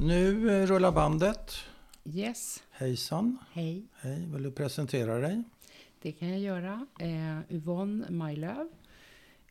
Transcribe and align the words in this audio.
Nu 0.00 0.50
eh, 0.62 0.66
rullar 0.66 0.92
bandet. 0.92 1.52
Yes, 2.04 2.62
Hejsan. 2.70 3.38
hej. 3.52 3.86
Hej, 4.00 4.26
vill 4.32 4.42
du 4.42 4.50
presentera 4.50 5.18
dig? 5.18 5.42
Det 6.02 6.12
kan 6.12 6.28
jag 6.28 6.38
göra. 6.40 6.86
Eh, 7.00 7.38
Yvonne 7.56 8.10
Majlöv, 8.10 8.68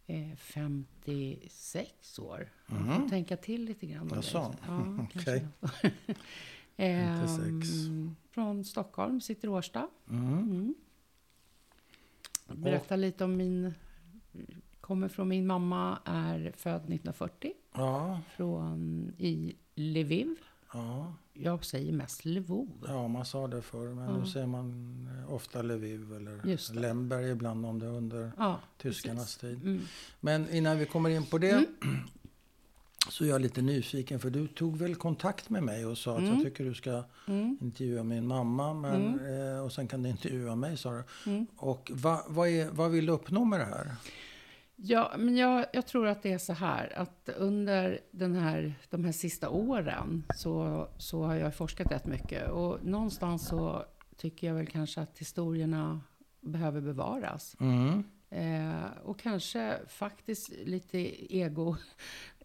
eh, 0.08 0.36
56 0.38 2.20
år. 2.20 2.50
Jag 2.68 2.82
Mhm. 2.82 3.02
får 3.02 3.10
tänka 3.10 3.38
till 3.38 3.66
lite 3.66 3.86
grann. 3.86 4.12
Jaså? 4.16 4.56
Ja, 4.68 4.96
Okej. 5.04 5.48
kanske. 5.62 5.92
Ehm, 6.78 7.28
56. 7.28 7.68
Från 8.32 8.66
Stockholm, 8.66 9.22
sitter 9.22 9.48
i 9.48 9.52
Årsta. 9.52 9.88
Mm. 10.10 10.40
Mm. 10.50 10.76
Berätta 12.48 12.96
lite 12.96 13.24
om 13.24 13.38
min... 13.38 13.74
Kommer 14.82 15.08
från 15.08 15.28
min 15.28 15.48
mamma, 15.48 16.00
är 16.06 16.54
född 16.58 16.76
1940 16.82 17.54
Ja, 17.74 18.22
från 18.36 19.12
i 19.18 19.56
Lviv. 19.80 20.36
ja, 20.74 21.14
Jag 21.34 21.66
säger 21.66 21.92
mest 21.94 22.26
Lvov. 22.26 22.68
ja, 22.88 23.08
man 23.08 23.26
sa 23.26 23.48
det 23.48 23.62
förr, 23.62 23.88
men 23.94 24.06
Ja. 24.10 24.18
nu 24.18 24.26
säger 24.26 24.48
man 24.48 25.08
eh, 25.28 25.34
ofta 25.34 25.62
Lviv 25.62 26.14
eller. 26.14 26.74
Lemberg 26.80 27.30
ibland 27.30 27.66
om 27.66 27.80
det 27.80 27.88
under 27.88 28.32
Ja, 28.38 28.60
tyskarnas 28.82 29.38
precis. 29.38 29.60
tid. 29.62 29.68
Mm. 29.70 29.82
Men 30.20 30.50
innan 30.50 30.78
vi 30.80 30.86
kommer 30.86 31.10
in 31.10 31.26
på 31.26 31.38
det 31.38 31.52
Mm. 31.52 31.66
så 33.10 33.24
är 33.26 33.30
jag 33.30 33.42
lite 33.42 33.62
nyfiken 33.62 34.20
för 34.20 34.30
du 34.30 34.48
tog 34.48 34.78
väl 34.78 34.96
kontakt 34.96 35.50
med 35.50 35.64
mig 35.64 35.86
och 35.86 35.98
sa 35.98 36.14
att 36.14 36.20
Mm. 36.20 36.34
jag 36.34 36.44
tycker 36.44 36.64
du 36.66 36.74
ska 36.74 37.04
Mm. 37.28 37.58
intervjua 37.62 38.04
min 38.04 38.28
mamma 38.28 38.74
men, 38.74 39.20
eh, 39.56 39.60
och 39.64 39.72
sen 39.74 39.88
kan 39.88 40.04
du 40.04 40.10
intervjua 40.10 40.56
mig 40.56 40.78
sa 40.78 40.92
du. 40.92 41.04
Mm. 41.32 41.48
Och 41.58 41.92
va, 41.94 42.24
vad, 42.28 42.48
är, 42.50 42.70
vad 42.70 42.92
vill 42.92 43.06
du 43.06 43.12
uppnå 43.14 43.46
med 43.46 43.60
det 43.60 43.66
här? 43.66 43.96
Ja, 44.82 45.12
men 45.18 45.38
jag, 45.38 45.66
jag 45.74 45.88
tror 45.88 46.08
att 46.08 46.24
det 46.24 46.32
är 46.32 46.38
så 46.38 46.54
här 46.54 46.94
att 47.00 47.30
under 47.38 48.00
den 48.12 48.36
här, 48.36 48.76
de 48.90 49.06
här 49.06 49.12
sista 49.12 49.50
åren 49.50 50.24
så, 50.36 50.88
så 50.98 51.24
har 51.24 51.36
jag 51.36 51.56
forskat 51.56 51.92
rätt 51.92 52.06
mycket. 52.06 52.50
Och 52.50 52.86
någonstans 52.86 53.48
så 53.48 53.86
tycker 54.18 54.48
jag 54.48 54.54
väl 54.54 54.68
kanske 54.68 55.02
att 55.02 55.18
historierna 55.20 56.02
behöver 56.42 56.82
bevaras. 56.82 57.56
Mm. 57.60 58.04
Eh, 58.30 58.86
och 59.04 59.20
kanske 59.20 59.78
faktiskt 59.88 60.50
lite 60.66 60.98
ego 61.36 61.76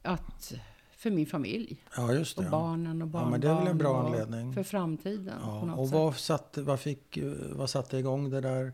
att 0.03 0.55
för 0.97 1.11
min 1.11 1.27
familj 1.27 1.84
Ja, 1.97 2.12
just 2.12 2.37
det. 2.39 2.44
och 2.44 2.50
barnen 2.50 3.03
och 3.03 3.09
Ja, 3.09 3.12
barnbarn. 3.12 3.31
men 3.31 3.41
det 3.41 3.48
är 3.48 3.55
väl 3.59 3.66
en 3.66 3.78
bra 3.78 4.03
anledning. 4.06 4.53
För 4.53 4.62
framtiden 4.62 5.39
Ja, 5.42 5.75
och 5.75 5.89
vad 5.89 6.16
satte, 6.16 6.62
vad, 6.62 6.81
fick, 6.81 7.19
vad 7.53 7.70
satte 7.70 7.97
igång 7.98 8.31
det 8.31 8.41
där 8.41 8.72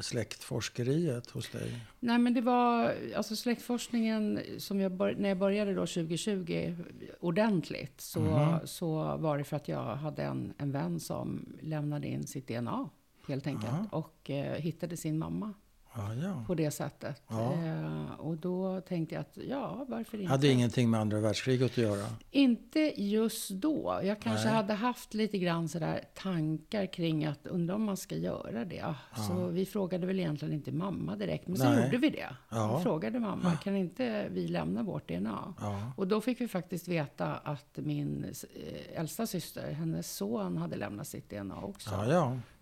släktforskeriet 0.00 1.30
hos 1.30 1.48
dig? 1.50 1.72
Nej, 2.00 2.18
men 2.18 2.34
det 2.34 2.40
var 2.40 2.94
alltså 3.16 3.36
släktforskningen 3.36 4.40
som 4.58 4.80
jag 4.80 4.92
bör, 4.92 5.14
när 5.18 5.28
jag 5.28 5.38
började 5.38 5.74
då 5.74 5.86
2020 5.86 6.76
ordentligt 7.20 8.00
så, 8.00 8.20
Mhm. 8.20 8.66
så 8.66 9.16
var 9.16 9.38
det 9.38 9.44
för 9.44 9.56
att 9.56 9.68
jag 9.68 9.96
hade 9.96 10.22
en, 10.22 10.54
en 10.58 10.72
vän 10.72 11.00
som 11.00 11.56
lämnade 11.60 12.06
in 12.08 12.26
sitt 12.26 12.48
DNA 12.48 12.88
helt 13.28 13.46
enkelt 13.46 13.72
Aha. 13.72 13.86
och 13.92 14.30
eh, 14.30 14.54
hittade 14.60 14.96
sin 14.96 15.18
mamma 15.18 15.54
Ja, 15.94 16.14
ja. 16.14 16.44
på 16.46 16.54
det 16.54 16.70
sättet. 16.70 17.22
Ja. 17.28 17.52
Eh, 17.52 18.20
och 18.20 18.36
då 18.36 18.80
tänkte 18.80 19.14
jag 19.14 19.20
att 19.20 19.38
ja, 19.48 19.86
varför 19.88 20.18
inte? 20.18 20.30
Hade 20.30 20.48
ingenting 20.48 20.90
med 20.90 21.00
andra 21.00 21.20
världskriget 21.20 21.70
att 21.70 21.78
göra? 21.78 22.06
Inte 22.30 23.02
just 23.02 23.50
då. 23.50 24.00
Jag 24.02 24.20
kanske 24.20 24.46
Nej. 24.46 24.56
hade 24.56 24.74
haft 24.74 25.14
lite 25.14 25.38
grann 25.38 25.68
sådär 25.68 26.04
tankar 26.14 26.86
kring 26.86 27.24
att 27.24 27.46
undra 27.46 27.74
om 27.74 27.82
man 27.82 27.96
ska 27.96 28.16
göra 28.16 28.64
det. 28.64 28.94
Så 29.28 29.46
vi 29.46 29.66
frågade 29.66 30.06
väl 30.06 30.18
egentligen 30.18 30.54
inte 30.54 30.72
mamma 30.72 31.16
direkt, 31.16 31.48
men 31.48 31.56
så 31.56 31.64
gjorde 31.64 31.96
vi 31.96 32.10
det. 32.10 32.28
Ja. 32.48 32.76
Vi 32.76 32.82
frågade 32.82 33.20
mamma, 33.20 33.56
kan 33.56 33.76
inte 33.76 34.28
vi 34.30 34.48
lämna 34.48 34.82
vårt 34.82 35.08
DNA? 35.08 35.54
Ja. 35.60 35.92
Och 35.96 36.08
då 36.08 36.20
fick 36.20 36.40
vi 36.40 36.48
faktiskt 36.48 36.88
veta 36.88 37.34
att 37.34 37.76
min 37.76 38.24
eh, 38.24 39.00
äldsta 39.00 39.26
syster, 39.26 39.72
hennes 39.72 40.16
son, 40.16 40.56
hade 40.56 40.76
lämnat 40.76 41.08
sitt 41.08 41.30
DNA 41.30 41.56
också. 41.62 41.90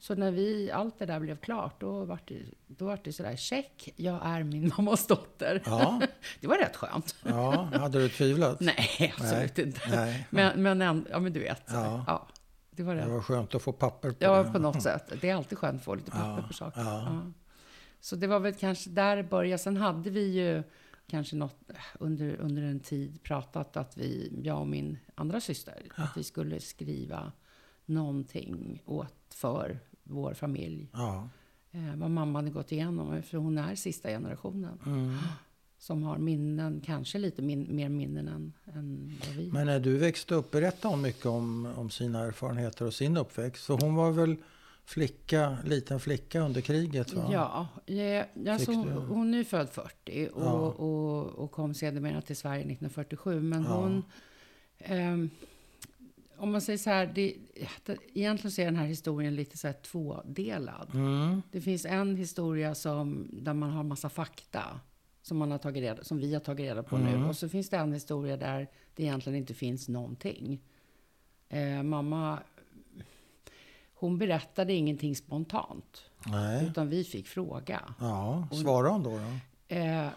Ja, 0.09 0.13
ja. 0.13 0.17
Så 0.17 0.21
när 0.21 0.31
vi, 0.31 0.71
allt 0.71 0.99
det 0.99 1.07
där 1.07 1.21
blev 1.21 1.37
klart, 1.37 1.81
då 1.81 2.05
var 2.05 2.19
det, 2.27 2.43
då 2.67 2.85
var 2.85 3.01
det 3.05 3.13
sådär, 3.13 3.37
check, 3.37 3.93
jag 3.97 4.21
är 4.27 4.43
min 4.43 4.73
mammas 4.77 5.07
dotter. 5.07 5.63
Ja, 5.67 6.01
Det 6.41 6.47
var 6.47 6.59
rätt 6.59 6.77
skönt. 6.77 7.17
ja. 7.25 7.69
Hade 7.73 7.99
du 7.99 8.09
tvivlat? 8.09 8.61
Nej, 8.61 9.15
absolut 9.19 9.59
inte. 9.59 9.81
Nej. 9.91 10.27
Men, 10.31 10.63
men, 10.79 11.07
ja, 11.11 11.19
men 11.19 11.33
du 11.33 11.41
vet. 11.41 11.63
Ja. 11.67 12.05
Ja. 12.07 12.29
det 12.71 12.83
var 12.83 12.95
Det 12.95 13.01
det. 13.01 13.09
var 13.09 13.21
skönt 13.21 13.55
att 13.55 13.63
få 13.63 13.73
papper 13.73 14.11
på 14.11 14.17
Ja, 14.21 14.43
det. 14.43 14.51
på 14.53 14.59
något 14.59 14.83
sätt. 14.83 15.13
Det 15.21 15.31
är 15.31 15.35
alltid 15.35 15.59
skönt 15.59 15.77
att 15.79 15.85
få 15.85 15.95
lite 15.95 16.11
papper 16.11 16.43
Ja, 16.43 16.47
på 16.49 16.53
saker. 16.55 16.81
ja. 16.81 17.03
Ja. 17.07 17.33
Så 18.01 18.17
det 18.17 18.27
var 18.27 18.41
väl 18.41 18.55
kanske 18.55 18.91
där 18.91 19.17
det 19.17 19.23
började. 19.23 19.59
Sen 19.59 19.77
hade 19.77 20.11
vi 20.11 20.27
ju 20.33 20.63
kanske 21.07 21.37
något 21.37 21.57
under, 21.99 22.37
under 22.37 22.63
en 22.63 22.81
tid 22.81 23.23
pratat 23.23 23.77
att 23.77 23.97
vi, 23.97 24.41
jag 24.45 24.61
och 24.61 24.67
min 24.69 24.99
andra 25.15 25.41
syster, 25.41 25.83
att 25.97 26.17
vi 26.17 26.23
skulle 26.25 26.61
skriva 26.61 27.33
någonting 27.87 28.83
åt 28.87 29.15
för 29.35 29.79
vår 30.07 30.35
familj. 30.35 30.89
Ja. 30.93 31.29
Eh, 31.71 31.97
vad 31.97 32.11
mamma 32.11 32.39
hade 32.39 32.51
gått 32.51 32.73
igenom. 32.73 33.23
För 33.23 33.39
hon 33.39 33.59
är 33.59 33.75
sista 33.75 34.09
generationen. 34.09 34.79
Mm. 34.87 35.17
Som 35.79 36.03
har 36.03 36.19
minnen, 36.19 36.81
kanske 36.85 37.19
lite 37.19 37.43
min, 37.43 37.77
mer 37.77 37.89
minnen 37.89 38.29
än, 38.29 38.53
än 38.75 39.17
vad 39.27 39.37
vi 39.37 39.51
Men 39.53 39.67
när 39.67 39.81
du 39.81 39.97
växte 39.99 40.35
upp, 40.35 40.51
berättade 40.51 40.95
hon 40.95 41.03
mycket 41.03 41.27
om, 41.27 41.67
om 41.77 41.91
sina 41.91 42.21
erfarenheter 42.25 42.85
och 42.87 42.95
sin 42.95 43.17
uppväxt? 43.17 43.65
För 43.65 43.79
hon 43.81 43.95
var 43.95 44.11
väl 44.11 44.37
flicka, 44.85 45.59
liten 45.65 46.01
flicka 46.01 46.41
under 46.41 46.61
kriget? 46.61 47.13
Va? 47.13 47.29
Ja, 47.33 47.69
eh, 47.95 48.53
alltså, 48.53 48.73
hon 48.73 49.35
är 49.35 49.45
född 49.45 49.69
40 49.71 50.29
och, 50.35 50.43
Ja. 50.43 50.53
och, 50.53 51.27
och 51.27 51.51
kom 51.51 51.75
sedermera 51.75 52.23
till 52.23 52.37
Sverige 52.37 52.61
1947. 52.61 53.41
Men 53.41 53.63
Ja. 53.63 53.69
hon... 53.81 54.03
ehm, 54.79 55.31
om 56.39 56.53
man 56.53 56.61
säger 56.61 56.79
så 56.79 56.91
här, 56.91 57.07
det, 57.15 57.35
egentligen 58.15 58.51
så 58.53 58.61
är 58.61 58.65
den 58.65 58.77
här 58.77 58.87
historien 58.87 59.35
lite 59.35 59.59
så 59.59 59.67
här 59.67 59.75
tvådelad. 59.75 60.91
Mm. 60.95 61.43
Det 61.51 61.61
finns 61.61 61.85
en 61.85 62.17
historia 62.17 62.75
som, 62.75 63.29
där 63.33 63.55
man 63.55 63.71
har 63.71 63.83
massa 63.83 64.09
fakta 64.09 64.81
som, 65.23 65.37
man 65.39 65.51
har 65.51 65.59
tagit 65.59 65.83
reda, 65.83 66.05
som 66.05 66.19
vi 66.19 66.35
har 66.35 66.41
tagit 66.41 66.65
reda 66.67 66.83
på 66.83 66.97
Mm. 66.97 67.21
nu. 67.21 67.29
Och 67.29 67.37
så 67.37 67.49
finns 67.49 67.69
det 67.71 67.77
en 67.77 67.93
historia 67.93 68.37
där 68.37 68.69
det 68.95 69.03
egentligen 69.03 69.39
inte 69.39 69.55
finns 69.55 69.89
någonting. 69.89 70.61
Eh, 71.49 71.83
mamma, 71.83 72.39
hon 73.95 74.19
berättade 74.19 74.73
ingenting 74.73 75.17
spontant. 75.17 76.03
Nej. 76.27 76.67
Utan 76.67 76.89
vi 76.89 77.05
fick 77.05 77.27
fråga. 77.27 77.95
Ja, 78.01 78.49
svarade 78.63 78.89
hon 78.89 79.03
då? 79.03 79.11
då? 79.11 79.39
Eh, 79.69 80.09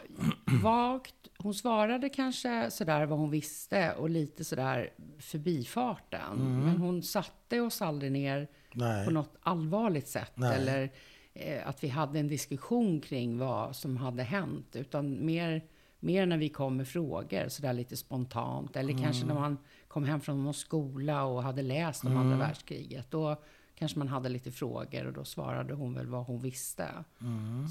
vagt. 0.64 1.16
Hon 1.38 1.54
svarade 1.54 2.10
kanske 2.10 2.72
sådär 2.72 3.06
vad 3.06 3.20
hon 3.20 3.32
visste 3.32 3.94
och 3.94 4.10
lite 4.10 4.44
sådär 4.44 4.90
förbifarten. 5.20 6.62
Men 6.64 6.78
hon 6.78 7.04
satte 7.04 7.62
oss 7.62 7.82
aldrig 7.82 8.12
ner 8.12 8.48
Nej. 8.74 9.06
på 9.06 9.12
något 9.12 9.36
allvarligt 9.40 10.08
sätt. 10.08 10.32
Nej. 10.36 10.56
Eller 10.58 10.92
eh, 11.34 11.68
att 11.68 11.84
vi 11.84 11.88
hade 11.88 12.20
en 12.20 12.28
diskussion 12.28 13.02
kring 13.02 13.38
vad 13.38 13.76
som 13.76 13.98
hade 13.98 14.24
hänt. 14.24 14.76
Utan 14.76 15.26
mer, 15.26 15.66
mer 16.00 16.26
när 16.26 16.38
vi 16.38 16.50
kom 16.50 16.78
med 16.78 16.88
frågor, 16.88 17.48
sådär 17.48 17.74
lite 17.74 17.98
spontant. 17.98 18.76
Eller 18.76 18.98
kanske 18.98 19.26
när 19.26 19.34
man 19.34 19.58
kom 19.88 20.04
hem 20.04 20.22
från 20.22 20.44
någon 20.44 20.54
skola 20.54 21.24
och 21.24 21.44
hade 21.44 21.62
läst 21.62 22.04
om 22.06 22.18
andra 22.18 22.38
världskriget. 22.38 23.12
Då 23.12 23.36
kanske 23.79 24.00
man 24.00 24.07
hade 24.07 24.29
lite 24.29 24.51
frågor 24.51 25.06
och 25.07 25.13
då 25.13 25.25
svarade 25.25 25.73
hon 25.73 25.94
väl 25.94 26.07
vad 26.07 26.25
hon 26.25 26.41
visste. 26.41 26.88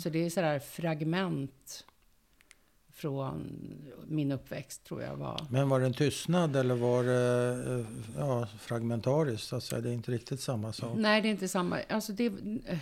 Så 0.03 0.09
det 0.09 0.19
är 0.19 0.31
sådär 0.31 0.59
fragment 0.59 1.85
från 2.99 3.63
min 4.07 4.33
uppväxt 4.33 4.85
tror 4.85 5.03
jag 5.03 5.17
var. 5.17 5.47
Men 5.51 5.69
var 5.69 5.81
det 5.81 5.87
en 5.87 5.95
tystnad 5.95 6.57
eller 6.57 6.75
var 6.75 7.05
det 7.05 7.79
eh, 7.79 7.87
ja, 8.17 8.47
fragmentariskt? 8.61 9.49
Så 9.49 9.57
att 9.57 9.65
säga? 9.65 9.81
Det 9.81 9.89
är 9.91 9.93
inte 9.93 10.13
riktigt 10.13 10.41
samma 10.41 10.73
sak. 10.73 10.97
Nej, 10.97 11.23
det 11.23 11.29
är 11.29 11.31
inte 11.31 11.49
samma. 11.49 11.79
Alltså 11.89 12.13
det, 12.13 12.33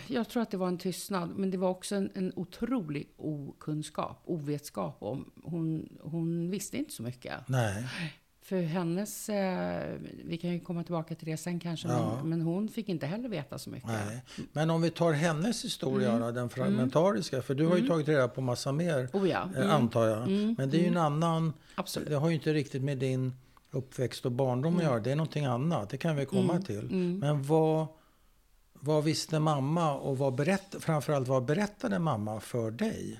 jag 0.07 0.29
tror 0.29 0.43
att 0.43 0.51
det 0.51 0.57
var 0.57 0.67
en 0.67 0.77
tystnad, 0.77 1.29
men 1.35 1.51
det 1.51 1.57
var 1.57 1.69
också 1.69 1.95
en, 1.95 2.11
en 2.13 2.33
otrolig 2.35 3.09
okunskap, 3.17 4.21
ovetskap 4.25 4.97
om. 4.99 5.31
Hon, 5.43 5.97
hon 6.01 6.49
visste 6.49 6.77
inte 6.77 6.93
så 6.93 7.03
mycket. 7.03 7.47
Nej. 7.47 7.85
För 8.47 8.61
hennes, 8.61 9.29
eh, 9.29 9.83
vi 10.25 10.37
kan 10.37 10.49
ju 10.49 10.59
komma 10.59 10.83
tillbaka 10.83 11.15
till 11.15 11.25
det 11.27 11.37
sen 11.37 11.59
kanske, 11.59 11.87
Ja. 11.87 12.15
men, 12.21 12.29
men 12.29 12.41
hon 12.41 12.69
fick 12.69 12.89
inte 12.89 13.05
heller 13.05 13.29
veta 13.29 13.57
så 13.59 13.69
mycket. 13.69 13.89
Nej. 13.89 14.23
Men 14.53 14.69
om 14.69 14.81
vi 14.81 14.89
tar 14.89 15.11
hennes 15.13 15.65
historia, 15.65 16.09
Mm. 16.09 16.21
då, 16.21 16.31
den 16.31 16.49
fragmentariska. 16.49 17.41
För 17.41 17.53
du 17.55 17.65
har 17.67 17.77
ju 17.77 17.87
tagit 17.87 18.07
reda 18.07 18.27
på 18.27 18.41
massa 18.41 18.71
mer, 18.71 19.09
Oh 19.13 19.29
ja, 19.29 19.49
eh, 19.55 19.61
mm, 19.61 19.71
antar 19.71 20.05
jag. 20.07 20.29
Men 20.57 20.69
det 20.69 20.77
är 20.77 20.81
ju 20.81 20.87
en 20.87 20.97
annan... 20.97 21.53
absolut. 21.75 22.09
Det 22.09 22.15
har 22.15 22.29
ju 22.29 22.35
inte 22.35 22.53
riktigt 22.53 22.83
med 22.83 22.97
din 22.97 23.33
uppväxt 23.71 24.25
och 24.25 24.31
barndom 24.31 24.73
Mm. 24.73 24.77
att 24.77 24.91
göra. 24.91 24.99
Det 24.99 25.11
är 25.11 25.15
någonting 25.15 25.45
annat. 25.45 25.89
Det 25.89 25.97
kan 25.97 26.15
vi 26.15 26.25
komma 26.25 26.61
till. 26.61 26.91
Men 26.95 27.43
vad, 27.43 27.87
vad 28.73 29.03
visste 29.03 29.39
mamma 29.39 29.93
och 29.93 30.17
vad 30.17 30.35
berätt, 30.35 30.75
framförallt 30.79 31.27
vad 31.27 31.45
berättade 31.45 31.99
mamma 31.99 32.39
för 32.39 32.71
dig? 32.71 33.19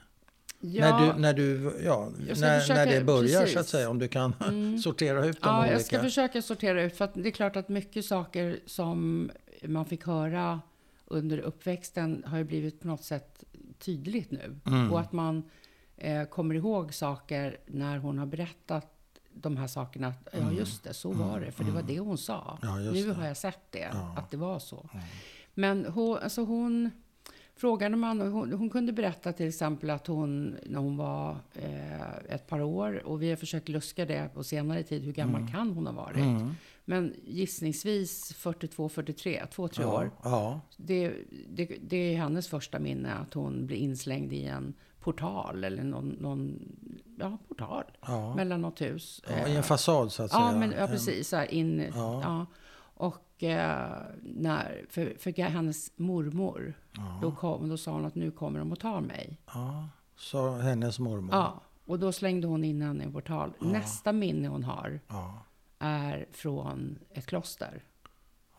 Ja, 0.59 0.97
När, 0.99 1.13
du, 1.13 1.19
när, 1.19 1.33
du, 1.33 1.79
ja, 1.85 2.09
när, 2.19 2.59
försöka- 2.59 2.73
när 2.85 2.85
det 2.99 3.03
börjar 3.03 3.27
så 3.39 3.43
att 3.45 3.53
precis. 3.53 3.71
säga. 3.71 3.89
Om 3.89 3.99
du 3.99 4.07
kan 4.07 4.33
sortera 4.83 5.25
ut 5.25 5.41
de 5.41 5.47
Ja, 5.49 5.59
olika. 5.59 5.73
jag 5.73 5.81
ska 5.81 5.99
försöka 6.01 6.41
sortera 6.41 6.83
ut. 6.83 6.97
För 6.97 7.09
det 7.13 7.29
är 7.29 7.31
klart 7.31 7.55
att 7.55 7.69
mycket 7.69 8.05
saker 8.05 8.59
som 8.65 9.31
man 9.63 9.85
fick 9.85 10.05
höra 10.05 10.61
under 11.05 11.37
uppväxten 11.37 12.23
har 12.27 12.37
ju 12.37 12.43
blivit 12.43 12.79
på 12.81 12.87
något 12.87 13.03
sätt 13.03 13.43
tydligt 13.79 14.31
nu. 14.31 14.55
Mm. 14.65 14.91
Och 14.93 14.99
att 14.99 15.11
man 15.11 15.43
eh, 15.97 16.23
kommer 16.23 16.55
ihåg 16.55 16.93
saker 16.93 17.57
när 17.65 17.97
hon 17.97 18.17
har 18.19 18.25
berättat 18.25 18.93
de 19.33 19.57
här 19.57 19.67
sakerna. 19.67 20.07
att, 20.07 20.27
Ja, 20.39 20.51
just 20.51 20.83
det, 20.83 20.93
så 20.93 21.11
var 21.11 21.39
det. 21.39 21.51
För 21.51 21.63
det 21.63 21.71
var 21.71 21.81
det 21.81 21.99
hon 21.99 22.17
sa. 22.17 22.59
Mm. 22.63 22.83
Ja, 22.85 22.91
nu 22.91 23.03
det. 23.07 23.13
har 23.13 23.27
jag 23.27 23.37
sett 23.37 23.71
det, 23.71 23.85
att 24.17 24.31
det 24.31 24.37
var 24.37 24.59
så. 24.59 24.89
Men 25.53 25.85
hon, 25.85 26.17
alltså 26.17 26.43
hon 26.43 26.91
frågade 27.57 27.95
man, 27.95 28.21
och 28.21 28.27
hon, 28.31 28.53
hon 28.53 28.69
kunde 28.69 28.93
berätta 28.93 29.33
till 29.33 29.47
exempel 29.47 29.89
att 29.89 30.07
hon, 30.07 30.55
när 30.65 30.79
hon 30.79 30.97
var 30.97 31.37
eh, 31.53 32.15
ett 32.29 32.47
par 32.47 32.61
år, 32.61 33.01
och 33.07 33.21
vi 33.21 33.29
har 33.29 33.35
försökt 33.35 33.69
luska 33.69 34.05
det 34.05 34.29
på 34.33 34.43
senare 34.43 34.83
tid, 34.83 35.03
hur 35.03 35.13
gammal 35.13 35.41
Mm. 35.41 35.53
kan 35.53 35.71
hon 35.71 35.87
ha 35.87 35.93
varit? 35.93 36.25
Men 36.85 37.13
gissningsvis 37.25 38.33
42, 38.33 38.89
43, 38.89 39.45
två, 39.51 39.67
tre 39.67 39.83
Ja, 39.83 39.93
år. 39.93 40.11
ja, 40.23 40.61
Det, 40.77 41.13
det, 41.49 41.77
det 41.81 41.97
är 41.97 42.17
hennes 42.17 42.47
första 42.47 42.79
minne, 42.79 43.13
att 43.13 43.33
hon 43.33 43.65
blir 43.65 43.77
inslängd 43.77 44.33
i 44.33 44.43
en 44.45 44.73
portal, 44.99 45.63
eller 45.63 45.83
någon, 45.83 46.09
någon 46.09 46.59
ja, 47.19 47.37
portal, 47.47 47.83
ja. 48.07 48.35
mellan 48.35 48.61
något 48.61 48.81
hus. 48.81 49.21
ja. 49.29 49.47
I 49.47 49.55
en 49.55 49.63
fasad 49.63 50.11
så 50.11 50.23
att 50.23 50.31
Ja, 50.33 50.47
säga. 50.49 50.59
men, 50.59 50.71
ja 50.79 50.87
precis. 50.87 51.27
Så 51.29 51.35
här 51.35 51.53
in, 51.53 51.85
Ja. 51.95 52.21
ja. 52.99 53.11
Och 53.37 53.43
eh, 53.43 54.01
när, 54.23 54.85
för, 54.89 55.13
för 55.19 55.41
hennes 55.41 55.91
mormor, 55.97 56.73
då, 57.21 57.31
kom, 57.31 57.69
då 57.69 57.77
sa 57.77 57.91
hon 57.91 58.05
att 58.05 58.15
nu 58.15 58.31
kommer 58.31 58.59
de 58.59 58.71
att 58.71 58.79
ta 58.79 59.01
mig. 59.01 59.37
Ja, 59.53 59.89
sa 60.15 60.57
hennes 60.57 60.99
mormor. 60.99 61.35
Ja, 61.35 61.61
och 61.85 61.99
då 61.99 62.11
slängde 62.11 62.47
hon 62.47 62.63
in 62.63 62.81
henne 62.81 63.03
i 63.03 63.05
en 63.05 63.13
portal. 63.13 63.53
Nästa 63.59 64.11
minne 64.13 64.47
hon 64.47 64.63
har 64.63 64.99
Ja, 65.07 65.43
är 65.79 66.27
från 66.31 66.99
ett 67.11 67.25
kloster. 67.25 67.83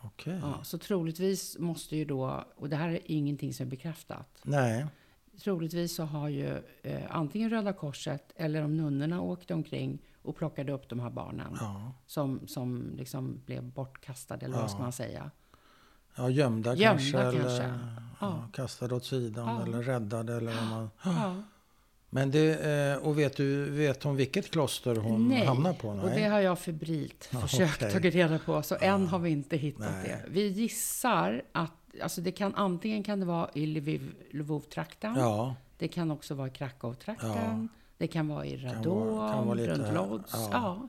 okej. 0.00 0.38
Ja, 0.42 0.64
så 0.64 0.78
troligtvis 0.78 1.58
måste 1.58 1.96
ju 1.96 2.04
då, 2.04 2.44
och 2.56 2.69
det 2.69 2.76
här 2.76 2.88
är 2.88 2.98
ingenting 3.04 3.54
som 3.54 3.66
är 3.66 3.70
bekräftat. 3.70 4.38
Nej, 4.42 4.86
Troligtvis 5.42 5.94
så 5.94 6.04
har 6.04 6.28
ju 6.28 6.62
eh, 6.82 7.02
antingen 7.10 7.50
Röda 7.50 7.72
Korset 7.72 8.32
eller 8.36 8.64
om 8.64 8.76
nunnorna 8.76 9.20
åkte 9.20 9.54
omkring 9.54 9.98
och 10.28 10.36
plockade 10.36 10.72
upp 10.72 10.88
de 10.88 11.00
här 11.00 11.10
barnen. 11.10 11.56
ja. 11.60 11.92
Som, 12.06 12.40
som 12.48 12.92
liksom 12.96 13.40
blev 13.46 13.62
bortkastade, 13.62 14.46
eller 14.46 14.56
vad 14.60 14.70
ska 14.70 14.80
man 14.80 14.92
säga? 14.92 15.30
Ja, 16.16 16.30
gömda, 16.30 16.75
Gömda 16.75 16.98
kanske. 17.00 17.19
Eller 17.19 17.40
kanske. 17.42 17.62
ja. 17.62 17.78
Ja. 18.20 18.48
kastade 18.52 18.94
åt 18.94 19.04
sidan 19.04 19.46
Ja. 19.56 19.62
eller 19.62 19.82
räddade. 19.82 20.36
Eller 20.36 20.52
vad 20.54 20.64
man... 20.70 20.90
Ja. 21.04 21.36
Men 22.10 22.30
det, 22.30 22.64
eh, 22.94 23.06
och 23.06 23.19
vet 23.19 23.36
du 23.36 23.70
vet 23.70 24.02
hon 24.02 24.16
vilket 24.16 24.50
kloster 24.50 24.96
hon 24.96 25.28
Nej, 25.28 25.46
hamnar 25.46 25.72
på? 25.72 25.88
och 25.88 26.10
det 26.10 26.25
har 26.25 26.40
jag 26.40 26.58
febrilt 26.58 27.28
Ja, 27.32 27.40
försökt 27.46 27.82
okej. 27.82 27.92
ta 27.92 27.98
reda 27.98 28.38
på. 28.38 28.62
Så 28.62 28.76
än 28.80 29.06
har 29.06 29.19
vi 29.19 29.30
inte 29.30 29.56
hittat 29.56 29.92
Nej. 29.92 30.04
det. 30.08 30.30
Vi 30.30 30.48
gissar 30.48 31.42
att 31.52 31.72
alltså 32.02 32.20
det 32.20 32.32
kan, 32.32 32.54
antingen 32.54 33.02
kan 33.02 33.20
det 33.20 33.26
vara 33.26 33.50
i 33.54 33.66
Lviv, 33.66 34.14
Lvov-trakten. 34.30 35.14
Ja, 35.16 35.54
Det 35.78 35.88
kan 35.88 36.10
också 36.10 36.34
vara 36.34 36.48
i 36.48 36.50
Krakow-trakten. 36.50 37.69
Det 37.98 38.06
kan 38.06 38.28
vara 38.28 38.46
i 38.46 38.58
Kan 38.58 38.82
vara- 38.84 39.32
kan 39.32 39.46
vara 39.46 39.54
lite 39.54 39.70
runt. 39.74 39.94
Lodz. 39.94 40.32
Ja. 40.34 40.48
Ja. 40.52 40.88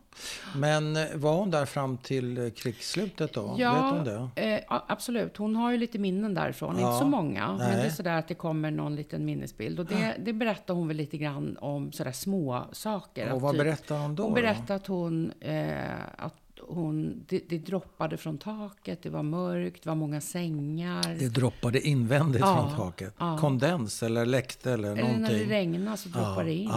men 0.55 0.95
eh, 0.95 1.03
var 1.15 1.33
hon 1.35 1.51
där 1.51 1.65
fram 1.65 1.97
till 1.97 2.37
eh, 2.37 2.49
krigsslutet 2.49 3.33
då? 3.33 3.55
Ja? 3.57 4.03
Eh, 4.35 4.59
absolut. 4.67 5.37
Hon 5.37 5.55
har 5.55 5.71
ju 5.71 5.77
lite 5.77 5.99
minnen 5.99 6.33
därifrån. 6.33 6.79
Ja. 6.79 6.87
Inte 6.87 6.99
så 6.99 7.05
många, 7.09 7.47
men 7.47 7.57
Nej. 7.57 7.75
det 7.81 7.81
är 7.85 7.89
sådär 7.89 8.13
att 8.19 8.27
det 8.27 8.33
kommer 8.33 8.71
någon 8.71 8.95
liten 8.95 9.25
minnesbild. 9.25 9.79
Och 9.79 9.85
det, 9.85 10.15
det 10.19 10.33
berättar 10.33 10.73
hon 10.73 10.87
väl 10.87 10.97
lite 10.97 11.17
grann 11.17 11.57
om 11.61 11.91
sådär 11.91 12.11
små 12.11 12.63
saker. 12.71 13.31
Och 13.33 13.41
vad 13.41 13.51
typ- 13.53 13.61
berättar 13.63 13.97
hon 13.97 14.15
då? 14.15 14.23
Hon 14.23 14.31
då? 14.31 14.35
berättade 14.35 14.75
att 14.75 14.87
hon, 14.87 15.31
eh, 15.39 15.93
att 16.17 16.35
hon 16.67 17.25
det, 17.27 17.49
det 17.49 17.57
droppade 17.57 18.17
från 18.17 18.37
taket, 18.37 19.01
det 19.03 19.09
var 19.09 19.23
mörkt, 19.23 19.83
det 19.83 19.89
var 19.89 19.95
många 19.95 20.21
sängar. 20.21 21.15
Det 21.19 21.29
droppade 21.29 21.81
invändigt 21.87 22.41
Ja, 22.41 22.67
från 22.67 22.77
taket. 22.77 23.13
ja. 23.17 23.37
Kondens 23.37 24.03
eller 24.03 24.25
läckte 24.25 24.71
eller, 24.73 24.91
Eller 24.91 25.03
när 25.03 25.11
det 25.13 25.19
någonting. 25.19 25.49
regnade 25.49 25.97
så 25.97 26.09
droppade 26.09 26.43
det 26.43 26.53
in. 26.55 26.71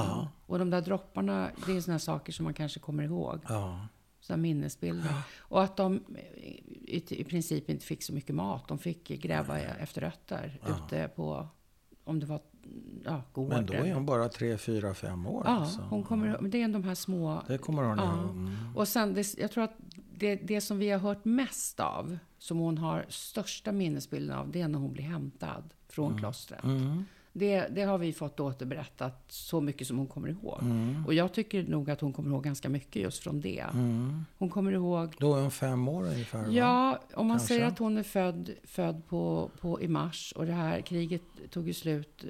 Och 0.47 0.59
de 0.59 0.71
där 0.71 0.81
dropparna, 0.81 1.51
det 1.67 1.73
är 1.77 1.81
sådana 1.81 1.99
saker 1.99 2.33
som 2.33 2.45
man 2.45 2.55
kanske 2.55 2.81
kommer 2.81 3.03
ihåg. 3.03 3.41
Ja, 3.49 3.87
Sådana 4.21 4.41
minnesbilder. 4.43 5.13
Och 5.39 5.63
att 5.63 5.77
de 5.77 6.01
i, 6.87 7.03
i 7.09 7.25
princip 7.25 7.71
inte 7.71 7.87
fick 7.87 8.03
så 8.03 8.13
mycket 8.13 8.35
mat. 8.35 8.69
De 8.69 8.79
fick 8.79 9.09
gräva 9.09 9.61
efter 9.61 10.01
rötter 10.01 10.61
ute 10.69 11.09
på, 11.17 11.47
om 12.05 12.21
det 12.21 12.27
var 12.27 12.41
ja, 13.05 13.23
gården. 13.33 13.57
men 13.57 13.67
då 13.67 13.73
är 13.73 13.95
hon 13.95 14.07
bara 14.07 14.29
tre, 14.29 14.59
fyra, 14.59 14.95
fem 14.95 15.27
år. 15.27 15.43
Ja, 15.47 15.51
alltså. 15.51 15.81
hon 15.81 16.03
kommer 16.03 16.39
det 16.43 16.63
är 16.63 16.69
de 16.69 16.85
här 16.85 16.95
små... 16.95 17.43
Det 17.47 17.59
kommer 17.59 17.83
hon 17.83 17.99
Ja. 17.99 18.13
Mm. 18.13 18.77
Och 18.77 18.89
sen, 18.89 19.15
det, 19.15 19.39
jag 19.39 19.51
tror 19.51 19.65
att 19.65 19.77
det, 20.15 20.37
det 20.37 20.61
som 20.61 20.79
vi 20.79 20.91
har 20.91 20.99
hört 20.99 21.25
mest 21.25 21.81
av, 21.81 22.19
som 22.39 22.59
hon 22.59 22.79
har 22.79 23.05
största 23.09 23.73
minnesbilden 23.73 24.39
av, 24.39 24.51
det 24.51 24.61
är 24.61 24.69
när 24.69 24.79
hon 24.79 24.93
blir 24.93 25.05
hämtad 25.05 25.75
från 25.89 26.19
klostret. 26.19 26.65
Mm. 26.65 27.05
Det, 27.35 27.67
det 27.71 27.83
har 27.83 27.99
vi 27.99 28.13
fått 28.13 28.41
återberättat 28.41 29.25
så 29.29 29.61
mycket 29.61 29.87
som 29.87 29.99
hon 29.99 30.07
kommer 30.07 30.29
ihåg. 30.29 30.59
Mm. 30.63 31.07
Och 31.07 31.15
jag 31.15 31.33
tycker 31.33 31.63
nog 31.63 31.91
att 31.91 32.01
hon 32.01 32.13
kommer 32.13 32.31
ihåg 32.31 32.45
ganska 32.45 32.69
mycket 32.69 33.03
just 33.03 33.23
från 33.23 33.41
det. 33.41 33.65
Mm. 33.73 34.25
Hon 34.39 34.51
kommer 34.51 34.73
ihåg 34.73 35.15
Då 35.19 35.35
är 35.35 35.41
hon 35.43 35.51
fem 35.51 35.89
år 35.89 36.05
ungefär? 36.05 36.39
va? 36.39 36.47
Ja, 36.51 36.99
om 37.15 37.27
man 37.27 37.37
Kanske. 37.39 37.55
säger 37.55 37.67
att 37.67 37.79
hon 37.79 37.99
är 37.99 38.03
född, 38.03 38.51
född 38.65 39.07
på, 39.09 39.51
på, 39.61 39.81
i 39.83 39.89
mars 39.89 40.33
och 40.37 40.47
det 40.47 40.53
här 40.53 40.81
kriget 40.81 41.23
tog 41.51 41.67
ju 41.67 41.73
slut. 41.75 42.25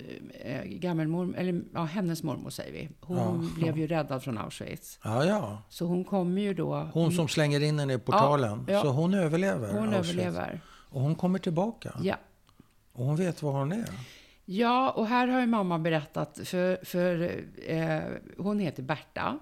Eh, 0.44 0.62
gammelmor, 0.64 1.34
eller 1.36 1.62
ja, 1.74 1.84
hennes 1.84 2.22
mormor 2.22 2.50
säger 2.50 2.72
vi. 2.72 2.88
Hon 3.00 3.16
Ja. 3.56 3.60
blev 3.62 3.78
ju 3.78 3.86
räddad 3.86 4.22
från 4.22 4.38
Auschwitz. 4.38 4.98
Ja, 5.04 5.24
ja. 5.24 5.62
Så 5.68 5.86
hon 5.86 6.04
kommer 6.04 6.40
ju 6.42 6.54
då... 6.54 6.88
Hon 6.92 7.12
som 7.12 7.28
slänger 7.28 7.60
in 7.60 7.78
henne 7.78 7.94
i 7.94 7.98
portalen. 7.98 8.64
Ja, 8.68 8.72
ja. 8.74 8.82
Så 8.82 8.88
hon 8.88 9.14
överlever 9.14 9.72
hon 9.72 9.94
Auschwitz. 9.94 10.08
överlever. 10.18 10.60
Och 10.90 11.00
hon 11.00 11.14
kommer 11.14 11.38
tillbaka. 11.38 11.94
Ja. 12.02 12.16
Och 12.92 13.04
hon 13.04 13.16
vet 13.16 13.42
var 13.42 13.52
hon 13.52 13.72
är. 13.72 13.88
Ja, 14.44 14.90
och 14.90 15.06
här 15.06 15.28
har 15.28 15.40
ju 15.40 15.46
mamma 15.46 15.78
berättat, 15.78 16.38
för, 16.44 16.84
för 16.84 17.40
eh, 17.66 18.00
hon 18.38 18.58
heter 18.58 18.82
Berta, 18.82 19.38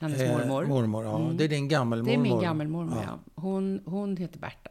hennes 0.00 0.20
Eh, 0.20 0.38
mormor. 0.38 0.64
mormor, 0.66 1.04
ja. 1.04 1.18
Mm. 1.20 1.36
Det 1.36 1.44
är 1.44 1.48
din 1.48 1.68
gammelmormor. 1.68 2.10
Det 2.24 2.28
är 2.28 2.32
min 2.34 2.40
gammelmormor, 2.42 2.96
Ja. 2.96 3.02
ja. 3.06 3.42
Hon, 3.42 3.82
hon 3.86 4.16
heter 4.16 4.38
Berta. 4.38 4.70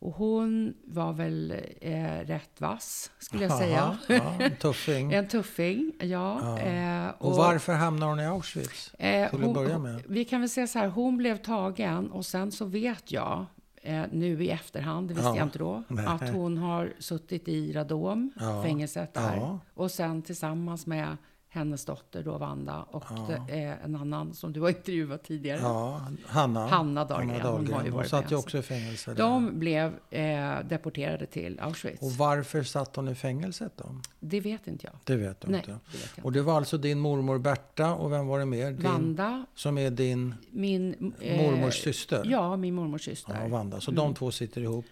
Och 0.00 0.12
hon 0.14 0.74
var 0.84 1.12
väl 1.12 1.54
eh, 1.80 2.04
rätt 2.24 2.60
vass, 2.60 3.10
skulle 3.18 3.42
jag 3.44 3.58
säga. 3.58 3.82
Aha, 3.82 3.96
Ja, 4.08 4.34
en 4.44 4.56
tuffing. 4.56 5.12
En 5.12 5.28
tuffing, 5.28 5.92
ja. 6.00 6.06
Ja. 6.42 6.58
Eh, 6.58 7.10
och, 7.18 7.36
varför 7.36 7.72
hamnar 7.72 8.06
hon 8.08 8.20
i 8.20 8.26
Auschwitz? 8.26 8.94
eh, 8.94 9.30
till 9.30 9.44
att 9.44 9.54
börja 9.54 9.78
med? 9.78 10.02
Vi 10.08 10.24
kan 10.24 10.40
väl 10.40 10.48
säga 10.50 10.66
så 10.66 10.78
här, 10.78 10.88
hon 10.88 11.16
blev 11.16 11.36
tagen 11.36 12.10
och 12.10 12.26
sen 12.26 12.52
så 12.52 12.64
vet 12.64 13.12
jag, 13.12 13.46
eh, 13.82 14.02
nu 14.12 14.44
i 14.44 14.50
efterhand, 14.50 15.08
det 15.08 15.14
visste 15.14 15.28
Ja. 15.28 15.36
jag 15.36 15.46
inte 15.46 15.58
då, 15.58 15.82
Nej. 15.88 16.06
att 16.06 16.28
hon 16.32 16.56
har 16.58 16.92
suttit 16.98 17.48
i 17.48 17.72
Radom, 17.72 18.30
Ja. 18.40 18.62
fängelset 18.62 19.14
där. 19.14 19.36
Ja. 19.36 19.58
Och 19.74 19.90
sen 19.90 20.22
tillsammans 20.22 20.86
med 20.86 21.16
hennes 21.58 21.84
dotter 21.84 22.22
då, 22.22 22.38
Vanda, 22.38 22.82
och 22.90 23.04
det, 23.28 23.54
eh, 23.58 23.84
en 23.84 23.96
annan 23.96 24.34
som 24.34 24.52
du 24.52 24.60
har 24.60 24.68
intervjuat 24.68 25.24
tidigare. 25.24 25.60
Ja, 25.62 26.00
Hanna. 26.26 26.66
Hanna 26.66 27.04
Dahlgren, 27.04 27.40
hon 27.40 27.72
har 27.72 27.82
ju 27.84 27.90
Hon 27.90 27.96
varit 27.96 28.08
satt 28.10 28.32
ju 28.32 28.36
också 28.36 28.58
i 28.58 28.62
fängelse. 28.62 29.10
där. 29.14 29.18
De 29.18 29.58
blev 29.58 29.94
eh, 30.10 30.58
deporterade 30.68 31.26
till 31.26 31.60
Auschwitz. 31.60 32.02
Och 32.02 32.12
varför 32.12 32.62
satt 32.62 32.96
hon 32.96 33.08
i 33.08 33.14
fängelset 33.14 33.72
då? 33.76 33.84
det 34.20 34.40
vet 34.40 34.66
inte 34.66 34.86
jag. 34.86 34.94
Det 35.04 35.16
vet 35.16 35.40
du 35.40 35.48
Nej, 35.48 35.58
inte. 35.60 35.70
det 35.92 35.98
vet 35.98 36.10
jag 36.16 36.26
Och 36.26 36.32
det 36.32 36.42
var 36.42 36.56
alltså 36.56 36.78
din 36.78 36.98
mormor 36.98 37.38
Berta 37.38 37.94
och 37.94 38.12
vem 38.12 38.26
var 38.26 38.38
det 38.38 38.46
mer? 38.46 38.70
Din, 38.72 38.82
Vanda, 38.82 39.46
Som 39.54 39.78
är 39.78 39.90
din 39.90 40.34
min... 40.50 41.14
mormors 41.20 41.74
syster? 41.84 42.22
Ja, 42.24 42.56
min 42.56 42.74
mormors 42.74 43.04
syster. 43.04 43.38
Ja, 43.42 43.48
Vanda. 43.48 43.80
Så 43.80 43.90
de 43.90 44.14
två 44.14 44.30
sitter 44.30 44.60
ihop. 44.60 44.84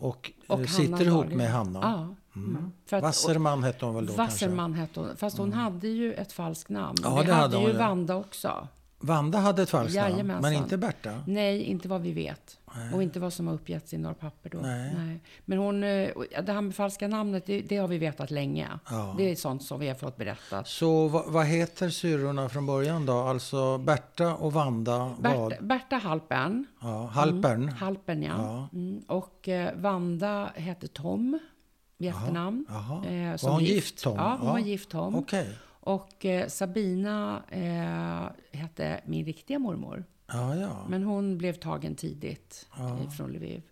Och, 0.00 0.32
Och 0.46 0.60
eh, 0.60 0.66
Hanna 0.66 0.66
sitter 0.68 1.04
ihop 1.06 1.20
Dahlgren. 1.20 1.38
med 1.38 1.50
Hanna. 1.50 1.78
Ja. 1.82 2.14
Mm. 2.46 2.72
För 2.86 2.96
att- 2.96 3.02
Wasserman 3.02 3.62
hette 3.64 3.84
hon 3.84 3.94
väl 3.94 4.06
då 4.06 4.12
Wasserman 4.12 4.74
hette 4.74 5.00
hon. 5.00 5.16
Fast 5.16 5.38
hon 5.38 5.52
hade 5.52 5.88
ju 5.88 6.14
ett 6.14 6.32
falskt 6.32 6.68
namn. 6.70 6.98
Ja, 7.02 7.08
det 7.08 7.14
det 7.14 7.32
hade, 7.32 7.32
hade 7.34 7.56
hon 7.56 7.64
ju 7.66 7.72
ju. 7.72 7.78
Vanda 7.78 8.16
också. 8.16 8.68
Vanda 9.00 9.38
hade 9.38 9.62
ett 9.62 9.70
falskt 9.70 9.96
namn, 9.96 10.26
men 10.42 10.52
inte 10.52 10.76
Berta. 10.76 11.22
Nej, 11.26 11.62
inte 11.62 11.88
vad 11.88 12.00
vi 12.00 12.12
vet. 12.12 12.58
Och 12.94 13.02
inte 13.02 13.20
vad 13.20 13.32
som 13.32 13.46
har 13.46 13.54
uppgetts 13.54 13.94
i 13.94 13.98
några 13.98 14.14
papper 14.14 14.50
då. 14.50 14.58
Nej. 14.58 15.20
Men 15.44 15.58
hon, 15.58 15.84
eh, 15.84 16.08
det 16.42 16.52
här 16.52 16.60
med 16.60 16.74
falska 16.74 17.08
namnet, 17.08 17.46
det, 17.46 17.60
det 17.60 17.76
har 17.76 17.88
vi 17.88 17.98
vetat 17.98 18.30
länge. 18.30 18.68
Ja. 18.90 19.14
Det 19.18 19.30
är 19.30 19.36
sånt 19.36 19.62
som 19.62 19.80
vi 19.80 19.88
har 19.88 19.94
fått 19.94 20.16
berättat. 20.16 20.68
Så 20.68 21.08
vad, 21.08 21.26
vad 21.26 21.46
heter 21.46 21.90
syrrorna 21.90 22.48
från 22.48 22.66
början 22.66 23.06
då? 23.06 23.12
Alltså 23.18 23.78
Berta 23.78 24.34
och 24.34 24.52
Vanda 24.52 24.98
vad? 24.98 25.48
Berta, 25.50 25.62
Berta 25.62 25.96
Halpern. 25.96 26.66
Ja, 26.80 27.06
Halpern. 27.06 27.68
Halpern, 27.68 28.22
ja. 28.22 28.34
Ja. 28.38 28.68
Mm. 28.72 29.02
Och 29.06 29.48
eh, 29.48 29.70
Vanda 29.76 30.50
hette 30.54 30.88
Tom 30.88 31.38
i 31.98 32.06
efternamn. 32.08 32.64
Jaha. 32.68 33.04
Eh, 33.06 33.42
Var 33.44 33.50
hon 33.50 33.64
gift, 33.64 34.02
Tom? 34.02 34.16
Ja, 34.16 34.36
hon 34.38 34.46
Ja. 34.46 34.52
var 34.52 34.58
gift 34.58 34.88
Tom. 34.90 35.14
Okej. 35.14 35.48
Och 35.80 36.24
eh, 36.24 36.48
Sabina 36.48 37.42
eh, 37.48 38.58
hette 38.60 39.00
min 39.06 39.24
riktiga 39.24 39.58
mormor. 39.58 40.04
Ja, 40.32 40.54
ja. 40.56 40.86
Men 40.88 41.02
hon 41.02 41.38
blev 41.38 41.52
tagen 41.52 41.94
tidigt 41.94 42.66
Ja. 42.78 42.98
eh, 42.98 43.10
från 43.10 43.32
Lviv. 43.32 43.62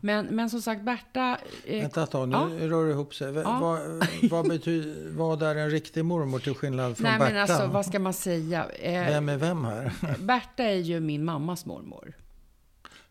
Men, 0.00 0.26
men 0.26 0.50
som 0.50 0.62
sagt, 0.62 0.82
Berta... 0.82 1.38
Eh, 1.66 1.80
Vänta 1.80 2.02
ett 2.02 2.10
tag, 2.10 2.28
nu 2.28 2.68
rör 2.68 2.84
det 2.86 2.92
ihop 2.92 3.14
sig. 3.14 3.32
V-. 3.32 3.42
Vad, 3.42 3.80
vad, 4.30 4.48
betyder, 4.48 5.10
vad 5.16 5.42
är 5.42 5.54
en 5.56 5.70
riktig 5.70 6.04
mormor 6.04 6.38
till 6.38 6.54
skillnad 6.54 6.96
från 6.96 7.04
nej, 7.04 7.18
Berta? 7.18 7.32
men 7.32 7.42
alltså, 7.42 7.66
vad 7.66 7.86
ska 7.86 7.98
man 7.98 8.12
säga? 8.12 8.66
Eh, 8.70 8.92
Vem 9.06 9.28
är 9.28 9.36
vem 9.36 9.64
här? 9.64 9.92
Berta 10.24 10.62
är 10.64 10.76
ju 10.76 11.00
min 11.00 11.24
mammas 11.24 11.66
mormor. 11.66 12.14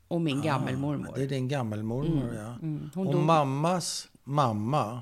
Och 0.08 0.22
min 0.22 0.42
gammelmormor. 0.42 1.10
Ah, 1.10 1.16
Det 1.16 1.24
är 1.24 1.28
din 1.28 1.48
gammelmormor, 1.48 2.34
ja. 2.36 2.54
Mm, 2.62 2.90
hon 2.96 3.08
och 3.08 3.14
dog- 3.14 3.24
mammas 3.24 4.08
mamma, 4.28 5.02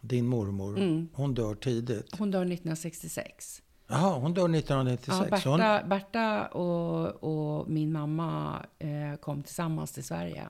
din 0.00 0.26
mormor, 0.26 0.78
Mm. 0.78 1.08
hon 1.12 1.34
dör 1.34 1.54
tidigt. 1.54 2.16
Hon 2.18 2.30
dör 2.30 2.44
1966. 2.44 3.62
Jaha, 3.88 4.18
hon 4.18 4.34
dör 4.34 4.48
1996. 4.48 5.18
Ja, 5.18 5.30
Berta, 5.30 5.78
hon... 5.80 5.88
Berta 5.88 6.46
och, 6.46 7.58
och 7.60 7.70
min 7.70 7.92
mamma 7.92 8.62
eh, 8.78 9.18
kom 9.20 9.42
tillsammans 9.42 9.92
till 9.92 10.04
Sverige. 10.04 10.48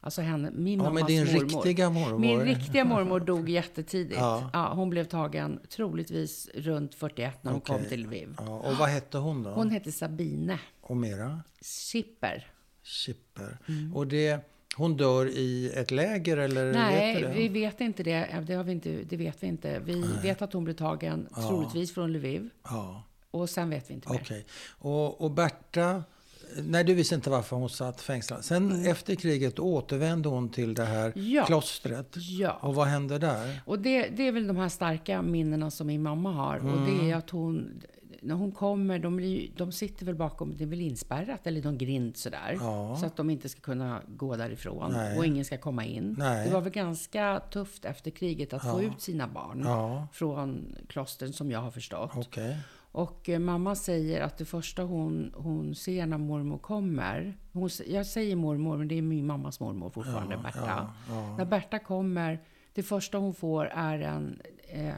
Alltså 0.00 0.22
henne, 0.22 0.50
min 0.50 0.78
ja, 0.78 0.84
mammas 0.84 1.06
din 1.06 1.24
mormor. 1.24 1.40
riktiga 1.40 1.90
mormor. 1.90 2.18
Min 2.18 2.40
riktiga 2.40 2.84
mormor 2.84 3.20
dog 3.20 3.48
jättetidigt. 3.58 4.16
Ja. 4.20 4.50
Ja. 4.52 4.72
hon 4.74 4.90
blev 4.90 5.04
tagen 5.04 5.60
troligtvis 5.70 6.48
runt 6.54 6.94
41 6.94 7.44
när 7.44 7.52
hon 7.52 7.60
Okej. 7.60 7.76
kom 7.78 7.88
till 7.88 8.02
Lviv. 8.02 8.34
Ja, 8.38 8.58
och 8.58 8.76
vad 8.76 8.88
hette 8.88 9.18
hon 9.18 9.42
då? 9.42 9.50
Hon 9.50 9.70
hette 9.70 9.92
Sabine 9.92 10.58
Och 10.80 10.96
mera? 10.96 11.40
Schipper. 11.60 12.46
Schipper. 12.82 13.58
Mm. 13.68 13.96
Och 13.96 14.06
det, 14.06 14.51
hon 14.76 14.96
dör 14.96 15.26
i 15.26 15.72
ett 15.74 15.90
läger 15.90 16.36
eller 16.36 16.72
Nej, 16.72 17.22
vet 17.22 17.36
vi 17.36 17.48
vet 17.48 17.80
inte 17.80 18.02
det. 18.02 18.44
Det, 18.46 18.54
har 18.54 18.64
vi 18.64 18.72
inte, 18.72 18.98
det 19.08 19.16
vet 19.16 19.42
vi 19.42 19.46
inte. 19.46 19.78
Vi 19.84 20.04
vet 20.22 20.42
att 20.42 20.52
hon 20.52 20.64
blev 20.64 20.74
tagen, 20.74 21.28
troligtvis 21.48 21.94
från 21.94 22.12
Lviv. 22.12 22.48
Ja, 22.64 23.02
Och 23.30 23.50
sen 23.50 23.70
vet 23.70 23.90
vi 23.90 23.94
inte 23.94 24.08
mer. 24.12 24.20
okej. 24.22 24.46
Och, 24.78 25.20
och 25.20 25.30
Berta, 25.30 26.04
nej 26.62 26.84
du 26.84 26.94
visste 26.94 27.14
inte 27.14 27.30
varför 27.30 27.56
hon 27.56 27.70
satt 27.70 28.00
fängslad. 28.00 28.44
Sen 28.44 28.86
efter 28.86 29.14
kriget 29.14 29.58
återvände 29.58 30.28
hon 30.28 30.48
till 30.48 30.74
det 30.74 30.84
här 30.84 31.12
Mm. 31.16 31.30
Ja. 31.30 31.44
klostret. 31.46 32.14
Ja. 32.16 32.52
Och 32.62 32.74
vad 32.74 32.86
hände 32.86 33.18
där? 33.18 33.60
Och 33.66 33.78
det, 33.78 34.08
det 34.08 34.28
är 34.28 34.32
väl 34.32 34.46
de 34.46 34.56
här 34.56 34.68
starka 34.68 35.22
minnena 35.22 35.70
som 35.70 35.86
min 35.86 36.02
mamma 36.02 36.32
har. 36.32 36.56
Och 36.56 36.80
det 36.86 36.92
Mm. 36.92 37.10
är 37.10 37.16
att 37.16 37.30
hon, 37.30 37.82
när 38.22 38.34
hon 38.34 38.52
kommer, 38.52 38.98
de, 38.98 39.20
ju- 39.20 39.50
de 39.56 39.72
sitter 39.72 40.06
väl 40.06 40.14
bakom, 40.14 40.56
det 40.56 40.64
är 40.64 40.68
väl 40.68 40.80
inspärrat 40.80 41.46
eller 41.46 41.62
någon 41.62 41.78
grind 41.78 42.16
sådär. 42.16 42.56
Ja. 42.60 42.96
Så 42.96 43.06
att 43.06 43.16
de 43.16 43.30
inte 43.30 43.48
ska 43.48 43.60
kunna 43.60 44.00
gå 44.16 44.36
därifrån 44.36 44.92
Nej. 44.92 45.18
och 45.18 45.26
ingen 45.26 45.44
ska 45.44 45.58
komma 45.58 45.84
in. 45.84 46.14
Nej. 46.18 46.46
Det 46.48 46.54
var 46.54 46.60
väl 46.60 46.72
ganska 46.72 47.40
tufft 47.50 47.84
efter 47.84 48.10
kriget 48.10 48.52
att 48.52 48.62
få 48.62 48.82
ut 48.82 49.00
sina 49.00 49.28
barn 49.28 49.62
Ja, 49.64 50.06
från 50.12 50.76
klostren 50.88 51.32
som 51.32 51.50
jag 51.50 51.60
har 51.60 51.70
förstått. 51.70 52.10
okej. 52.14 52.56
Och 52.94 53.28
eh, 53.28 53.38
mamma 53.38 53.74
säger 53.74 54.20
att 54.20 54.38
det 54.38 54.44
första 54.44 54.82
hon, 54.82 55.32
hon 55.36 55.74
ser 55.74 56.06
när 56.06 56.18
mormor 56.18 56.58
kommer, 56.58 57.36
hon, 57.52 57.70
jag 57.86 58.06
säger 58.06 58.36
mormor, 58.36 58.76
men 58.76 58.88
det 58.88 58.98
är 58.98 59.02
min 59.02 59.26
mammas 59.26 59.60
mormor 59.60 59.90
fortfarande, 59.90 60.36
Berta. 60.36 60.60
Ja, 60.66 60.92
ja. 61.08 61.36
När 61.36 61.44
Berta 61.44 61.78
kommer, 61.78 62.40
det 62.74 62.82
första 62.82 63.18
hon 63.18 63.34
får 63.34 63.66
är 63.66 63.98
en, 63.98 64.40
eh, 64.68 64.94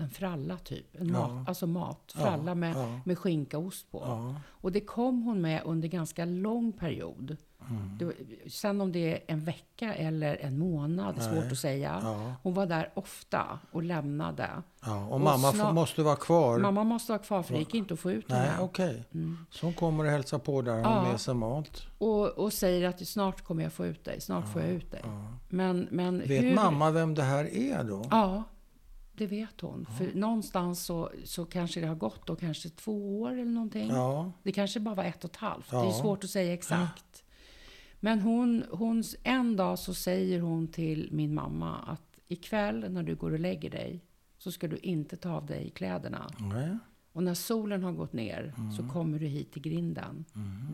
en 0.00 0.10
fralla 0.10 0.58
typ. 0.58 0.96
En 1.00 1.08
Ja. 1.08 1.28
mat, 1.28 1.48
alltså 1.48 1.66
mat. 1.66 2.12
Fralla 2.16 2.54
med, 2.54 2.76
ja. 2.76 3.00
med 3.04 3.18
skinka 3.18 3.58
och 3.58 3.64
ost 3.64 3.90
på. 3.90 3.98
Ja. 4.06 4.34
Och 4.48 4.72
det 4.72 4.80
kom 4.80 5.22
hon 5.22 5.40
med 5.40 5.62
under 5.64 5.88
ganska 5.88 6.24
lång 6.24 6.72
period. 6.72 7.36
Mm. 7.70 7.98
Det, 7.98 8.12
sen 8.50 8.80
om 8.80 8.92
det 8.92 9.12
är 9.12 9.20
en 9.26 9.44
vecka 9.44 9.94
eller 9.94 10.36
en 10.36 10.58
månad, 10.58 11.22
svårt 11.22 11.52
att 11.52 11.58
säga. 11.58 12.00
Ja. 12.02 12.34
Hon 12.42 12.54
var 12.54 12.66
där 12.66 12.90
ofta 12.94 13.58
och 13.72 13.82
lämnade. 13.82 14.50
Ja, 14.84 15.06
och, 15.06 15.20
mamma 15.20 15.52
snart- 15.52 15.74
måste 15.74 16.02
vara 16.02 16.16
kvar. 16.16 16.58
Mamma 16.58 16.84
måste 16.84 17.12
vara 17.12 17.22
kvar 17.22 17.42
för 17.42 17.52
det 17.52 17.58
gick 17.58 17.74
inte 17.74 17.94
att 17.94 18.00
få 18.00 18.10
ut 18.10 18.28
Nej, 18.28 18.38
henne. 18.48 18.62
okej. 18.62 19.04
Så 19.50 19.66
hon 19.66 19.74
kommer 19.74 20.04
och 20.04 20.10
hälsar 20.10 20.38
på 20.38 20.62
där 20.62 20.78
och 20.80 20.84
har 20.86 21.04
Ja. 21.06 21.10
med 21.10 21.20
sig 21.20 21.34
mat. 21.34 21.82
Och, 21.98 22.28
och 22.28 22.52
säger 22.52 22.88
att 22.88 23.06
snart 23.08 23.40
kommer 23.44 23.62
jag 23.62 23.72
få 23.72 23.86
ut 23.86 24.04
dig. 24.04 24.20
Snart 24.20 24.52
får 24.52 24.62
jag 24.62 24.70
ut 24.70 24.90
dig. 24.90 25.02
Men, 25.48 25.88
men 25.90 26.18
Vet 26.18 26.42
hur... 26.44 26.54
mamma 26.54 26.90
vem 26.90 27.14
det 27.14 27.22
här 27.22 27.44
är 27.56 27.84
då? 27.84 28.04
Ja, 28.10 28.42
det 29.14 29.26
vet 29.26 29.60
hon. 29.60 29.86
För 29.98 30.10
någonstans 30.14 30.84
så, 30.84 31.10
så 31.24 31.44
kanske 31.44 31.80
det 31.80 31.86
har 31.86 31.94
gått 31.94 32.26
då 32.26 32.36
kanske 32.36 32.68
två 32.68 33.20
år 33.20 33.32
eller 33.32 33.44
någonting. 33.50 33.88
Ja, 33.90 34.32
Det 34.42 34.52
kanske 34.52 34.80
bara 34.80 34.94
var 34.94 35.04
ett 35.04 35.24
och 35.24 35.30
ett 35.30 35.36
halvt. 35.36 35.70
Det 35.70 35.76
är 35.76 35.84
Ja. 35.84 35.92
svårt 36.02 36.24
att 36.24 36.30
säga 36.30 36.52
exakt. 36.54 37.24
Men 38.00 38.20
hon, 38.20 38.64
hon, 38.70 39.02
en 39.22 39.56
dag 39.56 39.78
så 39.78 39.94
säger 39.94 40.40
hon 40.40 40.68
till 40.68 41.08
min 41.12 41.34
mamma 41.34 41.76
att 41.78 42.18
ikväll 42.28 42.86
när 42.92 43.02
du 43.02 43.14
går 43.14 43.32
och 43.32 43.40
lägger 43.40 43.70
dig 43.70 44.04
så 44.38 44.52
ska 44.52 44.68
du 44.68 44.76
inte 44.76 45.16
ta 45.16 45.30
av 45.32 45.46
dig 45.46 45.70
kläderna. 45.70 46.30
nej. 46.52 46.78
Och 47.14 47.22
när 47.22 47.34
solen 47.34 47.82
har 47.82 47.92
gått 47.92 48.12
ner 48.12 48.54
Mm. 48.58 48.72
så 48.72 48.82
kommer 48.88 49.18
du 49.18 49.26
hit 49.26 49.52
till 49.52 49.62
grinden. 49.62 50.24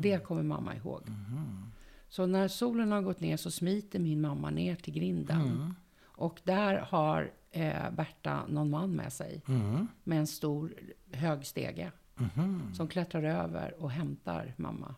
Det 0.01 0.25
kommer 0.25 0.43
mamma 0.43 0.77
ihåg. 0.77 1.03
Mm. 1.07 1.63
Så 2.09 2.27
när 2.27 2.49
solen 2.49 2.93
har 2.93 3.03
gått 3.03 3.21
ner 3.21 3.37
så 3.37 3.51
smiter 3.51 3.99
min 3.99 4.21
mamma 4.21 4.51
ner 4.51 4.75
till 4.77 4.93
grinden. 4.95 5.75
Mm. 6.19 6.27
Och 6.31 6.41
där 6.45 6.75
har 6.91 7.31
eh, 7.51 7.91
Berta 7.91 8.41
någon 8.49 8.71
man 8.71 8.91
med 8.97 9.13
sig. 9.13 9.43
Mm. 9.49 9.89
Med 10.05 10.19
en 10.19 10.27
stor 10.27 10.75
hög 11.13 11.47
stege. 11.47 11.93
Mhm. 12.15 12.63
Som 12.75 12.89
klättrar 12.89 13.23
över 13.23 13.75
och 13.83 13.91
hämtar 13.91 14.55
mamma. 14.57 14.95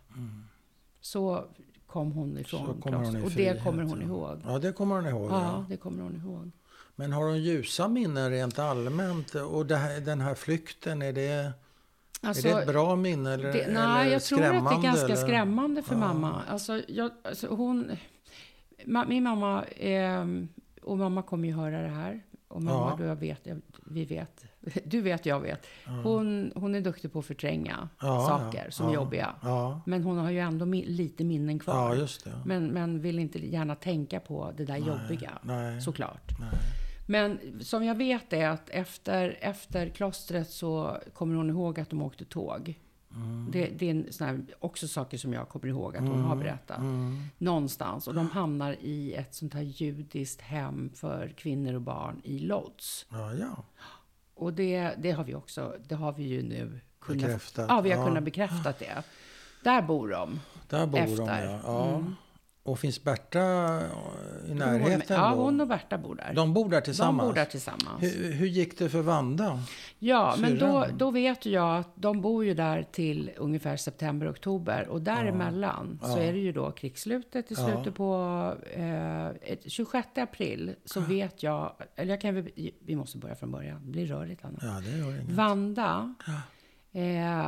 Så 1.00 1.44
kom 1.86 2.12
hon 2.12 2.38
ifrån 2.38 2.64
Mm. 2.64 2.80
Kommer 2.80 2.98
hon. 2.98 3.22
Och 3.24 3.30
det 3.30 3.62
kommer 3.64 3.82
hon 3.82 4.02
ihåg. 4.02 4.40
Ja, 4.46 4.58
det 4.58 4.72
kommer 4.72 4.94
hon 4.96 5.06
ihåg. 5.06 5.30
Ja, 5.30 5.42
Ja. 5.42 5.64
det 5.68 5.76
kommer 5.76 6.02
hon 6.02 6.16
ihåg. 6.16 6.50
Men 6.96 7.12
har 7.12 7.24
hon 7.24 7.42
ljusa 7.42 7.88
minnen 7.88 8.30
rent 8.30 8.58
allmänt? 8.58 9.34
Och 9.34 9.66
här, 9.70 10.00
den 10.00 10.20
här 10.20 10.34
flykten, 10.34 11.02
är 11.02 11.12
det, 11.12 11.52
Alltså, 12.22 12.48
är 12.48 12.54
det 12.54 12.60
ett 12.62 12.68
bra 12.68 12.96
minne 12.96 13.32
eller, 13.34 13.52
Det, 13.52 13.72
nej, 13.72 14.02
eller 14.02 14.12
jag 14.12 14.22
tror 14.22 14.42
att 14.42 14.52
det 14.70 14.76
är 14.76 14.82
ganska 14.82 15.04
eller? 15.04 15.16
skrämmande 15.16 15.82
för 15.82 15.94
Ja. 15.94 15.98
mamma. 16.00 16.42
Alltså, 16.48 16.82
jag, 16.88 17.10
alltså 17.24 17.46
hon, 17.54 17.90
ma, 18.86 19.04
min 19.04 19.22
mamma, 19.22 19.64
eh, 19.64 20.24
och 20.82 20.98
mamma 20.98 21.22
kommer 21.22 21.48
ju 21.48 21.54
höra 21.54 21.82
det 21.82 21.88
här. 21.88 22.20
Och 22.48 22.62
mamma, 22.62 22.90
Ja. 22.90 22.96
du, 22.98 23.04
jag 23.04 23.16
vet, 23.16 23.46
vi 23.86 24.04
vet. 24.04 24.44
Du 24.84 25.00
vet, 25.00 25.26
jag 25.26 25.40
vet. 25.40 25.66
Hon, 26.04 26.52
hon 26.54 26.74
är 26.74 26.80
duktig 26.80 27.12
på 27.12 27.18
att 27.18 27.24
förtränga 27.26 27.88
Ja, 28.00 28.26
saker 28.28 28.70
som 28.70 28.86
ja. 28.88 28.94
jobbiga. 28.94 29.34
Men 29.86 30.02
hon 30.02 30.18
har 30.18 30.30
ju 30.30 30.38
ändå 30.38 30.64
lite 30.66 31.24
minnen 31.24 31.58
kvar. 31.58 32.08
men, 32.44 32.66
men 32.66 33.00
vill 33.00 33.18
inte 33.18 33.46
gärna 33.46 33.74
tänka 33.74 34.20
på 34.20 34.52
det 34.56 34.64
där 34.64 34.76
jobbiga. 34.76 35.38
nej. 35.42 35.80
Såklart. 35.82 36.30
Nej. 36.40 36.48
Men 37.06 37.38
som 37.60 37.84
jag 37.84 37.94
vet 37.94 38.32
är 38.32 38.48
att 38.48 38.68
efter, 38.70 39.38
efter 39.40 39.88
klostret 39.88 40.50
så 40.50 40.96
kommer 41.14 41.36
hon 41.36 41.50
ihåg 41.50 41.80
att 41.80 41.90
de 41.90 42.02
åkte 42.02 42.24
tåg. 42.24 42.74
Mm. 43.14 43.48
Det, 43.50 43.66
det 43.66 43.90
är 43.90 44.12
sån 44.12 44.26
här, 44.26 44.44
också 44.58 44.88
saker 44.88 45.18
som 45.18 45.32
jag 45.32 45.48
kommer 45.48 45.66
ihåg 45.66 45.96
att 45.96 46.02
hon 46.02 46.20
har 46.22 46.36
berättat. 46.36 46.78
Mm. 46.78 47.22
Någonstans. 47.38 48.08
Och 48.08 48.14
de 48.14 48.30
hamnar 48.30 48.76
i 48.80 49.14
ett 49.14 49.34
sånt 49.34 49.54
här 49.54 49.62
judiskt 49.62 50.40
hem 50.40 50.90
för 50.94 51.28
kvinnor 51.36 51.74
och 51.74 51.80
barn 51.82 52.20
i 52.24 52.38
Lodz. 52.38 53.06
Ja, 53.08 53.34
ja. 53.34 53.64
Och 54.34 54.52
det, 54.52 54.94
det 54.98 55.10
har 55.10 55.24
vi 55.24 55.34
också, 55.34 55.76
det 55.88 55.94
har 55.94 56.12
vi 56.12 56.22
ju 56.22 56.42
nu 56.42 56.80
kunnat, 57.00 57.22
Bekräftat. 57.22 57.66
Ja, 57.68 57.80
vi 57.80 57.90
har 57.90 57.98
Ja. 57.98 58.06
kunnat 58.06 58.24
bekräfta 58.24 58.72
det. 58.78 59.02
Där 59.64 59.82
bor 59.82 60.08
de. 60.08 60.40
Där 60.68 60.86
bor 60.86 60.98
de, 60.98 61.04
Efter. 61.04 61.44
ja. 61.44 61.60
ja. 61.64 61.88
Mm. 61.88 62.14
Och 62.62 62.78
finns 62.78 63.04
Berta 63.04 63.38
i 64.48 64.54
närheten 64.54 65.16
ja, 65.16 65.30
då? 65.30 65.42
hon 65.42 65.60
och 65.60 65.66
Berta 65.68 65.98
bor 65.98 66.14
där. 66.14 66.32
De 66.34 66.54
bor 66.54 66.68
där 66.68 66.80
tillsammans? 66.80 67.18
De 67.22 67.26
bor 67.28 67.34
där 67.34 67.44
tillsammans. 67.44 68.02
Hur, 68.02 68.32
hur 68.32 68.46
gick 68.46 68.78
det 68.78 68.88
för 68.88 69.02
Vanda? 69.02 69.58
Ja, 69.98 70.34
men 70.38 70.58
då, 70.58 70.86
då 70.96 71.10
vet 71.10 71.46
jag 71.46 71.76
att 71.78 71.88
de 71.94 72.20
bor 72.20 72.44
ju 72.44 72.54
där 72.54 72.82
till 72.92 73.30
ungefär 73.36 73.76
september, 73.76 74.30
oktober. 74.30 74.88
Och 74.88 75.02
däremellan 75.02 75.98
så 76.02 76.18
är 76.18 76.32
det 76.32 76.38
ju 76.38 76.52
då 76.52 76.70
krigsslutet 76.70 77.50
i 77.52 77.54
Ja. 77.58 77.66
slutet 77.68 77.94
på 77.94 78.14
eh, 78.72 79.26
ett- 79.28 79.70
26 79.72 80.08
april. 80.18 80.74
Så 80.84 81.00
vet 81.00 81.42
jag, 81.42 81.72
eller 81.96 82.10
jag 82.10 82.20
kan, 82.20 82.48
vi 82.84 82.96
måste 82.96 83.18
börja 83.18 83.34
från 83.34 83.50
början. 83.50 83.80
Det 83.84 83.90
blir 83.90 84.06
rörigt 84.06 84.44
Anna. 84.44 84.58
Ja, 84.62 84.80
det 84.90 84.98
gör 84.98 85.10
inget. 85.20 85.30
Vanda 85.30 86.14
eh, 86.92 87.46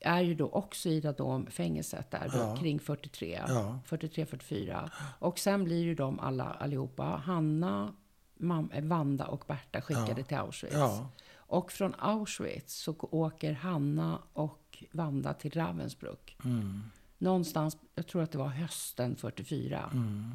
är 0.00 0.20
ju 0.20 0.34
då 0.34 0.48
också 0.48 0.88
i 0.88 1.00
Radom-fängelset 1.00 2.10
där 2.10 2.30
då, 2.32 2.38
Ja. 2.38 2.56
kring 2.56 2.80
43, 2.80 3.42
Ja. 3.48 3.78
43-44. 3.86 4.90
Och 5.18 5.38
sen 5.38 5.64
blir 5.64 5.82
ju 5.82 5.94
de 5.94 6.20
alla 6.20 6.44
allihopa, 6.44 7.02
Hanna, 7.04 7.92
mam, 8.36 8.70
Vanda 8.82 9.26
och 9.26 9.44
Berta 9.46 9.80
skickade 9.80 10.22
till 10.22 10.36
Auschwitz. 10.36 10.74
Ja. 10.74 11.08
Och 11.34 11.72
från 11.72 11.94
Auschwitz 11.98 12.74
så 12.74 12.94
åker 13.00 13.52
Hanna 13.52 14.18
och 14.32 14.84
Vanda 14.92 15.34
till 15.34 15.50
Ravensbrück. 15.50 16.36
Mm. 16.44 16.82
Någonstans, 17.18 17.76
jag 17.94 18.06
tror 18.06 18.22
att 18.22 18.32
det 18.32 18.38
var 18.38 18.48
hösten 18.48 19.16
44. 19.16 19.90
Mm. 19.92 20.34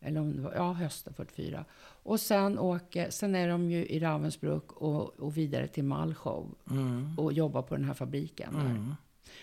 Eller 0.00 0.20
om 0.20 0.36
det 0.36 0.42
var, 0.42 0.52
ja, 0.54 0.72
hösten 0.72 1.14
44. 1.14 1.64
Och 2.02 2.20
sen, 2.20 2.58
åker, 2.58 3.10
sen 3.10 3.34
är 3.34 3.48
de 3.48 3.70
ju 3.70 3.86
i 3.86 4.00
Ravensbrück 4.00 4.72
och, 4.72 5.20
och 5.20 5.36
vidare 5.36 5.66
till 5.68 5.84
Malchow 5.84 6.54
Mm. 6.70 7.18
och 7.18 7.32
jobbar 7.32 7.62
på 7.62 7.76
den 7.76 7.84
här 7.84 7.94
fabriken. 7.94 8.52
Där. 8.54 8.94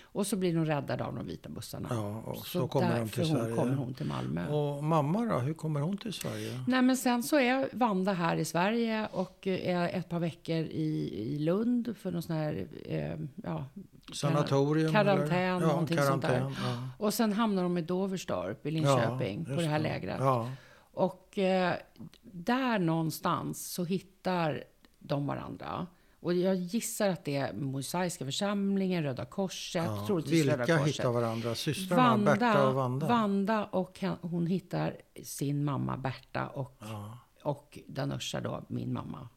Och 0.03 0.27
så 0.27 0.35
blir 0.35 0.55
de 0.55 0.65
räddade 0.65 1.05
av 1.05 1.15
de 1.15 1.27
vita 1.27 1.49
bussarna. 1.49 1.87
Ja, 1.91 2.21
och 2.25 2.47
så, 2.47 2.67
kommer 2.67 2.99
de 2.99 3.09
till 3.09 3.27
Sverige. 3.27 3.55
kommer 3.55 3.75
hon 3.75 3.93
till 3.93 4.05
Malmö. 4.05 4.47
Och 4.47 4.83
mamma 4.83 5.25
då, 5.25 5.39
hur 5.39 5.53
kommer 5.53 5.79
hon 5.81 5.97
till 5.97 6.13
Sverige? 6.13 6.59
Nej, 6.67 6.81
men 6.81 6.97
sen 6.97 7.23
så 7.23 7.39
är 7.39 7.69
Vanda 7.71 8.13
här 8.13 8.37
i 8.37 8.45
Sverige 8.45 9.07
och 9.11 9.47
är 9.47 9.89
ett 9.89 10.09
par 10.09 10.19
veckor 10.19 10.55
i, 10.55 11.13
i 11.35 11.39
Lund 11.39 11.97
för 11.97 12.11
någon 12.11 12.21
sån 12.21 12.35
här, 12.35 12.67
eh, 12.85 13.19
ja, 13.43 13.65
Sanatorium? 14.13 14.91
karantän, 14.91 15.37
eller? 15.37 15.67
någonting 15.67 15.97
sånt 15.97 16.21
där. 16.21 16.39
Ja. 16.39 16.89
Och 16.97 17.13
sen 17.13 17.33
hamnar 17.33 17.63
de 17.63 17.77
i 17.77 17.81
Doverstorp 17.81 18.65
i 18.65 18.71
Linköping 18.71 19.45
Ja, 19.49 19.55
på 19.55 19.61
det 19.61 19.67
här 19.67 19.79
lägret. 19.79 20.17
Ja. 20.19 20.49
Och 20.93 21.37
eh, 21.37 21.73
där 22.21 22.79
någonstans 22.79 23.67
så 23.73 23.83
hittar 23.83 24.63
de 24.99 25.27
varandra. 25.27 25.87
Och 26.19 26.33
jag 26.33 26.55
gissar 26.55 27.09
att 27.09 27.25
det 27.25 27.35
är 27.35 27.53
Mosaiska 27.53 28.25
församlingen, 28.25 29.03
Röda 29.03 29.25
Korset, 29.25 29.85
Ja. 29.85 30.03
troligtvis 30.07 30.45
Röda 30.45 30.57
Vilka 30.57 30.77
Korset. 30.77 30.95
hittar 30.99 31.11
varandra? 31.11 31.55
Systrarna 31.55 32.17
Berta 32.17 32.67
och 32.67 32.73
Vanda? 32.75 33.07
Vanda 33.07 33.65
och 33.65 33.99
hon 34.21 34.47
hittar 34.47 34.95
sin 35.23 35.63
mamma 35.63 35.97
Berta 35.97 36.47
och, 36.47 36.77
Ja. 36.79 37.17
och 37.43 37.79
Danusha 37.87 38.41
då, 38.41 38.63
min 38.67 38.93
mamma. 38.93 39.29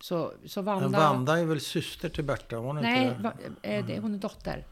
Så, 0.00 0.32
så 0.46 0.62
Vanda... 0.62 0.88
Men 0.88 1.00
Vanda 1.00 1.38
är 1.38 1.44
väl 1.44 1.60
syster 1.60 2.08
till 2.08 2.24
Berta? 2.24 2.56
Hon 2.56 2.76
är 2.78 2.82
nej, 2.82 3.08
inte 3.08 3.22
va, 3.22 3.32
är 3.62 3.82
det, 3.82 3.98
hon 3.98 4.14
är 4.14 4.18
dotter. 4.18 4.66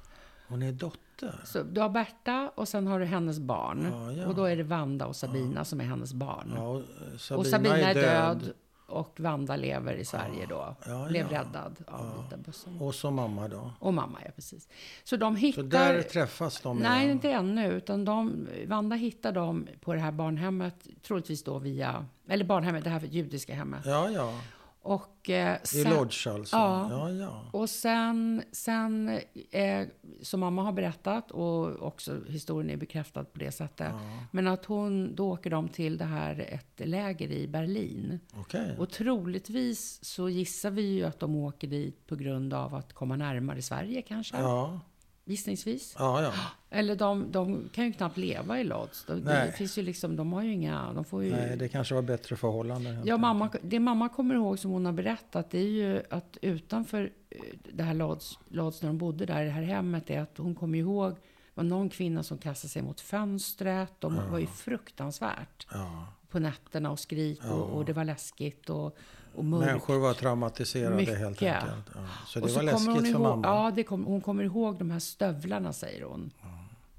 Hon 0.49 0.63
är 0.63 0.73
dotter? 0.73 1.41
Så 1.45 1.63
du 1.63 1.81
har 1.81 1.89
Berta 1.89 2.53
och 2.55 2.69
sen 2.69 2.87
har 2.87 3.01
du 3.01 3.07
hennes 3.07 3.39
barn. 3.39 3.89
Ja, 3.93 4.13
ja. 4.13 4.27
Och 4.27 4.35
då 4.35 4.45
är 4.45 4.57
det 4.57 4.63
Vanda 4.63 5.07
och 5.07 5.17
Sabina 5.17 5.65
som 5.65 5.81
är 5.81 5.85
hennes 5.85 6.13
barn. 6.13 6.53
Ja, 6.57 6.69
och 6.69 6.83
Sabina, 7.21 7.39
och 7.41 7.47
Sabina 7.47 7.77
är 7.79 7.95
död. 7.95 8.53
Och 8.91 9.21
Vanda 9.21 9.57
lever 9.57 9.95
i 9.95 10.05
Sverige 10.05 10.47
då. 10.49 10.77
Ja, 10.87 11.07
Blev 11.09 11.33
ja. 11.33 11.41
räddad 11.41 11.77
av 11.87 12.23
vita 12.25 12.37
bussen. 12.37 12.81
Och 12.81 12.95
så 12.95 13.11
mamma 13.11 13.49
då? 13.49 13.71
Och 13.79 13.95
mamma, 13.95 14.19
ja 14.25 14.31
precis. 14.35 14.69
Så 15.05 15.17
de 15.17 15.37
hittar... 15.37 15.63
Så 15.63 15.69
där 15.69 16.03
träffas 16.03 16.61
de 16.61 16.79
Nej, 16.79 17.05
igen? 17.05 17.11
inte 17.11 17.31
ännu. 17.31 17.73
Utan 17.73 18.05
de, 18.05 18.49
Vanda 18.67 18.97
hittar 18.97 19.33
dem 19.33 19.69
på 19.81 19.95
det 19.95 20.01
här 20.01 20.13
barnhemmet, 20.13 20.87
troligtvis 21.03 21.45
då 21.45 21.59
via... 21.59 22.07
Eller 22.29 22.45
barnhemmet, 22.45 22.85
det 22.85 22.91
här 22.91 23.01
judiska 23.01 23.55
hemmet. 23.55 23.81
Ja, 23.85 24.11
ja. 24.11 24.41
Och, 24.83 25.31
eh, 25.31 25.57
I 25.63 25.67
sen, 25.67 25.95
Lodge 25.95 26.27
alltså? 26.27 26.57
Ja. 26.57 26.89
ja, 26.91 27.11
ja. 27.11 27.45
och 27.53 27.71
sen, 27.71 28.43
sen 28.53 29.21
eh, 29.51 29.87
som 30.23 30.41
mamma 30.41 30.63
har 30.63 30.73
berättat, 30.73 31.31
och 31.31 31.83
också 31.83 32.21
historien 32.29 32.71
är 32.71 32.77
bekräftad 32.77 33.25
på 33.25 33.39
det 33.39 33.53
sättet. 33.53 33.93
Men 34.31 34.49
att 34.49 34.65
hon, 34.65 35.15
då 35.15 35.33
åker 35.33 35.51
de 35.51 35.69
till 35.69 35.99
det 35.99 36.05
här, 36.05 36.47
ett 36.49 36.89
läger 36.89 37.31
i 37.31 37.49
Berlin. 37.49 38.21
Okej. 38.35 38.77
Och 38.79 38.91
troligtvis 38.91 40.05
så 40.05 40.29
gissar 40.29 40.71
vi 40.71 40.83
ju 40.83 41.05
att 41.05 41.21
de 41.21 41.37
åker 41.37 41.69
dit 41.69 42.07
på 42.07 42.17
grund 42.17 42.55
av 42.55 42.75
att 42.75 42.93
komma 42.93 43.17
närmare 43.17 43.63
Sverige 43.63 44.03
kanske. 44.03 44.39
Ja, 44.39 44.81
Gissningsvis. 45.25 45.95
ja, 45.99 46.23
ja. 46.23 46.33
Eller 46.71 46.97
de, 46.97 47.33
de 47.33 47.69
kan 47.73 47.85
ju 47.85 47.93
knappt 47.93 48.17
leva 48.17 48.61
i 48.61 48.65
Lodz. 48.65 49.05
De, 49.05 49.21
det 49.25 49.53
finns 49.57 49.79
ju 49.79 49.83
liksom, 49.83 50.17
de 50.17 50.33
har 50.33 50.43
ju 50.43 50.53
inga... 50.53 50.93
De 50.93 51.05
får 51.05 51.25
ju, 51.25 51.31
Nej, 51.31 51.57
det 51.57 51.69
kanske 51.69 51.95
var 51.95 52.03
bättre 52.03 52.37
förhållanden. 52.37 53.03
ja, 53.07 53.17
mamma, 53.17 53.51
det 53.63 53.81
mamma 53.81 54.09
kommer 54.09 54.35
ihåg 54.35 54.59
som 54.59 54.71
hon 54.71 54.85
har 54.87 54.93
berättat, 54.93 55.51
det 55.51 55.59
är 55.59 55.69
ju 55.69 56.03
att 56.11 56.37
utanför 56.43 57.13
eh, 57.31 57.39
det 57.73 57.83
här 57.83 57.95
Lodz, 57.95 58.39
när 58.83 58.87
de 58.87 58.99
bodde 58.99 59.27
där, 59.27 59.43
i 59.43 59.45
det 59.45 59.51
här 59.51 59.63
hemmet, 59.63 60.11
är 60.11 60.21
att 60.21 60.39
hon 60.39 60.55
kommer 60.55 60.79
ihåg 60.79 61.17
var 61.55 61.65
någon 61.65 61.89
kvinna 61.91 62.23
som 62.23 62.39
kastade 62.39 62.71
sig 62.71 62.83
mot 62.83 63.01
fönstret. 63.01 63.93
De 63.99 64.31
var 64.31 64.39
ju 64.39 64.47
fruktansvärt 64.47 65.67
Ja. 65.73 66.07
på 66.31 66.39
nätterna 66.39 66.91
och 66.91 66.99
skrik 66.99 67.45
och, 67.45 67.71
och 67.71 67.85
det 67.85 67.93
var 67.93 68.05
läskigt 68.05 68.71
och, 68.71 68.97
och 69.35 69.45
mörkt. 69.45 69.67
Människor 69.67 69.99
var 69.99 70.15
traumatiserade 70.15 70.97
helt 70.97 71.09
Mycket. 71.09 71.27
enkelt. 71.27 71.91
Ja. 71.95 72.01
Så 72.27 72.39
det 72.41 72.45
Och 72.45 72.51
var 72.51 72.57
kommer 72.61 72.73
hon 72.73 72.87
läskigt 72.95 73.03
för 73.03 73.21
ihåg, 73.21 73.23
mamma. 73.23 73.49
Ja, 73.49 73.71
det 73.77 73.83
kom, 73.83 74.05
hon 74.05 74.21
kommer 74.21 74.45
ihåg 74.45 74.79
de 74.79 74.91
här 74.91 74.99
stövlarna, 74.99 75.73
säger 75.73 76.05
hon. 76.05 76.31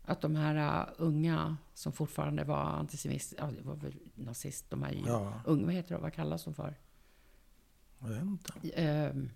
Att 0.06 0.22
de 0.22 0.36
här 0.36 0.82
uh, 0.82 0.88
unga 0.98 1.58
som 1.74 1.92
fortfarande 1.92 2.44
var 2.44 2.58
antisemiter, 2.64 3.38
ja, 3.38 3.50
det 3.58 3.62
var 3.68 3.76
väl 3.76 3.94
nazist, 4.16 4.66
de 4.70 4.84
här 4.84 5.04
Ja. 5.08 5.34
unga, 5.46 5.66
vad 5.66 5.74
heter 5.74 5.96
det, 5.96 6.02
vad 6.02 6.14
kallas 6.14 6.44
de 6.44 6.54
för? 6.54 6.76
Jag 8.00 8.08
vet 8.08 8.22
inte. 8.22 8.54
Ehm, 8.76 9.30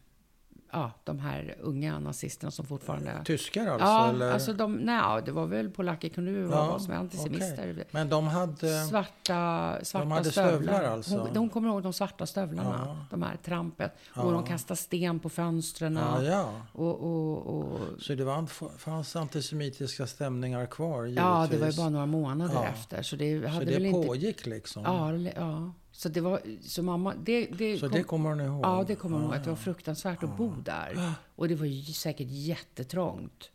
ja, 0.76 0.92
de 1.04 1.20
här 1.20 1.56
unga 1.62 2.00
nazisterna 2.00 2.52
som 2.52 2.66
fortfarande... 2.66 3.22
Tyskar 3.26 3.68
alltså? 3.68 3.86
ja, 3.88 4.10
eller? 4.10 4.32
alltså 4.32 4.54
de, 4.54 4.76
nej, 4.76 5.22
det 5.26 5.32
var 5.32 5.46
väl 5.48 5.70
polacker, 5.70 6.10
kunde 6.10 6.32
det 6.32 6.48
vara 6.48 6.68
vad 6.68 6.82
som 6.82 6.94
antisemiter. 6.94 7.72
okej. 7.72 7.84
Men 7.92 8.10
de 8.10 8.28
hade... 8.28 8.84
Svarta, 8.86 9.80
svarta 9.84 10.08
hade 10.10 10.32
stövlar. 10.32 10.52
stövlar 10.52 10.84
alltså? 10.84 11.18
Hon, 11.18 11.34
de 11.34 11.50
kommer 11.50 11.70
ihåg 11.70 11.84
de 11.84 11.94
svarta 11.94 12.26
stövlarna. 12.26 12.82
Ja. 12.86 13.06
De 13.12 13.24
här 13.24 13.38
trampet. 13.46 13.92
Och 14.16 14.32
de 14.32 14.44
kastade 14.44 14.78
sten 14.78 15.20
på 15.20 15.30
fönstren. 15.30 15.96
Ja, 15.96 16.24
ja. 16.24 16.52
Och, 16.74 17.00
och, 17.04 17.38
och, 17.58 17.80
Så 18.00 18.16
det 18.16 18.24
var, 18.26 18.46
fanns 18.78 19.16
antisemitiska 19.16 20.08
stämningar 20.08 20.66
kvar 20.66 21.04
givetvis? 21.06 21.18
ja, 21.18 21.48
det 21.52 21.58
var 21.58 21.68
ju 21.68 21.78
bara 21.78 21.90
några 21.90 22.06
månader 22.06 22.54
Ja. 22.54 22.66
efter. 22.66 23.02
Så 23.02 23.16
det 23.16 23.42
Så 23.42 23.48
hade 23.48 23.66
det 23.66 23.74
väl 23.74 23.86
inte... 23.86 24.08
pågick 24.08 24.46
liksom? 24.46 24.84
Ja, 24.84 25.14
ja. 25.36 25.72
Så 25.96 26.10
det 26.10 26.22
var... 26.22 26.42
Så 26.62 26.84
mamma... 26.84 27.14
Det, 27.24 27.46
det 27.46 27.78
Så 27.78 27.90
kom, 27.90 27.98
det 27.98 28.04
kommer 28.04 28.30
hon 28.30 28.40
ihåg? 28.40 28.66
Ja, 28.66 28.84
det 28.88 28.96
kommer 28.96 29.18
jag 29.18 29.24
ihåg. 29.26 29.34
Att 29.36 29.44
det 29.44 29.50
var 29.50 29.58
fruktansvärt 29.58 30.24
att 30.24 30.38
bo 30.38 30.56
där. 30.56 31.14
Och 31.36 31.48
det 31.48 31.56
var 31.56 31.66
ju 31.66 31.84
säkert 31.84 32.28
jättetrångt. 32.30 33.52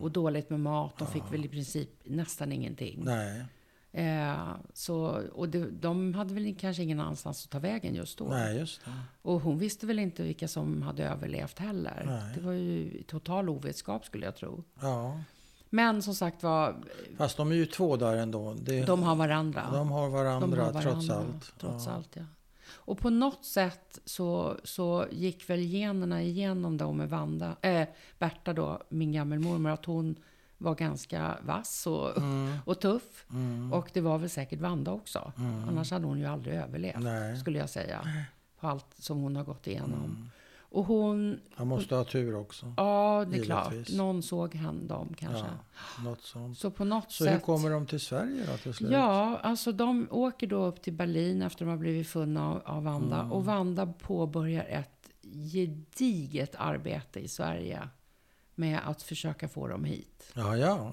Och 0.00 0.10
dåligt 0.10 0.50
med 0.50 0.60
mat. 0.60 0.98
De 0.98 1.06
fick 1.06 1.32
väl 1.32 1.44
i 1.44 1.48
princip 1.48 1.90
nästan 2.04 2.52
ingenting. 2.52 3.02
Nej, 3.04 3.44
Eh, 3.96 4.56
så, 4.72 5.22
och 5.32 5.48
det, 5.48 5.70
de 5.70 6.14
hade 6.14 6.34
väl 6.34 6.56
kanske 6.60 6.82
ingen 6.82 7.00
annanstans 7.00 7.44
att 7.44 7.50
ta 7.50 7.58
vägen 7.58 7.94
just 7.94 8.18
då. 8.18 8.24
nej 8.24 8.58
just 8.58 8.84
det. 8.84 8.90
Och 9.22 9.40
hon 9.40 9.58
visste 9.58 9.86
väl 9.86 9.98
inte 9.98 10.22
vilka 10.22 10.48
som 10.48 10.82
hade 10.82 11.04
överlevt 11.04 11.58
heller. 11.58 12.02
Nej. 12.06 12.32
Det 12.34 12.40
var 12.40 12.52
ju 12.52 13.02
total 13.02 13.48
ovetskap 13.48 14.04
skulle 14.04 14.24
jag 14.24 14.36
tro. 14.36 14.64
Ja. 14.80 15.20
Men 15.74 16.02
som 16.02 16.14
sagt 16.14 16.42
var, 16.42 16.76
Fast 17.16 17.36
de 17.36 17.50
är 17.50 17.54
ju 17.54 17.66
två 17.66 17.96
där 17.96 18.16
ändå. 18.16 18.54
Det, 18.54 18.84
de 18.84 19.02
har 19.02 19.14
varandra. 19.14 19.62
de 19.72 19.90
har 19.90 20.08
varandra, 20.08 20.46
De 20.46 20.58
har 20.58 20.82
trots 20.82 21.08
varandra, 21.08 21.14
allt. 21.34 21.52
Trots 21.60 21.86
ja. 21.86 21.92
allt, 21.92 22.08
ja. 22.16 22.22
Och 22.70 22.98
på 22.98 23.10
något 23.10 23.44
sätt 23.44 23.98
så, 24.04 24.56
så 24.64 25.06
gick 25.10 25.50
väl 25.50 25.60
generna 25.60 26.22
igenom 26.22 26.76
då 26.76 26.92
med 26.92 27.10
Vanda, 27.10 27.56
äh, 27.60 27.88
Berta 28.18 28.52
då, 28.52 28.82
min 28.88 29.12
gammelmormor, 29.12 29.70
att 29.70 29.84
hon 29.84 30.16
var 30.58 30.74
ganska 30.74 31.34
vass 31.42 31.86
och, 31.86 32.16
Mm. 32.16 32.56
och 32.66 32.80
tuff. 32.80 33.26
Och 33.72 33.90
det 33.92 34.00
var 34.00 34.18
väl 34.18 34.30
säkert 34.30 34.60
Vanda 34.60 34.92
också. 34.92 35.32
Annars 35.68 35.90
hade 35.90 36.06
hon 36.06 36.18
ju 36.18 36.26
aldrig 36.26 36.54
överlevt, 36.56 37.00
Nej. 37.02 37.36
skulle 37.38 37.58
jag 37.58 37.70
säga. 37.70 38.08
På 38.60 38.66
allt 38.68 38.86
som 38.98 39.18
hon 39.18 39.36
har 39.36 39.44
gått 39.44 39.66
igenom. 39.66 40.30
Och 40.74 40.84
hon, 40.84 41.40
Han 41.54 41.68
måste 41.68 41.94
ha 41.94 42.04
tur 42.04 42.34
också. 42.36 42.74
ja 42.76 43.24
det 43.30 43.36
är 43.36 43.40
Givetvis. 43.42 43.46
klart, 43.46 43.96
någon 43.98 44.22
såg 44.22 44.54
han 44.54 44.86
dem 44.86 45.14
kanske. 45.18 45.46
Ja, 45.98 46.04
något 46.04 46.22
sånt. 46.22 46.58
Så 46.58 46.70
på 46.70 46.84
något 46.84 47.12
Så 47.12 47.24
sätt. 47.24 47.34
hur 47.34 47.38
kommer 47.40 47.70
de 47.70 47.86
till 47.86 48.00
Sverige 48.00 48.46
då 48.50 48.56
till 48.56 48.74
slut? 48.74 48.90
Ja, 48.90 49.38
alltså 49.42 49.72
de 49.72 50.08
åker 50.10 50.46
då 50.46 50.64
upp 50.64 50.82
till 50.82 50.92
Berlin 50.92 51.42
efter 51.42 51.64
de 51.64 51.70
har 51.70 51.76
blivit 51.78 52.08
funna 52.08 52.46
av, 52.50 52.62
av 52.64 52.84
Vanda. 52.84 53.18
Mm. 53.20 53.32
Och 53.32 53.44
Vanda 53.44 53.86
påbörjar 53.86 54.64
ett 54.64 55.10
gediget 55.52 56.54
arbete 56.58 57.20
i 57.20 57.28
Sverige 57.28 57.88
med 58.54 58.80
att 58.88 59.02
försöka 59.02 59.48
få 59.48 59.68
dem 59.68 59.84
hit. 59.84 60.32
Ja, 60.34 60.56
ja. 60.56 60.92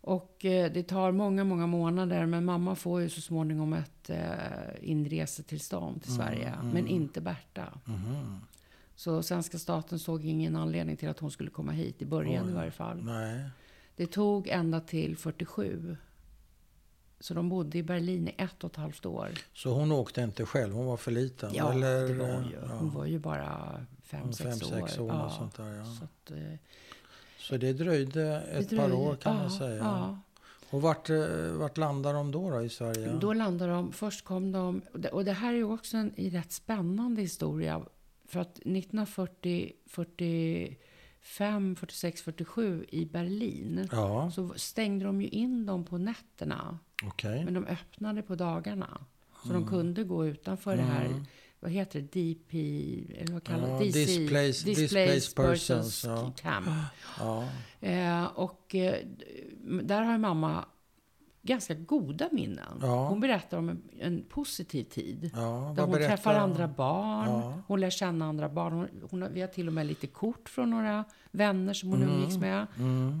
Och 0.00 0.44
eh, 0.44 0.72
det 0.72 0.82
tar 0.82 1.12
många, 1.12 1.44
många 1.44 1.66
månader. 1.66 2.26
Men 2.26 2.44
mamma 2.44 2.74
får 2.74 3.00
ju 3.00 3.08
så 3.08 3.20
småningom 3.20 3.72
ett 3.72 4.10
eh, 4.10 4.18
inresetillstånd 4.80 6.02
till 6.02 6.14
Sverige. 6.14 6.54
Men 6.72 6.86
inte 6.86 7.20
Berta. 7.20 7.64
Mhm. 7.84 8.40
Så 8.96 9.22
svenska 9.22 9.58
staten 9.58 9.98
såg 9.98 10.24
ingen 10.24 10.56
anledning 10.56 10.96
till 10.96 11.08
att 11.08 11.18
hon 11.18 11.30
skulle 11.30 11.50
komma 11.50 11.72
hit. 11.72 12.02
I 12.02 12.06
början 12.06 12.44
Oj. 12.44 12.50
i 12.50 12.54
varje 12.54 12.70
fall. 12.70 13.04
Nej. 13.04 13.44
Det 13.96 14.06
tog 14.06 14.48
ända 14.48 14.80
till 14.80 15.16
47. 15.16 15.96
Så 17.20 17.34
de 17.34 17.48
bodde 17.48 17.78
i 17.78 17.82
Berlin 17.82 18.28
i 18.28 18.34
ett 18.38 18.64
och 18.64 18.70
ett 18.70 18.76
halvt 18.76 19.06
år. 19.06 19.28
Så 19.54 19.70
hon 19.74 19.92
åkte 19.92 20.20
inte 20.22 20.46
själv? 20.46 20.74
Hon 20.74 20.86
var 20.86 20.96
för 20.96 21.10
liten? 21.10 21.50
Ja, 21.54 21.72
eller, 21.72 22.08
det 22.08 22.14
var 22.14 22.32
hon 22.34 22.44
ju. 22.44 22.56
ja, 22.68 22.74
Hon 22.76 22.90
var 22.94 23.04
ju 23.06 23.18
bara 23.18 23.80
fem, 24.02 24.32
sex 24.32 24.60
fem, 24.60 24.78
år. 24.82 24.86
sex 24.86 24.98
år 24.98 25.08
ja, 25.08 25.24
och 25.26 25.32
sånt 25.32 25.56
där, 25.56 25.72
ja. 25.74 25.84
Så 25.84 26.04
att, 26.04 26.30
eh, 26.30 26.58
Så 27.38 27.56
det 27.56 27.72
dröjde 27.72 28.40
ett 28.40 28.70
det 28.70 28.76
par 28.76 28.88
dröjde- 28.88 29.02
år 29.08 29.16
kan 29.16 29.34
ja, 29.36 29.42
man 29.42 29.50
säga. 29.50 29.76
Ja. 29.76 30.18
Och 30.70 30.82
vart, 30.82 31.10
eh, 31.10 31.26
vart 31.52 31.76
landar 31.76 32.14
de 32.14 32.30
då, 32.30 32.50
då 32.50 32.62
i 32.62 32.68
Sverige? 32.68 33.12
Då 33.20 33.32
landade 33.32 33.72
de, 33.72 33.92
först 33.92 34.24
kom 34.24 34.52
de, 34.52 34.82
och 35.12 35.24
det- 35.24 35.32
här 35.32 35.52
är 35.52 35.56
ju 35.56 35.64
också 35.64 35.96
en 35.96 36.10
rätt 36.16 36.52
spännande 36.52 37.22
historia. 37.22 37.82
För 38.26 38.40
att 38.40 38.56
1940, 38.58 39.72
45, 39.86 41.76
46, 41.76 42.22
47 42.22 42.84
i 42.88 43.04
Berlin 43.06 43.88
Ja, 43.92 44.30
så 44.30 44.52
stängde 44.56 45.04
de 45.04 45.22
ju 45.22 45.28
in 45.28 45.66
dem 45.66 45.84
på 45.84 45.98
nätterna. 45.98 46.78
okej. 47.04 47.44
Men 47.44 47.54
de 47.54 47.64
öppnade 47.66 48.22
på 48.22 48.34
dagarna. 48.34 49.00
Så 49.42 49.50
Mm. 49.50 49.62
de 49.62 49.68
kunde 49.70 50.04
gå 50.04 50.26
utanför 50.26 50.76
det 50.76 50.82
här, 50.82 51.24
vad 51.60 51.70
heter 51.70 52.00
det, 52.00 52.06
DP, 52.34 52.54
eller 53.18 53.32
vad 53.32 53.44
kallas 53.44 53.68
Ja, 53.70 53.78
det? 53.78 53.84
DC, 53.84 53.98
displaced- 54.18 54.64
displaced 54.64 55.34
persons, 55.36 56.04
ja. 56.04 56.32
Camp. 56.36 56.66
Ja, 57.18 57.48
Eh, 57.80 58.24
och 58.24 58.74
eh, 58.74 58.94
där 59.82 60.02
har 60.02 60.18
mamma 60.18 60.64
ganska 61.44 61.74
goda 61.74 62.28
minnen. 62.32 62.78
Ja. 62.82 63.08
Hon 63.08 63.20
berättar 63.20 63.58
om 63.58 63.68
en, 63.68 63.82
en 64.00 64.24
positiv 64.28 64.84
tid. 64.84 65.30
ja. 65.34 65.72
Där 65.76 65.82
hon 65.82 65.94
träffar 65.94 66.34
andra 66.34 66.68
barn. 66.68 67.28
Ja. 67.28 67.58
Hon 67.66 67.80
lär 67.80 67.90
känna 67.90 68.24
andra 68.26 68.48
barn. 68.48 68.72
Hon, 68.72 68.88
hon 69.10 69.22
har, 69.22 69.28
vi 69.28 69.40
har 69.40 69.48
till 69.48 69.66
och 69.66 69.72
med 69.72 69.86
lite 69.86 70.06
kort 70.06 70.48
från 70.48 70.70
några 70.70 71.04
vänner 71.30 71.72
som 71.74 71.88
hon 71.88 72.02
Mm. 72.02 72.14
umgicks 72.14 72.36
med. 72.36 72.66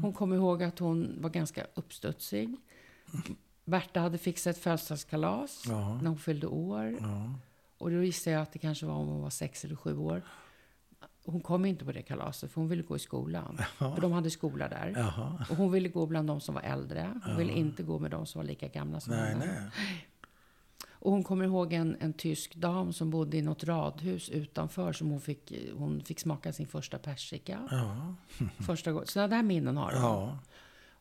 Hon 0.02 0.12
kommer 0.12 0.36
ihåg 0.36 0.62
att 0.62 0.78
hon 0.78 1.14
var 1.20 1.30
ganska 1.30 1.66
uppstudsig. 1.74 2.56
Berta 3.64 4.00
hade 4.00 4.18
fixat 4.18 4.56
ett 4.56 4.62
födelsedagskalas 4.62 5.64
Ja. 5.68 5.94
när 6.02 6.08
hon 6.08 6.18
fyllde 6.18 6.46
år. 6.46 6.98
Och 7.78 7.90
då 7.90 8.02
gissar 8.02 8.30
jag 8.30 8.42
att 8.42 8.52
det 8.52 8.58
kanske 8.58 8.86
var 8.86 8.94
om 8.94 9.08
hon 9.08 9.22
var 9.22 9.30
sex 9.30 9.64
eller 9.64 9.76
sju 9.76 9.96
år. 9.98 10.22
Hon 11.26 11.40
kom 11.40 11.64
inte 11.64 11.84
på 11.84 11.92
det 11.92 12.02
kalaset 12.02 12.52
för 12.52 12.60
hon 12.60 12.68
ville 12.68 12.82
gå 12.82 12.96
i 12.96 12.98
skolan. 12.98 13.58
För 13.78 14.00
de 14.00 14.12
hade 14.12 14.30
skola 14.30 14.68
där. 14.68 14.92
Jaha. 14.96 15.46
Och 15.50 15.56
hon 15.56 15.72
ville 15.72 15.88
gå 15.88 16.06
bland 16.06 16.28
de 16.28 16.40
som 16.40 16.54
var 16.54 16.62
äldre. 16.62 17.20
Hon 17.24 17.36
ville 17.36 17.52
inte 17.52 17.82
gå 17.82 17.98
med 17.98 18.10
de 18.10 18.26
som 18.26 18.38
var 18.38 18.46
lika 18.46 18.68
gamla 18.68 19.00
som 19.00 19.14
Nej, 19.14 19.32
henne. 19.32 19.46
nej. 19.46 20.08
Och 21.04 21.12
hon 21.12 21.24
kommer 21.24 21.44
ihåg 21.44 21.72
en, 21.72 21.96
en 22.00 22.12
tysk 22.12 22.54
dam 22.54 22.92
som 22.92 23.10
bodde 23.10 23.36
i 23.36 23.42
något 23.42 23.64
radhus 23.64 24.28
utanför 24.28 24.92
som 24.92 25.10
hon 25.10 25.20
fick, 25.20 25.52
hon 25.76 26.00
fick 26.00 26.20
smaka 26.20 26.52
sin 26.52 26.66
första 26.66 26.98
persika. 26.98 27.58
Första 28.66 28.92
gången. 28.92 29.06
Sådana 29.06 29.36
där 29.36 29.42
minnen 29.42 29.76
har 29.76 29.92
hon. 29.92 30.36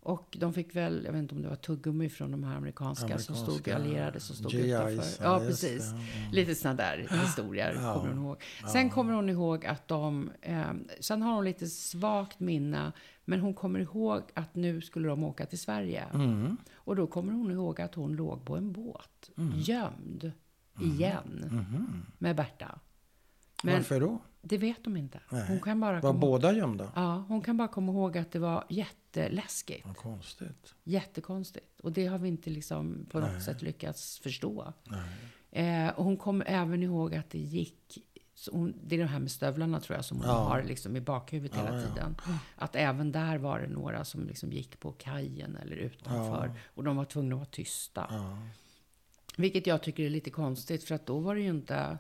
Ja. 0.05 0.11
Och 0.11 0.37
de 0.39 0.53
fick 0.53 0.75
väl, 0.75 1.01
jag 1.05 1.11
vet 1.11 1.19
inte 1.19 1.35
om 1.35 1.41
det 1.41 1.49
var 1.49 1.55
tuggummi 1.55 2.09
från 2.09 2.31
de 2.31 2.43
här 2.43 2.55
amerikanska, 2.55 3.17
som 3.17 3.35
stod 3.35 3.45
Amerikanska 3.47 3.75
allierade 3.75 4.19
som 4.19 4.35
stod 4.35 4.53
utanför. 4.53 5.23
ja, 5.23 5.39
Ja, 5.39 5.39
precis. 5.39 5.91
det, 5.91 5.97
ja. 5.97 6.31
Lite 6.31 6.55
sådana 6.55 6.77
där 6.77 7.07
historier 7.25 7.73
Ja. 7.81 7.93
kommer 7.93 8.13
hon 8.13 8.23
ihåg. 8.25 8.37
Sen 8.71 8.89
kommer 8.89 9.13
hon 9.13 9.29
ihåg 9.29 9.65
att 9.65 9.87
de, 9.87 10.31
eh, 10.41 10.63
sen 10.99 11.21
har 11.21 11.35
hon 11.35 11.45
lite 11.45 11.67
svagt 11.67 12.39
minne, 12.39 12.91
men 13.25 13.39
hon 13.39 13.53
kommer 13.53 13.79
ihåg 13.79 14.21
att 14.33 14.55
nu 14.55 14.81
skulle 14.81 15.07
de 15.07 15.23
åka 15.23 15.45
till 15.45 15.59
Sverige. 15.59 16.03
Mm. 16.13 16.57
Och 16.75 16.95
då 16.95 17.07
kommer 17.07 17.33
hon 17.33 17.51
ihåg 17.51 17.81
att 17.81 17.95
hon 17.95 18.15
låg 18.15 18.45
på 18.45 18.55
en 18.57 18.71
båt, 18.71 19.29
Mm. 19.37 19.59
gömd, 19.59 20.31
igen, 20.81 21.49
med 22.17 22.35
Berta. 22.35 22.79
Men 23.63 23.73
Varför 23.75 23.99
då? 23.99 24.21
Det 24.45 24.57
vet 24.57 24.83
de 24.83 24.97
inte. 24.97 25.19
Nej. 25.29 25.47
Hon 25.47 25.59
kan 25.61 25.79
bara 25.79 25.93
Var 25.93 26.01
komma 26.01 26.19
båda 26.19 26.53
gömda? 26.53 26.91
Ja, 26.95 27.25
hon 27.27 27.41
kan 27.41 27.57
bara 27.57 27.67
komma 27.67 27.91
ihåg 27.91 28.17
att 28.17 28.31
det 28.31 28.39
var 28.39 28.65
jätteläskigt. 28.69 29.85
Vad 29.85 29.95
konstigt. 29.97 30.73
Jättekonstigt. 30.83 31.79
Och 31.79 31.91
det 31.91 32.05
har 32.07 32.17
vi 32.17 32.27
inte 32.27 32.49
liksom 32.49 33.05
på 33.11 33.19
något 33.19 33.43
sätt 33.43 33.61
lyckats 33.61 34.19
förstå. 34.19 34.73
Nej. 34.83 35.85
Eh, 35.85 35.89
och 35.89 36.03
hon 36.03 36.17
kommer 36.17 36.45
även 36.49 36.83
ihåg 36.83 37.15
att 37.15 37.29
det 37.29 37.39
gick... 37.39 37.97
Hon, 38.51 38.73
det 38.83 38.95
är 38.95 38.99
det 38.99 39.05
här 39.05 39.19
med 39.19 39.31
stövlarna 39.31 39.79
tror 39.79 39.95
jag 39.95 40.05
som 40.05 40.17
hon 40.17 40.27
Ja. 40.27 40.33
har 40.33 40.63
liksom 40.63 40.95
i 40.95 41.01
bakhuvudet 41.01 41.57
hela 41.57 41.75
Ja, 41.75 41.81
ja. 41.81 41.87
tiden. 41.87 42.15
Att 42.55 42.75
även 42.75 43.11
där 43.11 43.37
var 43.37 43.59
det 43.59 43.67
några 43.67 44.05
som 44.05 44.27
liksom 44.27 44.51
gick 44.51 44.79
på 44.79 44.91
kajen 44.91 45.55
eller 45.61 45.75
utanför. 45.75 46.45
Ja. 46.47 46.59
Och 46.73 46.83
de 46.83 46.95
var 46.95 47.05
tvungna 47.05 47.35
att 47.35 47.39
vara 47.39 47.45
tysta. 47.49 48.07
Ja. 48.09 48.37
Vilket 49.37 49.67
jag 49.67 49.83
tycker 49.83 50.03
är 50.03 50.09
lite 50.09 50.29
konstigt 50.29 50.83
för 50.83 50.95
att 50.95 51.05
då 51.05 51.19
var 51.19 51.35
det 51.35 51.41
ju 51.41 51.49
inte... 51.49 51.97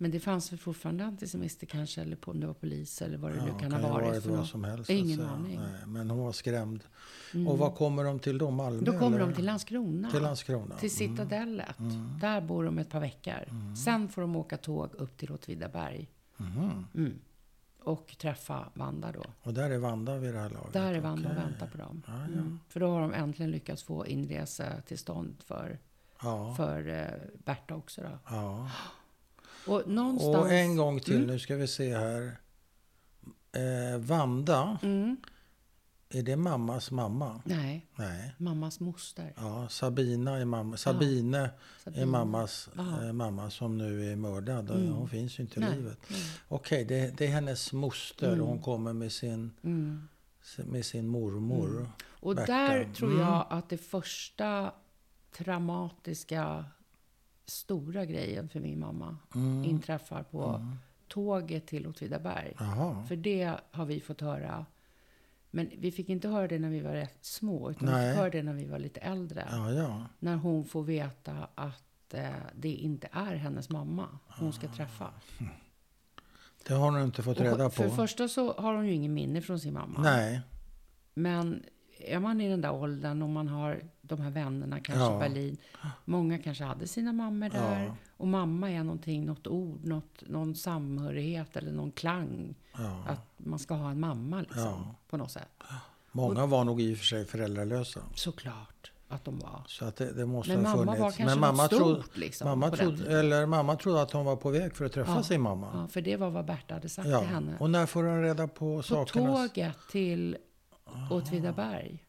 Men 0.00 0.10
det 0.10 0.20
fanns 0.20 0.52
väl 0.52 0.58
fortfarande 0.58 1.04
antisemister 1.04 1.66
kanske, 1.66 2.00
eller 2.02 2.16
på, 2.16 2.30
om 2.30 2.40
det 2.40 2.46
var 2.46 2.54
polis 2.54 3.02
eller 3.02 3.18
vad 3.18 3.32
det 3.32 3.44
nu 3.44 3.52
kan 3.60 3.72
ha 3.72 3.80
ju 3.80 3.86
varit. 4.08 4.22
för 4.22 4.30
något. 4.30 4.48
som 4.48 4.64
helst. 4.64 4.90
Ingen 4.90 5.16
säga. 5.18 5.28
aning. 5.30 5.58
Nej, 5.60 5.86
men 5.86 6.10
hon 6.10 6.18
var 6.24 6.32
skrämd. 6.32 6.84
Och 7.48 7.58
vad 7.58 7.74
kommer 7.74 8.04
de 8.04 8.18
till 8.18 8.38
då? 8.38 8.50
Malmö? 8.50 8.82
Då 8.82 8.92
kommer 8.98 9.16
eller? 9.16 9.26
de 9.26 9.34
till 9.34 9.44
Landskrona. 9.44 10.10
Till 10.10 10.22
Landskrona? 10.22 10.76
Till 10.76 10.90
Citadellet. 10.90 11.76
Där 12.20 12.40
bor 12.40 12.64
de 12.64 12.78
ett 12.78 12.90
par 12.90 13.00
veckor. 13.00 13.74
Sen 13.84 14.08
får 14.08 14.22
de 14.22 14.36
åka 14.36 14.56
tåg 14.56 14.94
upp 14.94 15.16
till 15.16 15.32
Åtvidaberg. 15.32 16.08
Mhm. 16.36 16.86
Mm. 16.94 17.18
Och 17.82 18.16
träffa 18.18 18.68
Vanda 18.74 19.12
då. 19.12 19.24
Och 19.42 19.54
där 19.54 19.70
är 19.70 19.78
Vanda 19.78 20.16
vid 20.18 20.34
det 20.34 20.40
här 20.40 20.50
laget? 20.50 20.72
Där 20.72 20.94
är 20.94 21.00
Vanda 21.00 21.28
och 21.28 21.34
Okej. 21.36 21.44
väntar 21.50 21.66
på 21.66 21.78
dem. 21.78 22.02
Ja, 22.06 22.12
ja. 22.18 22.24
Mm. 22.24 22.58
För 22.68 22.80
då 22.80 22.90
har 22.90 23.00
de 23.00 23.12
äntligen 23.12 23.50
lyckats 23.50 23.82
få 23.82 24.06
inresetillstånd 24.06 25.36
för, 25.46 25.78
Ja. 26.22 26.54
för 26.56 26.88
eh, 26.88 27.28
Berta 27.44 27.74
också 27.74 28.02
då. 28.02 28.08
Och 29.68 29.88
någonstans... 29.88 30.36
Och 30.36 30.52
en 30.52 30.76
gång 30.76 31.00
till, 31.00 31.14
Mm. 31.16 31.26
nu 31.26 31.38
ska 31.38 31.56
vi 31.56 31.66
se 31.66 31.96
här. 31.96 32.36
Eh, 33.52 33.98
Vanda, 34.00 34.78
Mm. 34.82 35.16
är 36.10 36.22
det 36.22 36.36
mammas 36.36 36.90
mamma? 36.90 37.40
Nej, 37.44 37.86
Nej. 37.96 38.34
mammas 38.38 38.80
moster. 38.80 39.32
Ja, 39.36 39.68
Sabina 39.68 40.36
är 40.38 40.44
mamma. 40.44 40.76
Sabine 40.76 41.34
är 41.34 41.50
Sabine. 41.84 42.06
mammas 42.06 42.68
Ja. 42.76 43.04
eh, 43.06 43.12
mamma 43.12 43.50
som 43.50 43.78
nu 43.78 44.12
är 44.12 44.16
mördad. 44.16 44.70
Mm. 44.70 44.92
Hon 44.92 45.08
finns 45.08 45.38
ju 45.38 45.42
inte 45.42 45.60
i 45.60 45.62
Nej, 45.62 45.76
livet. 45.76 45.98
nej. 46.08 46.22
Okej, 46.48 46.84
det, 46.84 47.18
det 47.18 47.26
är 47.26 47.30
hennes 47.30 47.72
moster 47.72 48.28
Mm. 48.28 48.40
och 48.40 48.48
hon 48.48 48.58
kommer 48.62 48.92
med 48.92 49.12
sin, 49.12 49.50
Mm. 49.62 50.08
med 50.64 50.84
sin 50.86 51.06
mormor. 51.08 51.90
Och 52.20 52.34
Berta. 52.36 52.52
där 52.52 52.92
tror 52.94 53.10
Mm. 53.10 53.20
jag 53.22 53.46
att 53.50 53.68
det 53.68 53.78
första 53.78 54.72
traumatiska 55.36 56.64
stora 57.50 58.04
grejen 58.04 58.48
för 58.48 58.60
min 58.60 58.78
mamma 58.78 59.16
Mm. 59.34 59.64
inträffar 59.64 60.22
på 60.22 60.66
tåget 61.08 61.66
till 61.66 61.86
Åtvidaberg. 61.86 62.54
För 63.08 63.16
det 63.16 63.54
har 63.70 63.84
vi 63.86 64.00
fått 64.00 64.20
höra. 64.20 64.66
Men 65.50 65.70
vi 65.78 65.92
fick 65.92 66.08
inte 66.08 66.28
höra 66.28 66.48
det 66.48 66.58
när 66.58 66.70
vi 66.70 66.80
var 66.80 66.92
rätt 66.92 67.18
små, 67.24 67.70
utan 67.70 67.86
vi 67.88 67.92
Nej. 67.94 68.10
fick 68.12 68.18
höra 68.18 68.30
det 68.30 68.42
när 68.42 68.52
vi 68.52 68.64
var 68.66 68.78
lite 68.78 69.00
äldre. 69.00 69.48
Ja, 69.50 69.72
ja. 69.72 70.04
När 70.18 70.36
hon 70.36 70.64
får 70.64 70.82
veta 70.82 71.48
att 71.54 72.14
eh, 72.14 72.28
det 72.56 72.68
inte 72.72 73.08
är 73.12 73.34
hennes 73.36 73.70
mamma 73.70 74.18
hon 74.28 74.52
ska 74.52 74.68
träffa. 74.68 75.10
Det 76.66 76.74
har 76.74 76.90
hon 76.90 77.02
inte 77.02 77.22
fått 77.22 77.38
Och 77.38 77.44
reda 77.44 77.70
för 77.70 77.82
det 77.84 77.88
på. 77.90 77.96
första 77.96 78.28
så 78.28 78.52
har 78.52 78.74
hon 78.74 78.86
ju 78.86 78.92
ingen 78.92 79.14
minne 79.14 79.40
från 79.42 79.60
sin 79.60 79.74
mamma. 79.74 80.00
Nej. 80.02 80.40
Men 81.14 81.62
är 82.00 82.18
man 82.18 82.40
i 82.40 82.48
den 82.48 82.60
där 82.60 82.72
åldern 82.72 83.22
och 83.22 83.28
man 83.28 83.48
har 83.48 83.80
de 84.02 84.20
här 84.20 84.30
vännerna, 84.30 84.80
kanske 84.80 85.04
Ja. 85.04 85.16
i 85.16 85.28
Berlin. 85.28 85.56
Många 86.04 86.38
kanske 86.38 86.64
hade 86.64 86.86
sina 86.88 87.12
mammor 87.12 87.48
där. 87.48 87.84
Ja. 87.84 87.94
Och 88.16 88.26
mamma 88.28 88.70
är 88.70 88.82
någonting, 88.84 89.24
något 89.26 89.46
ord, 89.46 89.84
något, 89.84 90.22
någon 90.26 90.54
samhörighet 90.54 91.56
eller 91.56 91.72
någon 91.72 91.90
klang. 91.92 92.54
Ja. 92.78 93.02
Att 93.08 93.26
man 93.36 93.58
ska 93.58 93.74
ha 93.74 93.90
en 93.90 94.00
mamma 94.00 94.40
liksom, 94.40 94.94
på 95.10 95.16
något 95.16 95.30
sätt. 95.30 95.48
Många 96.12 96.46
var 96.46 96.64
nog 96.64 96.80
i 96.80 96.94
och 96.94 96.98
för 96.98 97.04
sig 97.04 97.24
föräldralösa. 97.24 98.00
Såklart 98.14 98.92
att 99.08 99.24
de 99.24 99.38
var. 99.38 99.62
Så 99.66 99.84
att 99.84 99.96
det, 99.96 100.12
det 100.12 100.26
måste 100.26 100.56
Men 100.56 100.66
ha 100.66 100.76
mamma 100.76 100.84
funnits. 100.84 101.00
var 101.00 101.10
kanske 101.10 101.24
Men 101.24 101.40
mamma 101.40 101.62
något 101.62 101.70
trodde, 101.70 102.02
stort 102.02 102.16
liksom, 102.16 102.48
mamma 102.48 102.70
på 102.70 102.76
trodde, 102.76 103.18
eller 103.20 103.46
mamma 103.46 103.76
trodde 103.76 104.02
att 104.02 104.12
hon 104.12 104.24
var 104.26 104.36
på 104.36 104.50
väg 104.50 104.74
för 104.76 104.84
att 104.84 104.92
träffa 104.92 105.14
Ja. 105.16 105.22
sin 105.22 105.40
mamma. 105.40 105.70
Ja, 105.74 105.88
för 105.88 106.00
det 106.00 106.16
var 106.16 106.30
vad 106.30 106.44
Berta 106.44 106.74
hade 106.74 106.88
sagt 106.88 107.08
Ja. 107.08 107.18
till 107.18 107.28
henne. 107.28 107.56
Och 107.60 107.70
när 107.70 107.86
får 107.86 108.02
hon 108.04 108.22
reda 108.22 108.48
på 108.48 108.76
På 108.76 108.82
sakerna? 108.82 109.26
tåget 109.36 109.76
till 109.90 110.36
Åtvidaberg. 111.10 112.04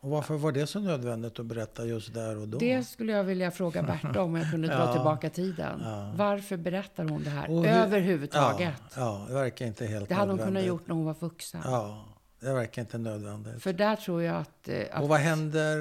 Och 0.00 0.10
varför 0.10 0.34
var 0.34 0.52
det 0.52 0.66
så 0.66 0.80
nödvändigt 0.80 1.38
att 1.38 1.46
berätta 1.46 1.84
just 1.86 2.14
där 2.14 2.36
och 2.38 2.48
då? 2.48 2.58
Det 2.58 2.84
skulle 2.84 3.12
jag 3.12 3.24
vilja 3.24 3.50
fråga 3.50 3.82
Berta 3.82 4.22
om 4.22 4.34
jag 4.34 4.50
kunde 4.50 4.68
dra 4.74 4.74
Ja. 4.74 4.92
tillbaka 4.92 5.30
tiden. 5.30 5.80
Ja. 5.84 6.12
Varför 6.16 6.56
berättar 6.56 7.04
hon 7.08 7.24
det 7.24 7.30
här 7.30 7.48
hur- 7.48 7.66
överhuvudtaget? 7.66 8.74
Ja, 8.96 9.00
ja, 9.00 9.24
det 9.28 9.34
verkar 9.34 9.66
inte 9.66 9.86
helt 9.86 10.08
Det 10.08 10.14
hade 10.14 10.32
hon 10.32 10.38
kunnat 10.38 10.64
gjort 10.64 10.86
när 10.88 10.94
hon 10.94 11.04
var 11.04 11.16
vuxen. 11.20 11.60
Ja, 11.64 12.04
det 12.40 12.52
verkar 12.52 12.82
inte 12.82 12.98
nödvändigt. 12.98 13.62
För 13.62 13.72
där 13.72 13.96
tror 13.96 14.22
jag 14.22 14.36
att... 14.36 14.68
eh, 14.68 14.80
att 14.92 15.02
Och 15.02 15.08
vad 15.08 15.20
händer? 15.20 15.76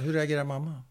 Hur 0.00 0.12
reagerar 0.12 0.44
mamma? 0.44 0.82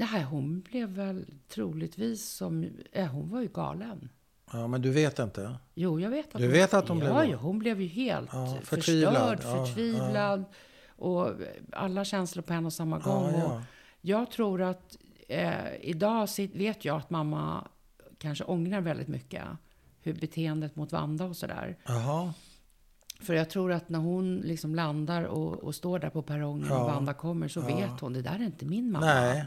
här, 0.00 0.22
hon 0.22 0.60
blev 0.60 0.88
väl 0.88 1.24
troligtvis 1.48 2.28
som... 2.28 2.66
Ja, 2.92 3.04
hon 3.06 3.30
var 3.30 3.40
ju 3.40 3.48
galen. 3.48 4.08
Ja, 4.52 4.66
men 4.66 4.82
du 4.82 4.90
vet 4.90 5.18
inte? 5.18 5.56
Jo, 5.74 6.00
jag 6.00 6.10
vet 6.10 6.34
att 6.34 6.40
Du 6.40 6.46
hon, 6.46 6.52
vet 6.52 6.74
att 6.74 6.88
hon 6.88 6.98
blev 6.98 7.10
Ja, 7.10 7.24
ja, 7.24 7.36
hon 7.36 7.58
blev 7.58 7.80
ju 7.80 7.86
helt 7.88 8.30
Ja, 8.32 8.56
förtvivlad. 8.62 9.38
förstörd, 9.38 9.66
förtvivlad. 9.66 10.44
Och 10.96 11.30
alla 11.72 12.04
känslor 12.04 12.42
på 12.42 12.52
en 12.52 12.66
och 12.66 12.72
samma 12.72 12.98
gång. 12.98 13.34
Och 13.34 13.40
ja. 13.40 13.62
jag 14.00 14.30
tror 14.30 14.62
att 14.62 14.96
eh, 15.28 15.74
idag 15.80 16.28
vet 16.52 16.84
jag 16.84 16.96
att 16.96 17.10
mamma 17.10 17.68
kanske 18.18 18.44
ångrar 18.44 18.80
väldigt 18.80 19.08
mycket. 19.08 19.42
Hur 20.02 20.14
beteendet 20.14 20.76
mot 20.76 20.92
Vanda 20.92 21.24
och 21.24 21.36
sådär. 21.36 21.76
Jaha. 21.86 22.32
För 23.20 23.34
jag 23.34 23.50
tror 23.50 23.72
att 23.72 23.88
när 23.88 23.98
hon 23.98 24.36
liksom 24.36 24.74
landar 24.74 25.22
och, 25.22 25.54
och 25.54 25.74
står 25.74 25.98
där 25.98 26.10
på 26.10 26.22
perrongen 26.22 26.66
Ja. 26.70 26.78
och 26.84 26.90
Vanda 26.92 27.14
kommer 27.14 27.48
så 27.48 27.60
Ja. 27.60 27.76
vet 27.76 28.00
hon, 28.00 28.12
det 28.12 28.22
där 28.22 28.34
är 28.34 28.42
inte 28.44 28.64
min 28.64 28.92
mamma. 28.92 29.06
Nej. 29.06 29.44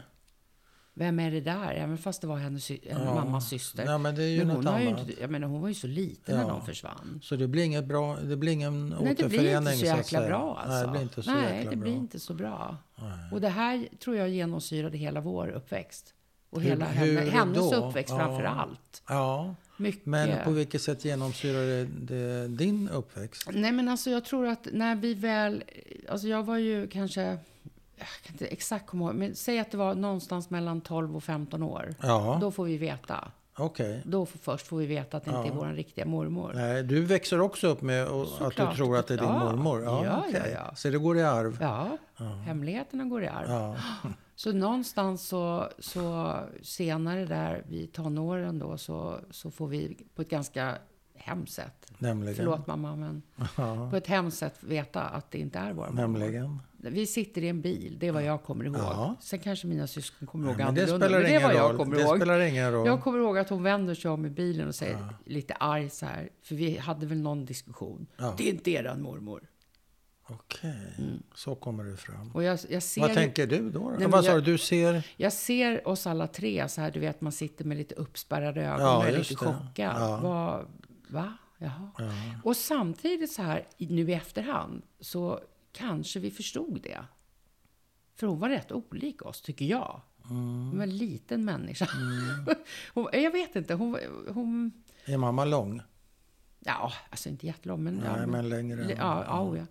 Vem 0.94 1.20
är 1.20 1.30
det 1.30 1.40
där? 1.40 1.72
Även 1.72 1.98
fast 1.98 2.20
det 2.20 2.26
var 2.26 2.36
hennes, 2.36 2.70
Ja. 2.70 3.14
mammas 3.14 3.48
syster. 3.48 3.84
Ja, 3.84 3.98
men 3.98 4.14
det 4.14 4.22
är 4.22 4.28
ju 4.28 4.44
Men 4.44 4.56
hon, 4.56 4.66
har 4.66 4.80
ju 4.80 4.88
inte, 4.88 5.20
jag 5.20 5.30
menar, 5.30 5.48
hon 5.48 5.60
var 5.60 5.68
ju 5.68 5.74
så 5.74 5.86
liten 5.86 6.36
när 6.36 6.42
Ja. 6.42 6.48
de 6.48 6.66
försvann. 6.66 7.20
Så 7.22 7.36
det 7.36 7.48
blir 7.48 7.62
inget 7.64 7.84
bra, 7.84 8.16
det 8.16 8.36
blir 8.36 8.52
ingen 8.52 8.88
Nej, 8.88 8.98
det 9.00 9.10
återförening 9.10 9.60
blir 9.64 9.72
inte 9.72 9.72
så 9.76 9.84
jäkla 9.86 10.02
säga. 10.18 10.28
bra 10.28 10.58
alltså. 10.64 10.72
Nej, 10.76 10.82
det 10.86 10.90
blir 10.90 11.02
inte 11.02 11.22
så 11.22 11.30
Nej, 11.30 11.64
det 11.64 11.70
bra. 11.70 11.76
blir 11.78 11.92
inte 11.92 12.20
så 12.20 12.34
bra. 12.34 12.76
Nej. 12.96 13.08
Och 13.32 13.40
det 13.40 13.48
här 13.48 13.88
tror 14.04 14.16
jag 14.16 14.28
genomsyrade 14.28 14.98
hela 14.98 15.20
vår 15.20 15.48
uppväxt. 15.48 16.14
Och 16.50 16.60
Hur- 16.62 16.70
hela 16.70 16.84
hur 16.86 17.16
henne, 17.18 17.30
hennes 17.30 17.70
då? 17.70 17.74
uppväxt 17.88 18.10
Ja. 18.10 18.18
framför 18.18 18.44
allt. 18.44 19.02
Ja, 19.08 19.54
Mycket. 19.76 20.06
men 20.06 20.44
på 20.44 20.50
vilket 20.50 20.82
sätt 20.82 21.04
genomsyrar 21.04 21.66
det, 21.66 21.84
det 21.84 22.48
din 22.48 22.88
uppväxt? 22.88 23.48
Nej, 23.52 23.72
men 23.72 23.88
alltså 23.88 24.10
jag 24.10 24.24
tror 24.24 24.46
att 24.46 24.68
när 24.72 24.96
vi 24.96 25.14
väl... 25.14 25.64
Alltså 26.08 26.28
jag 26.28 26.42
var 26.42 26.56
ju 26.58 26.88
kanske... 26.88 27.38
Jag 28.00 28.22
kan 28.22 28.34
inte 28.34 28.46
exakt 28.46 28.86
komma 28.86 29.04
ihåg, 29.04 29.14
men 29.14 29.34
säg 29.34 29.58
att 29.58 29.70
det 29.70 29.76
var 29.76 29.94
någonstans 29.94 30.50
mellan 30.50 30.80
12 30.80 31.16
och 31.16 31.24
15 31.24 31.62
år. 31.62 31.94
Ja, 32.02 32.38
Då 32.40 32.50
får 32.50 32.64
vi 32.64 32.76
veta. 32.78 33.30
okej. 33.58 34.02
Då 34.04 34.26
får, 34.26 34.38
först 34.38 34.66
får 34.66 34.76
vi 34.78 34.86
veta 34.86 35.16
att 35.16 35.24
det 35.24 35.30
inte 35.30 35.48
är 35.48 35.54
vår 35.54 35.66
riktiga 35.66 36.04
mormor. 36.06 36.52
Nej, 36.54 36.82
du 36.82 37.04
växer 37.04 37.40
också 37.40 37.66
upp 37.68 37.82
med 37.82 38.08
och- 38.08 38.26
att 38.46 38.56
du 38.56 38.66
tror 38.76 38.96
att 38.96 39.06
det 39.06 39.14
är 39.14 39.18
din 39.18 39.26
Ja. 39.26 39.38
mormor? 39.52 39.82
Ja, 39.82 40.04
ja, 40.04 40.24
okej. 40.28 40.52
ja. 40.54 40.74
Så 40.76 40.88
det 40.90 40.98
går 40.98 41.16
i 41.18 41.22
arv? 41.22 41.58
Ja, 41.60 41.96
hemligheterna 42.44 43.04
går 43.04 43.22
i 43.22 43.28
arv. 43.28 43.76
Så 44.34 44.52
någonstans 44.52 45.28
så, 45.28 45.68
så 45.78 46.34
senare 46.62 47.24
där 47.24 47.62
vid 47.68 47.92
tonåren 47.92 48.58
då 48.58 48.78
så, 48.78 49.18
så 49.30 49.50
får 49.50 49.66
vi 49.68 49.96
på 50.14 50.22
ett 50.22 50.28
ganska 50.30 50.74
hemskt 51.14 51.52
sätt, 51.54 51.92
Nämligen? 51.98 52.36
förlåt 52.36 52.66
mamma, 52.66 52.96
men 52.96 53.22
på 53.90 53.96
ett 53.96 54.06
hemskt 54.06 54.38
sätt 54.38 54.54
veta 54.60 55.02
att 55.02 55.30
det 55.30 55.38
inte 55.38 55.58
är 55.58 55.72
vår 55.72 55.86
mamma. 55.86 56.00
nämligen? 56.00 56.58
Vi 56.82 57.06
sitter 57.06 57.42
i 57.44 57.48
en 57.48 57.60
bil, 57.60 57.96
det 57.98 58.06
är 58.08 58.12
vad 58.12 58.22
jag 58.24 58.42
kommer 58.42 58.64
ihåg. 58.64 58.76
Ja. 58.76 59.16
Sen 59.20 59.38
kanske 59.38 59.66
mina 59.66 59.86
syskon 59.86 60.28
kommer 60.28 60.48
ihåg 60.48 60.56
Nej, 60.56 60.66
men 60.66 60.74
det 60.74 60.80
annorlunda, 60.82 61.06
spelar 61.06 61.22
men 61.22 61.30
det 61.30 61.36
är 61.36 61.42
vad 61.42 61.54
jag 61.54 61.70
roll. 61.70 61.76
kommer 61.76 61.96
Det 61.96 62.02
ihåg. 62.02 62.16
spelar 62.16 62.40
ingen 62.40 62.72
roll. 62.72 62.86
Jag 62.86 63.02
kommer 63.02 63.18
ihåg 63.18 63.38
att 63.38 63.48
hon 63.50 63.62
vänder 63.62 63.94
sig 63.94 64.10
om 64.10 64.26
i 64.26 64.30
bilen 64.30 64.68
och 64.68 64.74
säger 64.74 64.98
lite 65.26 65.54
arg 65.54 65.90
så 65.90 66.06
här, 66.06 66.28
för 66.42 66.54
vi 66.54 66.76
hade 66.78 67.06
väl 67.06 67.20
någon 67.20 67.44
diskussion. 67.44 68.06
Ja. 68.16 68.34
Det 68.38 68.48
är 68.48 68.52
inte 68.52 68.70
eran 68.70 69.02
mormor. 69.02 69.42
Okej, 70.28 70.74
Mm. 70.98 71.22
så 71.34 71.54
kommer 71.54 71.84
det 71.84 71.96
fram. 71.96 72.32
Jag, 72.34 72.58
jag 72.68 72.82
ser 72.82 73.00
Vad 73.00 73.14
tänker 73.14 73.46
du 73.46 73.70
då? 73.70 73.94
men 73.98 74.10
Vad 74.10 74.24
sa 74.24 74.30
jag- 74.30 74.44
du? 74.44 74.52
Du 74.52 74.58
ser? 74.58 75.06
Jag 75.16 75.32
ser 75.32 75.88
oss 75.88 76.06
alla 76.06 76.26
tre 76.26 76.68
så 76.68 76.80
här, 76.80 76.90
du 76.90 77.00
vet, 77.00 77.20
man 77.20 77.32
sitter 77.32 77.64
med 77.64 77.76
lite 77.76 77.94
uppspärrade 77.94 78.62
ögon 78.64 78.80
Ja, 78.86 78.96
och 78.98 79.04
är 79.04 79.12
lite 79.18 79.30
det. 79.34 79.36
chockad. 79.36 79.94
Ja. 79.96 80.20
Vad, 80.22 80.66
va? 81.08 81.32
Jaha. 81.58 81.90
Ja. 81.98 82.04
Och 82.44 82.56
samtidigt 82.56 83.32
så 83.32 83.42
här, 83.42 83.66
nu 83.78 84.10
i 84.10 84.14
efterhand, 84.14 84.82
så 85.00 85.40
kanske 85.72 86.20
vi 86.20 86.30
förstod 86.30 86.80
det. 86.82 87.04
För 88.14 88.26
hon 88.26 88.38
var 88.38 88.48
rätt 88.48 88.72
olik 88.72 89.22
oss, 89.22 89.42
tycker 89.42 89.64
jag. 89.64 90.00
Mm. 90.30 90.68
Hon 90.68 90.76
var 90.76 90.82
en 90.82 90.96
liten 90.96 91.44
människa. 91.44 91.88
hon, 92.94 93.08
jag 93.12 93.30
vet 93.30 93.56
inte, 93.56 93.74
hon... 93.74 93.98
hon 94.28 94.72
Är 95.04 95.16
mamma 95.16 95.44
lång? 95.44 95.82
ja, 96.60 96.92
alltså 97.10 97.28
inte 97.28 97.46
jättelång, 97.46 97.84
men... 97.84 97.94
Nej, 97.94 98.20
ja, 98.20 98.26
men 98.26 98.48
längre. 98.48 98.82
Ja, 98.82 98.96
ja, 98.96 99.24
ja, 99.26 99.56
ja. 99.56 99.64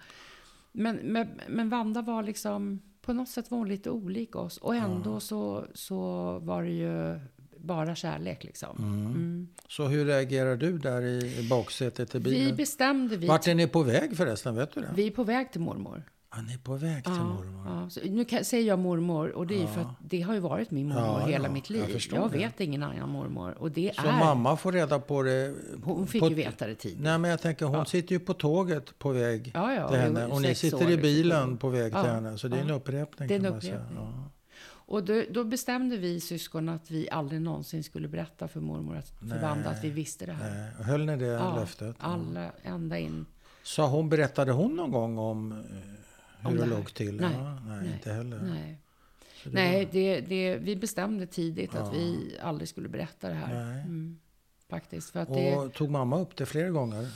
Men, 0.71 0.95
men, 0.95 1.41
men 1.47 1.69
Vanda 1.69 2.01
var 2.01 2.23
liksom... 2.23 2.81
På 3.01 3.13
något 3.13 3.29
sätt 3.29 3.51
var 3.51 3.57
hon 3.57 3.67
lite 3.67 3.89
olik 3.89 4.35
oss. 4.35 4.57
Och 4.57 4.75
ändå 4.75 5.19
så, 5.19 5.65
så 5.73 6.39
var 6.39 6.63
det 6.63 6.69
ju 6.69 7.19
bara 7.61 7.95
kärlek 7.95 8.43
liksom. 8.43 8.77
Mm. 8.79 9.47
Så 9.69 9.87
hur 9.87 10.05
reagerar 10.05 10.55
du 10.55 10.77
där 10.77 11.01
i, 11.01 11.47
baksätet 11.49 12.15
i 12.15 12.19
bilen? 12.19 12.45
Vi 12.47 12.53
bestämde... 12.53 13.17
Vi, 13.17 13.27
Vart 13.27 13.47
är 13.47 13.55
ni 13.55 13.67
på 13.67 13.83
väg 13.83 14.17
förresten? 14.17 14.55
Vet 14.55 14.73
du 14.73 14.81
det? 14.81 14.89
vi 14.95 15.07
är 15.07 15.11
på 15.11 15.23
väg 15.23 15.51
till 15.51 15.61
mormor. 15.61 16.03
Ja, 16.31 16.41
ni 16.41 16.53
är 16.53 16.57
på 16.57 16.75
väg 16.75 17.03
till 17.03 17.13
mormor. 17.13 17.65
Ja, 17.83 17.89
så 17.89 17.99
nu 18.09 18.25
kan, 18.25 18.45
säger 18.45 18.67
jag 18.67 18.79
mormor 18.79 19.29
och 19.29 19.47
det 19.47 19.55
är 19.55 19.59
ju 19.61 19.67
för 19.67 19.81
att 19.81 19.95
det 19.99 20.21
har 20.21 20.33
ju 20.33 20.39
varit 20.39 20.71
min 20.71 20.87
mormor 20.87 21.19
Ja, 21.21 21.25
hela 21.27 21.47
ja, 21.47 21.51
mitt 21.51 21.69
jag 21.69 21.87
liv. 21.89 21.99
Jag, 22.11 22.31
det. 22.31 22.37
vet 22.37 22.59
ingen 22.59 22.83
annan 22.83 23.09
mormor. 23.09 23.51
Och 23.57 23.71
det 23.71 23.91
Så 23.95 24.07
är... 24.07 24.11
mamma 24.11 24.57
får 24.57 24.71
reda 24.71 24.99
på 24.99 25.23
det? 25.23 25.55
Hon 25.83 26.07
fick 26.07 26.21
på, 26.21 26.29
ju 26.29 26.35
veta 26.35 26.67
det 26.67 26.75
tidigt. 26.75 26.99
Nej, 26.99 27.17
men 27.17 27.31
jag 27.31 27.41
tänker 27.41 27.65
hon 27.65 27.85
sitter 27.85 28.13
ju 28.13 28.19
på 28.19 28.33
tåget 28.33 28.99
på 28.99 29.09
väg 29.11 29.51
Ja, 29.53 29.73
ja, 29.73 29.87
till 29.89 29.97
henne. 29.97 30.25
Och 30.25 30.41
ni 30.41 30.55
sitter 30.55 30.89
i 30.91 30.97
bilen 30.97 31.57
på 31.57 31.69
väg 31.69 31.91
till 31.91 32.01
Ja, 32.05 32.11
henne. 32.13 32.37
Så 32.37 32.47
det 32.47 32.57
är 32.57 32.61
en 32.61 32.67
ja. 32.67 32.73
upprepning 32.75 33.27
Det 33.27 33.33
är 33.33 33.37
en 33.37 33.43
kan 33.43 33.51
man 33.51 33.61
säga. 33.61 33.75
upprepning. 33.75 34.23
Och 34.89 35.03
då, 35.03 35.23
då 35.31 35.43
bestämde 35.43 35.97
vi 35.97 36.19
syskon 36.19 36.69
att 36.69 36.91
vi 36.91 37.09
aldrig 37.09 37.41
någonsin 37.41 37.83
skulle 37.83 38.07
berätta 38.07 38.47
för 38.47 38.59
mormor 38.59 38.95
att, 38.97 39.09
för 39.09 39.25
Nej. 39.25 39.41
Vanda 39.41 39.69
att 39.69 39.83
vi 39.83 39.89
visste 39.89 40.25
det 40.25 40.31
här. 40.33 40.71
Eh, 40.79 40.85
Höll 40.85 41.05
ni 41.05 41.15
det 41.17 41.25
Ja, 41.25 41.55
löftet? 41.55 41.95
Alla 41.99 42.51
ända 42.63 42.97
in. 42.99 43.25
Så 43.63 43.85
hon, 43.85 44.09
berättade 44.09 44.51
hon 44.51 44.75
någon 44.75 44.91
gång 44.91 45.17
om 45.17 45.51
eh, 45.51 45.57
hur 46.39 46.47
Om 46.49 46.55
det 46.55 46.61
det 46.63 46.69
låg 46.69 46.93
till? 46.93 47.15
Nej, 47.21 47.31
Ja, 47.33 47.59
nej, 47.67 47.77
nej, 47.83 47.93
inte 47.93 48.11
heller. 48.11 48.39
Nej, 48.41 48.77
det 49.43 49.49
nej 49.53 49.85
var- 49.85 49.91
det, 49.91 50.21
det, 50.21 50.57
vi 50.57 50.75
bestämde 50.75 51.27
tidigt 51.27 51.75
att 51.75 51.93
Ja. 51.93 51.99
vi 51.99 52.37
aldrig 52.41 52.69
skulle 52.69 52.89
berätta 52.89 53.29
det 53.29 53.35
här. 53.35 53.63
Nej. 53.65 53.81
Mm, 53.81 54.19
faktiskt. 54.69 55.09
För 55.09 55.19
att 55.19 55.27
det, 55.33 55.55
Och 55.55 55.73
tog 55.73 55.89
mamma 55.89 56.19
upp 56.19 56.35
det 56.35 56.45
flera 56.45 56.69
gånger? 56.69 57.07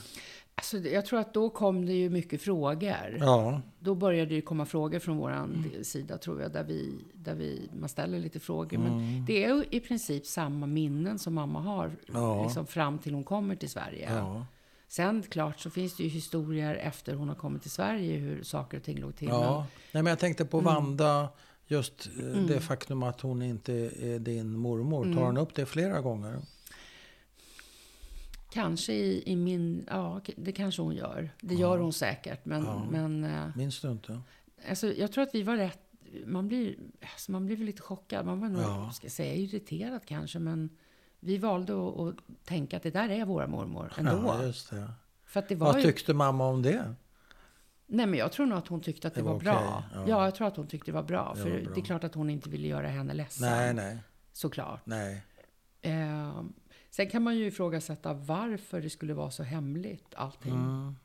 Alltså, 0.55 0.77
jag 0.77 1.05
tror 1.05 1.19
att 1.19 1.33
då 1.33 1.49
kom 1.49 1.85
det 1.85 1.93
ju 1.93 2.09
mycket 2.09 2.41
frågor. 2.41 3.17
Ja. 3.19 3.61
Då 3.79 3.95
började 3.95 4.29
det 4.29 4.35
ju 4.35 4.41
komma 4.41 4.65
frågor 4.65 4.99
från 4.99 5.17
vår 5.17 5.83
sida, 5.83 6.17
tror 6.17 6.41
jag, 6.41 6.51
där, 6.51 6.63
vi, 6.63 6.93
där 7.13 7.35
vi, 7.35 7.69
man 7.79 7.89
ställer 7.89 8.19
lite 8.19 8.39
frågor. 8.39 8.77
Men 8.77 9.25
det 9.25 9.43
är 9.43 9.55
ju 9.55 9.63
i 9.69 9.79
princip 9.79 10.25
samma 10.25 10.65
minnen 10.67 11.19
som 11.19 11.33
mamma 11.33 11.61
har 11.61 11.91
Ja. 12.13 12.43
liksom, 12.43 12.67
fram 12.67 12.99
till 12.99 13.13
hon 13.13 13.23
kommer 13.23 13.55
till 13.55 13.69
Sverige. 13.69 14.13
Ja. 14.15 14.45
Sen 14.87 15.23
klart 15.29 15.59
så 15.59 15.69
finns 15.69 15.95
det 15.97 16.03
ju 16.03 16.09
historier 16.09 16.75
efter 16.75 17.13
hon 17.15 17.27
har 17.29 17.35
kommit 17.35 17.61
till 17.61 17.71
Sverige 17.71 18.17
hur 18.17 18.43
saker 18.43 18.77
och 18.77 18.83
ting 18.83 18.99
låg 18.99 19.15
till. 19.15 19.27
ja. 19.27 19.65
Nej, 19.91 20.03
men 20.03 20.09
jag 20.11 20.19
tänkte 20.19 20.45
på 20.45 20.59
Mm. 20.59 20.73
Vanda. 20.73 21.29
Just 21.67 22.09
eh, 22.19 22.41
det 22.47 22.59
faktum 22.59 23.03
att 23.03 23.21
hon 23.21 23.41
inte 23.41 23.73
är 24.01 24.19
din 24.19 24.57
mormor. 24.57 25.05
Mm. 25.05 25.17
Tar 25.17 25.25
hon 25.25 25.37
upp 25.37 25.55
det 25.55 25.65
flera 25.65 26.01
gånger? 26.01 26.39
Kanske 28.53 28.93
i, 28.93 29.23
i 29.31 29.35
min... 29.35 29.87
Ja, 29.91 30.21
det 30.37 30.51
kanske 30.51 30.81
hon 30.81 30.95
gör. 30.95 31.29
Det 31.41 31.55
gör 31.55 31.77
hon 31.77 31.93
säkert. 31.93 32.45
Men, 32.45 32.63
men 32.91 33.23
eh, 33.23 33.55
Minns 33.55 33.81
du 33.81 33.91
inte? 33.91 34.21
alltså, 34.69 34.93
jag 34.93 35.11
tror 35.11 35.23
att 35.23 35.35
vi 35.35 35.43
var 35.43 35.57
rätt... 35.57 35.79
Man 36.25 36.47
blir, 36.47 36.75
alltså, 37.13 37.31
man 37.31 37.45
blir 37.45 37.55
väl 37.57 37.65
lite 37.65 37.81
chockad. 37.81 38.25
Man 38.25 38.39
var 38.39 38.49
nog, 38.49 38.61
Ja. 38.61 38.91
ska 38.93 39.09
säga, 39.09 39.33
irriterad 39.35 40.05
kanske. 40.05 40.39
Men 40.39 40.69
vi 41.19 41.37
valde 41.37 41.73
att, 41.87 41.99
att 41.99 42.15
tänka 42.45 42.77
att 42.77 42.83
det 42.83 42.91
där 42.91 43.09
är 43.09 43.25
våra 43.25 43.47
mormor 43.47 43.93
ändå. 43.97 44.11
Ja, 44.11 44.43
just 44.43 44.69
det. 44.69 44.91
För 45.25 45.39
att 45.39 45.49
det 45.49 45.55
var 45.55 45.67
Vad 45.73 45.81
ju, 45.81 45.85
tyckte 45.91 46.13
mamma 46.13 46.47
om 46.47 46.61
det? 46.61 46.95
Nej, 47.87 48.05
men 48.07 48.19
jag 48.19 48.31
tror 48.31 48.45
nog 48.45 48.57
att 48.57 48.67
hon 48.67 48.81
tyckte 48.81 49.07
att 49.07 49.13
det, 49.13 49.19
Det 49.21 49.25
var, 49.25 49.33
var 49.33 49.39
bra. 49.39 49.83
okej, 49.87 49.89
Ja. 49.93 50.03
ja. 50.07 50.25
jag 50.25 50.35
tror 50.35 50.47
att 50.47 50.57
hon 50.57 50.67
tyckte 50.67 50.91
det 50.91 50.95
var 50.95 51.03
bra. 51.03 51.33
Det 51.35 51.41
för 51.41 51.49
var 51.49 51.59
bra. 51.59 51.71
det 51.75 51.81
är 51.81 51.85
klart 51.85 52.03
att 52.03 52.15
hon 52.15 52.29
inte 52.29 52.49
ville 52.49 52.67
göra 52.67 52.87
henne 52.87 53.13
ledsen. 53.13 53.49
Nej, 53.49 53.73
nej, 53.73 53.97
Såklart. 54.33 54.81
nej. 54.85 55.23
Eh, 55.81 56.41
sen 56.95 57.09
kan 57.09 57.23
man 57.23 57.35
ju 57.37 57.45
ifrågasätta 57.45 58.13
varför 58.13 58.81
det 58.81 58.89
skulle 58.89 59.13
vara 59.13 59.31
så 59.31 59.43
hemligt 59.43 60.13
allting. 60.15 60.53
Mm. 60.53 60.95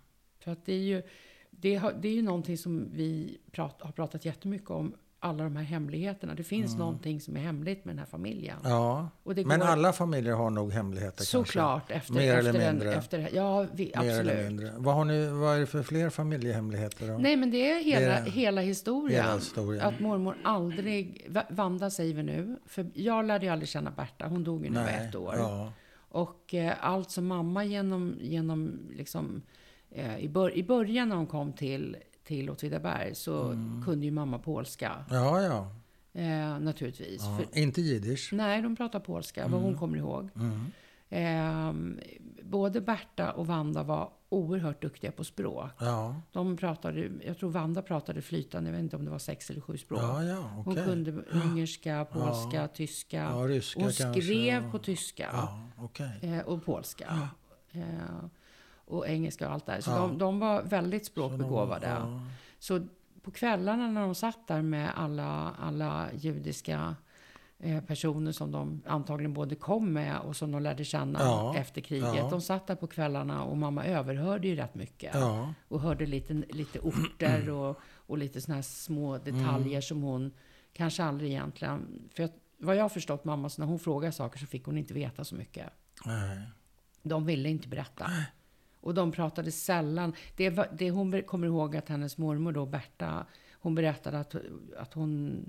För 0.41 0.53
att 0.53 0.67
det 0.67 0.73
är 0.73 0.79
ju, 0.83 1.03
det 1.51 1.75
har, 1.77 1.93
det 1.93 2.09
är 2.09 2.13
ju 2.15 2.23
någonting 2.23 2.59
som 2.59 2.89
vi 2.93 3.39
prat, 3.53 3.77
har 3.83 3.93
pratat 3.93 4.25
jättemycket 4.25 4.71
om. 4.71 4.95
Alla 5.21 5.45
de 5.45 5.57
här 5.57 5.65
hemligheterna. 5.65 6.35
Det 6.35 6.45
finns 6.45 6.77
någonting 6.77 7.21
som 7.21 7.37
är 7.37 7.41
hemligt 7.41 7.85
med 7.85 7.93
den 7.95 7.99
här 7.99 8.07
familjen. 8.07 8.57
Mm. 8.61 8.73
Ja, 8.73 9.09
det 9.25 9.47
men 9.47 9.61
går- 9.61 9.67
alla 9.67 9.93
familjer 9.93 10.35
har 10.35 10.51
nog 10.51 10.73
hemligheter 10.73 11.25
Såklart. 11.25 11.91
Efter, 11.91 12.15
Mer 12.15 12.35
eller 12.37 12.51
efter 12.51 12.73
mindre. 12.73 12.93
En, 12.93 12.99
efter, 12.99 13.29
ja, 13.35 13.67
vi, 13.75 13.87
kanske? 13.87 14.11
absolut. 14.11 14.27
Mer 14.27 14.33
eller 14.41 14.49
mindre. 14.51 14.73
Vad, 14.77 14.95
har 14.95 15.05
ni, 15.05 15.27
vad 15.29 15.57
är 15.57 15.61
det 15.61 15.67
för 15.67 15.83
fler 15.83 16.11
familjehemligheter 16.11 17.09
då? 17.09 17.19
Nej, 17.19 17.37
men 17.37 17.51
det 17.51 17.71
är 17.71 17.83
hela, 17.85 18.01
Det 18.07 18.13
är- 18.13 18.25
hela 18.31 18.61
historien. 18.61 19.23
hela 19.25 19.35
historien. 19.35 19.85
Att 19.87 20.01
mormor 20.01 20.37
aldrig... 20.45 21.27
Va- 21.29 21.47
Vanda 21.51 21.91
säger 21.91 22.15
vi 22.15 22.23
nu. 22.23 22.57
För 22.67 22.87
jag 22.95 23.25
lärde 23.25 23.47
ju 23.47 23.53
aldrig 23.53 23.69
känna 23.69 23.91
Berta. 23.91 24.27
Hon 24.27 24.45
dog 24.45 24.65
ju 24.65 24.71
när 24.71 24.91
jag 24.93 24.99
var 25.01 25.07
ett 25.09 25.15
år. 25.15 25.35
Ja, 25.39 25.73
Och 26.09 26.55
eh, 26.55 26.75
allt 26.81 27.11
som 27.11 27.27
mamma 27.27 27.65
genom, 27.65 28.15
genom 28.21 28.79
liksom, 28.97 29.43
eh, 29.91 30.19
i, 30.19 30.29
bör, 30.29 30.57
i 30.57 30.63
början 30.63 31.09
när 31.09 31.17
hon 31.17 31.27
kom 31.27 31.53
till, 31.53 31.97
till 32.25 32.51
Åtvidaberg 32.51 33.15
så 33.15 33.43
Mm. 33.45 33.83
kunde 33.85 34.05
ju 34.07 34.11
mamma 34.13 34.39
polska. 34.39 35.05
ja. 35.11 35.43
ja. 35.43 35.71
Eh, 36.13 36.59
naturligtvis. 36.61 37.23
ja. 37.23 37.37
För, 37.53 37.59
Inte 37.59 37.81
jiddisch? 37.81 38.31
nej, 38.33 38.63
de 38.63 38.77
pratar 38.77 39.01
polska, 39.01 39.49
vad 39.49 39.61
hon 39.61 39.79
kommer 39.79 39.99
ihåg. 39.99 40.29
Mm. 40.37 40.65
Eh, 41.11 41.99
både 42.43 42.81
Berta 42.81 43.33
och 43.33 43.47
Vanda 43.47 43.83
var 43.83 44.11
oerhört 44.29 44.83
duktiga 44.83 45.13
på 45.13 45.25
språk. 45.25 45.71
Ja, 45.79 46.21
De 46.33 46.57
pratade, 46.57 47.11
jag 47.25 47.39
tror 47.39 47.51
Vanda 47.51 47.83
pratade 47.83 48.23
flytande, 48.23 48.71
jag 48.71 48.77
vet 48.77 48.83
inte 48.83 48.97
om 48.97 49.05
det 49.05 49.11
var 49.11 49.19
sex 49.19 49.51
eller 49.51 49.61
sju 49.61 49.79
språk. 49.79 50.01
ja, 50.03 50.25
ja 50.25 50.37
Hon 50.37 50.73
okej. 50.73 50.85
kunde 50.85 51.13
ungerska, 51.13 52.07
polska, 52.13 52.69
tyska. 52.69 53.31
Ryska 53.33 53.81
hon 53.81 53.93
kanske, 53.93 54.23
skrev 54.23 54.65
ja. 54.65 54.71
på 54.71 54.79
tyska. 54.79 55.49
Okej. 55.79 56.19
Eh, 56.23 56.41
och 56.41 56.65
polska. 56.65 57.29
Eh, 57.73 57.83
och 58.85 59.09
engelska 59.09 59.47
och 59.47 59.55
allt 59.55 59.67
där. 59.67 59.81
Så 59.81 59.91
de, 59.91 60.19
de 60.19 60.39
var 60.39 60.63
väldigt 60.63 61.07
språkbegåvade. 61.07 61.87
Ja. 61.87 62.21
Så 62.59 62.87
på 63.23 63.31
kvällarna 63.31 63.91
när 63.91 64.01
de 64.01 64.15
satt 64.15 64.49
där 64.49 64.63
med 64.63 64.91
alla, 64.95 65.55
alla 65.59 66.07
judiska 66.15 66.97
personer 67.87 68.33
som 68.33 68.53
de 68.53 68.83
antagligen 68.87 69.33
både 69.35 69.55
kom 69.55 69.93
med 69.93 70.19
och 70.19 70.37
som 70.37 70.53
de 70.53 70.63
lärde 70.63 70.85
känna 70.85 71.19
Ja. 71.19 71.57
efter 71.57 71.81
kriget. 71.81 72.15
Ja. 72.17 72.29
De 72.31 72.41
satt 72.41 72.67
där 72.67 72.75
på 72.75 72.87
kvällarna 72.87 73.45
och 73.45 73.57
mamma 73.59 73.85
överhörde 73.85 74.49
ju 74.49 74.57
rätt 74.57 74.75
mycket. 74.75 75.15
Ja. 75.15 75.55
Och 75.69 75.81
hörde 75.81 76.07
lite, 76.07 76.35
lite 76.35 76.79
orter 76.81 77.51
och, 77.51 77.79
och 77.97 78.19
lite 78.19 78.41
såna 78.41 78.55
här 78.55 78.63
små 78.63 79.19
detaljer 79.19 79.69
Mm. 79.71 79.83
som 79.83 80.03
hon 80.03 80.33
kanske 80.73 81.05
aldrig 81.05 81.31
egentligen... 81.31 82.09
För 82.15 82.23
jag, 82.23 82.31
vad 82.59 82.77
jag 82.77 82.85
har 82.85 82.89
förstått 82.89 83.25
mamma, 83.25 83.49
så 83.49 83.61
när 83.63 83.69
hon 83.69 83.79
frågar 83.79 84.11
saker 84.11 84.39
så 84.39 84.47
fick 84.47 84.65
hon 84.65 84.79
inte 84.79 84.95
veta 84.95 85.25
så 85.25 85.35
mycket. 85.35 85.67
Nej. 86.07 86.41
De 87.03 87.27
ville 87.27 87.49
inte 87.49 87.69
berätta. 87.69 88.11
Och 88.81 88.95
de 88.95 89.13
pratade 89.13 89.53
sällan. 89.53 90.13
Det, 90.37 90.51
var, 90.51 90.69
det 90.79 90.91
hon 90.91 91.23
kommer 91.23 91.47
ihåg 91.47 91.77
att 91.77 91.89
hennes 91.89 92.19
mormor 92.19 92.53
då, 92.53 92.67
Berta, 92.67 93.27
hon 93.61 93.75
berättade 93.75 94.19
att, 94.21 94.35
att 94.79 94.95
hon, 94.95 95.43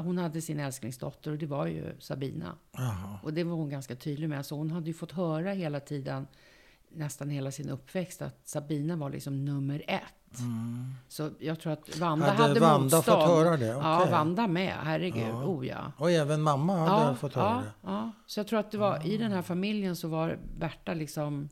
hon 0.00 0.18
hade 0.18 0.40
sin 0.40 0.60
älsklingsdotter 0.60 1.30
och 1.30 1.38
det 1.38 1.46
var 1.46 1.66
ju 1.66 1.96
Sabina. 1.98 2.54
Jaha. 2.72 3.18
Och 3.22 3.32
det 3.34 3.44
var 3.44 3.54
hon 3.54 3.70
ganska 3.70 3.96
tydlig 3.96 4.28
med. 4.28 4.46
Så 4.46 4.56
hon 4.56 4.70
hade 4.70 4.86
ju 4.86 4.94
fått 4.94 5.12
höra 5.12 5.52
hela 5.52 5.80
tiden, 5.80 6.26
nästan 6.88 7.28
hela 7.30 7.50
sin 7.52 7.70
uppväxt, 7.70 8.22
att 8.22 8.40
Sabina 8.48 8.96
var 8.96 9.10
liksom 9.10 9.44
nummer 9.44 9.82
ett. 9.88 10.02
Så 11.08 11.30
jag 11.38 11.60
tror 11.60 11.72
att 11.72 11.98
Vanda 11.98 12.26
Hade 12.26 12.42
hade, 12.42 12.60
Vanda 12.60 12.96
motstånd. 12.96 13.04
fått 13.20 13.28
höra 13.28 13.56
det? 13.56 13.66
Ja, 13.66 13.98
Okej. 14.00 14.12
Vanda 14.12 14.46
med. 14.46 14.74
Herregud. 14.82 15.28
Ja. 15.28 15.44
Oh 15.44 15.66
ja. 15.66 15.92
Och 15.98 16.10
även 16.10 16.42
mamma 16.42 16.76
hade 16.88 17.16
fått 17.16 17.34
höra 17.34 17.44
ja, 17.50 17.56
det? 17.60 17.92
Ja, 17.92 18.12
så 18.26 18.40
jag 18.40 18.46
tror 18.46 18.58
att 18.60 18.70
det 18.70 18.78
var 18.78 19.06
i 19.06 19.16
Ah. 19.16 19.18
den 19.18 19.32
här 19.32 19.42
familjen 19.42 19.96
så 19.96 20.08
var 20.08 20.38
Berta 20.58 20.94
liksom 20.94 21.48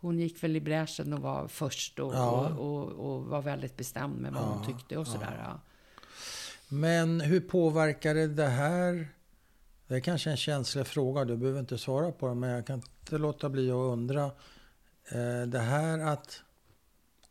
hon 0.00 0.18
gick 0.18 0.42
väl 0.42 0.56
i 0.56 0.60
bräschen 0.60 1.12
och 1.12 1.20
var 1.20 1.48
först 1.48 1.98
och, 1.98 2.14
Ja. 2.14 2.30
och, 2.48 2.58
och, 2.58 2.88
och 3.14 3.24
var 3.24 3.42
väldigt 3.42 3.76
bestämd 3.76 4.16
med 4.20 4.32
vad 4.32 4.42
hon 4.42 4.66
tyckte 4.66 4.96
och 4.96 5.06
sådär. 5.06 5.40
Ja. 5.44 5.60
Men 6.72 7.20
hur 7.20 7.40
påverkade 7.40 8.26
det 8.28 8.46
här? 8.46 9.08
Det 9.86 9.94
är 9.96 10.00
kanske 10.00 10.30
en 10.30 10.36
känslig 10.36 10.86
fråga, 10.86 11.24
du 11.24 11.36
behöver 11.36 11.60
inte 11.60 11.78
svara 11.78 12.12
på 12.12 12.28
den, 12.28 12.40
men 12.40 12.50
jag 12.50 12.66
kan 12.66 12.82
inte 13.00 13.18
låta 13.18 13.48
bli 13.48 13.70
att 13.70 13.74
undra. 13.74 14.24
Eh, 15.08 15.42
Det 15.46 15.58
här 15.58 15.98
att 15.98 16.42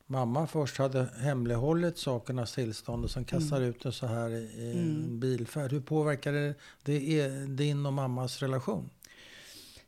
mamma 0.06 0.48
först 0.48 0.78
hade 0.78 1.10
hemlighållit 1.18 1.98
sakernas 1.98 2.54
tillstånd 2.56 3.04
och 3.04 3.12
sen 3.12 3.26
kastar 3.26 3.62
ut 3.62 3.82
det 3.84 3.92
så 3.92 4.06
här 4.08 4.30
i 4.30 4.72
en 4.78 5.20
bilfärd. 5.20 5.72
Hur 5.72 5.82
påverkade 5.82 6.56
det 6.84 7.10
er- 7.12 7.48
din 7.48 7.86
och 7.86 7.94
mammas 7.94 8.40
relation? 8.42 8.90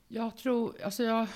Jag 0.07 0.37
tror, 0.37 0.75
alltså 0.83 1.03
jag, 1.03 1.27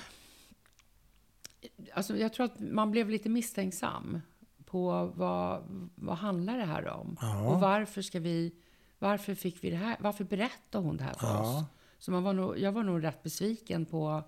alltså 1.92 2.16
jag 2.16 2.32
tror 2.32 2.46
att 2.46 2.60
man 2.60 2.90
blev 2.90 3.10
lite 3.10 3.28
misstänksam 3.28 4.20
på 4.66 5.12
vad, 5.14 5.62
vad 5.94 6.16
handlar 6.16 6.58
det 6.58 6.64
här 6.64 6.88
om? 6.88 7.16
Ja. 7.20 7.48
Och 7.48 7.60
varför 7.60 8.02
ska 8.02 8.20
vi, 8.20 8.54
varför 8.98 9.34
fick 9.34 9.64
vi 9.64 9.70
det 9.70 9.76
här, 9.76 9.96
varför 10.00 10.24
berättar 10.24 10.80
hon 10.80 10.96
det 10.96 11.04
här 11.04 11.14
för 11.14 11.26
Ja. 11.26 11.40
oss? 11.58 11.64
Så 11.98 12.10
man 12.10 12.22
var 12.22 12.32
nog, 12.32 12.58
jag 12.58 12.72
var 12.72 12.82
nog 12.82 13.04
rätt 13.04 13.22
besviken 13.22 13.86
på 13.86 14.22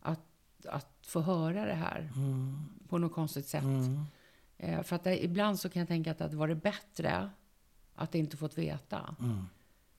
att, 0.00 0.26
att 0.68 0.98
få 1.06 1.20
höra 1.20 1.64
det 1.64 1.74
här 1.74 2.10
på 2.88 2.98
något 2.98 3.12
konstigt 3.12 3.46
sätt. 3.46 3.62
Mm. 3.62 4.00
Eh, 4.58 4.82
för 4.82 4.96
att 4.96 5.04
det, 5.04 5.24
ibland 5.24 5.58
så 5.60 5.68
kan 5.68 5.80
jag 5.80 5.88
tänka 5.88 6.10
att 6.10 6.18
det 6.18 6.24
hade 6.24 6.36
varit 6.36 6.62
bättre 6.62 7.30
att 7.94 8.14
inte 8.14 8.36
fått 8.36 8.58
veta. 8.58 9.16
Mm. 9.20 9.44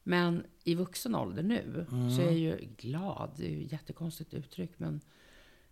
Men 0.04 0.46
i 0.64 0.76
vuxen 0.76 1.16
ålder 1.16 1.44
nu 1.44 1.86
så 2.16 2.22
är 2.22 2.26
jag 2.26 2.34
ju 2.34 2.68
glad. 2.78 3.32
Det 3.38 3.46
är 3.46 3.50
ju 3.50 3.66
ett 3.66 3.72
jättekonstigt 3.72 4.34
uttryck. 4.34 4.72
Men, 4.80 5.02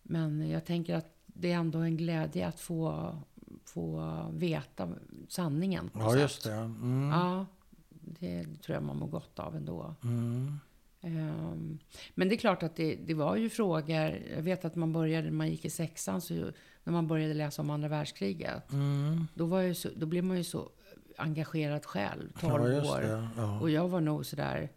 men 0.02 0.50
jag 0.50 0.66
tänker 0.66 0.96
att 0.96 1.18
det 1.26 1.52
är 1.52 1.56
ändå 1.58 1.80
en 1.80 1.98
glädje 1.98 2.48
att 2.48 2.60
få, 2.60 3.16
få 3.66 4.06
veta 4.34 4.90
sanningen. 5.30 5.90
på 5.90 6.00
Ja, 6.00 6.06
något 6.06 6.20
just 6.20 6.42
sätt. 6.42 6.52
det. 6.52 6.58
Mm. 6.58 7.10
Ja, 7.10 7.46
det 7.90 8.46
tror 8.62 8.74
jag 8.76 8.84
man 8.84 8.98
mår 8.98 9.08
gott 9.08 9.40
av 9.40 9.56
ändå. 9.56 9.96
Mm. 10.04 10.60
Ehm, 11.02 11.80
Men 12.16 12.30
det 12.30 12.36
är 12.36 12.38
klart 12.38 12.64
att 12.64 12.76
det, 12.76 12.96
det 12.96 13.14
var 13.14 13.36
ju 13.36 13.50
frågor. 13.50 14.20
Jag 14.36 14.42
vet 14.42 14.66
att 14.66 14.76
man 14.76 14.94
började, 14.94 15.24
när 15.28 15.32
man 15.38 15.50
gick 15.50 15.66
i 15.66 15.70
sexan, 15.70 16.22
så 16.22 16.34
ju- 16.34 16.52
när 16.84 16.94
man 16.94 17.08
började 17.08 17.34
läsa 17.34 17.62
om 17.62 17.70
andra 17.70 17.88
världskriget. 17.88 18.72
Mm. 18.72 19.28
Då, 19.34 19.46
var 19.46 19.62
ju 19.62 19.76
så, 19.76 19.90
då 19.96 20.06
blev 20.06 20.24
man 20.24 20.38
ju 20.38 20.44
så 20.44 20.70
engagerad 21.18 21.86
själv, 21.86 22.30
12 22.40 22.74
Ja, 22.74 22.92
år. 22.94 23.30
Ja. 23.38 23.60
Och 23.60 23.70
jag 23.70 23.88
var 23.90 24.02
nog 24.02 24.26
sådär 24.26 24.70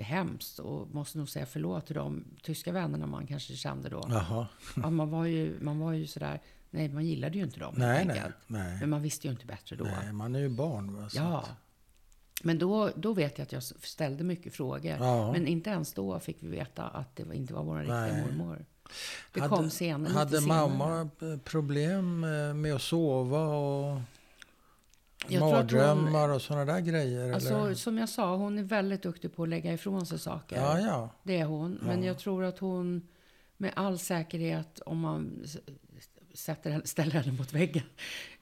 hemskt 0.00 0.58
och 0.58 0.94
måste 0.94 1.18
nog 1.18 1.28
säga 1.28 1.46
förlåt 1.46 1.86
till 1.86 1.94
de 1.94 2.24
tyska 2.42 2.72
vännerna 2.72 3.06
man 3.06 3.26
kanske 3.26 3.54
kände 3.56 3.88
då. 3.88 4.02
Jaha. 4.08 4.46
Ja, 4.76 4.90
man, 4.90 5.10
var 5.10 5.24
ju, 5.24 5.58
man 5.60 5.78
var 5.78 5.92
ju 5.92 6.06
sådär, 6.06 6.40
nej 6.74 6.88
man 6.88 7.04
gillade 7.06 7.38
ju 7.38 7.44
inte 7.44 7.60
dem 7.60 7.74
Nej, 7.76 8.04
nej. 8.04 8.22
Nej. 8.46 8.76
Men 8.80 8.90
man 8.90 9.02
visste 9.02 9.26
ju 9.26 9.32
inte 9.32 9.46
bättre 9.46 9.76
då. 9.76 9.84
nej, 9.84 10.12
man 10.12 10.34
är 10.34 10.38
ju 10.40 10.48
barn. 10.48 10.94
Va? 10.96 11.08
Ja. 11.14 11.44
Men 12.42 12.58
då, 12.58 12.90
då 12.96 13.12
vet 13.12 13.38
jag 13.38 13.44
att 13.44 13.52
jag 13.52 13.62
ställde 13.62 14.24
mycket 14.24 14.54
frågor. 14.54 14.96
Ja. 15.00 15.32
Men 15.32 15.46
inte 15.46 15.70
ens 15.70 15.92
då 15.92 16.20
fick 16.20 16.42
vi 16.42 16.48
veta 16.48 16.82
att 16.84 17.16
det 17.16 17.34
inte 17.34 17.54
var 17.54 17.62
vår 17.64 17.78
riktiga 17.78 18.24
mormor. 18.26 18.64
Det 19.32 19.40
Hade- 19.40 19.56
kom 19.56 19.70
senare. 19.70 20.12
Hade 20.12 20.40
senare. 20.40 20.68
mamma 20.68 21.00
eh, 21.22 21.38
problem 21.44 22.24
eh, 22.24 22.54
med 22.54 22.74
att 22.74 22.82
sova 22.82 23.40
och 23.46 24.00
Jag 25.28 25.40
tror 25.40 25.54
att 25.54 25.70
hon- 25.70 25.80
mardrömmar 25.80 26.28
och 26.28 26.42
sådana 26.42 26.64
där 26.64 26.80
grejer? 26.80 27.32
Alltså, 27.32 27.54
eller? 27.54 27.74
som 27.74 27.98
jag 27.98 28.08
sa, 28.08 28.36
hon 28.36 28.58
är 28.58 28.62
väldigt 28.62 29.02
duktig 29.02 29.34
på 29.36 29.42
att 29.42 29.48
lägga 29.48 29.72
ifrån 29.72 30.06
sig 30.06 30.18
saker. 30.18 30.56
Ja, 30.56 30.78
ja. 30.80 31.08
Det 31.22 31.38
är 31.38 31.44
hon. 31.44 31.78
Men 31.82 32.02
jag 32.02 32.18
tror 32.18 32.44
att 32.44 32.58
hon 32.58 33.08
med 33.56 33.72
all 33.76 33.98
säkerhet, 33.98 34.80
om 34.86 34.98
man 34.98 35.44
sätter, 36.34 36.70
henne- 36.70 36.86
ställer 36.86 37.12
henne 37.12 37.32
mot 37.38 37.52
väggen, 37.52 37.82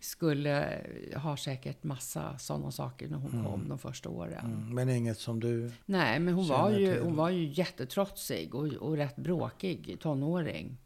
skulle 0.00 0.81
ha 1.16 1.37
säkert 1.37 1.85
massa 1.85 2.38
sådana 2.38 2.70
saker 2.70 3.09
när 3.09 3.18
hon 3.18 3.44
kom 3.44 3.68
de 3.68 3.79
första 3.79 4.09
åren. 4.09 4.44
Mm, 4.44 4.74
men 4.74 4.88
inget 4.88 5.18
som 5.18 5.40
du... 5.40 5.70
Nej, 5.87 6.20
men 6.20 6.35
hon 6.35 6.48
var, 6.48 6.70
ju, 6.70 6.92
till. 6.92 7.03
hon 7.03 7.16
var 7.16 7.31
ju 7.31 7.53
jättetrotsig 7.53 8.55
och, 8.55 8.66
och 8.66 8.96
rätt 8.96 9.16
bråkig 9.16 9.96
tonåring. 10.00 10.79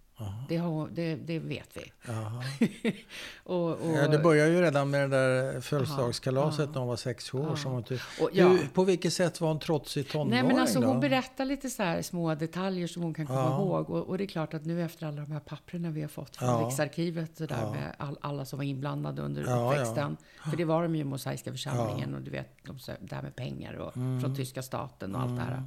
Det, 0.48 0.56
har, 0.56 0.88
det, 0.88 1.14
det 1.16 1.38
vet 1.38 1.76
vi. 1.76 1.92
Och, 3.44 3.70
och, 3.70 3.78
Ja, 3.96 4.08
det 4.08 4.18
började 4.18 4.50
ju 4.50 4.60
redan 4.60 4.90
med 4.90 5.10
det 5.10 5.16
där 5.16 5.60
födelsedagskalaset 5.60 6.66
Ja. 6.66 6.72
när 6.72 6.78
hon 6.78 6.88
var 6.88 6.96
sex 6.96 7.34
år. 7.34 7.46
Ja. 7.50 7.56
Som 7.56 7.72
hon 7.72 7.82
ty- 7.82 7.98
och, 8.20 8.30
ja. 8.32 8.48
Hur, 8.48 8.68
på 8.74 8.84
vilket 8.84 9.12
sätt 9.12 9.40
var 9.40 9.48
hon 9.48 9.58
trotsig 9.58 10.08
tonåring 10.08 10.30
Nej, 10.30 10.42
men 10.42 10.58
alltså, 10.58 10.80
då? 10.80 10.86
hon 10.86 11.00
berättar 11.00 11.44
lite 11.44 11.70
så 11.70 11.98
små 12.02 12.34
detaljer 12.34 12.86
som 12.86 13.02
hon 13.02 13.14
kan 13.14 13.26
komma 13.26 13.38
Ja. 13.40 13.58
ihåg. 13.62 13.90
Och, 13.90 14.08
och 14.08 14.18
det 14.18 14.24
är 14.24 14.28
klart 14.28 14.54
att 14.54 14.64
nu 14.64 14.82
efter 14.82 15.06
alla 15.06 15.20
de 15.22 15.32
här 15.32 15.40
papperna 15.40 15.90
vi 15.90 16.00
har 16.00 16.08
fått 16.08 16.36
från 16.36 16.48
Ja. 16.48 16.66
Riksarkivet, 16.66 17.36
så 17.36 17.46
där, 17.46 17.70
med 17.70 17.94
all, 17.98 18.18
alla 18.20 18.44
som 18.44 18.56
var 18.56 18.64
inblandade 18.64 19.22
under 19.22 19.44
Ja, 19.46 19.70
uppväxten. 19.72 20.16
För 20.50 20.56
det 20.56 20.64
var 20.64 20.82
de 20.82 20.94
ju 20.94 21.00
i 21.00 21.04
Mosaiska 21.04 21.50
församlingen 21.52 22.14
och 22.14 22.20
du 22.22 22.30
vet, 22.30 22.48
de, 22.66 22.78
det 23.00 23.14
här 23.14 23.22
med 23.22 23.36
pengar 23.36 23.74
och 23.74 23.96
Mm. 23.96 24.20
från 24.20 24.36
tyska 24.36 24.62
staten 24.62 25.14
och 25.14 25.20
allt 25.22 25.36
det 25.36 25.42
här. 25.42 25.62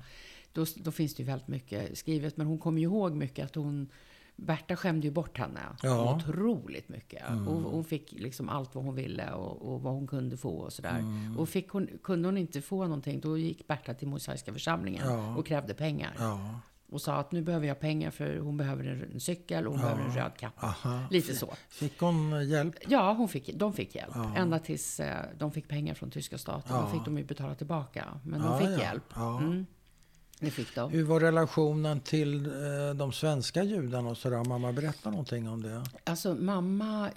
Då, 0.54 0.66
då 0.76 0.92
finns 0.92 1.16
det 1.16 1.24
ju 1.24 1.28
väldigt 1.28 1.48
mycket 1.48 1.98
skrivet. 1.98 2.38
Men 2.38 2.48
hon 2.48 2.58
kommer 2.60 2.80
ju 2.80 2.84
ihåg 2.88 3.12
mycket 3.16 3.46
att 3.46 3.56
hon 3.56 3.90
Berta 4.40 4.76
skämde 4.76 5.08
ju 5.08 5.12
bort 5.14 5.38
henne 5.38 5.60
Ja. 5.84 6.16
otroligt 6.16 6.90
mycket. 6.90 7.24
Och 7.30 7.62
hon 7.72 7.84
fick 7.84 8.12
liksom 8.12 8.50
allt 8.50 8.76
vad 8.76 8.84
hon 8.84 8.96
ville 8.96 9.32
och, 9.32 9.74
och 9.74 9.82
vad 9.82 9.94
hon 9.94 10.08
kunde 10.08 10.38
få 10.38 10.50
och 10.58 10.74
sådär. 10.74 11.00
Mm. 11.00 11.38
Och 11.40 11.50
fick 11.50 11.70
hon, 11.70 11.88
kunde 12.04 12.28
hon 12.28 12.38
inte 12.38 12.62
få 12.62 12.84
någonting, 12.84 13.20
då 13.20 13.38
gick 13.38 13.68
Berta 13.68 13.94
till 13.94 14.08
Mosaiska 14.08 14.54
församlingen 14.54 15.06
Ja. 15.08 15.36
och 15.36 15.46
krävde 15.46 15.74
pengar. 15.74 16.14
Ja, 16.20 16.60
Och 16.90 17.02
sa 17.02 17.16
att 17.16 17.32
nu 17.32 17.42
behöver 17.42 17.68
jag 17.68 17.80
pengar 17.80 18.12
för 18.12 18.38
hon 18.40 18.58
behöver 18.58 19.10
en, 19.14 19.20
cykel 19.20 19.66
och 19.68 19.72
hon 19.74 19.82
behöver 19.82 20.04
en 20.04 20.12
röd 20.16 20.32
kappa. 20.38 20.68
aha. 20.68 21.00
Lite 21.12 21.36
så. 21.36 21.54
Fick 21.70 22.00
hon 22.00 22.34
eh, 22.34 22.44
hjälp? 22.50 22.76
Ja, 22.88 23.14
hon 23.14 23.28
fick, 23.30 23.54
de 23.56 23.74
fick 23.74 23.96
hjälp. 23.96 24.16
Ända 24.36 24.60
tills 24.60 25.00
eh, 25.00 25.26
de 25.38 25.52
fick 25.52 25.68
pengar 25.68 25.94
från 25.94 26.12
tyska 26.12 26.38
staten. 26.38 26.76
Då 26.82 26.88
fick 26.88 27.06
de 27.06 27.18
ju 27.18 27.24
betala 27.24 27.56
tillbaka. 27.56 28.06
Men 28.24 28.42
de 28.42 28.60
fick 28.60 28.80
hjälp. 28.84 29.18
Mm. 29.18 29.66
Det 30.40 30.52
fick 30.52 30.76
de. 30.76 30.92
Hur 30.92 31.04
var 31.04 31.20
relationen 31.20 32.00
till 32.00 32.46
eh, 32.46 32.94
de 32.96 33.12
svenska 33.12 33.64
judarna 33.64 34.10
och 34.10 34.18
sådär? 34.18 34.44
Mamma 34.44 34.72
berätta 34.72 35.10
någonting 35.10 35.50
om 35.50 35.64
det. 35.64 35.84
Alltså 36.04 36.36
mamma, 36.36 37.12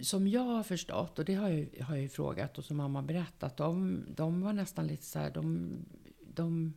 som 0.00 0.28
jag 0.28 0.40
har 0.40 0.62
förstått, 0.62 1.18
och 1.18 1.24
det 1.24 1.34
har 1.34 1.48
jag, 1.48 1.84
har 1.84 1.94
jag 1.94 2.02
ju 2.02 2.08
frågat 2.08 2.58
och 2.58 2.64
som 2.64 2.76
mamma 2.76 3.02
berättat, 3.02 3.56
de, 3.56 4.04
de 4.16 4.40
var 4.40 4.52
nästan 4.52 4.86
lite 4.86 5.04
så 5.04 5.18
här, 5.18 5.30
de, 5.30 5.70
de 6.20 6.74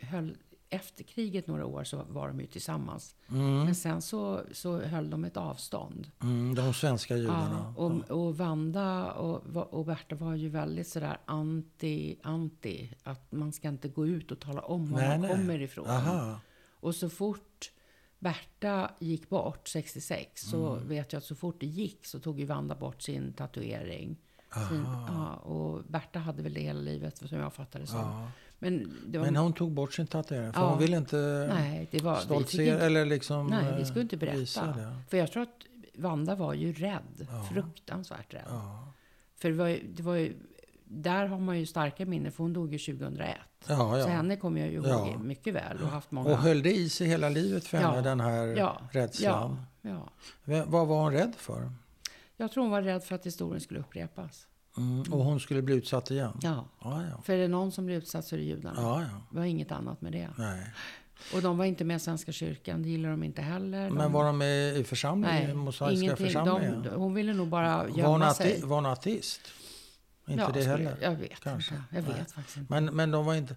höll, 0.00 0.36
efter 0.70 1.04
kriget 1.04 1.46
några 1.46 1.66
år 1.66 1.84
så 1.84 2.02
var 2.08 2.28
de 2.28 2.40
ju 2.40 2.46
tillsammans. 2.46 3.14
Mm. 3.30 3.64
Men 3.64 3.74
sen 3.74 4.02
så, 4.02 4.42
så 4.52 4.80
höll 4.80 5.10
de 5.10 5.24
ett 5.24 5.36
avstånd. 5.36 6.10
Mm, 6.22 6.54
de 6.54 6.74
svenska 6.74 7.16
judarna. 7.16 7.74
Ja, 7.76 7.82
och, 7.84 8.10
och 8.26 8.36
Vanda 8.38 9.12
och, 9.12 9.56
och 9.56 9.84
Berta 9.86 10.14
var 10.14 10.34
ju 10.34 10.48
väldigt 10.48 10.88
sådär 10.88 11.18
anti, 11.24 12.16
anti. 12.22 12.90
Att 13.02 13.32
man 13.32 13.52
ska 13.52 13.68
inte 13.68 13.88
gå 13.88 14.06
ut 14.06 14.30
och 14.32 14.40
tala 14.40 14.60
om 14.60 14.90
var 14.92 15.00
Nej, 15.00 15.08
man 15.08 15.20
nej. 15.20 15.30
kommer 15.30 15.60
ifrån. 15.60 15.86
Aha. 15.86 16.40
Och 16.80 16.94
så 16.94 17.08
fort 17.10 17.72
Berta 18.18 18.90
gick 18.98 19.28
bort 19.28 19.68
66 19.68 20.42
så 20.42 20.72
Mm. 20.74 20.88
vet 20.88 21.12
jag 21.12 21.18
att 21.18 21.24
så 21.24 21.34
fort 21.34 21.60
det 21.60 21.66
gick 21.66 22.06
så 22.06 22.20
tog 22.20 22.40
ju 22.40 22.46
Vanda 22.46 22.74
bort 22.74 23.02
sin 23.02 23.32
tatuering. 23.32 24.16
Sin, 24.68 24.86
ja, 25.08 25.34
och 25.34 25.82
Berta 25.88 26.18
hade 26.18 26.42
väl 26.42 26.54
det 26.54 26.60
hela 26.60 26.80
livet 26.80 27.16
som 27.16 27.38
jag 27.38 27.52
fattade 27.52 27.84
det 27.84 27.88
som. 27.90 28.00
Ja. 28.00 28.30
Men 28.58 28.96
det 29.06 29.18
var... 29.18 29.26
Men 29.26 29.36
hon 29.36 29.52
tog 29.52 29.72
bort 29.72 29.94
sin 29.94 30.06
tatuering 30.06 30.52
för 30.52 30.60
Ja. 30.60 30.68
hon 30.70 30.78
ville 30.78 30.96
inte 30.96 31.50
nej, 31.54 31.88
det 31.90 32.02
var... 32.02 32.16
stoltsera 32.16 32.72
inte, 32.74 32.86
eller 32.86 33.04
liksom 33.04 33.46
nej, 33.46 33.74
vi 33.74 33.80
eh, 33.82 33.86
skulle 33.86 34.02
inte 34.02 34.16
berätta. 34.16 34.74
För 35.08 35.16
jag 35.16 35.32
tror 35.32 35.42
att 35.42 35.48
Vanda 35.98 36.34
var 36.34 36.54
ju 36.54 36.72
rädd. 36.72 37.26
Ja. 37.30 37.48
Fruktansvärt 37.52 38.34
rädd. 38.34 38.44
För 39.36 39.48
det 39.48 39.54
var, 39.54 39.66
ju, 39.66 39.82
det 39.94 40.02
var 40.02 40.14
ju, 40.14 40.36
där 40.84 41.26
har 41.26 41.38
man 41.38 41.58
ju 41.58 41.66
starka 41.66 42.06
minnen, 42.06 42.32
för 42.32 42.42
hon 42.42 42.52
dog 42.52 42.72
ju 42.72 42.78
2001. 42.78 43.36
Ja, 43.68 43.76
Så 43.76 43.98
ja. 43.98 44.06
henne 44.06 44.36
kommer 44.36 44.60
jag 44.60 44.70
ju 44.70 44.74
ihåg 44.76 44.86
Ja. 44.86 45.18
mycket 45.18 45.54
väl 45.54 45.82
och 45.82 45.88
haft 45.88 46.10
många... 46.10 46.30
Och 46.30 46.38
höll 46.38 46.62
det 46.62 46.76
i 46.76 46.88
sig 46.88 47.06
hela 47.06 47.28
livet 47.28 47.64
för 47.66 47.78
henne, 47.78 48.00
den 48.02 48.20
här 48.20 48.46
rädslan? 48.92 49.62
ja, 49.82 50.08
Vad 50.66 50.86
var 50.86 51.02
hon 51.02 51.12
rädd 51.12 51.32
för? 51.36 51.70
Jag 52.36 52.52
tror 52.52 52.62
hon 52.62 52.70
var 52.70 52.82
rädd 52.82 53.04
för 53.04 53.14
att 53.14 53.26
historien 53.26 53.60
skulle 53.60 53.80
upprepas. 53.80 54.46
Mm. 54.76 55.12
Och 55.12 55.24
hon 55.24 55.40
skulle 55.40 55.62
bli 55.62 55.74
utsatt 55.74 56.10
igen? 56.10 56.38
Ja. 56.42 56.64
Ja, 56.84 57.02
ja. 57.10 57.22
För 57.22 57.32
är 57.32 57.38
det 57.38 57.48
någon 57.48 57.72
som 57.72 57.86
blir 57.86 57.96
utsatt 57.96 58.24
så 58.24 58.34
är 58.34 58.38
det 58.38 58.44
judarna. 58.44 58.80
ja, 58.80 59.00
ja. 59.02 59.20
Det 59.30 59.38
var 59.38 59.44
inget 59.44 59.72
annat 59.72 60.00
med 60.00 60.12
det. 60.12 60.28
Nej. 60.38 60.70
Och 61.34 61.42
de 61.42 61.58
var 61.58 61.64
inte 61.64 61.84
med 61.84 61.96
i 61.96 62.00
Svenska 62.00 62.32
kyrkan, 62.32 62.82
det 62.82 62.88
gillar 62.88 63.10
de 63.10 63.22
inte 63.22 63.42
heller. 63.42 63.90
Men 63.90 64.12
var 64.12 64.24
de 64.24 64.38
med 64.38 64.76
i 64.76 64.84
församlingen? 64.84 65.44
Nej, 65.44 65.54
mosaiska 65.54 66.04
ingenting. 66.04 66.26
församlingen? 66.26 66.82
De, 66.82 66.88
hon 66.88 67.14
ville 67.14 67.32
nog 67.32 67.48
bara 67.48 67.76
var, 67.76 67.84
hon 67.88 67.98
gömma 67.98 68.34
sig. 68.34 68.62
var 68.62 68.76
hon 68.76 68.86
ateist? 68.86 69.40
Inte 70.28 70.42
Ja, 70.42 70.50
det 70.54 70.62
heller? 70.64 70.96
Jag 71.02 71.14
vet 71.16 71.40
Kanske. 71.40 71.74
inte. 71.74 71.84
Jag 71.96 72.04
Nej. 72.04 72.14
vet 72.18 72.32
faktiskt 72.32 72.56
inte. 72.56 72.72
Men, 72.72 72.84
men 72.84 73.10
de 73.10 73.26
var 73.26 73.34
inte... 73.34 73.54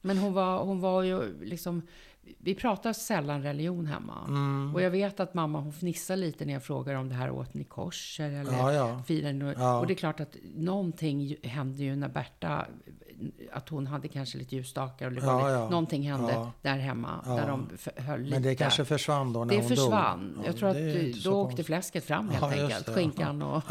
Men 0.00 0.18
hon 0.18 0.32
var, 0.32 0.64
hon 0.64 0.80
var 0.80 1.02
ju 1.02 1.44
liksom... 1.44 1.82
Vi 2.38 2.54
pratar 2.54 2.92
sällan 2.92 3.42
religion 3.42 3.86
hemma. 3.86 4.24
Mm. 4.28 4.74
Och 4.74 4.82
jag 4.82 4.90
vet 4.90 5.20
att 5.20 5.34
mamma 5.34 5.60
hon 5.60 5.72
fnissar 5.72 6.16
lite 6.16 6.44
när 6.44 6.52
jag 6.52 6.62
frågar 6.62 6.94
om 6.94 7.08
det 7.08 7.14
här 7.14 7.30
åt 7.30 7.54
ni 7.54 7.64
korser 7.64 8.30
eller 8.30 8.52
Ja, 8.52 8.72
ja. 8.72 9.02
firar? 9.06 9.54
Ja. 9.58 9.78
Och 9.78 9.86
det 9.86 9.92
är 9.92 9.96
klart 9.96 10.20
att 10.20 10.36
någonting 10.54 11.36
hände 11.42 11.82
ju 11.82 11.96
när 11.96 12.08
Berta, 12.08 12.66
att 13.52 13.68
hon 13.68 13.86
hade 13.86 14.08
kanske 14.08 14.38
lite 14.38 14.56
ljusstakar 14.56 15.06
och 15.06 15.12
var 15.22 15.32
Ja, 15.32 15.38
lite, 15.38 15.50
ja. 15.50 15.68
någonting 15.70 16.10
hände 16.10 16.50
där 16.62 16.78
hemma 16.78 17.22
där 17.24 17.48
de 17.48 17.68
höll 17.96 18.20
lite. 18.20 18.34
Men 18.34 18.42
det 18.42 18.54
kanske 18.54 18.84
försvann 18.84 19.32
då 19.32 19.44
när 19.44 19.54
det 19.54 19.60
hon 19.60 19.68
försvann. 19.68 20.32
dog? 20.36 20.46
Jag 20.46 20.56
tror 20.56 20.68
att 20.68 21.24
då 21.24 21.32
åkte 21.32 21.64
fläsket 21.64 22.04
fram 22.04 22.28
helt 22.28 22.44
enkelt. 22.44 22.86
det. 22.86 22.92
Skinkan 22.92 23.42
och... 23.42 23.62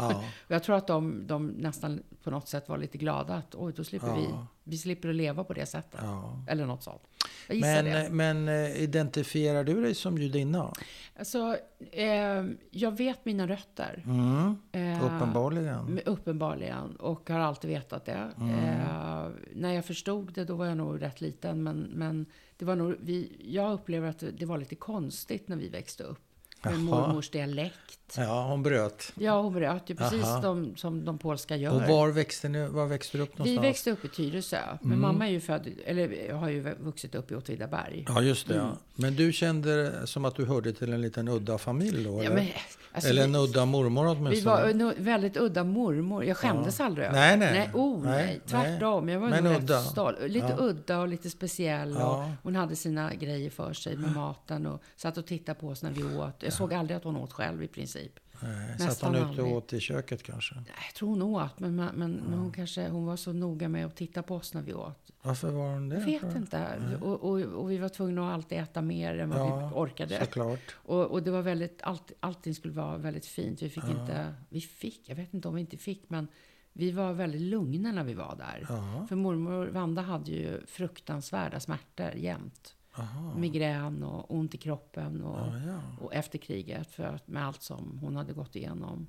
Och 0.50 0.54
jag 0.54 0.62
tror 0.62 0.76
att 0.76 0.86
de, 0.86 1.26
de 1.26 1.46
nästan 1.46 2.02
på 2.22 2.30
något 2.30 2.48
sätt 2.48 2.68
var 2.68 2.78
lite 2.78 2.98
glada 2.98 3.34
att 3.34 3.54
oj, 3.54 3.72
då 3.76 3.84
slipper 3.84 4.16
vi, 4.16 4.28
vi 4.64 4.78
slipper 4.78 5.08
att 5.08 5.14
leva 5.14 5.44
på 5.44 5.52
det 5.52 5.66
sättet. 5.66 6.00
Eller 6.48 6.66
något 6.66 6.82
sånt. 6.82 7.02
Jag 7.50 7.56
gissar 7.56 7.82
det. 7.82 8.08
Men, 8.10 8.44
men 8.44 8.64
eh, 8.64 8.82
identifierar 8.82 9.64
du 9.64 9.82
dig 9.82 9.94
som 9.94 10.18
judinna? 10.18 10.72
Alltså, 11.18 11.56
eh, 11.92 12.44
jag 12.70 12.96
vet 12.96 13.24
mina 13.24 13.46
rötter. 13.46 14.04
Mm. 14.06 14.56
Eh, 14.72 15.04
Uppenbarligen. 15.04 16.00
Uppenbarligen. 16.06 16.96
Och 16.96 17.30
har 17.30 17.38
alltid 17.38 17.70
vetat 17.70 18.04
det. 18.04 18.32
Mm. 18.40 18.50
Eh, 18.50 19.28
när 19.54 19.72
jag 19.72 19.84
förstod 19.84 20.32
det, 20.32 20.44
då 20.44 20.54
var 20.54 20.66
jag 20.66 20.76
nog 20.76 21.02
rätt 21.02 21.20
liten. 21.20 21.62
Men, 21.62 21.80
men 21.80 22.26
det 22.56 22.64
var 22.64 22.76
nog, 22.76 22.96
vi, 23.00 23.36
jag 23.44 23.72
upplever 23.72 24.08
att 24.08 24.24
det 24.38 24.46
var 24.46 24.58
lite 24.58 24.74
konstigt 24.74 25.48
när 25.48 25.56
vi 25.56 25.68
växte 25.68 26.04
upp. 26.04 26.29
Med 26.62 26.72
Jaha. 26.72 26.80
mormors 26.80 27.30
dialekt. 27.30 27.76
Ja, 28.16 28.46
hon 28.48 28.62
bröt. 28.62 29.12
Ja, 29.18 29.40
hon 29.42 29.52
bröt 29.54 29.90
ju 29.90 29.94
precis 29.94 30.22
de, 30.42 30.76
som 30.76 31.04
de 31.04 31.18
polska 31.18 31.56
gör. 31.56 31.74
Och 31.74 31.82
var 31.82 32.08
växte, 32.08 32.48
ni, 32.48 32.66
var 32.68 32.86
växte 32.86 33.18
du 33.18 33.22
upp 33.22 33.30
Vi 33.34 33.38
någonstans? 33.38 33.64
växte 33.64 33.90
upp 33.90 34.04
i 34.04 34.08
Tyresö, 34.08 34.56
men 34.80 34.86
Mm. 34.92 35.00
mamma 35.00 35.26
är 35.28 35.30
ju 35.32 35.40
född, 35.40 35.68
eller 35.86 36.32
har 36.32 36.48
ju 36.48 36.60
vuxit 36.80 37.14
upp 37.14 37.30
i 37.30 37.34
Åtvidaberg. 37.34 38.04
Ja, 38.08 38.22
just 38.22 38.48
det. 38.48 38.54
Mm. 38.54 38.66
Ja. 38.66 38.76
Men 38.94 39.16
du 39.16 39.32
kände 39.32 39.92
som 40.06 40.24
att 40.24 40.34
du 40.36 40.44
hörde 40.44 40.72
till 40.72 40.92
en 40.92 41.02
liten 41.02 41.28
udda 41.28 41.58
familj 41.58 42.04
då? 42.04 42.10
Ja, 42.18 42.22
eller? 42.24 42.34
men, 42.34 42.46
alltså, 42.92 43.10
eller 43.10 43.24
en 43.24 43.32
vi, 43.32 43.38
udda 43.38 43.64
mormor 43.64 44.04
vi 44.04 44.10
åtminstone? 44.10 44.54
var 44.62 44.68
en 44.68 45.04
väldigt 45.04 45.36
udda 45.36 45.64
mormor. 45.64 46.24
Jag 46.24 46.36
skämdes 46.36 46.80
aldrig 46.80 47.06
över 47.06 47.16
Nej, 47.18 47.36
nej. 47.36 47.52
nej. 47.52 47.70
Oh, 47.74 48.04
nej. 48.04 48.26
Nej, 48.26 48.40
Tvärtom. 48.46 49.08
Jag 49.08 49.20
var 49.20 49.28
Men 49.28 49.44
nog 49.44 49.56
udda. 49.56 49.80
stolt. 49.82 50.16
Lite 50.26 50.46
Ja. 50.58 50.64
udda 50.64 50.98
och 51.00 51.08
lite 51.08 51.30
speciell. 51.30 51.90
Ja. 51.98 52.24
Och 52.24 52.42
hon 52.42 52.56
hade 52.56 52.76
sina 52.76 53.14
grejer 53.14 53.50
för 53.50 53.72
sig 53.72 53.96
med 53.96 54.14
maten 54.14 54.66
och 54.66 54.82
satt 54.96 55.18
och 55.18 55.26
tittade 55.26 55.60
på 55.60 55.68
oss 55.68 55.82
när 55.82 55.90
vi 55.90 56.04
åt. 56.18 56.42
Jag 56.42 56.52
såg 56.52 56.74
aldrig 56.74 56.96
att 56.96 57.04
hon 57.04 57.16
åt 57.16 57.32
själv 57.32 57.62
i 57.62 57.68
princip. 57.68 58.12
Nej, 58.42 58.78
satt 58.78 59.02
hon 59.02 59.14
ute 59.14 59.42
och 59.42 59.52
åt 59.52 59.72
i 59.72 59.80
köket 59.80 60.22
kanske? 60.22 60.54
Jag 60.54 60.94
tror 60.94 61.08
hon 61.08 61.22
åt, 61.22 61.60
men, 61.60 61.76
men, 61.76 61.94
men 61.94 62.38
hon, 62.38 62.52
kanske, 62.52 62.88
hon 62.88 63.06
var 63.06 63.16
så 63.16 63.32
noga 63.32 63.68
med 63.68 63.86
att 63.86 63.96
titta 63.96 64.22
på 64.22 64.34
oss 64.34 64.54
när 64.54 64.62
vi 64.62 64.74
åt. 64.74 65.10
Varför 65.22 65.50
var 65.50 65.72
hon 65.72 65.88
det? 65.88 65.96
Jag 65.96 66.06
vet 66.06 66.20
för? 66.20 66.36
inte. 66.36 66.98
Och, 67.00 67.22
och, 67.22 67.40
och 67.40 67.70
vi 67.70 67.78
var 67.78 67.88
tvungna 67.88 68.28
att 68.28 68.34
alltid 68.34 68.58
äta 68.58 68.82
mer 68.82 69.18
än 69.18 69.30
vad 69.30 69.38
Ja, 69.38 69.68
vi 69.68 69.74
orkade. 69.74 70.18
Såklart. 70.20 70.74
Och, 70.74 71.04
och 71.06 71.22
det 71.22 71.30
var 71.30 71.42
väldigt, 71.42 71.82
allt, 71.82 72.12
allting 72.20 72.54
skulle 72.54 72.74
vara 72.74 72.98
väldigt 72.98 73.26
fint. 73.26 73.62
Vi 73.62 73.70
fick 73.70 73.84
inte, 73.84 74.34
vi 74.48 74.60
fick, 74.60 75.08
jag 75.08 75.16
vet 75.16 75.34
inte 75.34 75.48
om 75.48 75.54
vi 75.54 75.60
inte 75.60 75.76
fick, 75.76 76.10
men 76.10 76.28
vi 76.72 76.90
var 76.90 77.12
väldigt 77.12 77.40
lugna 77.40 77.92
när 77.92 78.04
vi 78.04 78.14
var 78.14 78.36
där. 78.38 78.66
Ja, 78.68 79.06
För 79.08 79.16
mormor 79.16 79.66
Vanda 79.66 80.02
hade 80.02 80.30
ju 80.30 80.66
fruktansvärda 80.66 81.60
smärtor 81.60 82.10
jämt. 82.14 82.74
Aha. 82.98 83.34
Migrän 83.36 84.02
och 84.02 84.34
ont 84.34 84.54
i 84.54 84.58
kroppen 84.58 85.22
och, 85.24 85.38
Ja, 85.38 85.52
ja. 85.66 85.80
och 86.00 86.14
efter 86.14 86.38
kriget 86.38 86.90
för 86.90 87.04
att, 87.04 87.28
med 87.28 87.46
allt 87.46 87.62
som 87.62 87.98
hon 88.02 88.16
hade 88.16 88.32
gått 88.32 88.56
igenom. 88.56 89.06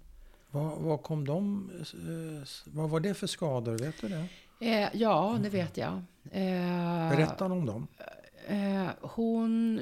Vad, 0.52 0.78
vad 0.82 1.04
kom 1.04 1.26
de... 1.28 1.72
eh, 1.80 2.48
Vad 2.74 2.90
var 2.90 3.00
det 3.00 3.14
för 3.14 3.28
skador? 3.28 3.78
Vet 3.78 4.02
du 4.02 4.08
det? 4.10 4.28
Eh, 4.60 4.90
ja, 4.94 5.38
det 5.44 5.50
vet 5.50 5.78
jag. 5.78 5.94
Eh, 6.32 7.10
Berätta 7.10 7.46
om 7.46 7.66
dem. 7.66 7.88
Eh, 8.48 8.88
hon... 9.02 9.82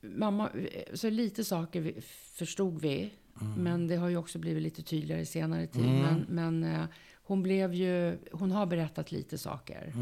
Mamma, 0.00 0.48
så 0.94 1.10
lite 1.10 1.44
saker 1.44 1.80
vi, 1.80 2.00
förstod 2.36 2.80
vi. 2.80 3.10
Men 3.56 3.86
det 3.88 3.96
har 3.96 4.08
ju 4.08 4.16
också 4.16 4.38
blivit 4.38 4.62
lite 4.62 4.82
tydligare 4.82 5.26
senare 5.26 5.66
tid. 5.66 5.84
Mm. 5.84 6.00
Men, 6.02 6.26
men 6.60 6.74
eh, 6.74 6.84
hon 7.14 7.42
blev 7.42 7.74
ju... 7.74 8.18
Hon 8.32 8.50
har 8.52 8.66
berättat 8.66 9.12
lite 9.12 9.38
saker. 9.38 9.92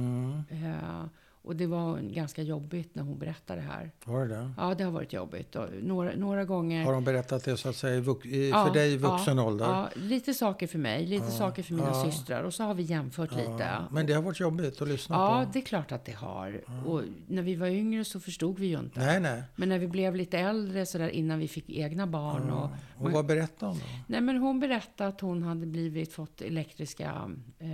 Och 1.43 1.57
det 1.57 1.67
var 1.67 1.99
ganska 2.01 2.43
jobbigt 2.43 2.95
när 2.95 3.03
hon 3.03 3.19
berättade 3.19 3.61
det 3.61 3.67
här. 3.67 3.91
Var 4.05 4.21
det 4.27 4.35
det? 4.35 4.51
Ja, 4.57 4.75
det 4.75 4.85
har 4.85 4.91
varit 4.91 5.13
jobbigt. 5.13 5.57
Och 5.57 5.67
några, 5.83 6.13
några 6.17 6.45
gånger... 6.45 6.85
Har 6.85 6.93
de 6.93 7.05
berättat 7.05 7.45
det 7.45 7.57
så 7.57 7.69
att 7.69 7.77
säga 7.77 7.95
i, 8.25 8.49
Ja, 8.51 8.67
för 8.67 8.75
dig 8.75 8.93
i 8.93 8.97
vuxen 8.97 9.37
ja, 9.39 9.45
ålder? 9.45 9.65
Ja, 9.67 9.89
lite 9.95 10.35
saker 10.35 10.67
för 10.67 10.79
mig, 10.79 11.07
lite 11.07 11.25
Ja, 11.25 11.31
saker 11.31 11.63
för 11.63 11.75
mina 11.75 11.87
ja. 11.89 12.05
systrar. 12.11 12.43
Och 12.43 12.55
så 12.55 12.63
har 12.65 12.75
vi 12.75 12.83
jämfört 12.83 13.31
lite. 13.33 13.51
Ja, 13.59 13.85
Men 13.91 14.07
det 14.07 14.13
har 14.13 14.23
varit 14.23 14.41
jobbigt 14.41 14.83
att 14.83 14.89
lyssna 14.89 15.17
Ja, 15.17 15.45
på? 15.45 15.51
det 15.53 15.59
är 15.59 15.65
klart 15.65 15.93
att 15.93 16.05
det 16.05 16.13
har. 16.17 16.61
Och 16.87 17.03
när 17.27 17.43
vi 17.43 17.55
var 17.55 17.67
yngre 17.67 18.05
så 18.05 18.21
förstod 18.21 18.59
vi 18.59 18.67
ju 18.67 18.79
inte. 18.79 19.01
Nej, 19.01 19.21
nej. 19.21 19.43
Men 19.57 19.69
när 19.69 19.79
vi 19.79 19.89
blev 19.89 20.17
lite 20.17 20.39
äldre, 20.39 20.87
så 20.87 20.99
där 20.99 21.09
innan 21.09 21.39
vi 21.39 21.49
fick 21.49 21.71
egna 21.71 22.07
barn. 22.07 22.51
Och, 22.51 22.71
Och 22.99 23.13
vad 23.13 23.27
berättade 23.27 23.73
hon 23.73 23.79
då? 23.79 23.85
nej, 24.07 24.21
men 24.21 24.37
hon 24.37 24.61
berättade 24.61 25.09
att 25.09 25.21
hon 25.21 25.43
hade 25.43 25.67
blivit, 25.67 26.13
fått 26.13 26.41
elektriska, 26.43 27.31
eh, 27.59 27.69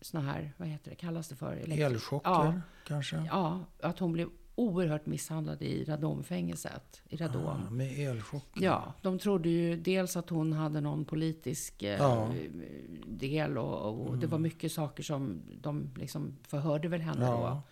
såna 0.00 0.22
här, 0.32 0.52
vad 0.56 0.68
heter 0.68 0.90
det, 0.90 0.96
kallas 0.96 1.28
det 1.28 1.36
för? 1.36 1.52
Elektri- 1.56 1.84
Elchocker 1.86 2.30
Ja, 2.30 2.54
kanske? 2.86 3.16
ja, 3.30 3.60
att 3.80 3.98
hon 3.98 4.12
blev 4.12 4.28
oerhört 4.54 5.06
misshandlad 5.06 5.62
i 5.62 5.84
radonfängelset. 5.84 7.02
I 7.08 7.16
radon. 7.16 7.60
Ja, 7.64 7.70
med 7.70 7.98
elchock? 7.98 8.46
Ja, 8.54 8.94
de 9.02 9.18
trodde 9.18 9.48
ju 9.48 9.76
dels 9.76 10.16
att 10.16 10.30
hon 10.30 10.52
hade 10.52 10.80
någon 10.80 11.04
politisk 11.04 11.82
eh, 11.82 11.98
Ja. 11.98 12.24
Mm. 12.26 12.62
del 13.06 13.58
och, 13.58 14.08
och 14.08 14.18
det 14.18 14.26
var 14.26 14.38
mycket 14.38 14.72
saker 14.72 15.02
som 15.02 15.42
de 15.60 15.90
liksom 15.96 16.36
förhörde 16.42 16.88
väl 16.88 17.00
henne 17.00 17.24
Ja. 17.24 17.30
då. 17.30 17.62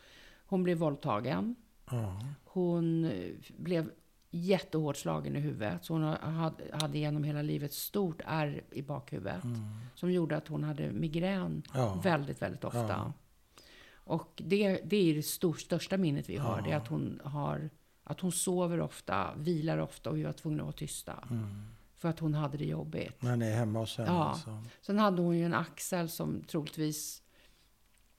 Hon 0.46 0.62
blev 0.62 0.78
våldtagen. 0.78 1.54
Ja. 1.90 2.20
Hon 2.44 3.04
eh, 3.04 3.30
blev 3.56 3.90
jättehårt 4.30 4.96
slagen 4.96 5.36
i 5.36 5.40
huvudet. 5.40 5.84
Så 5.84 5.92
hon 5.94 6.02
hade, 6.72 6.98
genom 6.98 7.24
hela 7.24 7.42
livet 7.42 7.72
stort 7.72 8.20
ärr 8.26 8.62
i 8.70 8.82
bakhuvudet. 8.82 9.42
Som 9.94 10.12
gjorde 10.12 10.36
att 10.36 10.48
hon 10.48 10.64
hade 10.64 10.92
migrän 10.92 11.62
Mm. 11.74 12.00
Väldigt, 12.00 12.42
väldigt 12.42 12.64
ofta. 12.64 13.12
Ja. 14.10 14.14
Och 14.14 14.42
det, 14.46 14.80
det 14.84 14.96
är 15.10 15.14
det 15.14 15.22
stor, 15.22 15.54
största 15.54 15.96
minnet 15.96 16.28
vi 16.28 16.36
har. 16.36 16.62
Det 16.62 16.70
är 16.70 16.76
att 16.76 16.88
hon, 16.88 17.20
har, 17.24 17.70
att 18.04 18.20
hon 18.20 18.32
sover 18.32 18.80
ofta, 18.80 19.34
vilar 19.36 19.78
ofta 19.78 20.10
och 20.10 20.16
vi 20.16 20.22
var 20.22 20.32
tvungna 20.32 20.62
att 20.62 20.66
vara 20.66 20.72
tysta. 20.76 21.24
Mm. 21.30 21.64
För 21.96 22.08
att 22.08 22.18
hon 22.18 22.34
hade 22.34 22.58
det 22.58 22.64
jobbigt. 22.64 23.22
När 23.22 23.36
ni 23.36 23.46
är 23.46 23.56
hemma 23.56 23.78
hos 23.78 23.98
henne 23.98 24.10
Ja. 24.10 24.24
alltså? 24.24 24.62
Sen 24.80 24.98
hade 24.98 25.22
hon 25.22 25.38
ju 25.38 25.44
en 25.44 25.54
axel 25.54 26.08
som 26.08 26.42
troligtvis... 26.42 27.22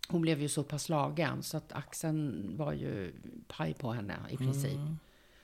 Hon 0.08 0.22
blev 0.22 0.42
ju 0.42 0.50
så 0.50 0.64
pass 0.64 0.84
slagen 0.84 1.44
så 1.44 1.58
att 1.58 1.74
axeln 1.74 2.52
var 2.58 2.74
ju 2.74 3.14
paj 3.48 3.74
på 3.74 3.92
henne 3.92 4.16
i 4.30 4.38
princip. 4.38 4.76
Mm. 4.76 4.98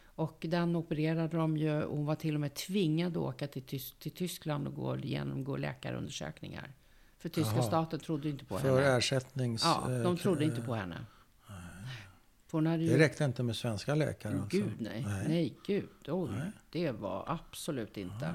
Och 0.05 0.45
den 0.49 0.75
opererade 0.75 1.37
de 1.37 1.57
ju. 1.57 1.83
Hon 1.83 2.05
var 2.05 2.15
till 2.15 2.35
och 2.35 2.41
med 2.41 2.53
tvingad 2.53 3.17
att 3.17 3.23
åka 3.23 3.47
till, 3.47 3.63
Tys- 3.63 3.99
till 3.99 4.11
Tyskland 4.11 4.67
och 4.67 4.73
gå, 4.73 4.97
genomgå 4.97 5.57
läkarundersökningar. 5.57 6.73
För 7.19 7.29
tyska 7.29 7.55
Jaha. 7.55 7.63
staten 7.63 7.99
trodde 7.99 8.29
inte 8.29 8.45
på 8.45 8.59
För 8.59 8.81
henne. 8.81 8.97
ersättnings... 8.97 9.63
Ja, 9.63 9.83
de 9.87 10.01
eh, 10.05 10.15
trodde 10.15 10.45
inte 10.45 10.61
på 10.61 10.75
henne. 10.75 11.05
För 12.47 12.77
ju... 12.77 12.87
Det 12.89 12.97
räckte 12.97 13.23
inte 13.25 13.43
med 13.43 13.55
svenska 13.55 13.95
läkare 13.95 14.33
alltså? 14.33 14.57
Gud 14.57 14.73
nej. 14.79 15.05
Nej. 15.07 15.25
Nej, 15.27 15.53
gud. 15.65 15.89
Oj, 16.07 16.29
Nej. 16.31 16.51
det 16.69 16.91
var 16.91 17.23
absolut 17.27 17.97
inte. 17.97 18.33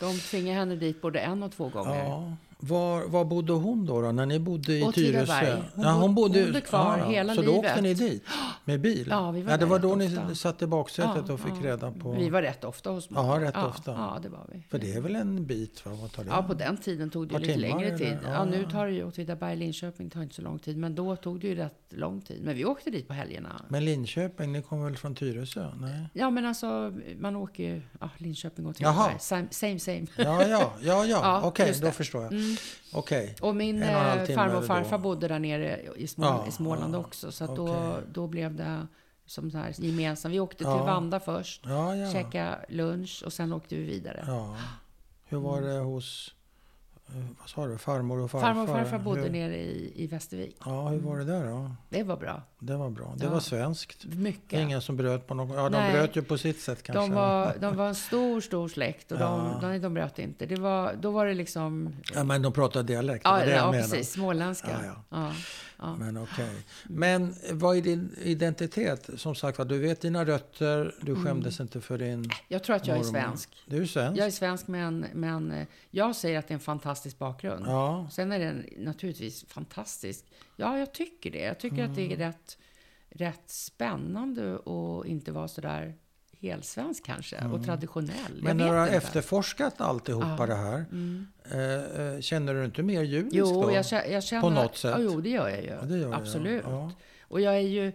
De 0.00 0.18
tvingade 0.18 0.58
henne 0.58 0.76
dit 0.76 1.02
både 1.02 1.20
en 1.20 1.42
och 1.42 1.52
två 1.52 1.68
gånger. 1.68 2.04
Ja. 2.04 2.36
Var, 2.58 3.04
var 3.08 3.24
bodde 3.24 3.52
hon 3.52 3.86
då, 3.86 4.02
då 4.02 4.12
när 4.12 4.26
ni 4.26 4.38
bodde 4.38 4.72
i. 4.78 4.92
Tyresö? 4.94 5.62
Hon 5.74 5.84
ja, 5.84 6.00
bod- 6.00 6.14
bodde 6.14 6.60
kvar 6.60 6.98
hela 6.98 7.34
så 7.34 7.42
då 7.42 7.50
åkte 7.52 7.80
livet. 7.80 8.00
ni 8.00 8.08
dit 8.08 8.24
med 8.64 8.80
bil? 8.80 9.06
Ja, 9.10 9.30
vi 9.30 9.42
var 9.42 9.50
ja, 9.50 9.56
det 9.56 9.66
var 9.66 9.78
då 9.78 9.94
ni 9.94 10.06
ofta. 10.06 10.34
satt 10.34 10.62
i 10.62 10.66
baksätet 10.66 11.24
Ja, 11.28 11.34
och 11.34 11.40
fick 11.40 11.52
ja. 11.62 11.66
reda 11.70 11.90
på... 11.92 12.12
Vi 12.12 12.30
var 12.30 12.42
rätt 12.42 12.64
ofta 12.64 12.90
hos 12.90 13.08
Ja, 13.10 13.22
mormor. 13.22 13.40
rätt 13.40 13.54
ja, 13.54 13.66
ofta. 13.66 13.90
Ja, 13.90 14.18
det 14.22 14.28
var 14.28 14.46
vi. 14.52 14.62
För 14.70 14.78
det 14.78 14.92
är 14.92 15.00
väl 15.00 15.16
en 15.16 15.46
bit? 15.46 15.86
Va? 15.86 15.92
Vad 16.00 16.12
tar 16.12 16.24
det? 16.24 16.30
Ja, 16.30 16.42
på 16.42 16.54
den 16.54 16.76
tiden 16.76 17.10
tog 17.10 17.28
det 17.28 17.32
Par 17.34 17.40
lite 17.40 17.52
timmar, 17.52 17.68
längre 17.80 17.98
tid. 17.98 18.18
Ja, 18.24 18.30
Ja, 18.32 18.44
nu 18.44 18.62
ja. 18.62 18.70
tar 18.70 18.86
det 18.86 18.92
ju 18.92 19.04
Åtvidaberg, 19.04 19.56
Linköping 19.56 20.10
tar 20.10 20.22
inte 20.22 20.34
så 20.34 20.42
lång 20.42 20.58
tid. 20.58 20.76
Men 20.76 20.94
då 20.94 21.16
tog 21.16 21.40
det 21.40 21.46
ju 21.48 21.54
rätt 21.54 21.72
lång 21.90 22.20
tid. 22.20 22.42
Men 22.44 22.54
vi 22.56 22.64
åkte 22.64 22.90
dit 22.90 23.08
på 23.08 23.14
helgerna. 23.14 23.62
Men 23.68 23.84
Linköping, 23.84 24.52
ni 24.52 24.62
kom 24.62 24.84
väl 24.84 24.96
från 24.96 25.14
Tyresö? 25.14 25.68
Nej? 25.80 26.08
Ja, 26.12 26.30
men 26.30 26.44
alltså 26.46 26.92
man 27.18 27.36
åker 27.36 27.62
ju... 27.64 27.82
Ja, 28.00 28.10
Linköping 28.18 28.64
och. 28.66 28.70
Åtvidaberg. 28.70 29.14
Same, 29.20 29.46
same. 29.50 29.78
same. 29.78 30.06
Ja, 30.16 30.42
ja, 30.48 30.72
ja, 30.82 31.04
ja. 31.04 31.04
Ja, 31.26 31.40
okej, 31.44 31.68
just 31.68 31.82
då 31.82 31.90
förstår 31.90 32.22
jag. 32.22 32.32
Mm. 32.32 32.45
Och 33.40 33.56
min 33.56 33.82
En 33.82 33.94
och 33.96 34.00
halv 34.00 34.20
eh, 34.30 34.34
farmor 34.34 34.54
och 34.54 34.60
då. 34.60 34.66
farfar 34.66 34.98
bodde 34.98 35.28
där 35.28 35.38
nere 35.38 35.80
i, 35.96 36.06
Smål, 36.06 36.26
Ja, 36.26 36.44
i 36.48 36.52
Småland 36.52 36.94
ja, 36.94 36.98
också. 36.98 37.32
Så 37.32 37.44
att 37.44 37.56
då, 37.56 37.98
då 38.12 38.26
blev 38.26 38.54
det 38.54 38.86
som 39.26 39.50
så 39.50 39.58
här 39.58 39.74
gemensamt. 39.78 40.34
Vi 40.34 40.40
åkte 40.40 40.56
till 40.56 40.66
Ja. 40.66 40.84
Vanda 40.84 41.20
först, 41.20 41.62
Ja, 41.64 41.96
ja. 41.96 42.12
käkade 42.12 42.58
lunch 42.68 43.22
och 43.26 43.32
sen 43.32 43.52
åkte 43.52 43.76
vi 43.76 43.82
vidare. 43.84 44.24
ja. 44.26 44.56
Hur 45.28 45.38
var 45.38 45.60
det 45.60 45.78
hos, 45.78 46.34
vad 47.40 47.48
sa 47.48 47.66
du, 47.66 47.78
farmor 47.78 48.18
och 48.18 48.30
farfar? 48.30 48.46
Farmor 48.46 48.62
och 48.62 48.68
farfar 48.68 48.98
bodde 48.98 49.20
hur, 49.20 49.30
nere 49.30 49.56
i, 49.56 49.92
i 49.94 50.06
Västervik. 50.06 50.56
Ja, 50.64 50.88
hur 50.88 50.98
var 51.00 51.18
det 51.18 51.24
där 51.24 51.44
då? 51.48 51.70
Det 51.88 52.02
var 52.02 52.16
bra. 52.16 52.42
Det 52.58 52.76
var 52.76 52.90
bra. 52.90 53.14
Det 53.16 53.24
Ja. 53.24 53.30
var 53.30 53.40
svenskt. 53.40 54.02
Det 54.06 54.16
Mycket. 54.16 54.60
ingen 54.60 54.80
som 54.82 54.96
bröt 54.96 55.26
på 55.26 55.34
något. 55.34 55.56
Ja, 55.56 55.62
de 55.68 55.78
Nej. 55.78 55.92
bröt 55.92 56.16
ju 56.16 56.22
på 56.22 56.38
sitt 56.38 56.60
sätt 56.60 56.82
kanske. 56.82 57.02
De 57.02 57.14
var, 57.14 57.54
de 57.60 57.76
var 57.76 57.88
en 57.88 57.94
stor, 57.94 58.40
stor 58.40 58.68
släkt 58.68 59.12
och 59.12 59.18
de, 59.18 59.24
Ja. 59.62 59.68
de, 59.68 59.78
de 59.78 59.94
bröt 59.94 60.18
inte. 60.18 60.46
Det 60.46 60.56
var, 60.56 60.94
då 61.00 61.10
var 61.10 61.26
det 61.26 61.34
liksom... 61.34 61.96
Ja, 62.14 62.24
men 62.24 62.42
de 62.42 62.52
pratade 62.52 62.84
dialekt. 62.92 63.24
det 63.24 63.30
Ja, 63.30 63.32
var 63.36 63.46
det 63.46 63.50
jag 63.52 63.66
ja 63.66 63.72
precis. 63.72 64.12
Småländska. 64.12 64.68
Ja, 64.84 64.92
ja. 65.10 65.32
Ja. 65.78 65.96
Men 65.96 66.16
okej. 66.16 66.50
Men 66.84 67.34
vad 67.52 67.76
är 67.76 67.82
din 67.82 68.16
identitet? 68.22 69.10
Som 69.16 69.34
sagt 69.34 69.68
du 69.68 69.78
vet 69.78 70.00
dina 70.00 70.24
rötter. 70.24 70.94
Du 71.00 71.12
Mm. 71.12 71.24
skämdes 71.24 71.60
inte 71.60 71.80
för 71.80 71.98
din 71.98 72.30
Jag 72.48 72.64
tror 72.64 72.76
att 72.76 72.86
jag 72.86 72.94
är 72.96 72.98
mormor. 73.04 73.12
svensk. 73.20 73.56
Du 73.66 73.82
är 73.82 73.86
svensk? 73.86 74.20
Jag 74.20 74.26
är 74.26 74.30
svensk, 74.30 74.66
men, 74.68 75.06
men 75.14 75.52
eh, 75.52 75.66
jag 75.90 76.16
säger 76.16 76.38
att 76.38 76.48
det 76.48 76.52
är 76.52 76.54
en 76.56 76.60
fantastisk 76.60 77.18
bakgrund. 77.18 77.64
Ja. 77.66 78.08
Sen 78.12 78.32
är 78.32 78.38
den 78.38 78.66
naturligtvis 78.78 79.44
fantastisk. 79.48 80.24
Ja, 80.56 80.78
jag 80.78 80.92
tycker 80.94 81.30
det. 81.30 81.38
Jag 81.42 81.60
tycker 81.60 81.84
att 81.84 81.94
det 81.94 82.04
Mm. 82.06 82.20
är 82.20 82.26
rätt, 82.26 82.58
rätt 83.10 83.50
spännande 83.50 84.54
att 84.54 85.06
inte 85.06 85.32
vara 85.32 85.48
så 85.48 85.60
där 85.60 85.94
helsvensk 86.40 87.04
kanske 87.06 87.44
och 87.52 87.64
traditionell. 87.64 88.16
Mm. 88.30 88.44
Men 88.44 88.58
jag 88.58 88.66
när 88.66 88.72
du 88.72 88.78
har 88.78 88.86
inte. 88.86 88.96
efterforskat 88.96 89.80
alltihopa 89.80 90.36
Ja. 90.38 90.46
det 90.46 90.54
här. 90.54 90.84
Mm. 90.92 91.26
Eh, 91.50 92.00
eh, 92.06 92.20
känner 92.20 92.54
du 92.54 92.64
inte 92.64 92.82
mer 92.82 93.02
judisk 93.02 93.34
Jo, 93.36 93.62
då? 93.62 93.70
jag, 93.72 93.84
jag 94.10 94.24
känner... 94.24 94.42
På 94.42 94.50
något 94.50 94.76
sätt? 94.76 94.94
Ja, 94.98 95.00
jo, 95.00 95.20
det 95.20 95.30
gör 95.30 95.48
jag 95.48 95.62
ju. 95.62 95.68
Ja, 95.70 95.82
det 95.82 95.98
gör 95.98 96.08
jag, 96.10 96.20
Absolut. 96.20 96.62
Ja. 96.66 96.92
Och 97.20 97.40
jag 97.40 97.54
är 97.56 97.60
ju... 97.60 97.92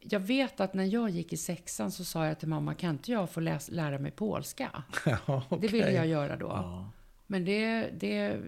Jag 0.00 0.20
vet 0.20 0.60
att 0.60 0.74
när 0.74 0.84
jag 0.84 1.10
gick 1.10 1.32
i 1.32 1.36
sexan 1.36 1.90
så 1.92 2.04
sa 2.04 2.26
jag 2.26 2.38
till 2.38 2.48
mamma, 2.48 2.74
kan 2.74 2.90
inte 2.90 3.12
jag 3.12 3.30
få 3.30 3.40
läs, 3.40 3.70
lära 3.70 3.98
mig 3.98 4.10
polska? 4.10 4.82
Ja, 5.26 5.42
Det 5.60 5.68
ville 5.68 5.92
jag 5.92 6.06
göra 6.06 6.36
då. 6.36 6.84
Men 7.26 7.44
det, 7.44 7.90
det, 7.98 8.38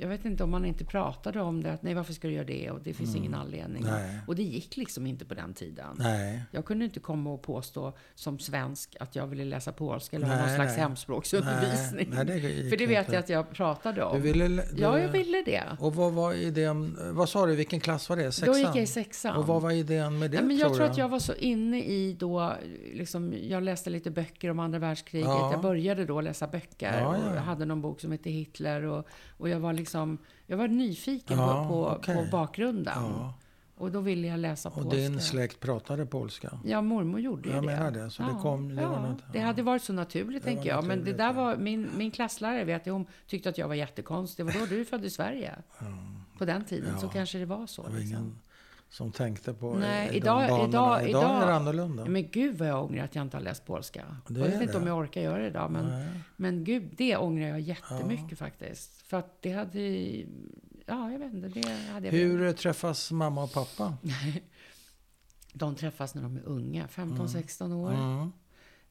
jag 0.00 0.08
vet 0.08 0.24
inte 0.24 0.44
om 0.44 0.50
man 0.50 0.64
inte 0.64 0.84
pratade 0.84 1.40
om 1.40 1.62
det. 1.62 1.72
Att, 1.72 1.82
nej, 1.82 1.94
varför 1.94 2.12
ska 2.12 2.28
du 2.28 2.34
göra 2.34 2.44
det? 2.44 2.70
Och 2.70 2.80
det 2.84 2.94
finns 2.94 3.16
ingen 3.16 3.34
anledning. 3.34 3.82
Mm. 3.82 3.94
Nej. 3.94 4.18
Och 4.26 4.36
det 4.36 4.42
gick 4.42 4.76
liksom 4.76 5.06
inte 5.06 5.24
på 5.24 5.34
den 5.34 5.54
tiden. 5.54 5.96
Nej. 5.98 6.42
Jag 6.50 6.64
kunde 6.64 6.84
inte 6.84 7.00
komma 7.00 7.30
och 7.30 7.42
påstå 7.42 7.92
som 8.14 8.38
svensk 8.38 8.96
att 9.00 9.16
jag 9.16 9.26
ville 9.26 9.44
läsa 9.44 9.72
polska 9.72 10.16
eller 10.16 10.26
ha 10.26 10.34
Nej, 10.34 10.46
någon 10.46 10.54
slags 10.54 10.72
nej. 10.72 10.80
hemspråksundervisning. 10.80 12.08
Nej, 12.12 12.24
det 12.24 12.70
För 12.70 12.76
det 12.76 12.86
vet 12.86 12.98
inte. 12.98 13.12
jag 13.12 13.22
att 13.22 13.28
jag 13.28 13.50
pratade 13.50 14.02
om. 14.04 14.16
Du 14.16 14.22
ville... 14.22 14.48
Du, 14.48 14.62
Ja, 14.76 14.98
jag 14.98 15.08
ville 15.08 15.42
det. 15.42 15.62
Och 15.78 15.94
vad 15.94 16.12
var 16.12 16.34
idén? 16.34 16.98
Vad 17.12 17.28
sa 17.28 17.46
du, 17.46 17.54
vilken 17.56 17.80
klass 17.80 18.08
var 18.08 18.16
det? 18.16 18.32
Sexan? 18.32 18.54
Då 18.54 18.58
gick 18.58 18.68
jag 18.68 18.82
i 18.82 18.86
sexan. 18.86 19.36
Och 19.36 19.46
vad 19.46 19.62
var 19.62 19.70
idén 19.70 20.18
med 20.18 20.30
det 20.30 20.42
men 20.42 20.56
jag 20.56 20.74
tror 20.74 20.84
du? 20.84 20.90
att 20.90 20.98
jag 20.98 21.08
var 21.08 21.18
så 21.18 21.34
inne 21.34 21.84
i 21.84 22.16
då, 22.18 22.52
liksom, 22.92 23.34
jag 23.42 23.62
läste 23.62 23.90
lite 23.90 24.10
böcker 24.10 24.50
om 24.50 24.58
andra 24.58 24.78
världskriget. 24.78 25.28
Ja. 25.28 25.52
Jag 25.52 25.62
började 25.62 26.04
då 26.04 26.20
läsa 26.20 26.46
böcker 26.46 27.00
Ja, 27.00 27.08
och 27.08 27.14
ja. 27.14 27.34
jag 27.34 27.42
hade 27.42 27.64
någon 27.64 27.80
bok 27.82 28.00
som 28.00 28.07
hette 28.12 28.30
Hitler 28.30 28.82
och, 28.84 29.06
och 29.38 29.48
jag 29.48 29.60
var 29.60 29.72
liksom, 29.72 30.18
jag 30.46 30.56
var 30.56 30.68
nyfiken 30.68 31.38
Ja, 31.38 31.66
på, 31.68 31.68
på, 31.74 31.86
okej. 31.96 32.16
på 32.30 32.30
bakgrunden. 32.36 32.94
Ja. 32.96 33.34
Och 33.76 33.90
då 33.92 34.00
ville 34.00 34.26
jag 34.28 34.40
läsa 34.40 34.68
Och 34.68 34.74
polska. 34.74 34.96
din 34.96 35.20
släkt 35.20 35.60
pratade 35.60 36.06
polska? 36.06 36.58
Ja, 36.64 36.82
mormor 36.82 37.20
gjorde 37.20 37.48
ju 37.48 37.54
Jag 37.54 37.62
det. 37.62 37.66
menar 37.66 37.90
det, 37.90 38.10
så 38.10 38.22
det 38.22 38.28
ja, 38.32 38.40
kom- 38.42 38.68
det 38.76 38.82
ja, 38.82 38.88
var 38.88 39.00
något- 39.00 39.22
det 39.32 39.40
hade 39.40 39.62
varit 39.62 39.82
så 39.82 39.92
naturligt, 39.92 40.44
Det 40.44 40.50
tänker 40.54 40.68
jag. 40.68 40.84
Men 40.84 40.88
det 40.88 40.94
naturligt, 40.96 41.18
där 41.18 41.32
var, 41.32 41.56
min, 41.56 41.90
min 41.96 42.10
klasslärare 42.10 42.64
vet 42.64 42.86
jag, 42.86 42.92
hon 42.94 43.06
tyckte 43.26 43.48
att 43.48 43.58
jag 43.58 43.68
var 43.68 43.74
jättekonstig. 43.74 44.46
Vadå, 44.46 44.58
du 44.68 44.80
är 44.80 44.84
född 44.84 45.04
i 45.04 45.10
Sverige? 45.10 45.54
På 46.38 46.44
den 46.44 46.64
tiden 46.64 46.98
så 47.00 47.08
kanske 47.08 47.38
det 47.38 47.46
var 47.46 47.66
så. 47.66 47.82
Det 47.82 47.88
var 47.92 47.98
liksom. 47.98 48.16
ingen 48.18 48.38
som 48.90 49.12
tänkte 49.12 49.54
på 49.54 49.74
Nej, 49.74 50.08
i 50.12 50.16
idag- 50.16 50.42
de 50.42 50.48
banorna. 50.48 50.68
idag- 50.68 51.08
idag 51.08 51.22
är 51.24 51.30
det 51.30 51.38
idag- 51.44 51.50
annorlunda. 51.50 52.04
Men 52.04 52.28
gud 52.30 52.58
vad 52.58 52.68
jag 52.68 52.84
ångrar 52.84 53.04
att 53.04 53.14
jag 53.14 53.22
inte 53.22 53.36
har 53.36 53.44
läst 53.44 53.66
polska. 53.66 54.16
Det 54.28 54.40
jag 54.40 54.46
vet 54.46 54.54
är 54.54 54.60
inte 54.62 54.72
det. 54.72 54.78
om 54.78 54.86
jag 54.86 54.98
orkar 54.98 55.20
göra 55.20 55.38
det 55.38 55.46
idag. 55.46 55.70
Men, 55.70 55.86
Nej. 55.86 56.08
men 56.36 56.64
gud, 56.64 56.94
det 56.96 57.16
ångrar 57.16 57.48
jag 57.48 57.60
jättemycket 57.60 58.38
faktiskt. 58.38 59.02
För 59.06 59.16
att 59.16 59.42
det 59.42 59.52
hade... 59.52 59.80
Ja, 60.86 61.12
jag 61.12 61.18
vet 61.18 61.32
inte. 61.34 61.48
Det 61.48 61.68
hade 61.92 62.06
jag 62.06 62.12
Hur 62.12 62.46
eh, 62.46 62.52
träffas 62.52 63.10
mamma 63.12 63.42
och 63.42 63.52
pappa? 63.52 63.94
De 65.52 65.74
träffas 65.74 66.14
när 66.14 66.22
de 66.22 66.36
är 66.36 66.42
unga, 66.44 66.86
15-16 66.86 67.72
år. 67.72 67.92
Mm. 67.92 68.32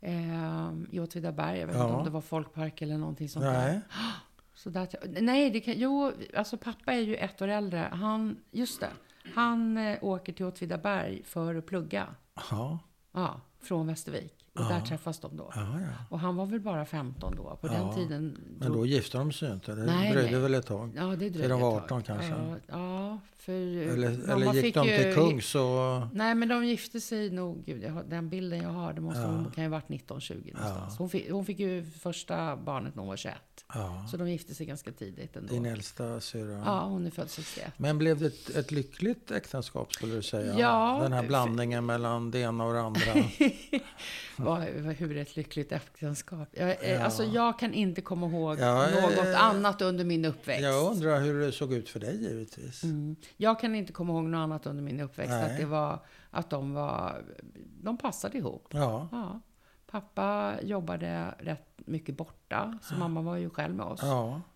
Eh, 0.02 0.74
I 0.96 1.00
Åtvidaberg. 1.00 1.60
Jag 1.60 1.68
vet 1.68 1.76
Ja. 1.76 1.84
inte 1.84 1.96
om 1.98 2.04
det 2.04 2.10
var 2.10 2.22
folkpark 2.22 2.82
eller 2.82 2.98
någonting 2.98 3.30
sånt 3.30 3.46
där. 3.46 3.68
Nej. 3.68 3.80
Så 4.56 4.70
där, 4.70 4.88
nej, 5.22 5.50
det 5.52 5.60
kan, 5.60 5.74
jo, 5.78 6.12
alltså 6.36 6.58
pappa 6.58 6.94
är 6.94 7.00
ju 7.00 7.16
ett 7.16 7.42
år 7.42 7.48
äldre. 7.48 7.90
Han, 7.92 8.38
just 8.52 8.80
det, 8.80 8.88
han 9.36 9.78
eh, 9.78 10.04
åker 10.04 10.34
till 10.34 10.46
Åtvidaberg 10.46 11.24
för 11.24 11.56
att 11.56 11.66
plugga. 11.66 12.16
Ja. 12.52 12.80
Ja, 13.12 13.42
från 13.60 13.88
Västervik. 13.88 14.46
Och 14.60 14.66
där 14.74 14.82
träffas 14.82 15.20
de 15.20 15.38
då. 15.38 15.52
Ja, 15.56 15.62
ja. 15.82 15.88
Och 16.10 16.20
han 16.20 16.36
var 16.36 16.46
väl 16.46 16.60
bara 16.60 16.86
15 16.86 17.36
då. 17.36 17.58
På 17.62 17.68
Ja, 17.68 17.72
den 17.72 17.96
tiden. 17.96 18.38
Men 18.60 18.72
då 18.74 18.86
gifte 18.86 19.18
de 19.18 19.32
sig 19.32 19.48
ju 19.48 19.54
inte. 19.54 19.76
Det 19.76 19.86
Nej, 19.86 20.12
dröjde 20.12 20.32
nej. 20.32 20.40
väl 20.42 20.54
ett 20.54 20.66
tag. 20.66 20.92
Ja, 20.96 21.04
det 21.04 21.16
dröjde 21.16 21.40
För 21.40 21.50
de 21.50 21.62
var 21.62 21.78
ett 21.82 21.88
tag. 21.88 21.98
18 22.00 22.04
kanske? 22.04 22.28
Ja, 22.34 22.56
ja 22.68 23.20
för 23.38 23.52
Eller, 23.54 24.10
mamma 24.28 24.34
eller 24.52 24.54
gick 24.54 24.76
de 24.76 24.88
ju- 24.88 24.98
till 25.04 25.14
kungs 25.14 25.56
och... 25.56 25.62
Nej, 26.14 26.36
men 26.36 26.48
de 26.48 26.66
gifte 26.66 27.02
sig 27.02 27.30
nog. 27.30 27.66
Gud, 27.66 27.84
jag 27.84 28.04
den 28.10 28.30
bilden 28.30 28.60
jag 28.62 28.70
har, 28.70 28.94
det 28.94 29.02
måste 29.02 29.20
Ja. 29.22 29.28
hon 29.28 29.52
kan 29.52 29.64
ju 29.64 29.70
ha 29.70 29.78
varit 29.78 29.88
19-20 29.90 30.54
någonstans. 30.54 30.98
Hon, 30.98 31.10
fick, 31.10 31.32
hon 31.32 31.46
fick 31.46 31.60
ju 31.60 31.86
första 31.86 32.56
barnet 32.56 32.96
när 32.96 33.02
hon 33.02 33.08
var 33.10 33.16
21. 33.18 33.36
Ja. 33.74 34.06
Så 34.12 34.18
de 34.18 34.30
gifte 34.30 34.56
sig 34.56 34.66
ganska 34.66 34.92
tidigt 34.92 35.36
ändå. 35.36 35.54
Din 35.54 35.66
äldsta 35.66 36.20
syrra. 36.22 36.62
Ja, 36.66 36.80
hon 36.86 37.06
är 37.08 37.12
född 37.12 37.30
61. 37.30 37.74
Men 37.78 37.98
blev 37.98 38.20
det 38.20 38.26
ett, 38.26 38.50
ett 38.56 38.72
lyckligt 38.72 39.32
äktenskap 39.32 39.94
skulle 39.94 40.16
du 40.16 40.22
säga? 40.24 40.60
Ja, 40.60 41.00
Den 41.04 41.14
här 41.14 41.24
blandningen 41.28 41.86
mellan 41.86 42.32
det 42.32 42.40
ena 42.40 42.64
och 42.66 42.74
det 42.74 42.82
andra. 42.82 43.02
Vad, 44.48 44.62
hur 44.94 45.18
ett 45.18 45.36
lyckligt 45.36 45.72
äktenskap? 45.72 46.48
Jag, 46.52 46.70
eh, 46.70 46.92
Ja. 46.92 47.04
Alltså, 47.04 47.24
jag 47.24 47.60
kan 47.60 47.74
inte 47.74 48.02
komma 48.02 48.28
ihåg 48.28 48.60
Ja, 48.60 48.88
något 49.02 49.18
eh, 49.18 49.44
annat 49.44 49.82
under 49.82 50.06
min 50.06 50.26
uppväxt. 50.26 50.64
Jag 50.64 50.92
undrar 50.92 51.20
hur 51.22 51.40
det 51.40 51.52
såg 51.52 51.74
ut 51.74 51.90
för 51.90 52.00
dig 52.00 52.24
givetvis. 52.24 52.84
Mm. 52.84 53.16
Jag 53.38 53.60
kan 53.60 53.76
inte 53.76 53.94
komma 53.94 54.14
ihåg 54.14 54.24
något 54.24 54.38
annat 54.40 54.66
under 54.66 54.84
min 54.84 55.00
uppväxt. 55.00 55.30
Nej. 55.32 55.52
Att, 55.52 55.58
det 55.58 55.66
var, 55.66 56.00
att 56.32 56.50
de 56.50 56.74
var... 56.74 57.24
De 57.82 57.98
passade 57.98 58.38
ihop. 58.38 58.68
Ja. 58.74 59.08
Ja. 59.12 59.40
Pappa 59.92 60.54
jobbade 60.62 61.36
rätt 61.40 61.68
mycket 61.78 62.18
borta, 62.18 62.80
så 62.82 62.96
mamma 62.96 63.22
var 63.22 63.36
ju 63.36 63.50
själv 63.50 63.76
med 63.76 63.86
oss. 63.86 64.02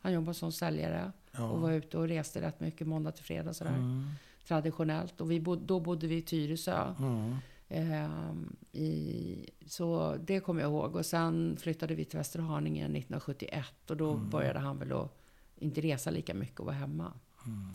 Han 0.02 0.14
jobbade 0.14 0.34
som 0.34 0.52
säljare 0.52 1.12
Ja. 1.32 1.50
och 1.50 1.62
var 1.62 1.72
ute 1.72 1.98
och 1.98 2.08
reste 2.08 2.42
rätt 2.42 2.60
mycket 2.60 2.88
måndag 2.88 3.12
till 3.12 3.24
fredag 3.24 3.54
sådär. 3.54 3.72
Mm. 3.72 4.10
Traditionellt. 4.48 5.22
Och 5.22 5.32
vi 5.32 5.40
bod, 5.40 5.60
då 5.62 5.80
bodde 5.80 6.08
vi 6.08 6.16
i 6.18 6.22
Tyresö. 6.22 6.96
Mm. 7.00 7.36
Ehm, 7.74 8.56
i, 8.72 9.50
så 9.68 10.16
det 10.20 10.40
kommer 10.40 10.62
jag 10.62 10.70
ihåg. 10.72 10.96
Och 10.96 11.06
sen 11.06 11.58
flyttade 11.60 11.96
vi 11.96 12.06
till 12.06 12.18
Västerhaninge 12.18 12.82
1971 12.84 13.66
och 13.90 13.98
då 13.98 14.12
Mm. 14.14 14.30
började 14.30 14.60
han 14.60 14.78
väl 14.80 14.92
att 14.92 15.18
inte 15.56 15.82
resa 15.82 16.10
lika 16.12 16.34
mycket 16.34 16.60
och 16.60 16.66
vara 16.66 16.76
hemma. 16.76 17.14
Mm. 17.46 17.74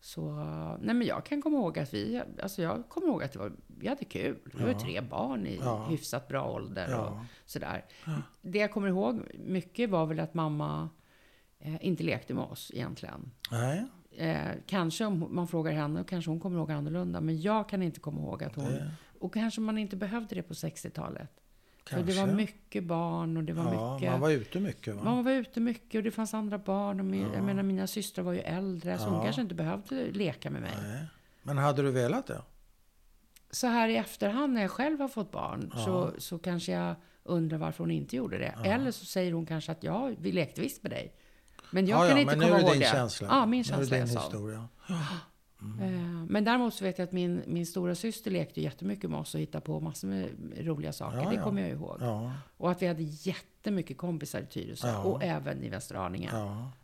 Så, 0.00 0.30
nej 0.80 0.94
men 0.94 1.06
jag 1.06 1.24
kan 1.24 1.42
komma 1.42 1.56
ihåg 1.58 1.78
att 1.78 1.94
vi, 1.94 2.22
alltså 2.42 2.62
jag 2.62 2.88
kommer 2.88 3.06
ihåg 3.08 3.22
att 3.22 3.32
det 3.32 3.38
var, 3.38 3.52
vi 3.66 3.88
hade 3.88 4.04
kul. 4.04 4.36
Vi 4.44 4.62
var 4.62 4.70
Ja. 4.70 4.80
tre 4.80 5.00
barn 5.00 5.46
i 5.46 5.58
Ja. 5.60 5.86
hyfsat 5.90 6.28
bra 6.28 6.50
ålder 6.52 6.86
och 6.98 7.04
Ja. 7.06 7.24
sådär. 7.46 7.84
Det 8.42 8.58
jag 8.58 8.72
kommer 8.72 8.88
ihåg 8.88 9.20
mycket 9.46 9.90
var 9.90 10.06
väl 10.06 10.20
att 10.20 10.34
mamma 10.34 10.88
eh, 11.58 11.86
inte 11.86 12.02
lekte 12.02 12.34
med 12.34 12.44
oss 12.44 12.70
egentligen. 12.74 13.30
Nej. 13.50 13.84
Eh, 14.16 14.50
kanske 14.66 15.04
om 15.04 15.26
man 15.30 15.48
frågar 15.48 15.72
henne, 15.72 16.04
kanske 16.08 16.30
hon 16.30 16.40
kommer 16.40 16.58
ihåg 16.58 16.70
annorlunda. 16.70 17.20
Men 17.20 17.40
jag 17.40 17.68
kan 17.68 17.82
inte 17.82 18.00
komma 18.00 18.20
ihåg 18.20 18.44
att 18.44 18.54
hon... 18.56 18.64
Det- 18.64 18.90
Och 19.22 19.34
kanske 19.34 19.60
man 19.60 19.78
inte 19.78 19.96
behövde 19.96 20.34
det 20.34 20.42
på 20.42 20.54
60-talet. 20.54 21.30
För 21.86 22.02
det 22.02 22.12
var 22.12 22.26
mycket 22.26 22.84
barn 22.84 23.36
och 23.36 23.44
det 23.44 23.52
var 23.52 23.74
ja, 23.74 23.94
mycket... 23.94 24.10
man 24.10 24.20
var 24.20 24.30
ute 24.30 24.60
mycket 24.60 24.94
va? 24.94 25.02
Man 25.04 25.24
var 25.24 25.32
ute 25.32 25.60
mycket 25.60 25.98
och 25.98 26.02
det 26.02 26.10
fanns 26.10 26.34
andra 26.34 26.58
barn. 26.58 27.00
Och 27.00 27.06
min, 27.06 27.20
Ja. 27.20 27.34
Jag 27.34 27.44
menar, 27.44 27.62
mina 27.62 27.86
systrar 27.86 28.24
var 28.24 28.32
ju 28.32 28.38
äldre, 28.40 28.98
så 28.98 29.04
Ja. 29.04 29.08
hon 29.08 29.22
kanske 29.24 29.42
inte 29.42 29.54
behövde 29.54 30.12
leka 30.12 30.50
med 30.50 30.62
mig. 30.62 30.70
Nej. 30.82 31.04
Men 31.42 31.58
hade 31.58 31.82
du 31.82 31.90
velat 31.90 32.26
det? 32.26 32.42
Så 33.50 33.66
här 33.66 33.88
i 33.88 33.96
efterhand 33.96 34.52
när 34.52 34.62
jag 34.62 34.70
själv 34.70 35.00
har 35.00 35.08
fått 35.08 35.30
barn, 35.30 35.72
Ja. 35.74 35.84
så, 35.84 36.12
så 36.18 36.38
kanske 36.38 36.72
jag 36.72 36.94
undrar 37.22 37.58
varför 37.58 37.84
hon 37.84 37.90
inte 37.90 38.16
gjorde 38.16 38.38
det. 38.38 38.54
Ja. 38.56 38.64
Eller 38.64 38.90
så 38.90 39.04
säger 39.04 39.32
hon 39.32 39.46
kanske 39.46 39.72
att 39.72 39.82
ja, 39.82 40.10
vi 40.18 40.32
lekte 40.32 40.60
visst 40.60 40.82
med 40.82 40.92
dig. 40.92 41.14
Men 41.70 41.86
jag 41.86 42.04
ja, 42.04 42.08
kan 42.08 42.16
ja, 42.16 42.22
inte 42.22 42.36
men 42.36 42.38
nu 42.38 42.44
komma 42.44 42.58
är 42.58 42.62
det 42.62 42.66
ihåg 42.66 42.72
din 42.74 42.80
det. 42.80 42.86
känsla. 42.86 43.28
Ja, 43.30 43.46
min 43.46 43.58
Nu 43.58 43.64
känsla 43.64 43.96
är 43.96 44.00
är 44.02 44.06
det 44.06 44.12
din 44.12 44.18
historia. 44.22 44.68
Eh, 45.80 45.90
Men 46.28 46.44
däremot 46.44 46.74
så 46.74 46.84
vet 46.84 46.98
jag 46.98 47.04
att 47.06 47.12
min, 47.12 47.42
min 47.46 47.66
stora 47.66 47.94
syster 47.94 48.30
lekte 48.30 48.60
jättemycket 48.60 49.10
med 49.10 49.20
oss 49.20 49.34
och 49.34 49.40
hittade 49.40 49.64
på 49.64 49.80
massor 49.80 50.08
med 50.08 50.28
roliga 50.60 50.92
saker. 50.92 51.18
Ja, 51.18 51.28
det 51.28 51.34
ja. 51.36 51.42
kommer 51.44 51.62
jag 51.62 51.70
ihåg. 51.70 51.96
Ja, 52.00 52.32
Och 52.56 52.70
att 52.70 52.82
vi 52.82 52.86
hade 52.86 53.02
jättemycket 53.02 53.98
kompisar 53.98 54.40
i 54.40 54.46
Tyresö 54.46 54.96
och 54.96 55.22
även 55.24 55.62
i 55.62 55.68
Västerhaninge. 55.68 56.30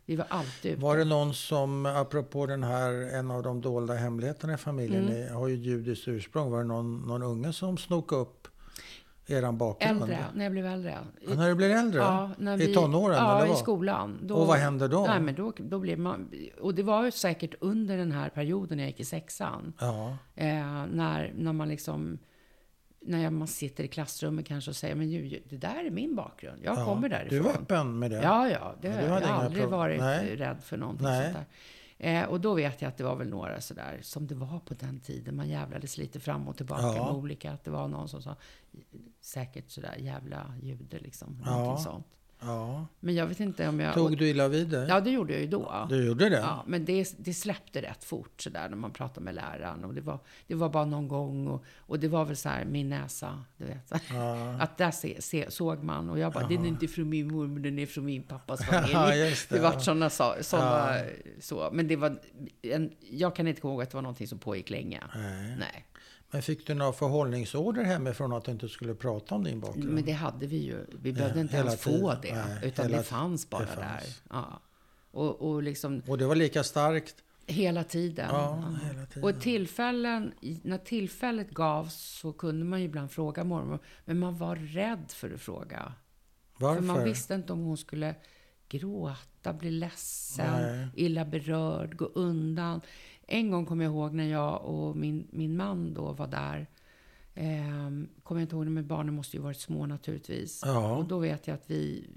Vi 0.05 0.15
var 0.15 0.25
alltid 0.29 0.71
ute. 0.71 0.81
Var 0.81 0.97
det 0.97 1.05
någon 1.05 1.33
som, 1.33 1.85
apropå 1.85 2.45
den 2.45 2.63
här, 2.63 2.91
en 3.19 3.31
av 3.31 3.43
de 3.43 3.61
dolda 3.61 3.93
hemligheterna 3.93 4.53
i 4.53 4.57
familjen, 4.57 5.07
Mm. 5.07 5.35
har 5.35 5.47
ju 5.47 5.55
judiskt 5.55 6.07
ursprung. 6.07 6.51
Var 6.51 6.57
det 6.57 6.63
någon, 6.67 6.97
någon 7.07 7.23
unge 7.23 7.53
som 7.53 7.77
snokade 7.77 8.21
upp 8.21 8.47
eran 9.31 9.57
bakgrund? 9.57 10.01
Äldre, 10.01 10.25
när 10.33 10.43
jag 10.45 10.51
blev 10.51 10.65
äldre. 10.65 10.97
Ja, 11.27 11.33
när 11.35 11.49
du 11.49 11.55
blev 11.55 11.71
äldre? 11.71 11.99
Ja, 11.99 12.29
när 12.37 12.61
I 12.61 12.73
tonåren, 12.73 13.17
Ja, 13.17 13.35
eller 13.37 13.45
i 13.45 13.49
vad? 13.49 13.57
skolan. 13.57 14.19
Då, 14.23 14.35
Och 14.35 14.47
vad 14.47 14.57
hände 14.57 14.87
då? 14.87 15.05
Nej, 15.07 15.19
men 15.19 15.35
då, 15.35 15.53
då 15.57 15.79
blev 15.79 15.99
man, 15.99 16.31
och 16.61 16.75
det 16.75 16.83
var 16.83 17.05
ju 17.05 17.11
säkert 17.11 17.55
under 17.59 17.97
den 17.97 18.11
här 18.11 18.29
perioden 18.29 18.77
när 18.77 18.83
jag 18.83 18.89
gick 18.89 18.99
i 18.99 19.05
sexan. 19.05 19.73
Ja, 19.79 20.17
Eh, 20.35 20.85
när, 20.91 21.33
när 21.37 21.53
man 21.53 21.69
liksom... 21.69 22.19
När 23.01 23.29
man 23.29 23.47
sitter 23.47 23.83
i 23.83 23.87
klassrummet 23.87 24.45
kanske 24.45 24.71
och 24.71 24.75
säger 24.75 24.95
men 24.95 25.09
ju, 25.09 25.39
det 25.49 25.57
där 25.57 25.85
är 25.85 25.89
min 25.91 26.15
bakgrund. 26.15 26.59
Jag 26.63 26.77
ja. 26.77 26.85
kommer 26.85 27.09
därifrån. 27.09 27.37
Du 27.37 27.43
var 27.43 27.51
öppen 27.51 27.99
med 27.99 28.11
det? 28.11 28.21
Ja, 28.23 28.49
ja. 28.49 28.75
Det, 28.81 28.87
Ja, 28.87 28.93
du 28.97 29.01
jag 29.03 29.09
har 29.09 29.21
aldrig 29.21 29.63
problem. 29.63 29.79
varit 29.79 29.99
Nej. 29.99 30.35
rädd 30.35 30.57
för 30.63 30.77
någonting 30.77 31.07
Nej. 31.07 31.23
sånt 31.23 31.35
där. 31.35 31.45
Eh, 32.01 32.23
och 32.23 32.41
då 32.41 32.53
vet 32.53 32.81
jag 32.81 32.89
att 32.89 32.97
det 32.97 33.03
var 33.03 33.15
väl 33.15 33.29
några 33.29 33.61
sådär, 33.61 33.99
som 34.01 34.27
det 34.27 34.35
var 34.35 34.59
på 34.59 34.73
den 34.73 34.99
tiden. 34.99 35.35
Man 35.35 35.49
jävlades 35.49 35.97
lite 35.97 36.19
fram 36.19 36.47
och 36.47 36.57
tillbaka 36.57 36.83
Ja. 36.95 37.05
med 37.05 37.13
olika. 37.13 37.51
Att 37.51 37.63
det 37.63 37.71
var 37.71 37.87
någon 37.87 38.07
som 38.09 38.21
sa, 38.21 38.35
säkert 39.21 39.69
sådär 39.69 39.95
jävla 39.99 40.53
jude 40.61 40.99
liksom. 40.99 41.41
Ja. 41.45 41.51
Någonting 41.57 41.83
sånt. 41.83 42.05
Ja. 42.41 42.87
Men 42.99 43.15
jag 43.15 43.27
vet 43.27 43.39
inte 43.39 43.67
om 43.67 43.79
jag... 43.79 43.93
Tog 43.93 44.17
du 44.17 44.27
illa 44.29 44.47
vid 44.47 44.69
dig? 44.69 44.87
Ja, 44.89 44.99
det 44.99 45.09
gjorde 45.09 45.33
jag 45.33 45.41
ju 45.41 45.47
då. 45.47 45.85
Du 45.89 46.05
gjorde 46.05 46.29
det? 46.29 46.37
Ja, 46.37 46.63
men 46.67 46.85
det, 46.85 47.15
det 47.17 47.33
släppte 47.33 47.81
rätt 47.81 48.03
fort 48.03 48.41
sådär 48.41 48.69
när 48.69 48.77
man 48.77 48.91
pratade 48.91 49.23
med 49.23 49.35
läraren. 49.35 49.85
Och 49.85 49.93
det 49.93 50.01
var, 50.01 50.19
det 50.47 50.55
var 50.55 50.69
bara 50.69 50.85
någon 50.85 51.07
gång 51.07 51.47
och, 51.47 51.63
och 51.77 51.99
det 51.99 52.07
var 52.07 52.25
väl 52.25 52.35
så 52.37 52.49
här 52.49 52.65
min 52.65 52.89
näsa, 52.89 53.43
du 53.57 53.65
vet. 53.65 53.91
Ja. 54.09 54.53
Att 54.59 54.77
där 54.77 54.91
se, 54.91 55.21
se, 55.21 55.51
såg 55.51 55.83
man 55.83 56.09
och 56.09 56.19
jag 56.19 56.33
bara, 56.33 56.47
den 56.47 56.63
är 56.63 56.67
inte 56.67 56.87
från 56.87 57.09
min 57.09 57.27
mormor, 57.27 57.59
den 57.59 57.79
är 57.79 57.85
från 57.85 58.05
min 58.05 58.23
pappas 58.23 58.65
familj. 58.65 58.93
Ja, 58.93 59.07
det. 59.15 59.49
det 59.49 59.59
vart 59.59 59.83
sådana 59.83 60.09
såna, 60.09 60.35
Ja. 60.51 61.03
så. 61.41 61.69
Men 61.73 61.87
det 61.87 61.95
var, 61.95 62.19
en, 62.61 62.91
jag 63.11 63.35
kan 63.35 63.47
inte 63.47 63.61
komma 63.61 63.73
ihåg 63.73 63.81
att 63.81 63.89
det 63.89 63.97
var 63.97 64.01
någonting 64.01 64.27
som 64.27 64.39
pågick 64.39 64.69
länge. 64.69 65.03
Nej. 65.15 65.55
Nej. 65.59 65.85
Men 66.31 66.41
fick 66.41 66.67
du 66.67 66.73
några 66.73 66.93
förhållningsorder 66.93 67.83
hemifrån 67.83 68.33
att 68.33 68.45
du 68.45 68.51
inte 68.51 68.69
skulle 68.69 68.95
prata 68.95 69.35
om 69.35 69.43
din 69.43 69.59
bakgrund? 69.59 69.89
Men 69.89 70.05
det 70.05 70.11
hade 70.11 70.47
vi 70.47 70.57
ju. 70.57 70.85
Vi 71.01 71.13
behövde 71.13 71.41
inte 71.41 71.55
hela 71.57 71.69
ens 71.69 71.81
få 71.81 71.89
tiden. 71.91 72.17
det. 72.21 72.35
Nej, 72.35 72.59
utan 72.67 72.85
hela 72.85 72.97
det 72.97 73.03
fanns 73.03 73.49
bara 73.49 73.61
det 73.61 73.67
fanns. 73.67 73.77
där. 73.79 74.03
Ja. 74.29 74.61
Och, 75.11 75.41
och 75.49 75.63
liksom 75.63 76.01
Och 76.07 76.17
det 76.17 76.25
var 76.25 76.35
lika 76.35 76.63
starkt? 76.63 77.15
hela 77.45 77.83
tiden. 77.83 78.27
Ja, 78.31 78.63
Ja. 78.81 78.87
hela 78.87 79.05
tiden. 79.05 79.23
Och 79.35 79.41
tillfällen, 79.41 80.33
när 80.63 80.77
tillfället 80.77 81.49
gavs 81.49 81.93
så 81.95 82.33
kunde 82.33 82.65
man 82.65 82.79
ju 82.79 82.85
ibland 82.85 83.11
fråga 83.11 83.43
mormor. 83.43 83.79
Men 84.05 84.19
man 84.19 84.37
var 84.37 84.55
rädd 84.55 85.05
för 85.07 85.33
att 85.33 85.41
fråga. 85.41 85.93
Varför? 86.57 86.81
För 86.81 86.87
man 86.87 87.03
visste 87.03 87.33
inte 87.35 87.53
om 87.53 87.59
hon 87.63 87.77
skulle 87.77 88.15
gråta, 88.69 89.53
bli 89.53 89.71
ledsen, 89.71 90.61
Nej. 90.61 90.87
illa 90.95 91.25
berörd, 91.25 91.95
gå 91.97 92.05
undan. 92.05 92.81
En 93.31 93.51
gång 93.51 93.65
kommer 93.65 93.83
jag 93.85 93.91
ihåg 93.93 94.13
när 94.13 94.23
jag 94.27 94.61
och 94.65 94.95
min, 94.97 95.27
min 95.31 95.57
man 95.57 95.93
då 95.93 96.11
var 96.13 96.27
där. 96.27 96.67
Eh, 97.33 97.89
kommer 98.23 98.41
jag 98.41 98.41
inte 98.41 98.55
ihåg, 98.55 98.65
men 98.67 98.87
barnen 98.87 99.13
måste 99.13 99.37
ju 99.37 99.43
varit 99.43 99.59
små 99.59 99.85
naturligtvis. 99.85 100.61
Ja. 100.65 100.95
Och 100.97 101.05
då 101.07 101.19
vet 101.19 101.47
jag 101.47 101.55
att, 101.55 101.69
vi, 101.69 102.09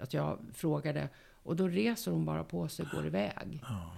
att 0.00 0.14
jag 0.14 0.38
frågade. 0.52 1.08
Och 1.32 1.56
då 1.56 1.68
reser 1.68 2.10
hon 2.12 2.24
bara 2.24 2.44
på 2.44 2.68
sig 2.68 2.84
och 2.86 2.90
går 2.96 3.06
iväg. 3.06 3.62
Ja. 3.68 3.90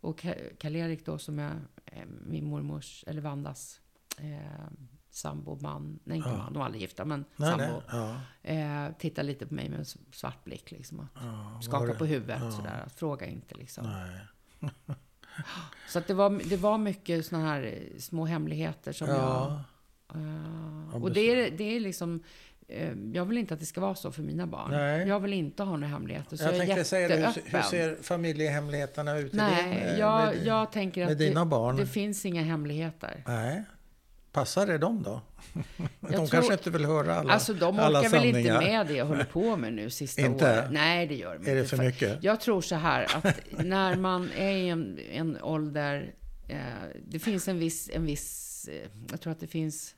Och 0.00 0.20
Ka- 0.20 0.56
Karl-Erik 0.60 1.06
då 1.06 1.18
som 1.18 1.38
är 1.38 1.60
eh, 1.86 2.04
min 2.26 2.44
mormors, 2.44 3.04
eller 3.06 3.20
Vandas 3.22 3.80
eh, 4.18 4.66
sambo, 5.10 5.58
man. 5.60 5.98
Nej, 6.04 6.16
inte 6.16 6.28
Ja. 6.28 6.36
man, 6.36 6.52
de 6.52 6.58
var 6.58 6.64
aldrig 6.66 6.82
gifta, 6.82 7.04
men 7.04 7.24
Nej, 7.36 7.50
sambo. 7.50 7.82
nej. 7.92 8.16
Ja. 8.42 8.88
Eh, 8.88 8.92
tittar 8.98 9.22
lite 9.22 9.46
på 9.46 9.54
mig 9.54 9.68
med 9.68 9.78
en 9.78 9.84
svart 10.12 10.44
blick 10.44 10.70
liksom. 10.70 10.98
Och 11.00 11.06
Ja, 11.72 11.86
det- 11.86 11.94
på 11.94 12.04
huvudet 12.06 12.52
sådär. 12.52 12.88
Fråga 12.96 13.26
inte 13.26 13.54
liksom. 13.54 13.86
Så 15.88 15.98
att 15.98 16.06
det, 16.06 16.14
var, 16.14 16.40
det 16.44 16.56
var 16.56 16.78
mycket 16.78 17.26
såna 17.26 17.46
här 17.46 17.62
eh, 17.62 17.98
små 17.98 18.24
hemligheter 18.26 18.92
som 18.92 19.08
jag... 19.08 19.16
Ja. 19.18 19.64
eh, 20.14 20.20
Ja, 20.92 20.98
och 20.98 21.12
det 21.12 21.20
är, 21.20 21.50
det 21.50 21.76
är 21.76 21.80
liksom... 21.80 22.22
eh, 22.68 22.92
jag 23.12 23.24
vill 23.24 23.38
inte 23.38 23.54
att 23.54 23.60
det 23.60 23.66
ska 23.66 23.80
vara 23.80 23.94
så 23.94 24.12
för 24.12 24.22
mina 24.22 24.46
barn. 24.46 24.70
Nej. 24.70 25.08
Jag 25.08 25.20
vill 25.20 25.32
inte 25.32 25.62
ha 25.62 25.76
några 25.76 25.86
hemligheter. 25.86 26.36
Så 26.36 26.44
Jag 26.44 26.54
jag, 26.54 26.60
är 26.62 26.66
tänkte 26.66 26.84
säga 26.84 27.08
det, 27.08 27.16
hur, 27.16 27.56
hur 27.56 27.62
ser 27.62 28.02
familjehemligheterna 28.02 29.18
ut 29.18 29.32
Nej, 29.32 29.86
din, 29.88 29.98
jag, 29.98 30.26
med, 30.26 30.46
jag 30.46 30.72
tänker 30.72 31.06
att 31.06 31.18
dina 31.18 31.40
det, 31.40 31.46
barn? 31.46 31.76
det 31.76 31.86
finns 31.86 32.26
inga 32.26 32.42
hemligheter. 32.42 33.22
Nej. 33.26 33.62
Passar 34.32 34.66
det 34.66 34.78
dem 34.78 35.02
då? 35.02 35.20
De 36.00 36.12
tror- 36.12 36.26
kanske 36.26 36.52
inte 36.52 36.70
vill 36.70 36.84
höra 36.84 37.14
alla 37.14 37.32
Alltså 37.32 37.54
de 37.54 37.78
alla 37.78 37.98
orkar 38.00 38.10
väl 38.10 38.24
inte 38.24 38.52
med 38.58 38.86
det 38.86 38.92
jag 38.92 39.06
håller 39.06 39.24
på 39.32 39.56
med 39.56 39.72
nu 39.72 39.90
sista 39.90 40.22
Inte? 40.22 40.44
året. 40.44 40.70
Nej, 40.70 41.06
det 41.06 41.14
gör 41.14 41.38
de 41.38 41.50
Är 41.50 41.54
det 41.54 41.64
för 41.64 41.76
mycket? 41.76 42.18
Jag 42.24 42.40
tror 42.40 42.60
så 42.60 42.74
här 42.74 43.06
att 43.16 43.36
när 43.64 43.96
man 43.96 44.30
är 44.36 44.50
i 44.56 44.68
en, 44.68 44.98
en 45.12 45.42
ålder, 45.42 46.14
eh, 46.48 46.56
det 47.08 47.18
finns 47.18 47.48
en 47.48 47.58
viss, 47.58 47.90
en 47.92 48.06
viss, 48.06 48.68
eh, 48.72 48.88
jag 49.10 49.20
tror 49.20 49.32
att 49.32 49.40
det 49.40 49.46
finns, 49.46 49.94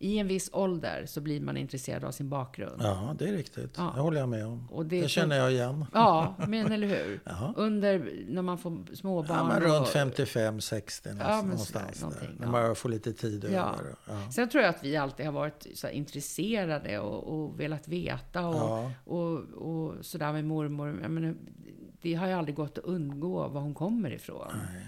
i 0.00 0.18
en 0.18 0.28
viss 0.28 0.50
ålder 0.52 1.06
så 1.06 1.20
blir 1.20 1.40
man 1.40 1.56
intresserad 1.56 2.04
av 2.04 2.10
sin 2.12 2.28
bakgrund. 2.28 2.80
Ja, 2.84 3.14
det 3.18 3.28
är 3.28 3.32
riktigt. 3.32 3.74
Ja. 3.76 3.92
Det 3.94 4.00
håller 4.00 4.20
jag 4.20 4.28
med 4.28 4.46
om. 4.46 4.68
Och 4.70 4.86
det 4.86 5.00
det, 5.02 5.08
känner 5.08 5.36
jag 5.36 5.52
igen. 5.52 5.84
Ja, 5.92 6.34
men 6.48 6.72
eller 6.72 6.86
hur? 6.86 7.20
Ja. 7.24 7.54
Under, 7.56 8.12
när 8.28 8.42
man 8.42 8.58
får 8.58 8.94
småbarn. 8.94 9.38
Ja, 9.38 9.44
men 9.48 9.60
runt 9.60 9.86
och- 9.88 9.94
55-60 9.94 11.16
Ja, 11.20 11.42
någonstans. 11.42 11.64
sådär, 11.66 11.84
där. 11.94 12.00
någonting, 12.00 12.36
När 12.38 12.46
ja. 12.46 12.50
man 12.66 12.76
får 12.76 12.88
lite 12.88 13.12
tid 13.12 13.44
Ja. 13.44 13.48
över. 13.80 13.94
Ja. 14.08 14.30
Sen 14.32 14.48
tror 14.48 14.62
jag 14.64 14.70
att 14.74 14.84
vi 14.84 14.96
alltid 14.96 15.26
har 15.26 15.32
varit 15.32 15.66
så 15.74 15.88
intresserade 15.88 16.98
och, 16.98 17.24
och 17.42 17.60
velat 17.60 17.88
veta 17.88 18.46
och, 18.46 18.54
Ja. 18.54 18.90
och, 19.04 19.38
och 19.38 19.94
sådär 20.00 20.32
med 20.32 20.44
mormor. 20.44 20.98
Jag 21.02 21.10
menar, 21.10 21.34
det 22.02 22.14
har 22.14 22.26
ju 22.26 22.32
aldrig 22.32 22.56
gått 22.56 22.78
att 22.78 22.84
undgå 22.84 23.48
var 23.48 23.60
hon 23.60 23.74
kommer 23.74 24.10
ifrån. 24.12 24.46
Nej. 24.74 24.86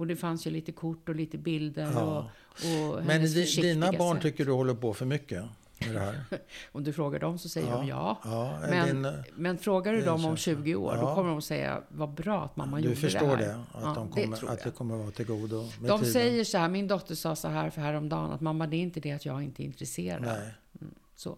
Och 0.00 0.06
det 0.06 0.16
fanns 0.16 0.46
ju 0.46 0.50
lite 0.50 0.72
kort 0.72 1.08
och 1.08 1.14
lite 1.14 1.38
bilder 1.38 1.90
Ja. 1.94 2.00
och, 2.02 2.96
och 2.98 3.04
Men 3.04 3.22
dina 3.24 3.92
barn 3.92 4.16
sätt. 4.16 4.22
tycker 4.22 4.44
du 4.44 4.52
håller 4.52 4.74
på 4.74 4.94
för 4.94 5.06
mycket 5.06 5.42
det? 5.78 6.14
Om 6.72 6.84
du 6.84 6.92
frågar 6.92 7.20
dem 7.20 7.38
så 7.38 7.48
säger 7.48 7.70
de 7.72 7.86
ja. 7.86 8.18
ja 8.24 8.58
Men, 8.70 9.02
din, 9.02 9.12
men 9.34 9.58
frågar 9.58 9.92
du 9.92 9.98
det 9.98 10.04
dem 10.04 10.14
om 10.14 10.30
känns 10.30 10.40
så. 10.42 10.50
20 10.50 10.74
år, 10.74 10.94
då 10.94 11.00
Ja. 11.02 11.14
kommer 11.14 11.30
de 11.30 11.42
säga 11.42 11.82
vad 11.88 12.08
bra 12.10 12.44
att 12.44 12.56
mamma 12.56 12.76
du 12.76 12.82
gjorde 12.82 12.96
förstår 12.96 13.36
det 13.36 13.36
det? 13.36 13.44
här. 13.52 13.58
Att, 13.72 13.82
Ja, 13.82 13.92
de 13.94 14.10
det 14.14 14.22
kommer, 14.22 14.36
tror 14.36 14.50
att 14.50 14.64
det 14.64 14.70
kommer 14.70 14.96
vara 14.96 15.10
till 15.10 15.26
godo 15.26 15.60
De 15.60 15.98
tiden? 15.98 16.12
säger 16.12 16.44
så 16.44 16.58
här, 16.58 16.68
min 16.68 16.88
dotter 16.88 17.14
sa 17.14 17.36
så 17.36 17.48
här 17.48 17.70
för 17.70 17.80
häromdagen, 17.80 18.32
att 18.32 18.40
mamma 18.40 18.66
det 18.66 18.76
är 18.76 18.80
inte 18.82 19.00
det 19.00 19.12
att 19.12 19.24
jag 19.26 19.42
inte 19.42 19.62
är 19.62 19.64
intresserad. 19.64 20.22
Nej, 20.22 20.54
Så. 21.16 21.36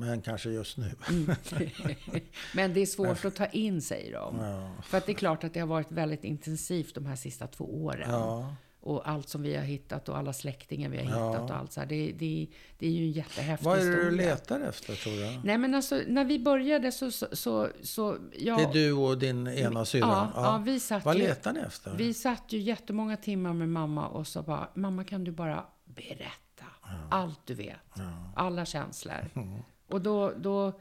Men 0.00 0.22
kanske 0.22 0.50
just 0.50 0.76
nu. 0.76 0.90
Mm. 1.08 1.30
Men 2.54 2.74
det 2.74 2.80
är 2.80 2.86
svårt 2.86 3.24
att 3.24 3.36
ta 3.36 3.46
in, 3.46 3.82
säger 3.82 4.12
de. 4.12 4.38
Ja. 4.38 4.70
För 4.82 4.98
att 4.98 5.06
det 5.06 5.12
är 5.12 5.14
klart 5.16 5.44
att 5.44 5.54
det 5.54 5.60
har 5.60 5.66
varit 5.66 5.92
väldigt 5.92 6.24
intensivt 6.24 6.94
de 6.94 7.06
här 7.06 7.16
sista 7.16 7.46
två 7.46 7.84
åren. 7.84 8.10
Ja. 8.10 8.54
Och 8.82 9.08
allt 9.08 9.28
som 9.28 9.42
vi 9.42 9.56
har 9.56 9.62
hittat 9.64 10.08
och 10.08 10.18
alla 10.18 10.32
släktingar 10.32 10.88
vi 10.90 10.96
har 10.96 11.04
Ja. 11.18 11.30
hittat 11.32 11.50
och 11.50 11.56
allt 11.56 11.72
så 11.72 11.80
här. 11.80 11.86
Det, 11.86 12.12
det, 12.12 12.46
det 12.78 12.86
är 12.86 12.90
ju 12.90 13.04
en 13.04 13.12
jättehäftig 13.12 13.64
Vad 13.66 13.78
är 13.78 13.84
det 13.84 13.90
du 13.90 13.96
historia. 14.04 14.30
letar 14.30 14.60
efter 14.60 14.94
tror 14.94 15.14
jag? 15.14 15.44
Nej 15.44 15.58
men 15.58 15.74
alltså, 15.74 16.00
när 16.06 16.24
vi 16.24 16.38
började 16.38 16.92
så... 16.92 17.10
så, 17.10 17.26
så, 17.32 17.68
så 17.82 18.18
ja, 18.38 18.56
Det 18.56 18.62
är 18.62 18.72
du 18.72 18.92
och 18.92 19.18
din 19.18 19.48
ena 19.48 19.84
syrra? 19.84 20.06
ja, 20.06 20.30
ja, 20.34 20.62
vi 20.64 20.80
satt 20.80 21.04
Vad 21.04 21.16
ju, 21.16 21.22
letar 21.22 21.52
ni 21.52 21.60
efter? 21.60 21.94
Vi 21.96 22.14
satt 22.14 22.52
ju 22.52 22.58
jättemånga 22.58 23.16
timmar 23.16 23.52
med 23.52 23.68
mamma 23.68 24.08
och 24.08 24.26
sa 24.26 24.42
bara, 24.42 24.68
mamma 24.74 25.04
kan 25.04 25.24
du 25.24 25.30
bara 25.32 25.64
berätta 25.84 26.64
allt 27.10 27.40
du 27.46 27.54
vet. 27.54 27.76
Alla 28.36 28.64
känslor. 28.64 29.30
Och 29.90 30.00
då, 30.00 30.32
då, 30.36 30.72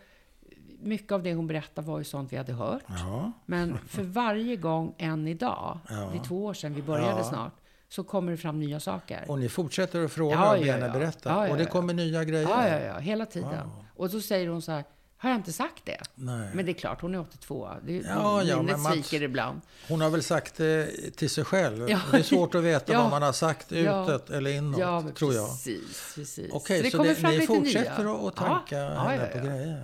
mycket 0.79 1.11
av 1.11 1.23
det 1.23 1.33
hon 1.33 1.47
berättade 1.47 1.87
var 1.87 1.97
ju 1.97 2.03
sånt 2.03 2.33
vi 2.33 2.37
hade 2.37 2.53
hört. 2.53 2.83
Ja, 2.87 3.31
Men 3.45 3.77
för 3.87 4.03
varje 4.03 4.55
gång 4.55 4.95
än 4.97 5.27
idag, 5.27 5.79
Ja. 5.89 5.95
det 5.95 6.17
är 6.19 6.23
två 6.23 6.45
år 6.45 6.53
sedan 6.53 6.73
vi 6.73 6.81
började 6.81 7.17
Ja. 7.17 7.23
snart, 7.23 7.53
så 7.89 8.03
kommer 8.03 8.31
det 8.31 8.37
fram 8.37 8.59
nya 8.59 8.79
saker. 8.79 9.25
och 9.27 9.39
ni 9.39 9.49
fortsätter 9.49 10.05
att 10.05 10.11
fråga 10.11 10.35
Ja, 10.35 10.57
och 10.57 10.65
ja, 10.65 10.77
ja. 10.77 10.89
berätta? 10.93 11.29
Ja, 11.29 11.51
och 11.51 11.57
det 11.57 11.65
kommer 11.65 11.93
nya 11.93 12.23
grejer? 12.23 12.49
Ja, 12.49 12.67
ja, 12.67 12.79
ja, 12.79 12.97
hela 12.97 13.25
tiden. 13.25 13.69
Och 13.95 14.11
så 14.11 14.21
säger 14.21 14.47
hon 14.47 14.61
så 14.61 14.71
här, 14.71 14.83
har 15.21 15.29
jag 15.29 15.39
inte 15.39 15.53
sagt 15.53 15.85
det? 15.85 15.97
Nej. 16.15 16.49
Men 16.53 16.65
det 16.65 16.71
är 16.71 16.73
klart, 16.73 17.01
hon 17.01 17.15
är 17.15 17.19
82. 17.19 17.69
Det, 17.85 17.93
Ja, 17.97 18.43
ja, 18.43 18.55
minnet 18.57 18.71
men 18.71 18.81
Mats- 18.81 18.93
sviker 18.93 19.23
ibland. 19.23 19.61
Hon 19.87 20.01
har 20.01 20.09
väl 20.09 20.23
sagt 20.23 20.55
det 20.57 20.87
till 21.15 21.29
sig 21.29 21.43
själv? 21.45 21.89
Ja. 21.89 21.99
Det 22.11 22.17
är 22.17 22.23
svårt 22.23 22.55
att 22.55 22.63
veta 22.63 22.93
Ja. 22.93 23.01
vad 23.01 23.09
man 23.11 23.21
har 23.21 23.31
sagt 23.33 23.71
utåt 23.71 24.29
eller 24.29 24.51
inåt, 24.51 24.79
Ja, 24.79 25.03
tror 25.15 25.33
jag. 25.33 25.49
precis, 25.49 26.11
precis. 26.15 26.51
Okej, 26.53 26.91
så, 26.91 27.03
det, 27.03 27.15
fram 27.15 27.31
ni 27.31 27.37
lite 27.37 27.47
fortsätter 27.47 28.03
nya. 28.03 28.27
att 28.27 28.35
tanka 28.35 28.77
Ja, 28.77 28.99
henne 29.03 29.25
på 29.27 29.47
grejer? 29.47 29.83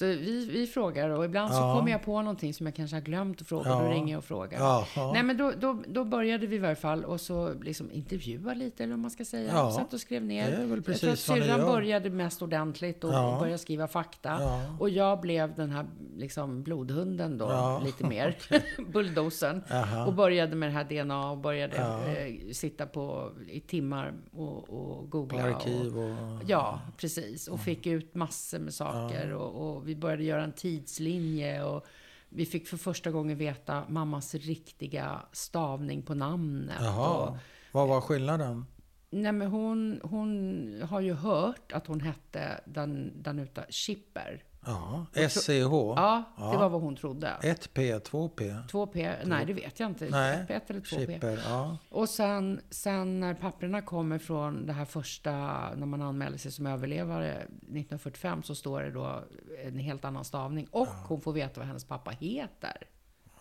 Ja, 0.00 0.06
ja. 0.06 0.14
Så 0.14 0.20
vi, 0.20 0.46
vi 0.52 0.66
frågar 0.66 1.08
och 1.10 1.24
ibland 1.24 1.50
så 1.52 1.56
Ja. 1.60 1.76
kommer 1.78 1.90
jag 1.92 2.02
på 2.02 2.22
någonting 2.22 2.54
som 2.54 2.66
jag 2.66 2.74
kanske 2.74 2.96
har 2.96 3.00
glömt 3.00 3.40
att 3.40 3.46
fråga. 3.48 3.68
Ja. 3.70 3.82
Då 3.82 3.88
ringer 3.88 4.12
jag 4.12 4.18
och 4.18 4.24
frågar. 4.24 4.58
Jaha. 4.58 5.12
Nej 5.12 5.22
men 5.22 5.36
då, 5.36 5.52
då, 5.60 5.82
då 5.88 6.04
började 6.04 6.46
vi 6.46 6.56
i 6.56 6.58
varje 6.58 6.74
fall 6.76 7.04
och 7.04 7.20
så 7.20 7.52
liksom 7.62 7.90
intervjua 7.92 8.54
lite 8.54 8.82
eller 8.84 8.92
vad 8.92 8.98
man 9.00 9.10
ska 9.10 9.24
säga. 9.24 9.50
Ja. 9.52 9.70
Satt 9.72 9.92
och 9.92 10.00
skrev 10.00 10.22
ner. 10.22 10.50
Det 10.50 10.56
är 10.56 10.66
väl 10.66 10.68
jag 10.68 10.68
tror 10.68 10.78
att 10.78 11.00
precis 11.00 11.28
vad 11.28 11.38
ni 11.38 11.44
syrran 11.44 11.60
började 11.60 12.10
mest 12.10 12.42
ordentligt 12.42 13.04
och, 13.04 13.12
Ja. 13.12 13.32
och 13.32 13.38
började 13.40 13.58
skriva 13.58 13.88
fakta. 13.88 14.28
Ja. 14.40 14.76
Och 14.78 14.90
jag 14.90 15.20
blev 15.20 15.54
den 15.54 15.70
här 15.70 15.86
liksom 16.16 16.62
blodhunden 16.62 17.38
då, 17.38 17.44
Ja. 17.44 17.82
lite 17.84 18.06
mer. 18.06 18.36
Bulldozern. 18.92 19.62
Jaha. 19.68 20.06
Och 20.06 20.14
började 20.14 20.56
med 20.56 20.68
det 20.68 20.72
här 20.72 20.84
DNA 21.04 21.30
och 21.30 21.38
började 21.38 21.76
Ja. 21.76 22.06
eh, 22.06 22.52
sitta 22.52 22.86
på 22.86 23.32
i 23.48 23.60
timmar 23.60 24.12
och, 24.32 24.70
och 24.70 25.10
googla. 25.10 25.42
arkiv 25.42 25.98
och, 25.98 26.04
och... 26.10 26.42
Ja, 26.46 26.80
precis. 26.96 27.48
Och 27.48 27.60
fick 27.60 27.86
ut 27.86 28.14
massor 28.14 28.58
med 28.58 28.74
saker. 28.74 29.32
Och, 29.34 29.76
och 29.76 29.87
vi 29.88 29.96
började 29.96 30.24
göra 30.24 30.44
en 30.44 30.52
tidslinje. 30.52 31.64
Och 31.64 31.86
vi 32.28 32.46
fick 32.46 32.68
för 32.68 32.76
första 32.76 33.10
gången 33.10 33.38
veta 33.38 33.84
mammas 33.88 34.34
riktiga 34.34 35.22
stavning 35.32 36.02
på 36.02 36.14
namnet. 36.14 36.80
Och, 36.80 36.86
Jaha. 36.86 37.38
Vad 37.72 37.88
var 37.88 38.00
skillnaden? 38.00 38.66
nej, 39.10 39.32
men 39.32 39.48
hon, 39.48 40.00
hon 40.02 40.82
har 40.88 41.00
ju 41.00 41.12
hört 41.12 41.72
att 41.72 41.86
hon 41.86 42.00
hette 42.00 42.60
Dan, 42.64 43.22
Danuta 43.22 43.64
Schipper. 43.70 44.42
Ja, 44.66 45.06
SCH? 45.28 45.50
Ja, 45.50 46.24
det 46.36 46.42
Ja. 46.42 46.58
var 46.58 46.68
vad 46.68 46.80
hon 46.80 46.96
trodde. 46.96 47.36
1P, 47.42 48.00
2P? 48.00 48.62
2P? 48.68 49.16
Nej, 49.24 49.46
det 49.46 49.52
vet 49.52 49.80
jag 49.80 49.90
inte. 49.90 50.08
Nej, 50.10 50.46
1P 50.48 50.60
eller 50.70 50.80
2P? 50.80 50.84
Chipper, 51.06 51.40
ja. 51.48 51.76
Och 51.90 52.08
sen, 52.08 52.60
sen 52.70 53.20
när 53.20 53.34
papperna 53.34 53.82
kommer 53.82 54.18
från 54.18 54.66
det 54.66 54.72
här 54.72 54.84
första, 54.84 55.32
när 55.76 55.86
man 55.86 56.02
anmäler 56.02 56.38
sig 56.38 56.52
som 56.52 56.66
överlevare 56.66 57.32
1945, 57.34 58.42
så 58.42 58.54
står 58.54 58.82
det 58.82 58.90
då 58.90 59.24
en 59.64 59.78
helt 59.78 60.04
annan 60.04 60.24
stavning. 60.24 60.66
Och 60.70 60.88
hon 60.88 61.20
får 61.20 61.32
veta 61.32 61.60
vad 61.60 61.66
hennes 61.66 61.84
pappa 61.84 62.10
heter. 62.10 62.76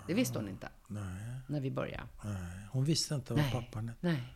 Det 0.08 0.14
visste 0.14 0.40
hon 0.40 0.50
inte 0.50 0.70
Nej, 0.88 1.04
när 1.48 1.60
vi 1.62 1.72
började. 1.72 2.04
nej. 2.24 2.36
Hon 2.72 2.84
visste 2.84 3.16
inte 3.16 3.34
vad 3.34 3.42
Nej. 3.44 3.52
pappan 3.52 3.88
hette. 3.90 4.08
Nej. 4.08 4.34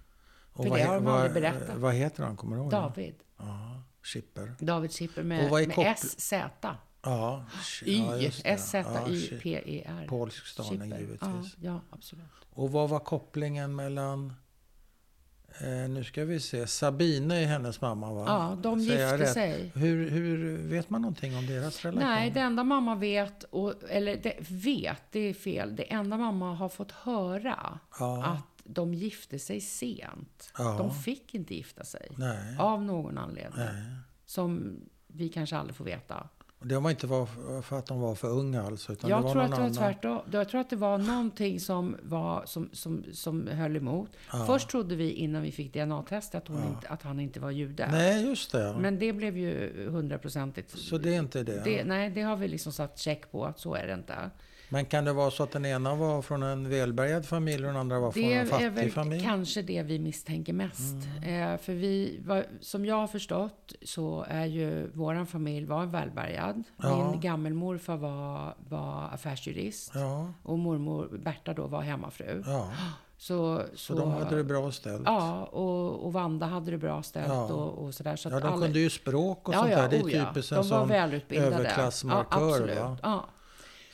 Och 0.54 0.64
För 0.64 0.70
vad 0.70 0.80
det 0.80 0.84
har 0.86 0.96
de 0.96 1.08
aldrig 1.08 1.34
berättat. 1.34 1.78
Vad 1.78 1.94
heter 1.94 2.24
han? 2.24 2.38
Kommer 2.38 2.56
du 2.56 2.62
ihåg? 2.62 2.72
David. 2.72 3.16
Ja, 3.38 3.84
Chipper. 4.04 4.54
David 4.60 4.91
Schipper 4.91 5.24
med, 5.24 5.52
med 5.52 5.97
SZ. 5.97 6.34
Ja, 7.04 7.45
Y. 7.86 7.97
ja. 7.97 8.16
S-Z-I-P-E-R. 8.43 10.06
Polsk 10.10 10.45
stavning 10.45 10.82
Schipper. 10.82 10.99
givetvis. 10.99 11.56
Ja, 11.60 11.72
ja, 11.72 11.82
absolut. 11.89 12.26
Och 12.54 12.72
vad 12.72 12.89
var 12.89 12.99
kopplingen 12.99 13.76
mellan... 13.76 14.34
Eh, 15.62 15.89
nu 15.89 16.04
ska 16.04 16.26
vi 16.26 16.39
se. 16.39 16.68
Sabine 16.68 17.32
är 17.36 17.45
hennes 17.45 17.82
mamma 17.82 18.14
va? 18.14 18.24
Ja, 18.28 18.58
de 18.64 18.80
Säger 18.86 19.18
gifte 19.18 19.34
sig. 19.34 19.72
Hur, 19.76 20.10
hur 20.10 20.58
vet 20.58 20.89
man 20.89 21.02
någonting 21.02 21.38
om 21.38 21.45
deras 21.47 21.86
relation? 21.86 22.10
Nej, 22.10 22.32
det 22.32 22.39
enda 22.39 22.64
mamma 22.64 22.95
vet, 22.95 23.43
och, 23.43 23.74
eller 23.89 24.16
det, 24.18 24.36
vet, 24.49 25.02
det 25.12 25.20
är 25.20 25.34
fel. 25.34 25.76
Det 25.76 25.84
enda 25.91 26.18
mamma 26.18 26.56
har 26.56 26.70
fått 26.70 26.91
höra, 26.91 27.80
Ja. 27.99 28.24
att 28.26 28.51
de 28.64 28.93
gifte 28.93 29.39
sig 29.39 29.62
sent. 29.62 30.51
Ja. 30.57 30.76
De 30.78 30.93
fick 30.95 31.36
inte 31.36 31.55
gifta 31.55 31.84
sig. 31.84 32.07
Nej. 32.18 32.57
Av 32.59 32.84
någon 32.84 33.18
anledning. 33.18 33.66
Nej. 33.66 33.84
Som 34.26 34.76
vi 35.07 35.30
kanske 35.30 35.57
aldrig 35.57 35.76
får 35.76 35.86
veta. 35.86 36.28
Det 36.64 36.80
var 36.80 36.89
inte 36.89 37.07
var- 37.07 37.62
för 37.62 37.80
att 37.80 37.86
de 37.86 37.99
var 38.01 38.16
för 38.16 38.28
unga 38.30 38.64
alltså? 38.64 38.93
Utan 38.93 39.09
Jag 39.09 39.20
det 39.20 39.24
var 39.24 39.32
tror 39.32 39.43
att 39.43 39.55
det 39.55 39.62
var 39.62 39.70
tvärtom. 39.70 40.22
Jag 40.32 40.49
tror 40.49 40.62
att 40.62 40.70
det 40.70 40.76
var 40.76 40.97
någonting 40.97 41.59
som, 41.59 41.97
var, 42.03 42.43
som, 42.45 42.70
som, 42.74 43.03
som 43.14 43.47
höll 43.47 43.76
emot. 43.76 44.09
Ja. 44.34 44.45
Först 44.45 44.70
trodde 44.70 44.95
vi 44.95 45.12
innan 45.12 45.41
vi 45.41 45.51
fick 45.51 45.74
DNA-test 45.74 46.36
att, 46.36 46.49
inte, 46.49 46.88
att 46.88 47.03
han 47.03 47.20
inte 47.20 47.39
var 47.39 47.51
jude. 47.51 47.88
Nej, 47.91 48.26
just 48.26 48.51
det. 48.51 48.76
Men 48.80 48.99
det 48.99 49.14
blev 49.14 49.38
ju 49.38 49.86
hundraprocentigt. 49.89 50.78
Så 50.80 50.97
det 50.97 51.16
är 51.16 51.20
inte 51.20 51.43
det? 51.43 51.62
Det, 51.64 51.84
nej, 51.84 52.09
det 52.09 52.22
har 52.22 52.36
vi 52.36 52.47
liksom 52.47 52.72
satt 52.74 52.99
check 52.99 53.32
på 53.32 53.45
att 53.45 53.59
så 53.59 53.76
är 53.76 53.88
det 53.88 53.93
inte. 53.93 54.16
Men 54.74 54.86
kan 54.86 55.06
det 55.06 55.14
vara 55.14 55.32
så 55.32 55.44
att 55.44 55.52
den 55.52 55.66
ena 55.66 55.96
var 55.96 56.22
från 56.22 56.44
en 56.44 56.70
välbärgad 56.70 57.26
familj 57.26 57.66
och 57.66 57.72
den 57.74 57.82
andra 57.82 58.00
var 58.00 58.12
från 58.12 58.24
Det 58.24 58.34
en 58.34 58.42
är 58.42 58.46
fattig 58.50 58.72
väl 58.72 58.92
familj? 58.92 59.24
Mm. 59.24 59.34
kanske 59.36 59.62
det 59.62 59.84
vi 59.84 60.00
misstänker 60.00 60.54
mest. 60.54 60.96
Eh, 61.26 61.58
för 61.58 61.74
vi, 61.74 62.22
som 62.62 62.86
jag 62.86 62.96
har 62.96 63.08
förstått 63.08 63.74
så 63.86 64.26
är 64.30 64.46
ju 64.46 64.92
våran 64.94 65.28
familj 65.28 65.66
var 65.66 65.86
välbärgad. 65.86 66.64
Ja. 66.78 67.12
Min 67.12 67.20
gammelmorfar 67.22 67.98
var, 67.98 68.56
var 68.70 69.10
affärsjurist. 69.14 69.92
Ja, 69.96 70.34
Och 70.44 70.60
mormor 70.60 71.10
Berta 71.24 71.54
då 71.54 71.68
var 71.68 71.82
hemmafru. 71.82 72.44
ja. 72.46 72.70
Så, 73.18 73.62
Så 73.76 73.94
de 73.94 74.12
hade 74.12 74.36
det 74.36 74.44
bra 74.44 74.72
ställt? 74.72 75.02
Ja, 75.06 75.44
och, 75.46 76.06
och 76.06 76.14
Vanda 76.14 76.46
hade 76.46 76.72
det 76.72 76.78
bra 76.78 77.04
ställt 77.04 77.28
Ja. 77.28 77.44
och, 77.54 77.86
och 77.86 77.94
sådär. 77.94 78.16
Så 78.16 78.30
Ja, 78.30 78.40
de 78.40 78.48
alla- 78.48 78.66
kunde 78.66 78.80
ju 78.80 78.90
språk 78.90 79.48
och 79.48 79.54
Ja, 79.54 79.58
sånt 79.60 79.72
ja, 79.72 79.82
där. 79.82 79.90
Det 79.90 79.98
är 79.98 80.04
oh 80.04 80.14
ja. 80.16 80.26
typiskt 80.26 80.52
en 80.52 80.58
De 80.58 80.64
sån 80.64 80.92
överklassmarkör. 80.92 82.40
Ja, 82.42 82.48
absolut. 82.54 82.80
va? 82.80 82.98
Ja. 83.04 83.26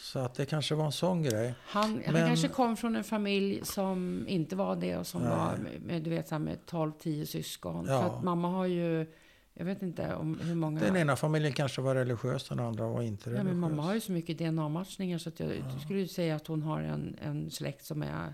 Så 0.07 0.19
att 0.19 0.33
det 0.33 0.45
kanske 0.45 0.75
var 0.75 0.85
en 0.85 0.91
sån 0.91 1.23
grej. 1.23 1.53
Han, 1.65 1.83
han 2.05 2.13
Men- 2.13 2.27
kanske 2.27 2.47
kom 2.47 2.77
från 2.77 2.95
en 2.95 3.03
familj 3.03 3.59
som 3.65 4.25
inte 4.27 4.55
var 4.55 4.75
det 4.75 4.97
och 4.97 5.07
som 5.07 5.21
Nej. 5.21 5.31
var 5.31 5.57
med, 5.85 6.03
du 6.03 6.09
vet, 6.09 6.31
med 6.31 6.57
12-10 6.69 7.25
syskon. 7.25 7.85
Ja. 7.89 8.01
För 8.01 8.17
att 8.17 8.23
mamma 8.23 8.49
har 8.49 8.65
ju, 8.65 9.05
jag 9.53 9.65
vet 9.65 9.81
inte 9.81 10.15
om 10.15 10.39
hur 10.41 10.55
många... 10.55 10.79
Den 10.79 10.97
ena 10.97 11.15
familjen 11.15 11.53
kanske 11.53 11.81
var 11.81 11.95
religiös, 11.95 12.49
den 12.49 12.59
andra 12.59 12.87
var 12.87 13.01
inte 13.01 13.29
ja, 13.29 13.33
religiös. 13.35 13.45
men 13.51 13.59
mamma 13.59 13.83
har 13.83 13.93
ju 13.93 13.99
så 14.01 14.11
mycket 14.11 14.37
DNA-matchningar 14.37 15.17
så 15.17 15.29
att 15.29 15.39
jag 15.39 15.49
skulle 15.85 15.99
ju 15.99 16.07
säga 16.07 16.35
att 16.35 16.47
hon 16.47 16.61
har 16.61 16.81
en, 16.81 17.17
en 17.21 17.51
släkt 17.51 17.85
som 17.85 18.01
är 18.03 18.33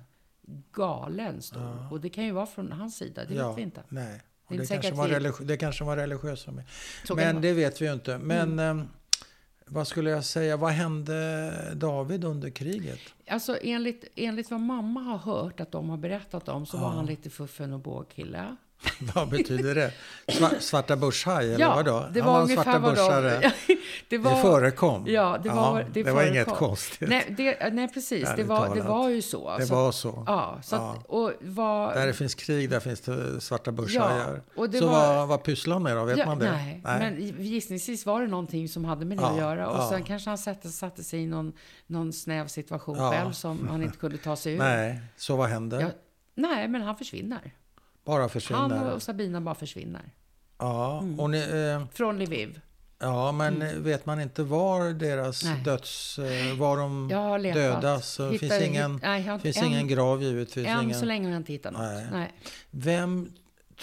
galen 0.71 1.41
stor. 1.41 1.61
Ja. 1.61 1.89
Och 1.91 2.01
det 2.01 2.09
kan 2.09 2.26
ju 2.26 2.32
vara 2.32 2.45
från 2.45 2.71
hans 2.71 2.97
sida, 2.97 3.26
det 3.26 3.34
ja, 3.34 3.49
vet 3.49 3.57
vi 3.57 3.61
inte. 3.61 3.84
Nej. 3.89 4.21
Och 4.45 4.55
Det 4.55 4.61
det, 4.61 4.67
kanske 4.67 4.91
var 4.93 5.43
det 5.45 5.57
kanske 5.57 5.84
var 5.84 5.97
religiösa 5.97 6.51
med. 6.51 6.63
Så 7.05 7.15
det 7.15 7.26
Men 7.26 7.36
vara. 7.36 7.41
det 7.41 7.53
vet 7.53 7.82
vi 7.82 7.86
ju 7.86 7.93
inte. 7.93 8.17
Men 8.17 8.59
eh, 8.59 8.86
vad 9.66 9.88
skulle 9.88 10.09
jag 10.09 10.26
säga, 10.26 10.57
vad 10.57 10.72
hände 10.72 11.53
David 11.76 12.24
under 12.24 12.49
kriget? 12.49 12.99
Alltså 13.28 13.57
enligt, 13.61 14.05
enligt 14.16 14.51
vad 14.51 14.59
mamma 14.59 14.99
har 15.01 15.18
hört 15.18 15.59
att 15.59 15.72
de 15.72 15.89
har 15.89 15.97
berättat 15.97 16.49
om 16.49 16.66
så 16.66 16.78
var 16.78 16.88
Ja. 16.89 16.95
han 16.95 17.05
lite 17.05 17.30
fuffen 17.30 17.74
och 17.74 17.80
bågkille. 17.80 18.55
vad 19.15 19.29
betyder 19.29 19.75
det? 19.75 19.93
Sva- 20.27 20.59
svarta 20.59 20.95
börshaj 20.95 21.53
eller 21.53 21.67
vadå? 21.67 22.05
det 22.13 22.21
var 22.21 22.36
en 22.38 22.41
ungefär 22.43 22.63
svarta 22.63 22.79
vad 22.79 22.95
de... 23.23 23.51
det, 24.09 24.17
var, 24.17 24.36
Det 24.36 24.41
förekom. 24.41 25.03
Ja, 25.07 25.38
det 25.43 25.49
var, 25.49 25.86
det 25.93 26.03
det 26.03 26.11
var 26.11 26.23
inget 26.27 26.47
konstigt. 26.47 27.09
Nej, 27.09 27.34
det, 27.38 27.73
nej 27.73 27.88
precis. 27.93 28.29
Det 28.38 28.43
var, 28.43 28.75
det 28.75 28.81
var 28.81 29.09
ju 29.09 29.21
så. 29.21 29.57
det 29.57 29.65
var 29.65 29.91
så. 29.91 30.23
Ja, 30.27 30.59
så 30.63 30.75
Ja. 30.75 30.91
Att, 30.99 31.05
och 31.05 31.31
vad... 31.41 31.93
Där 31.95 32.07
det 32.07 32.13
finns 32.13 32.36
krig, 32.36 32.69
där 32.69 32.79
finns 32.79 33.01
det 33.01 33.41
svarta 33.41 33.71
börshajar. 33.71 34.41
det 34.69 34.77
så 34.77 34.88
var- 34.88 35.15
vad, 35.15 35.27
vad 35.27 35.43
pysslar 35.43 35.73
han 35.75 35.84
med 35.84 35.97
då? 35.97 36.03
Vet 36.03 36.17
ja, 36.17 36.25
man 36.25 36.39
det? 36.39 36.51
Nej, 36.51 36.81
men 36.84 37.43
gissningsvis 37.43 38.05
var 38.05 38.21
det 38.21 38.27
någonting 38.27 38.69
som 38.69 38.86
hade 38.86 39.05
med 39.05 39.17
det 39.17 39.21
Ja, 39.23 39.31
att 39.31 39.38
göra. 39.38 39.69
Och 39.69 39.77
ja. 39.77 39.89
sen 39.89 40.03
kanske 40.03 40.29
han 40.29 40.38
satte, 40.38 40.69
satte 40.69 41.03
sig 41.03 41.19
i 41.23 41.27
någon, 41.27 41.53
någon 41.88 42.13
snäv 42.13 42.47
situation 42.47 42.97
Ja. 42.97 43.11
själv 43.11 43.31
som 43.31 43.67
han 43.67 43.84
inte 43.84 43.97
kunde 43.97 44.17
ta 44.17 44.36
sig 44.36 44.53
ur. 44.55 44.57
Nej, 44.57 45.01
så 45.17 45.36
vad 45.36 45.49
händer? 45.49 45.79
Ja, 45.81 45.88
nej, 46.36 46.67
men 46.67 46.81
han 46.81 46.95
försvinner. 46.97 47.53
Bara 48.06 48.30
försvinner? 48.30 48.62
Han 48.78 48.91
och 48.93 49.01
Sabina 49.01 49.41
bara 49.41 49.56
försvinner. 49.56 50.12
Ja, 50.58 50.99
Mm. 50.99 51.20
och 51.20 51.30
ni, 51.30 51.38
eh, 51.38 51.88
Från 51.93 52.20
Lviv. 52.20 52.62
ja, 52.99 53.32
men 53.32 53.84
vet 53.84 54.06
man 54.06 54.20
inte 54.22 54.43
var 54.43 54.89
deras 54.93 55.43
Mm. 55.43 55.56
Nej. 55.56 55.64
döds... 55.64 56.20
Eh, 56.20 56.58
var 56.58 56.78
de 56.78 57.08
dödas? 57.54 58.08
Så 58.10 58.30
Hittar- 58.30 58.47
finns 58.47 58.62
ingen, 58.68 58.99
nej, 59.04 59.22
jag 59.22 59.28
har 59.28 59.34
inte- 59.34 59.43
finns 59.43 59.58
än- 59.58 59.66
ingen 59.66 59.88
grav 59.88 60.24
givetvis. 60.24 60.68
Än 60.68 60.82
ingen, 60.84 60.99
så 60.99 61.06
länge 61.06 61.26
har 61.28 61.32
jag 61.32 61.39
inte 61.39 61.51
hittat 61.54 61.74
något. 61.74 61.82
Nej. 61.82 62.08
Nej. 62.12 62.34
Vem 62.72 63.32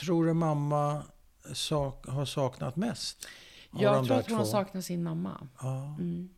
tror 0.00 0.26
du 0.26 0.32
mamma 0.32 1.02
sak, 1.52 2.06
har 2.08 2.24
saknat 2.24 2.76
mest? 2.76 3.26
Jag 3.78 4.06
tror 4.06 4.16
att 4.18 4.28
hon 4.30 4.38
två? 4.38 4.44
saknar 4.44 4.80
sin 4.80 5.02
mamma. 5.02 5.48
Ja. 5.60 5.96
Mm. 5.98 6.28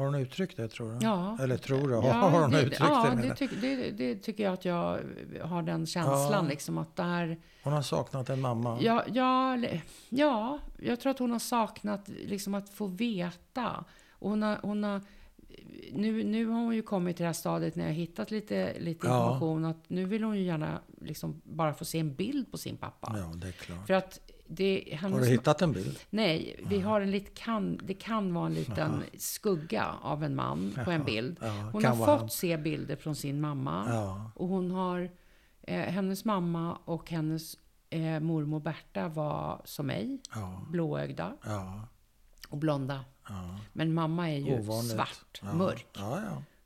Har 0.00 0.06
hon 0.06 0.14
uttryckt 0.14 0.56
det 0.56 0.68
tror 0.68 0.92
du? 0.92 0.98
Ja. 1.06 1.38
Eller 1.40 1.56
tror 1.56 1.88
du? 1.88 1.94
Ja, 1.94 2.00
har 2.12 2.40
hon 2.40 2.50
det, 2.50 2.60
uttryckt 2.60 2.80
ja, 2.80 3.02
det? 3.04 3.10
det, 3.10 3.16
menar? 3.16 3.34
tyck, 3.34 3.50
det, 3.60 3.90
det 3.90 4.14
tycker 4.14 4.44
jag 4.44 4.52
att 4.52 4.64
jag 4.64 5.00
har 5.42 5.62
den 5.62 5.86
känslan. 5.86 6.44
Ja. 6.44 6.50
Liksom, 6.50 6.78
att 6.78 6.96
där, 6.96 7.38
Hon 7.64 7.72
har 7.72 7.82
saknat 7.82 8.28
en 8.30 8.40
mamma? 8.40 8.78
ja, 8.80 9.04
ja, 9.12 9.58
ja, 10.08 10.58
jag 10.78 11.00
tror 11.00 11.10
att 11.10 11.18
hon 11.18 11.30
har 11.30 11.38
saknat 11.38 12.08
liksom, 12.08 12.54
att 12.54 12.68
få 12.70 12.86
veta. 12.86 13.84
Och 14.10 14.30
hon 14.30 14.42
har, 14.42 14.58
hon 14.62 14.84
har, 14.84 15.00
nu, 15.92 16.24
nu 16.24 16.46
har 16.46 16.60
hon 16.60 16.74
ju 16.74 16.82
kommit 16.82 17.16
till 17.16 17.22
det 17.22 17.28
här 17.28 17.32
stadiet 17.32 17.76
när 17.76 17.84
jag 17.84 17.90
har 17.90 17.94
hittat 17.96 18.30
lite, 18.30 18.78
lite 18.78 19.06
Ja. 19.06 19.16
information. 19.24 19.64
Att 19.64 19.90
nu 19.90 20.04
vill 20.04 20.24
hon 20.24 20.36
ju 20.36 20.42
gärna 20.42 20.80
liksom, 21.00 21.40
bara 21.44 21.74
få 21.74 21.84
se 21.84 21.98
en 21.98 22.14
bild 22.14 22.50
på 22.50 22.58
sin 22.58 22.76
pappa. 22.76 23.14
Ja, 23.18 23.32
det 23.34 23.48
är 23.48 23.52
klart. 23.52 23.86
För 23.86 23.94
att 23.94 24.20
det, 24.52 24.98
Har 25.02 25.20
du 25.20 25.26
hittat 25.26 25.62
en 25.62 25.72
bild? 25.72 25.98
Nej, 26.10 26.60
vi 26.68 26.80
har 26.80 27.00
en 27.00 27.10
lit, 27.10 27.34
kan, 27.34 27.80
det 27.82 27.94
kan 27.94 28.34
vara 28.34 28.46
en 28.46 28.54
liten 28.54 29.02
skugga 29.18 29.86
av 30.02 30.24
en 30.24 30.34
man 30.34 30.78
på 30.84 30.90
en 30.90 31.04
bild. 31.04 31.36
Ja, 31.40 31.70
Hon 31.72 31.84
har 31.84 31.96
fått 31.96 32.20
han. 32.20 32.30
se 32.30 32.56
bilder 32.56 32.96
från 32.96 33.14
sin 33.16 33.40
mamma. 33.40 33.84
Ja. 33.88 34.30
Och 34.34 34.48
hon 34.48 34.70
har, 34.70 35.10
eh, 35.62 35.80
hennes 35.80 36.24
mamma 36.24 36.78
och 36.84 37.10
hennes 37.10 37.56
eh, 37.90 38.20
mormor 38.20 38.60
Berta 38.60 39.08
var 39.08 39.62
som 39.64 39.86
mig, 39.86 40.18
Ja, 40.34 40.66
blåögda 40.70 41.32
ja, 41.44 41.80
och 42.48 42.58
blonda. 42.58 43.04
ja. 43.28 43.58
Men 43.72 43.94
mamma 43.94 44.30
är 44.30 44.38
ju 44.38 44.58
Ovanligt. 44.58 44.92
svart, 44.92 45.40
ja. 45.42 45.52
mörk. 45.52 45.86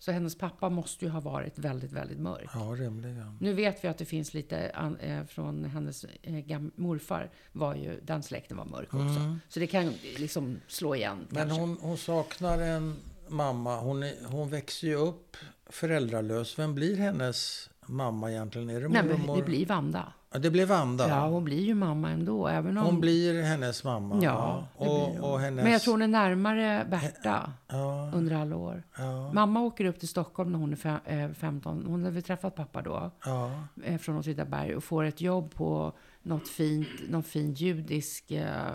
Så 0.05 0.13
hennes 0.13 0.39
pappa 0.39 0.69
måste 0.69 1.05
ju 1.05 1.11
ha 1.11 1.21
varit 1.21 1.59
väldigt, 1.59 1.93
väldigt 1.93 2.19
mörk. 2.19 2.51
Ja, 2.55 2.61
rimligen. 2.61 3.39
Nu 3.41 3.53
vet 3.53 3.85
vi 3.85 3.89
att 3.89 3.99
det 3.99 4.05
finns 4.05 4.35
lite 4.35 4.71
an, 4.75 4.97
eh, 4.97 5.25
från 5.25 5.65
hennes 5.65 6.05
eh, 6.23 6.61
morfar, 6.75 7.31
var 7.53 7.75
ju, 7.75 8.01
den 8.01 8.23
släkten 8.23 8.57
var 8.57 8.65
mörk 8.65 8.95
också. 8.95 9.39
Så 9.49 9.61
det 9.61 9.67
kan 9.67 9.93
liksom 10.17 10.61
slå 10.69 10.95
igen 10.95 11.13
Mm. 11.13 11.27
Men 11.31 11.49
kanske. 11.49 11.61
hon, 11.61 11.79
hon 11.81 11.99
saknar 11.99 12.59
en 12.59 12.97
mamma. 13.29 13.81
Hon, 13.81 14.03
är, 14.03 14.15
hon 14.27 14.49
växer 14.49 14.89
ju 14.89 14.95
upp 14.95 15.37
föräldralös. 15.67 16.59
Vem 16.59 16.75
blir 16.75 16.97
hennes 16.97 17.71
mamma 17.87 18.31
egentligen? 18.31 18.71
Är 18.71 18.81
det 18.81 18.89
Nej, 18.89 19.03
men 19.03 19.37
det 19.37 19.43
blir 19.43 19.67
Vanda. 19.67 20.13
Ja, 20.33 20.39
det 20.39 20.51
blir 20.51 20.67
Vanda. 20.67 21.09
Ja, 21.09 21.27
hon 21.29 21.45
blir 21.45 21.61
ju 21.65 21.75
mamma 21.75 22.11
ändå. 22.11 22.49
Även 22.49 22.79
om... 22.79 22.85
Hon 22.85 23.01
blir 23.01 23.43
hennes 23.43 23.85
mamma. 23.85 24.19
Ja, 24.23 24.67
det 24.79 24.85
och, 24.87 25.33
och 25.33 25.41
hennes... 25.41 25.63
Men 25.65 25.73
jag 25.73 25.83
tror 25.83 25.95
hon 25.95 26.03
är 26.03 26.09
närmare 26.09 26.87
Berta 26.91 27.53
Ja, 27.69 28.11
under 28.15 28.37
alla 28.37 28.57
år. 28.57 28.83
ja, 28.99 29.33
Mamma 29.33 29.61
åker 29.61 29.85
upp 29.85 29.99
till 29.99 30.09
Stockholm 30.09 30.53
när 30.53 30.59
hon 30.59 30.73
är 30.73 30.77
fe- 30.77 31.25
eh, 31.29 31.33
15. 31.33 31.85
Hon 31.87 32.05
har 32.05 32.11
väl 32.11 32.23
träffat 32.23 32.55
pappa 32.55 32.83
då, 32.83 33.11
ja, 33.25 33.51
eh, 33.85 33.99
från 33.99 34.19
Åtvidaberg 34.19 34.77
och 34.77 34.85
får 34.85 35.05
ett 35.05 35.21
jobb 35.21 35.55
på 35.55 35.93
något 36.23 36.49
fint, 36.49 36.89
någon 37.09 37.23
fin 37.23 37.53
judisk 37.55 38.31
eh, 38.31 38.69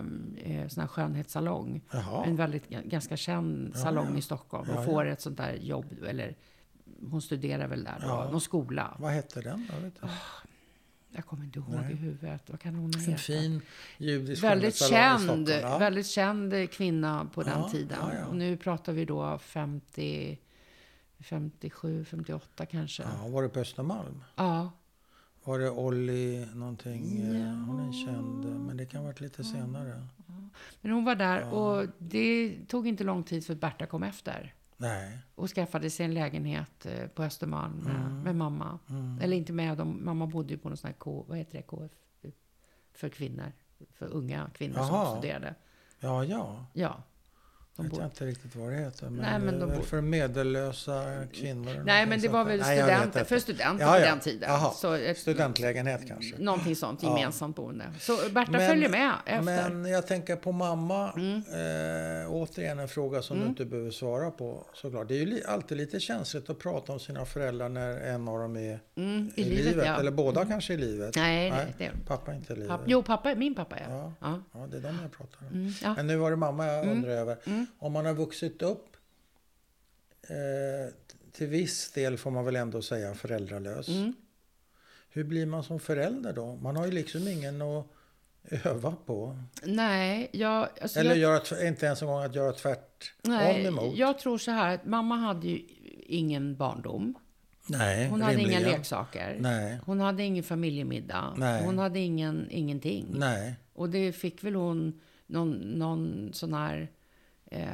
eh, 0.44 0.68
sån 0.68 0.82
här 0.82 0.88
skönhetssalong. 0.88 1.82
Jaha. 1.92 2.24
En 2.26 2.36
väldigt 2.36 2.70
ganska 2.70 3.18
känd 3.18 3.72
Ja, 3.74 3.80
salong 3.80 4.08
ja. 4.12 4.18
i 4.18 4.22
Stockholm. 4.22 4.68
Ja, 4.74 4.80
och 4.80 4.86
får 4.86 5.06
ett 5.06 5.22
sånt 5.22 5.38
där 5.38 5.54
jobb, 5.54 5.86
eller 6.08 6.36
hon 7.12 7.22
studerar 7.22 7.68
väl 7.68 7.84
där 7.84 7.98
då, 8.02 8.08
Ja. 8.08 8.30
någon 8.32 8.42
skola. 8.42 8.96
Vad 9.00 9.12
hette 9.12 9.42
den 9.42 9.68
då? 9.74 9.80
Vet? 9.84 10.12
Jag 11.12 11.26
kommer 11.26 11.44
inte 11.46 11.60
ihåg 11.60 11.70
Nej. 11.70 11.92
i 11.92 11.96
huvudet. 11.96 12.42
Vad 12.50 12.60
kan 12.60 12.76
hon 12.76 12.94
ha 12.94 13.02
En 13.12 13.18
fin 13.18 13.62
judisk 13.98 14.44
Väldigt 14.44 14.76
känd. 14.76 15.50
Ja. 15.50 15.78
väldigt 15.78 16.08
känd 16.08 16.72
kvinna 16.72 17.30
på 17.34 17.44
den 17.44 17.60
Ja, 17.60 17.70
tiden. 17.70 17.98
ja, 18.02 18.12
ja. 18.20 18.26
Och 18.26 18.36
nu 18.36 18.58
pratar 18.58 18.94
vi 18.94 19.06
då 19.06 19.38
50, 19.38 20.38
57, 21.20 22.06
58 22.06 22.66
kanske. 22.66 23.04
Ja. 23.04 23.10
Ja, 23.24 23.28
var 23.28 23.44
det 23.44 23.50
på 23.50 23.60
Östermalm? 23.60 24.24
Var 25.44 25.60
det 25.60 25.70
Olli 25.70 26.48
någonting? 26.54 27.20
Ja. 27.24 27.74
Hon 27.74 27.90
är 27.90 28.06
känd, 28.06 28.66
men 28.66 28.78
det 28.78 28.86
kan 28.86 29.00
ha 29.00 29.08
varit 29.08 29.22
lite 29.22 29.44
senare. 29.44 30.02
Men 30.82 30.92
hon 30.92 31.06
var 31.06 31.16
där 31.16 31.40
Ja. 31.42 31.48
och 31.52 31.88
det 31.98 32.56
tog 32.68 32.88
inte 32.88 33.04
lång 33.04 33.24
tid 33.24 33.46
för 33.46 33.56
Berta 33.56 33.86
kom 33.86 34.04
efter. 34.04 34.54
Nej. 34.82 35.18
Och 35.36 35.50
skaffade 35.50 35.90
sig 35.90 36.06
en 36.06 36.14
lägenhet 36.14 36.86
eh, 36.86 37.08
på 37.08 37.24
Östermalm 37.24 37.74
med, 37.74 38.24
med 38.24 38.36
mamma. 38.36 38.80
Mm. 38.90 39.20
Eller 39.22 39.38
inte 39.38 39.54
med 39.54 39.78
dem, 39.78 40.06
mamma 40.06 40.28
bodde 40.28 40.54
ju 40.54 40.58
på 40.58 40.70
någon 40.70 40.78
sån 40.78 40.88
här 40.88 40.96
K, 40.98 41.26
vad 41.28 41.38
heter 41.38 41.58
det, 41.58 41.62
KF? 41.62 41.92
För 42.94 43.10
kvinnor. 43.10 43.52
För 43.94 44.06
unga 44.14 44.50
kvinnor 44.54 44.78
Jaha. 44.78 45.06
som 45.06 45.18
studerade. 45.18 45.56
Ja, 46.00 46.24
ja. 46.24 46.66
Ja. 46.74 47.04
De 47.80 47.90
Jag 47.98 48.04
vet 48.04 48.12
inte 48.12 48.26
riktigt 48.26 48.56
vad 48.56 48.72
det 48.72 48.78
heter. 48.78 49.10
Men, 49.10 49.16
Nej, 49.16 49.40
men 49.40 49.60
de 49.60 49.66
bor- 49.70 49.82
för 49.82 50.02
medellösa 50.02 51.26
kvinnor. 51.34 51.84
Nej, 51.86 52.06
men 52.06 52.22
det 52.22 52.28
var 52.28 52.44
väl 52.46 52.60
Nej, 52.60 53.26
för 53.26 53.40
studenter 53.40 53.86
Ja, 53.86 53.92
på 53.94 54.00
ja. 54.00 54.06
den 54.06 54.20
tiden. 54.20 54.50
Så 54.76 54.94
ett, 54.94 55.18
Studentlägenhet 55.18 56.08
kanske. 56.08 56.36
Någonting 56.38 56.76
sånt, 56.76 57.04
Ja. 57.04 57.18
gemensamt 57.18 57.56
boende. 57.56 57.86
Så 58.00 58.18
Berta 58.32 58.52
Men- 58.52 58.68
följer 58.70 58.90
med 58.90 59.12
efter. 59.26 59.66
Mm. 59.66 59.82
Men 59.82 59.92
jag 59.92 60.08
tänker 60.08 60.36
på 60.36 60.52
mamma. 60.52 61.06
Eh, 61.08 62.32
återigen 62.34 62.80
en 62.80 62.88
fråga 62.88 63.22
som 63.22 63.40
du 63.40 63.46
inte 63.46 63.66
behöver 63.66 63.92
svara 63.92 64.32
på 64.32 64.66
såklart. 64.74 65.08
Det 65.08 65.14
är 65.16 65.20
ju 65.20 65.26
li- 65.26 65.44
alltid 65.48 65.78
lite 65.78 66.00
känsligt 66.00 66.50
att 66.50 66.60
prata 66.60 66.94
om 66.94 67.00
sina 67.00 67.26
föräldrar 67.26 67.70
när 67.70 67.98
en 68.00 68.28
av 68.28 68.40
dem 68.40 68.58
är 68.58 68.80
mm, 68.98 69.32
i, 69.36 69.42
I 69.42 69.44
livet, 69.46 69.76
ja. 69.78 69.84
Mm. 69.86 70.00
Eller 70.00 70.12
båda 70.12 70.46
kanske 70.46 70.74
i 70.74 70.78
livet. 70.78 71.16
Nej, 71.16 71.52
Nej. 71.52 71.66
det, 71.78 71.92
Pappa 72.08 72.32
är 72.32 72.36
inte 72.36 72.54
i 72.54 72.56
livet. 72.56 72.70
pappa, 72.70 72.84
Jo, 72.88 73.04
pappa, 73.04 73.36
min 73.36 73.56
pappa 73.56 73.76
är. 73.78 73.90
Ja. 73.90 74.14
Ja. 74.20 74.42
Ja, 74.54 74.68
det 74.72 74.78
är 74.78 74.82
de 74.82 75.00
jag 75.02 75.12
pratar 75.12 75.38
om. 75.48 75.54
Mm, 75.54 75.74
ja. 75.84 75.94
Men 75.96 76.08
nu 76.08 76.16
var 76.18 76.30
det 76.32 76.36
mamma 76.38 76.68
jag 76.68 76.88
undrar 76.88 77.10
över. 77.12 77.38
Mm. 77.46 77.66
Om 77.80 77.94
man 77.94 78.06
har 78.06 78.14
vuxit 78.14 78.62
upp 78.62 78.98
eh, 80.22 80.94
till 81.32 81.48
viss 81.48 81.92
del 81.92 82.18
får 82.18 82.32
man 82.32 82.46
väl 82.46 82.56
ändå 82.56 82.82
säga 82.82 83.14
föräldralös. 83.14 83.88
Mm. 83.88 84.14
Hur 85.10 85.24
blir 85.24 85.46
man 85.46 85.64
som 85.64 85.80
förälder 85.80 86.34
då? 86.34 86.56
Man 86.56 86.76
har 86.76 86.86
ju 86.86 86.92
liksom 86.92 87.28
ingen 87.28 87.62
att 87.62 87.86
öva 88.66 88.96
på. 89.06 89.38
Nej, 89.64 90.30
jag... 90.32 90.68
Alltså 90.82 91.00
Eller 91.00 91.10
jag, 91.10 91.18
göra, 91.20 91.68
inte 91.68 91.86
ens 91.86 92.02
en 92.02 92.08
gång 92.08 92.24
att 92.24 92.36
göra 92.36 92.54
tvärt 92.54 93.14
nej, 93.22 93.66
emot. 93.66 93.98
jag 93.98 94.20
tror 94.20 94.38
så 94.38 94.52
här 94.52 94.76
att 94.76 94.86
mamma 94.86 95.16
hade 95.16 95.48
ju 95.48 95.62
ingen 96.06 96.56
barndom. 96.56 97.16
Nej, 97.68 98.10
Hon 98.10 98.22
hade 98.22 98.34
inga 98.34 98.44
rimligen. 98.44 98.72
leksaker. 98.72 99.38
Nej, 99.40 99.80
Hon 99.86 100.00
hade 100.00 100.24
ingen 100.24 100.44
familjemiddag. 100.44 101.34
Nej. 101.38 101.66
Hon 101.66 101.78
hade 101.78 102.00
ingen, 102.00 102.48
ingenting. 102.52 103.06
nej. 103.10 103.56
Och 103.74 103.90
det 103.90 104.12
fick 104.12 104.44
väl 104.44 104.56
hon 104.56 105.02
någon, 105.28 105.52
någon 105.52 106.30
sån 106.34 106.54
här 106.54 106.88
eh, 107.52 107.70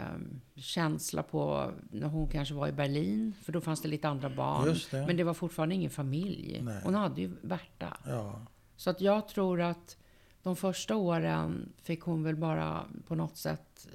känsla 0.55 1.23
på 1.23 1.71
när 1.91 2.07
hon 2.07 2.27
kanske 2.27 2.53
var 2.55 2.67
i 2.67 2.71
Berlin. 2.71 3.33
För 3.43 3.51
då 3.51 3.61
fanns 3.61 3.81
det 3.81 3.87
lite 3.87 4.07
andra 4.09 4.29
barn. 4.29 4.75
Det. 4.91 5.07
Men 5.07 5.17
det 5.17 5.23
var 5.23 5.33
fortfarande 5.33 5.75
ingen 5.75 5.89
familj. 5.91 6.61
Nej. 6.63 6.81
Hon 6.83 6.95
hade 6.95 7.21
ju 7.21 7.31
Berta. 7.41 7.97
Ja, 8.05 8.45
Så 8.75 8.89
att 8.89 9.01
jag 9.01 9.27
tror 9.27 9.61
att 9.61 9.97
de 10.43 10.55
första 10.55 10.95
åren 10.95 11.73
fick 11.81 12.01
hon 12.01 12.23
väl 12.23 12.35
bara 12.35 12.85
på 13.07 13.15
något 13.15 13.37
sätt... 13.37 13.87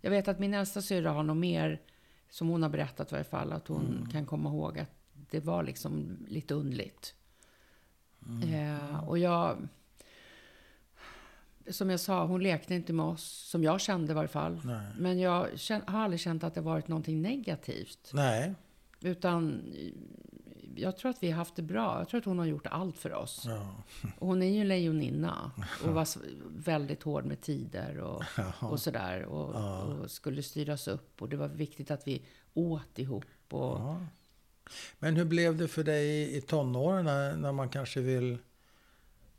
Jag 0.00 0.10
vet 0.10 0.28
att 0.28 0.38
min 0.38 0.54
äldsta 0.54 0.82
syrra 0.82 1.10
har 1.12 1.22
nog 1.22 1.36
mer, 1.36 1.80
som 2.30 2.48
hon 2.48 2.62
har 2.62 2.70
berättat 2.70 3.12
i 3.12 3.14
varje 3.14 3.24
fall, 3.24 3.52
att 3.52 3.68
hon 3.68 3.86
Mm. 3.86 4.06
kan 4.10 4.26
komma 4.26 4.48
ihåg 4.50 4.78
att 4.78 4.90
det 5.30 5.40
var 5.40 5.62
liksom 5.62 6.16
lite 6.28 6.54
underligt. 6.54 7.14
Mm. 8.26 8.54
Eh, 8.76 9.08
och 9.08 9.18
jag... 9.18 9.68
Som 11.70 11.90
jag 11.90 12.00
sa, 12.00 12.24
hon 12.26 12.42
lekte 12.42 12.74
inte 12.74 12.92
med 12.92 13.06
oss, 13.06 13.24
som 13.50 13.62
jag 13.64 13.80
kände 13.80 14.12
i 14.12 14.14
varje 14.14 14.28
fall. 14.28 14.60
nej. 14.64 14.86
Men 14.98 15.18
jag 15.18 15.48
kän- 15.52 15.90
har 15.90 16.00
aldrig 16.00 16.20
känt 16.20 16.44
att 16.44 16.54
det 16.54 16.60
varit 16.60 16.88
någonting 16.88 17.22
negativt. 17.22 18.10
Nej, 18.14 18.54
Utan 19.00 19.62
jag 20.76 20.96
tror 20.96 21.10
att 21.10 21.22
vi 21.22 21.30
har 21.30 21.36
haft 21.38 21.56
det 21.56 21.62
bra. 21.62 21.98
Jag 21.98 22.08
tror 22.08 22.18
att 22.20 22.24
hon 22.24 22.38
har 22.38 22.46
gjort 22.46 22.66
allt 22.66 22.98
för 22.98 23.12
oss. 23.14 23.42
ja. 23.46 23.74
Hon 24.18 24.42
är 24.42 24.50
ju 24.50 24.64
lejoninna 24.64 25.50
och 25.84 25.94
var 25.94 26.08
väldigt 26.64 27.02
hård 27.02 27.24
med 27.24 27.40
tider 27.40 27.98
och, 27.98 28.22
och 28.60 28.80
sådär. 28.80 29.22
Och, 29.24 29.54
och 30.02 30.10
skulle 30.10 30.42
styras 30.42 30.88
upp 30.88 31.22
och 31.22 31.28
det 31.28 31.36
var 31.36 31.48
viktigt 31.48 31.90
att 31.90 32.06
vi 32.08 32.22
åt 32.54 32.98
ihop. 32.98 33.24
Och, 33.50 33.78
ja. 33.78 34.06
Men 34.98 35.16
hur 35.16 35.24
blev 35.24 35.56
det 35.56 35.68
för 35.68 35.84
dig 35.84 36.36
i 36.36 36.40
tonåren 36.40 37.04
när, 37.04 37.36
när 37.36 37.52
man 37.52 37.68
kanske 37.68 38.00
vill 38.00 38.38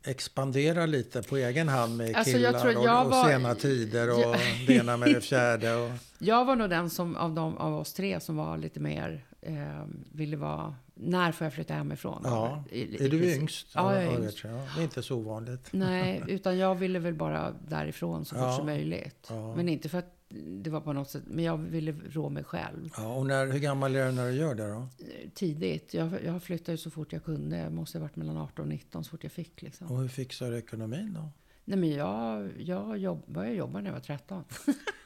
expandera 0.04 0.86
lite 0.86 1.22
på 1.22 1.36
egen 1.36 1.68
hand 1.68 1.96
med 1.96 2.16
Alltså, 2.16 2.32
killar 2.32 2.52
jag 2.52 2.76
och, 2.78 2.84
jag 2.84 3.04
och 3.04 3.10
var- 3.10 3.28
sena 3.28 3.54
tider 3.54 4.10
och 4.14 4.20
Ja. 4.20 4.36
det 4.66 4.74
ena 4.74 4.96
med 4.96 5.14
det 5.14 5.20
fjärde? 5.20 5.74
Och, 5.74 5.90
Jag 6.18 6.44
var 6.44 6.56
nog 6.56 6.70
den 6.70 6.90
som, 6.90 7.16
av, 7.16 7.34
de, 7.34 7.56
av 7.58 7.74
oss 7.78 7.92
tre 7.92 8.20
som 8.20 8.36
var 8.36 8.56
lite 8.58 8.80
mer, 8.80 9.24
eh, 9.40 9.84
ville 10.12 10.36
vara, 10.36 10.74
när 10.94 11.32
får 11.32 11.44
jag 11.44 11.54
flytta 11.54 11.74
hemifrån? 11.74 12.20
ja. 12.24 12.64
I- 12.70 12.80
i 12.80 12.94
Är 12.94 13.08
du 13.08 13.20
princip. 13.20 13.40
yngst? 13.40 13.66
Ja, 13.74 13.94
jag 13.94 14.04
är 14.04 14.18
yngst. 14.22 14.44
jag. 14.44 14.52
Det 14.52 14.80
är 14.80 14.82
inte 14.82 15.02
så 15.02 15.16
ovanligt. 15.16 15.68
Nej, 15.72 16.22
utan 16.28 16.58
jag 16.58 16.74
ville 16.74 16.98
väl 16.98 17.14
bara 17.14 17.54
därifrån 17.68 18.24
så 18.24 18.34
fort 18.34 18.44
Ja. 18.44 18.56
som 18.56 18.66
möjligt. 18.66 19.26
Ja. 19.30 19.56
Men 19.56 19.68
inte 19.68 19.88
för 19.88 19.98
att 19.98 20.14
det 20.34 20.70
var 20.70 20.80
på 20.80 20.92
något 20.92 21.10
sätt, 21.10 21.22
men 21.26 21.44
jag 21.44 21.56
ville 21.56 21.92
rå 21.92 22.28
mig 22.28 22.44
själv. 22.44 22.90
Ja, 22.96 23.14
och 23.14 23.26
när, 23.26 23.46
hur 23.46 23.58
gammal 23.58 23.96
är 23.96 24.06
du 24.06 24.12
när 24.12 24.26
du 24.26 24.32
gör 24.32 24.54
det 24.54 24.68
då? 24.68 24.88
Tidigt. 25.34 25.94
Jag, 25.94 26.24
jag 26.24 26.42
flyttade 26.42 26.78
så 26.78 26.90
fort 26.90 27.12
jag 27.12 27.24
kunde. 27.24 27.58
Jag 27.58 27.72
måste 27.72 27.98
ha 27.98 28.02
varit 28.02 28.16
mellan 28.16 28.36
18 28.36 28.62
och 28.62 28.68
19 28.68 29.04
så 29.04 29.10
fort 29.10 29.22
jag 29.22 29.32
fick. 29.32 29.62
Liksom. 29.62 29.90
Och 29.90 30.00
hur 30.00 30.08
fixar 30.08 30.50
du 30.50 30.58
ekonomin 30.58 31.12
då? 31.14 31.28
Nej, 31.64 31.78
men 31.78 31.90
jag, 31.90 32.50
jag 32.58 32.98
jobb, 32.98 33.22
började 33.26 33.56
jobba 33.56 33.78
när 33.78 33.86
jag 33.86 33.92
var 33.92 34.00
13. 34.00 34.44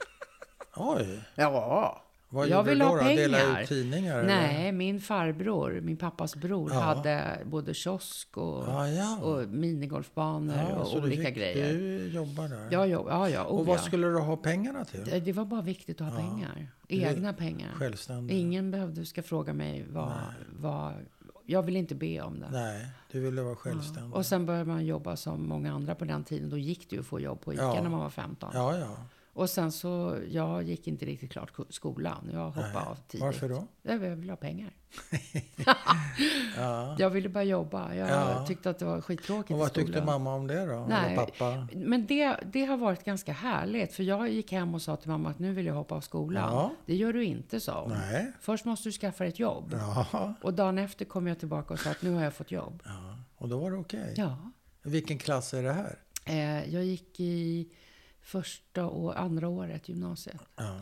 Oj! 0.77 1.21
Ja. 1.35 2.04
Vad 2.35 2.49
Jag 2.49 2.63
vill 2.63 2.79
du 2.79 2.85
ha 2.85 2.97
då? 2.97 3.05
Dela 3.05 3.39
pengar. 3.39 3.63
ut 3.63 3.69
tidningar? 3.69 4.19
eller? 4.19 4.29
Nej, 4.29 4.73
min 4.73 5.01
farbror, 5.01 5.81
min 5.81 5.97
pappas 5.97 6.37
bror, 6.37 6.71
Ja. 6.73 6.81
hade 6.81 7.39
både 7.45 7.75
kiosk 7.75 8.37
och, 8.37 8.65
Ja, 8.69 8.89
ja. 8.89 9.19
och 9.23 9.49
minigolfbanor 9.49 10.57
ja, 10.71 10.77
och 10.77 10.95
olika 10.97 11.23
fick, 11.25 11.37
grejer. 11.37 11.73
Du 11.73 12.09
jobbar 12.09 12.49
där? 12.49 12.69
Ja, 12.71 12.87
ja, 12.87 13.05
ja, 13.09 13.29
ja, 13.29 13.43
oh, 13.45 13.47
och 13.59 13.67
vad 13.67 13.79
ja. 13.79 13.83
skulle 13.83 14.07
du 14.07 14.19
ha 14.19 14.37
pengarna 14.37 14.85
till? 14.85 15.05
Det, 15.05 15.21
det 15.21 15.33
var 15.33 15.45
bara 15.45 15.63
viktigt 15.63 16.01
att 16.01 16.07
ha 16.13 16.21
Ja. 16.21 16.29
pengar. 16.31 16.69
Det- 16.89 16.95
Egna 16.97 17.33
pengar. 17.33 17.71
Självständig? 17.79 18.37
Ingen 18.39 18.71
behövde 18.71 19.07
ska 19.07 19.23
fråga 19.23 19.53
mig 19.53 19.87
vad, 19.91 20.13
vad... 20.61 20.93
Jag 21.47 21.63
vill 21.63 21.77
inte 21.77 21.95
be 21.95 22.21
om 22.21 22.41
det. 22.41 22.49
Nej, 22.53 22.87
du 23.13 23.21
ville 23.21 23.43
vara 23.43 23.53
Ja. 23.53 23.57
självständig. 23.57 24.15
Och 24.15 24.27
sen 24.27 24.47
började 24.47 24.65
man 24.65 24.87
jobba 24.87 25.17
som 25.17 25.49
många 25.49 25.73
andra 25.73 25.95
på 25.95 26.05
den 26.05 26.25
tiden. 26.25 26.51
Då 26.51 26.59
gick 26.59 26.91
det 26.91 26.97
ju 26.97 27.01
att 27.01 27.07
få 27.07 27.21
jobb 27.21 27.41
på 27.41 27.53
ICA 27.55 27.63
Ja. 27.63 27.83
när 27.83 27.91
man 27.91 28.01
var 28.01 28.11
15. 28.11 28.51
Ja, 28.55 28.77
ja. 28.79 28.97
Och 29.35 29.51
sen 29.51 29.73
så, 29.73 30.19
jag 30.31 30.63
gick 30.63 30.87
inte 30.89 31.05
riktigt 31.07 31.33
klart 31.33 31.53
ko- 31.53 31.65
skolan. 31.71 32.31
Jag 32.33 32.45
hoppade 32.47 32.69
Nej. 32.75 32.77
av 32.87 32.95
tidigt. 33.09 33.25
Varför 33.25 33.49
då? 33.49 33.67
Jag 33.83 33.99
ville 33.99 34.33
ha 34.33 34.37
pengar. 34.37 34.71
Ja. 36.57 36.97
Jag 36.99 37.11
ville 37.11 37.29
bara 37.29 37.45
jobba. 37.45 37.95
Jag 37.95 38.09
Ja. 38.11 38.47
tyckte 38.47 38.71
att 38.71 38.79
det 38.79 38.85
var 38.85 39.01
skittråkigt 39.01 39.51
Och 39.51 39.59
vad 39.59 39.73
tyckte 39.73 40.05
mamma 40.05 40.35
om 40.35 40.47
det 40.47 40.67
då? 40.67 40.87
Nej. 40.89 41.13
Eller 41.15 41.17
pappa? 41.27 41.69
Men 41.75 42.07
det, 42.07 42.37
det 42.53 42.65
har 42.65 42.77
varit 42.77 43.05
ganska 43.05 43.33
härligt. 43.33 43.93
För 43.95 44.03
jag 44.03 44.29
gick 44.29 44.53
hem 44.53 44.75
och 44.75 44.83
sa 44.83 44.97
till 44.97 45.11
mamma 45.11 45.31
att 45.31 45.39
nu 45.39 45.53
vill 45.53 45.67
jag 45.67 45.75
hoppa 45.75 45.95
av 45.95 46.01
skolan. 46.01 46.53
Ja. 46.53 46.71
Det 46.87 46.95
gör 46.95 47.13
du 47.13 47.25
inte, 47.25 47.61
sa 47.61 47.83
hon. 47.83 47.93
Nej. 47.93 48.33
Först 48.41 48.65
måste 48.65 48.89
du 48.89 48.93
skaffa 48.93 49.27
ett 49.27 49.39
jobb. 49.39 49.71
Ja. 50.13 50.35
Och 50.43 50.55
dagen 50.55 50.79
efter 50.79 51.05
kom 51.05 51.27
jag 51.27 51.39
tillbaka 51.39 51.75
och 51.75 51.81
sa 51.81 51.91
att 51.91 52.03
nu 52.03 52.11
har 52.11 52.25
jag 52.25 52.35
fått 52.35 52.51
jobb. 52.51 52.83
ja. 52.85 53.19
Och 53.37 53.49
då 53.49 53.59
var 53.59 53.71
det 53.71 53.77
okej? 53.77 54.15
Ja. 54.17 54.37
Vilken 54.83 55.19
klass 55.19 55.55
är 55.55 55.63
det 55.63 55.73
här? 55.73 55.99
Eh, 56.25 56.75
jag 56.75 56.85
gick 56.85 57.21
i 57.21 57.69
första 58.25 58.87
och 58.87 59.21
andra 59.21 59.49
året 59.49 59.89
gymnasiet. 59.89 60.41
Ja. 60.57 60.81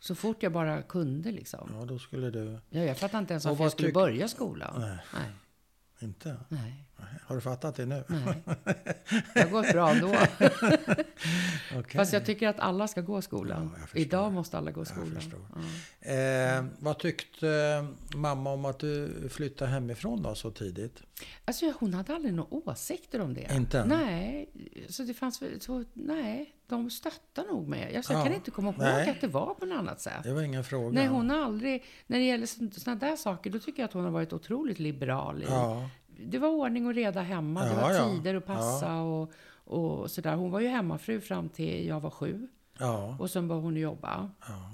Så 0.00 0.14
fort 0.14 0.42
jag 0.42 0.52
bara 0.52 0.82
kunde 0.82 1.30
liksom. 1.32 1.70
Ja, 1.78 1.84
då 1.84 1.98
skulle 1.98 2.30
du... 2.30 2.58
Ja, 2.70 2.80
jag 2.80 2.98
fattade 2.98 3.18
inte 3.20 3.32
ens 3.34 3.44
varför 3.44 3.64
jag 3.64 3.72
skulle 3.72 3.88
tyck- 3.88 3.94
börja 3.94 4.28
skolan. 4.28 4.80
Nej. 4.80 4.98
Nej. 5.14 5.30
Inte? 6.00 6.36
Nej. 6.48 6.84
Har 7.26 7.34
du 7.34 7.40
fattat 7.40 7.76
det 7.76 7.86
nu? 7.86 8.04
Nej. 8.08 8.42
Det 9.34 9.40
har 9.40 9.48
gått 9.50 9.72
bra 9.72 9.90
ändå. 9.90 10.08
Okej. 11.78 11.98
Fast 11.98 12.12
jag 12.12 12.26
tycker 12.26 12.48
att 12.48 12.60
alla 12.60 12.88
ska 12.88 13.00
gå 13.00 13.22
skolan. 13.22 13.70
Ja. 13.80 14.00
Idag 14.00 14.32
måste 14.32 14.58
alla 14.58 14.70
gå 14.70 14.84
skolan. 14.84 15.18
Ja. 16.00 16.10
Eh, 16.10 16.64
vad 16.78 16.98
tyckte 16.98 17.46
mamma 18.14 18.52
om 18.52 18.64
att 18.64 18.78
du 18.78 19.12
flyttade 19.32 19.70
hemifrån 19.70 20.22
då 20.22 20.34
så 20.34 20.50
tidigt? 20.50 21.02
Alltså, 21.44 21.72
hon 21.78 21.94
hade 21.94 22.14
aldrig 22.14 22.34
några 22.34 22.54
åsikter 22.54 23.20
om 23.20 23.34
det. 23.34 23.48
Inte? 23.54 23.84
Nej. 23.84 24.48
Så 24.88 25.02
det 25.02 25.14
fanns 25.14 25.42
så, 25.60 25.84
nej, 25.92 26.54
de 26.66 26.90
stöttar 26.90 27.44
nog 27.44 27.68
mig. 27.68 27.96
Alltså, 27.96 28.12
jag 28.12 28.20
Ja. 28.20 28.24
kan 28.24 28.34
inte 28.34 28.50
komma 28.50 28.68
ihåg 28.68 28.78
Nej. 28.78 29.10
att 29.10 29.20
det 29.20 29.26
var 29.28 29.54
på 29.54 29.66
något 29.66 29.78
annat 29.78 30.00
sätt. 30.00 30.22
Det 30.22 30.32
var 30.32 30.42
ingen 30.42 30.64
fråga. 30.64 30.94
Nej, 30.94 31.06
hon 31.06 31.30
har 31.30 31.44
aldrig... 31.44 31.84
När 32.06 32.18
det 32.18 32.24
gäller 32.24 32.46
sådana 32.80 33.00
där 33.00 33.16
saker, 33.16 33.50
då 33.50 33.58
tycker 33.58 33.82
jag 33.82 33.88
att 33.88 33.92
hon 33.94 34.04
har 34.04 34.10
varit 34.10 34.32
otroligt 34.32 34.78
liberal. 34.78 35.42
I. 35.42 35.46
Ja, 35.48 35.88
Det 36.18 36.38
var 36.38 36.48
ordning 36.48 36.86
och 36.86 36.94
reda 36.94 37.20
hemma. 37.22 37.64
det 37.64 37.70
Ja, 37.70 37.80
var 37.80 37.90
ja. 37.92 38.08
tider 38.10 38.34
att 38.34 38.46
passa 38.46 39.00
och, 39.00 39.32
och 39.64 40.10
sådär. 40.10 40.34
Hon 40.36 40.50
var 40.50 40.60
ju 40.60 40.68
hemmafru 40.68 41.20
fram 41.20 41.48
till 41.48 41.86
jag 41.86 42.00
var 42.00 42.10
sju. 42.10 42.48
ja, 42.78 43.16
Och 43.18 43.30
sen 43.30 43.48
började 43.48 43.64
hon 43.66 43.76
jobba. 43.76 44.30
ja. 44.48 44.70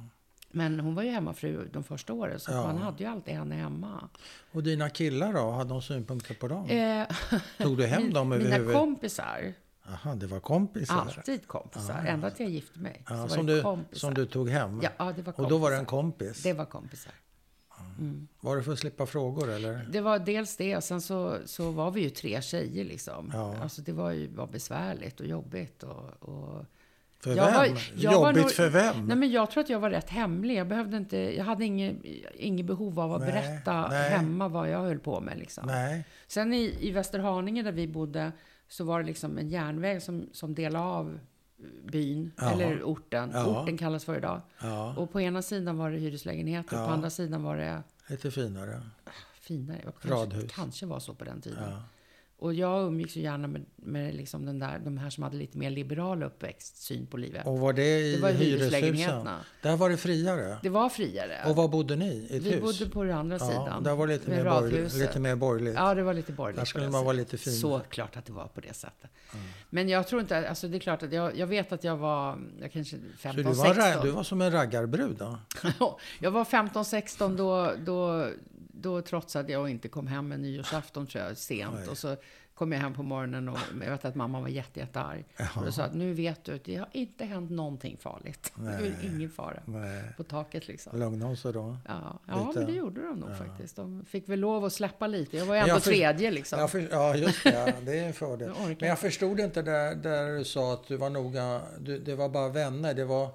Men 0.53 0.81
hon 0.81 0.95
var 0.95 1.03
ju 1.03 1.11
hemmafru 1.11 1.69
de 1.73 1.85
första 1.85 2.13
åren, 2.13 2.41
så 2.41 2.53
Ja. 2.53 2.63
man 2.63 2.79
hade 2.79 3.05
ju 3.05 3.11
alltid 3.11 3.35
henne 3.35 3.55
hemma. 3.55 4.09
Och 4.53 4.63
dina 4.63 4.91
killar 4.91 5.33
då? 5.33 5.51
Hade 5.51 5.71
de 5.71 5.83
synpunkter 5.83 6.35
på 6.35 6.49
dem? 6.49 6.69
Eh, 6.71 7.07
Tog 7.59 7.77
du 7.77 7.87
hem 7.87 8.13
dem 8.13 8.29
Mina 8.29 8.41
överhuvudtaget? 8.45 8.81
kompisar, 8.81 9.53
Jaha, 9.87 10.15
det 10.15 10.27
var 10.27 10.41
kompisar? 10.41 10.95
alltid 11.17 11.47
kompisar. 11.49 12.05
Ända 12.07 12.31
till 12.31 12.47
jag 12.47 12.53
gifte 12.53 12.79
mig. 12.79 13.05
Ja, 13.09 13.29
så 13.29 13.35
som, 13.35 13.47
det 13.47 13.55
du, 13.57 13.63
kompisar. 13.63 13.99
som 13.99 14.15
du 14.15 14.27
tog 14.27 14.49
hem? 14.49 14.81
Ja, 14.83 14.91
ja, 14.99 15.05
det 15.05 15.23
var 15.23 15.33
kompisar. 15.33 15.43
Och 15.45 15.51
då 15.51 15.59
var 15.59 15.71
det 15.71 15.77
en 15.77 15.87
kompis? 15.87 16.43
Det 16.43 16.53
var 16.53 16.65
kompisar. 16.65 17.13
Var 18.41 18.57
det 18.57 18.63
för 18.63 18.73
att 18.73 18.79
slippa 18.79 19.07
frågor 19.07 19.51
eller? 19.51 19.87
Det 19.93 20.01
var 20.01 20.19
dels 20.19 20.57
det, 20.57 20.77
och 20.77 20.85
sen 20.85 21.01
så, 21.01 21.37
så 21.45 21.71
var 21.71 21.91
vi 21.91 22.01
ju 22.01 22.11
tre 22.11 22.43
tjejer 22.43 22.85
liksom. 22.85 23.31
Ja. 23.35 23.57
Alltså 23.63 23.83
det 23.83 23.93
var 23.93 24.11
ju 24.11 24.27
var 24.29 24.47
besvärligt 24.47 25.21
och 25.21 25.27
jobbigt 25.27 25.83
och... 25.83 26.29
och 26.29 26.65
För 27.21 27.35
Jag 27.37 27.45
vem? 27.47 27.55
var- 27.55 27.67
jag 27.97 28.21
var 28.21 28.27
Jobbigt 28.29 28.43
nog- 28.43 28.53
för 28.53 28.69
vem? 28.69 29.07
Nej, 29.07 29.17
men 29.17 29.31
jag 29.31 29.51
tror 29.51 29.65
att 29.65 29.71
jag 29.71 29.81
var 29.81 29.91
rätt 29.91 30.11
hemlig. 30.11 30.57
Jag, 30.57 30.69
behövde 30.69 30.97
inte, 30.97 31.17
jag 31.37 31.45
hade 31.45 31.65
inget, 31.65 31.97
inget 32.35 32.67
behov 32.67 33.01
av 33.01 33.13
att 33.15 33.21
Nej, 33.21 33.33
berätta 33.33 33.89
nej. 33.89 34.11
hemma 34.11 34.49
vad 34.49 34.71
jag 34.71 34.79
höll 34.79 34.99
på 34.99 35.21
med. 35.21 35.39
Liksom. 35.39 35.67
Nej, 35.67 36.05
Sen 36.27 36.53
i, 36.53 36.77
i 36.81 36.91
Västerhaninge 36.91 37.63
där 37.63 37.73
vi 37.73 37.89
bodde 37.89 38.33
så 38.69 38.85
var 38.85 39.01
det 39.01 39.07
liksom 39.07 39.39
en 39.39 39.49
järnväg 39.49 40.01
som, 40.03 40.29
som 40.33 40.55
delade 40.55 40.85
av 40.85 41.19
byn, 41.85 42.33
Ja. 42.37 42.51
eller 42.51 42.83
orten. 42.83 43.31
Ja. 43.35 43.63
Orten 43.63 43.79
kallas 43.79 44.05
för 44.05 44.17
idag. 44.19 44.41
ja, 44.63 44.95
Och 44.97 45.13
på 45.13 45.21
ena 45.21 45.43
sidan 45.43 45.79
var 45.79 45.91
det 45.91 45.97
hyreslägenheter 45.99 46.77
och 46.77 46.83
Ja. 46.83 46.87
på 46.87 46.93
andra 46.93 47.11
sidan 47.11 47.43
var 47.43 47.57
det 47.57 47.83
lite 48.07 48.31
finare. 48.31 48.81
finare. 49.41 49.81
Och 49.87 50.07
Radhus. 50.07 50.33
Kanske, 50.41 50.55
kanske 50.57 50.87
var 50.87 51.01
så 51.01 51.15
på 51.15 51.25
den 51.25 51.41
tiden. 51.41 51.73
Och 52.41 52.55
jag 52.55 52.87
umgicks 52.87 53.17
ju 53.17 53.21
gärna 53.21 53.49
med, 53.49 53.65
med 53.77 54.15
liksom 54.15 54.47
den 54.47 54.59
där, 54.59 54.79
de 54.85 54.99
här 54.99 55.11
som 55.11 55.23
hade 55.23 55.37
lite 55.37 55.59
mer 55.59 55.71
liberal 55.71 56.23
uppväxtsyn 56.23 57.07
på 57.07 57.17
livet. 57.17 57.47
Och 57.47 57.59
var 57.59 57.73
det 57.73 57.99
i 58.01 58.17
Det 58.17 58.23
var 58.23 58.31
hyreslägenheterna. 58.31 59.41
Där 59.63 59.77
var 59.77 59.91
det 59.91 59.97
friare? 59.97 60.59
Det 60.63 60.69
var 60.69 60.89
friare. 60.89 61.45
Och 61.47 61.57
var 61.57 61.69
bodde 61.69 61.97
ni? 61.97 62.29
I 62.31 62.37
ett 62.37 62.43
Vi 62.43 62.51
hus? 62.51 62.61
bodde 62.61 62.91
på 62.91 63.05
den 63.05 63.17
andra 63.17 63.37
ja, 63.41 63.47
sidan. 63.49 63.83
Där 63.85 63.95
var 63.95 64.07
det 64.07 64.13
lite 64.13 64.31
mer, 64.31 64.45
borgerligt, 64.45 64.95
lite 64.95 65.19
mer 65.21 65.37
borgerligt. 65.37 65.75
Ja, 65.75 65.95
det 65.95 66.03
var 66.03 66.15
lite 66.15 66.33
borgerligt. 66.33 66.61
Där 66.61 66.65
skulle 66.65 66.89
man 66.91 67.05
vara 67.05 67.13
lite 67.13 67.39
fin. 67.39 67.53
Så 67.53 67.81
klart 67.89 68.17
att 68.17 68.27
det 68.27 68.33
var 68.33 68.47
på 68.47 68.61
det 68.61 68.75
sättet. 68.75 69.11
Men 69.71 69.89
jag 69.89 70.07
tror 70.09 70.21
inte, 70.21 70.49
alltså 70.49 70.69
det 70.69 70.77
är 70.77 70.81
klart 70.81 71.03
att 71.03 71.13
jag, 71.13 71.39
jag 71.39 71.47
vet 71.47 71.73
att 71.73 71.85
jag 71.85 71.97
var, 71.97 72.39
jag 72.61 72.73
kanske 72.73 72.97
Så 72.97 73.19
15, 73.19 73.37
du 73.37 73.59
var, 73.59 73.75
ra- 73.75 73.83
16. 73.83 74.07
du 74.07 74.11
var 74.11 74.23
som 74.23 74.41
en 74.41 74.53
raggarbrud 74.53 75.17
då? 75.17 75.39
jag 76.21 76.31
var 76.31 76.45
15, 76.45 76.85
16 76.85 77.37
då, 77.37 77.73
då, 77.87 78.29
då 78.81 79.03
trotsade 79.03 79.53
jag 79.53 79.63
och 79.63 79.71
inte 79.71 79.89
kom 79.89 80.07
hem 80.07 80.33
en 80.33 80.43
nyårsafton 80.43 81.07
tror 81.07 81.25
jag, 81.25 81.37
sent. 81.37 81.75
Oj. 81.83 81.89
Och 81.89 81.99
så 81.99 82.17
kom 82.55 82.73
jag 82.73 82.81
hem 82.81 82.95
på 82.95 83.03
morgonen 83.03 83.49
och 83.49 83.59
jag 83.85 83.91
vet 83.91 84.05
att 84.05 84.15
mamma 84.15 84.41
var 84.41 84.49
jätte, 84.49 84.81
jättearg. 84.81 85.25
Och 85.57 85.65
då 85.65 85.73
sa 85.73 85.83
att 85.83 85.95
nu 85.95 86.13
vet 86.13 86.45
du, 86.45 86.61
det 86.65 86.77
har 86.77 86.89
inte 86.93 87.25
hänt 87.25 87.51
någonting 87.51 87.97
farligt. 88.01 88.53
Det 88.57 88.63
Nej. 88.63 88.95
är 89.03 89.07
ingen 89.17 89.31
fara. 89.31 89.63
Nej. 89.65 90.03
På 90.17 90.23
taket 90.23 90.69
liksom. 90.69 90.99
Lugna 90.99 91.29
oss 91.29 91.43
då. 91.43 91.77
Ja, 91.89 92.19
ja 92.27 92.47
Lite. 92.49 92.59
men 92.59 92.67
det 92.69 92.77
gjorde 92.79 93.01
de 93.07 93.17
nog 93.21 93.37
faktiskt. 93.39 93.77
De 93.77 94.05
fick 94.05 94.29
väl 94.29 94.39
lov 94.41 94.65
att 94.65 94.73
släppa 94.73 95.07
lite. 95.07 95.37
Jag 95.37 95.47
var 95.47 95.55
ju 95.55 95.61
ändå 95.61 95.75
för- 95.81 95.91
tredje 95.91 96.31
liksom. 96.31 96.69
För, 96.69 96.89
ja, 96.91 97.17
just 97.17 97.45
det. 97.45 97.51
Ja, 97.67 97.73
det 97.83 97.99
är 97.99 98.07
en 98.07 98.13
fördel. 98.13 98.53
Men 98.81 98.89
jag 98.89 98.99
förstod 98.99 99.41
inte 99.41 99.63
där, 99.63 99.95
där 99.95 100.39
du 100.39 100.45
sa 100.45 100.73
att 100.75 100.87
du 100.89 100.97
var 100.97 101.11
noga. 101.11 101.61
Du, 101.79 101.99
det 101.99 102.15
var 102.15 102.29
bara 102.29 102.49
vänner. 102.49 102.95
Det 102.95 103.05
var, 103.05 103.31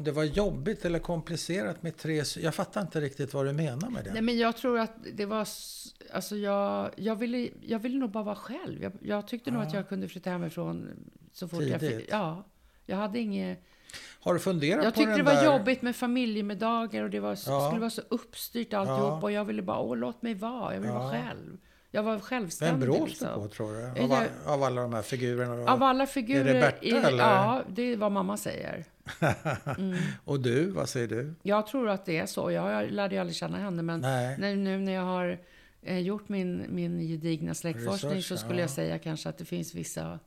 det 0.00 0.12
var 0.12 0.24
jobbigt 0.24 0.84
eller 0.84 0.98
komplicerat 0.98 1.82
med 1.82 1.96
tre... 1.96 2.22
Jag 2.36 2.54
fattar 2.54 2.80
inte 2.80 3.00
riktigt 3.00 3.34
vad 3.34 3.46
du 3.46 3.52
menar 3.52 3.90
med 3.90 4.04
det. 4.04 4.12
Nej, 4.12 4.22
men 4.22 4.38
jag 4.38 4.56
tror 4.56 4.78
att 4.78 4.92
det 5.12 5.26
var... 5.26 5.48
Alltså 6.12 6.36
jag, 6.36 6.90
jag, 6.96 7.16
ville, 7.16 7.48
jag 7.60 7.78
ville 7.78 7.98
nog 7.98 8.10
bara 8.10 8.24
vara 8.24 8.36
själv. 8.36 8.82
Jag, 8.82 8.92
jag 9.02 9.28
tyckte 9.28 9.50
nog 9.50 9.62
Ja. 9.62 9.66
att 9.66 9.74
jag 9.74 9.88
kunde 9.88 10.08
flytta 10.08 10.30
hemifrån 10.30 10.90
så 11.32 11.48
fort 11.48 11.62
jag 11.62 11.80
Tidigt. 11.80 11.96
fick... 12.00 12.08
Ja. 12.12 12.44
Jag 12.86 12.96
hade 12.96 13.18
inget... 13.18 13.64
Har 14.20 14.34
du 14.34 14.40
funderat 14.40 14.84
Jag 14.84 14.94
på 14.94 14.98
tyckte 14.98 15.10
den 15.10 15.18
det 15.18 15.24
var 15.24 15.34
där... 15.34 15.58
jobbigt 15.58 15.82
med 15.82 15.96
familjemiddagar 15.96 17.02
och 17.02 17.10
det 17.10 17.20
var, 17.20 17.30
Ja. 17.46 17.66
skulle 17.68 17.80
vara 17.80 17.90
så 17.90 18.02
uppstyrt 18.08 18.72
alltihop. 18.74 19.00
Ja. 19.00 19.22
Och 19.22 19.32
jag 19.32 19.44
ville 19.44 19.62
bara, 19.62 19.78
åh, 19.80 19.96
låt 19.96 20.22
mig 20.22 20.34
vara. 20.34 20.74
Jag 20.74 20.80
vill 20.80 20.90
Ja. 20.90 20.98
vara 20.98 21.10
själv. 21.12 21.58
Jag 21.94 22.02
var 22.02 22.12
Vem 22.12 22.20
självständig. 22.20 22.88
brås 22.88 22.98
du 22.98 23.06
liksom. 23.06 23.42
på 23.42 23.48
tror 23.48 23.72
du? 23.72 24.02
Av, 24.02 24.10
Jag- 24.10 24.28
av 24.46 24.62
alla 24.62 24.82
de 24.82 24.92
här 24.92 25.02
figurerna? 25.02 25.72
Av 25.72 25.82
alla 25.82 26.06
figurer... 26.06 26.60
Berta, 26.60 26.84
i, 26.86 26.90
eller? 26.90 27.18
Ja, 27.18 27.62
det 27.68 27.82
är 27.82 27.96
vad 27.96 28.12
mamma 28.12 28.36
säger. 28.36 28.84
Och 30.24 30.40
du, 30.40 30.70
vad 30.70 30.88
säger 30.88 31.08
du? 31.08 31.34
Jag 31.42 31.66
tror 31.66 31.88
att 31.88 32.04
det 32.06 32.18
är 32.18 32.26
så. 32.26 32.50
Jag 32.50 32.90
lärde 32.90 33.14
ju 33.14 33.20
aldrig 33.20 33.36
känna 33.36 33.58
henne, 33.58 33.82
men 33.82 34.00
när, 34.00 34.56
nu 34.56 34.78
när 34.78 34.92
jag 34.92 35.02
har 35.02 35.38
eh, 35.82 35.98
gjort 35.98 36.28
min, 36.28 36.66
min 36.68 37.00
gedigna 37.00 37.54
släktforskning 37.54 38.12
Research, 38.12 38.24
så 38.24 38.36
skulle 38.36 38.58
ja. 38.58 38.60
jag 38.60 38.70
säga 38.70 38.98
kanske 38.98 39.28
att 39.28 39.38
det 39.38 39.44
finns 39.44 39.74
vissa, 39.74 40.18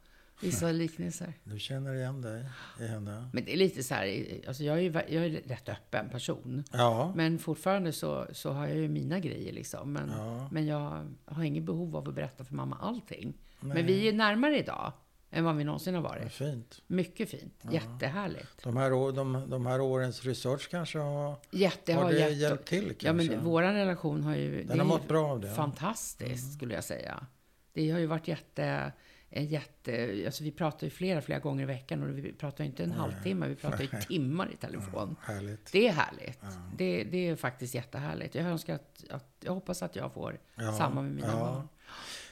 vissa 0.41 0.71
liknelser. 0.71 1.33
Du 1.43 1.59
känner 1.59 1.93
igen 1.93 2.21
dig 2.21 2.45
i 2.79 2.87
henne? 2.87 3.29
Men 3.33 3.45
det 3.45 3.53
är 3.53 3.57
lite 3.57 3.83
så 3.83 3.93
här, 3.93 4.25
alltså 4.47 4.63
jag 4.63 4.77
är 4.77 4.81
ju 4.81 4.91
jag 4.91 5.25
är 5.25 5.29
rätt 5.29 5.69
öppen 5.69 6.09
person. 6.09 6.63
Ja. 6.71 7.13
Men 7.15 7.39
fortfarande 7.39 7.91
så, 7.93 8.27
så 8.31 8.51
har 8.51 8.67
jag 8.67 8.77
ju 8.77 8.87
mina 8.87 9.19
grejer 9.19 9.53
liksom. 9.53 9.93
Men, 9.93 10.09
Ja. 10.17 10.49
men 10.51 10.65
jag 10.65 11.07
har 11.25 11.43
ingen 11.43 11.65
behov 11.65 11.95
av 11.95 12.07
att 12.07 12.15
berätta 12.15 12.43
för 12.45 12.55
mamma 12.55 12.77
allting. 12.81 13.33
Nej. 13.59 13.73
Men 13.75 13.85
vi 13.85 14.07
är 14.07 14.13
närmare 14.13 14.59
idag 14.59 14.93
än 15.31 15.43
vad 15.43 15.55
vi 15.55 15.63
någonsin 15.63 15.95
har 15.95 16.01
varit. 16.01 16.31
fint. 16.31 16.81
Mycket 16.87 17.29
fint. 17.29 17.63
Jättehärligt. 17.71 18.63
De 18.63 18.77
här, 18.77 18.89
de, 19.15 19.49
de 19.49 19.65
här 19.65 19.81
årens 19.81 20.23
research 20.25 20.67
kanske 20.71 20.99
har, 20.99 21.35
Jätte, 21.51 21.93
har 21.93 22.03
har 22.03 22.11
det 22.11 22.19
jätte, 22.19 22.33
hjälpt 22.33 22.67
till 22.67 22.95
kanske? 22.95 23.07
Ja, 23.07 23.13
men 23.13 23.43
våran 23.45 23.73
relation 23.73 24.23
har 24.23 24.35
ju... 24.35 24.63
Den 24.63 24.79
har 24.79 24.85
mått 24.85 25.07
bra 25.07 25.27
av 25.31 25.39
det. 25.39 25.49
Fantastiskt, 25.53 26.53
skulle 26.53 26.73
jag 26.73 26.83
säga. 26.83 27.25
Det 27.73 27.89
har 27.91 27.99
ju 27.99 28.05
varit 28.05 28.27
jätte... 28.27 28.91
En 29.29 29.45
jätte 29.45 30.23
alltså 30.25 30.43
vi 30.43 30.51
pratar 30.51 30.87
ju 30.87 30.91
flera, 30.91 31.21
flera 31.21 31.39
gånger 31.39 31.63
i 31.63 31.65
veckan 31.65 32.03
och 32.03 32.17
vi 32.17 32.33
pratar 32.33 32.63
ju 32.63 32.69
inte 32.69 32.83
en 32.83 32.91
halvtimme, 32.91 33.47
vi 33.47 33.55
pratar 33.55 33.81
ju 33.81 33.87
timmar 34.07 34.49
i 34.53 34.55
telefon. 34.55 35.15
Härligt. 35.21 35.71
Det 35.71 35.87
är 35.87 35.91
härligt. 35.91 36.39
Det, 36.77 37.03
det 37.03 37.27
är 37.27 37.35
faktiskt 37.35 37.75
jättehärligt. 37.75 38.35
Jag 38.35 38.45
önskar 38.45 38.75
att, 38.75 39.03
att 39.09 39.25
jag 39.39 39.53
hoppas 39.53 39.83
att 39.83 39.95
jag 39.95 40.13
får 40.13 40.39
Ja, 40.55 40.73
samma 40.73 41.01
med 41.01 41.11
mina 41.11 41.27
ja. 41.27 41.39
barn. 41.39 41.67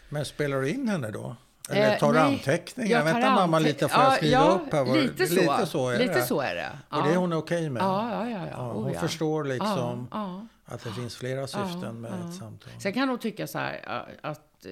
Men 0.10 0.26
spelar 0.26 0.62
du 0.62 0.70
in 0.70 0.88
henne 0.88 1.12
då? 1.12 1.36
Eller 1.70 1.94
Eh, 1.94 2.00
tar 2.00 2.14
du 2.14 2.20
nej, 2.20 2.34
anteckningar? 2.34 2.92
jag 2.92 3.06
tar 3.06 3.14
Vänta 3.14 3.36
mamma 3.36 3.60
lite, 3.60 3.88
får 3.88 4.04
jag 4.04 4.12
Ja, 4.12 4.16
skriva 4.16 4.34
ja, 4.34 4.60
upp 4.66 4.74
här? 4.74 5.02
Lite 5.02 5.28
så. 5.28 5.36
Lite 5.36 5.66
så 5.66 5.90
är 5.90 6.00
lite 6.00 6.14
det. 6.14 6.22
så 6.22 6.42
är 6.42 6.56
det. 6.56 6.72
Och 6.98 7.04
det 7.04 7.14
är 7.14 7.18
hon 7.18 7.34
okej 7.34 7.70
med? 7.70 7.84
Ja, 7.84 8.12
ja, 8.12 8.30
ja. 8.30 8.38
ja. 8.40 8.48
Ja, 8.52 8.72
Oh, 8.74 8.84
hon 8.84 8.94
ja. 8.94 9.00
förstår 9.00 9.44
liksom 9.44 10.08
Ja, 10.12 10.18
ja. 10.20 10.48
Att 10.66 10.84
det 10.84 10.92
finns 10.92 11.16
flera 11.16 11.48
syften 11.48 11.82
Ja, 11.84 11.92
med 11.92 12.12
ja. 12.12 12.30
ett 12.30 12.36
samtal. 12.36 12.72
Sen 12.82 12.94
kan 12.94 13.08
nog 13.08 13.22
tycka 13.22 13.48
så 13.48 13.58
här 13.58 13.82
att... 14.22 14.66
eh, 14.66 14.72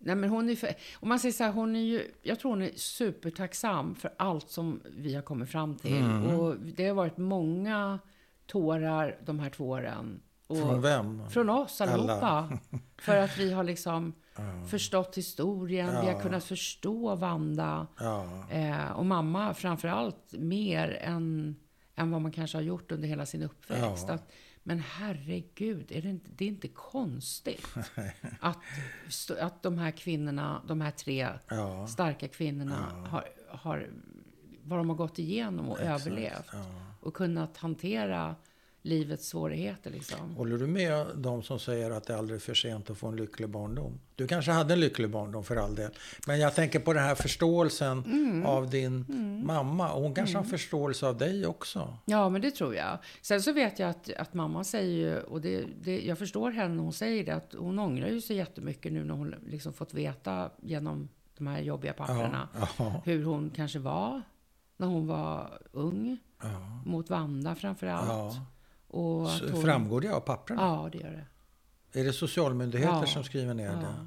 Nej 0.00 0.14
men 0.14 0.30
hon 0.30 0.50
är 0.50 0.56
för, 0.56 0.74
Om 1.00 1.08
man 1.08 1.18
säger 1.18 1.32
så 1.32 1.44
här, 1.44 1.52
hon 1.52 1.76
är 1.76 1.80
ju... 1.80 2.10
Jag 2.22 2.40
tror 2.40 2.50
hon 2.50 2.62
är 2.62 2.70
supertacksam 2.76 3.94
för 3.94 4.10
allt 4.16 4.50
som 4.50 4.80
vi 4.96 5.14
har 5.14 5.22
kommit 5.22 5.50
fram 5.50 5.76
till. 5.76 5.96
Mm. 5.96 6.26
Och 6.38 6.56
det 6.56 6.86
har 6.88 6.94
varit 6.94 7.16
många 7.16 7.98
tårar 8.46 9.18
de 9.26 9.38
här 9.38 9.50
två 9.50 9.68
åren. 9.68 10.20
Och 10.46 10.56
Från 10.56 10.80
vem? 10.82 11.28
Från 11.30 11.50
oss 11.50 11.80
allihopa. 11.80 12.12
Alla. 12.14 12.58
för 12.98 13.16
att 13.16 13.38
vi 13.38 13.52
har 13.52 13.64
liksom 13.64 14.12
förstått 14.70 15.16
historien. 15.18 15.88
Vi 16.00 16.06
Ja. 16.08 16.12
har 16.14 16.20
kunnat 16.20 16.44
förstå 16.44 17.14
Vanda. 17.14 17.86
Ja, 18.00 18.44
Eh, 18.50 18.90
och 18.92 19.06
mamma 19.06 19.54
framför 19.54 19.88
allt 19.88 20.32
mer 20.32 20.98
än, 21.02 21.56
än 21.94 22.10
vad 22.10 22.20
man 22.22 22.32
kanske 22.32 22.56
har 22.58 22.62
gjort 22.62 22.92
under 22.92 23.08
hela 23.08 23.26
sin 23.26 23.42
uppväxt. 23.42 24.04
Ja. 24.08 24.14
Att, 24.14 24.32
men 24.62 24.80
herregud, 24.80 25.92
är 25.92 26.02
det, 26.02 26.08
inte, 26.08 26.30
det 26.36 26.44
är 26.44 26.48
inte 26.48 26.68
konstigt 26.68 27.66
att, 28.40 28.58
att 29.40 29.62
de 29.62 29.78
här 29.78 29.90
kvinnorna, 29.90 30.62
de 30.66 30.80
här 30.80 30.90
tre 30.90 31.28
ja, 31.48 31.86
starka 31.86 32.28
kvinnorna 32.28 33.06
har, 33.08 33.28
har, 33.48 33.90
vad 34.62 34.78
de 34.78 34.88
har 34.88 34.96
gått 34.96 35.18
igenom 35.18 35.68
och 35.68 35.80
överlevt. 35.80 36.46
ja. 36.52 36.64
Och 37.00 37.14
kunnat 37.14 37.56
hantera 37.56 38.36
livets 38.82 39.28
svårigheter 39.28 39.90
liksom. 39.90 40.34
Håller 40.36 40.58
du 40.58 40.66
med 40.66 41.06
de 41.14 41.42
som 41.42 41.58
säger 41.58 41.90
att 41.90 42.06
det 42.06 42.16
aldrig 42.18 42.36
är 42.36 42.40
för 42.40 42.54
sent 42.54 42.90
att 42.90 42.98
få 42.98 43.08
en 43.08 43.16
lycklig 43.16 43.48
barndom? 43.48 44.00
Du 44.14 44.26
kanske 44.26 44.50
hade 44.52 44.74
en 44.74 44.80
lycklig 44.80 45.10
barndom 45.10 45.44
för 45.44 45.56
all 45.56 45.74
del. 45.74 45.90
Men 46.26 46.40
jag 46.40 46.54
tänker 46.54 46.80
på 46.80 46.92
den 46.92 47.02
här 47.02 47.14
förståelsen 47.14 48.04
Mm. 48.04 48.46
av 48.46 48.70
din 48.70 49.04
mamma. 49.46 49.92
Och 49.92 50.02
hon 50.02 50.14
kanske 50.14 50.36
har 50.36 50.44
förståelse 50.44 51.06
av 51.06 51.18
dig 51.18 51.46
också. 51.46 51.96
Ja, 52.04 52.28
men 52.28 52.40
det 52.40 52.50
tror 52.50 52.74
jag. 52.74 52.98
Sen 53.22 53.42
så 53.42 53.52
vet 53.52 53.78
jag 53.78 53.90
att, 53.90 54.12
att 54.12 54.34
mamma 54.34 54.64
säger 54.64 55.24
och 55.24 55.40
det, 55.40 55.64
det, 55.82 56.00
jag 56.00 56.18
förstår 56.18 56.50
henne 56.50 56.74
när 56.74 56.82
hon 56.82 56.92
säger 56.92 57.24
det, 57.24 57.34
att 57.34 57.54
hon 57.58 57.78
ångrar 57.78 58.08
ju 58.08 58.20
sig 58.20 58.36
jättemycket 58.36 58.92
nu 58.92 59.04
när 59.04 59.14
hon 59.14 59.34
liksom 59.46 59.72
fått 59.72 59.94
veta 59.94 60.50
genom 60.62 61.08
de 61.38 61.46
här 61.46 61.60
jobbiga 61.60 61.92
papperna 61.92 62.48
ja, 62.78 63.02
hur 63.04 63.24
hon 63.24 63.50
kanske 63.50 63.78
var 63.78 64.22
när 64.76 64.86
hon 64.86 65.06
var 65.06 65.58
ung, 65.72 66.18
ja. 66.42 66.82
mot 66.86 67.10
Vanda 67.10 67.54
framför 67.54 67.86
allt. 67.86 68.36
Och 68.90 69.28
hon, 69.28 69.62
Framgår 69.62 70.00
det 70.00 70.08
av 70.14 70.20
papperna? 70.20 70.62
Ja, 70.62 70.88
det 70.92 70.98
gör 70.98 71.10
det. 71.92 72.00
Är 72.00 72.04
det 72.04 72.12
socialmyndigheter 72.12 72.94
Ja. 73.00 73.06
som 73.06 73.24
skriver 73.24 73.54
ner 73.54 73.64
Ja. 73.66 73.72
det? 73.72 74.06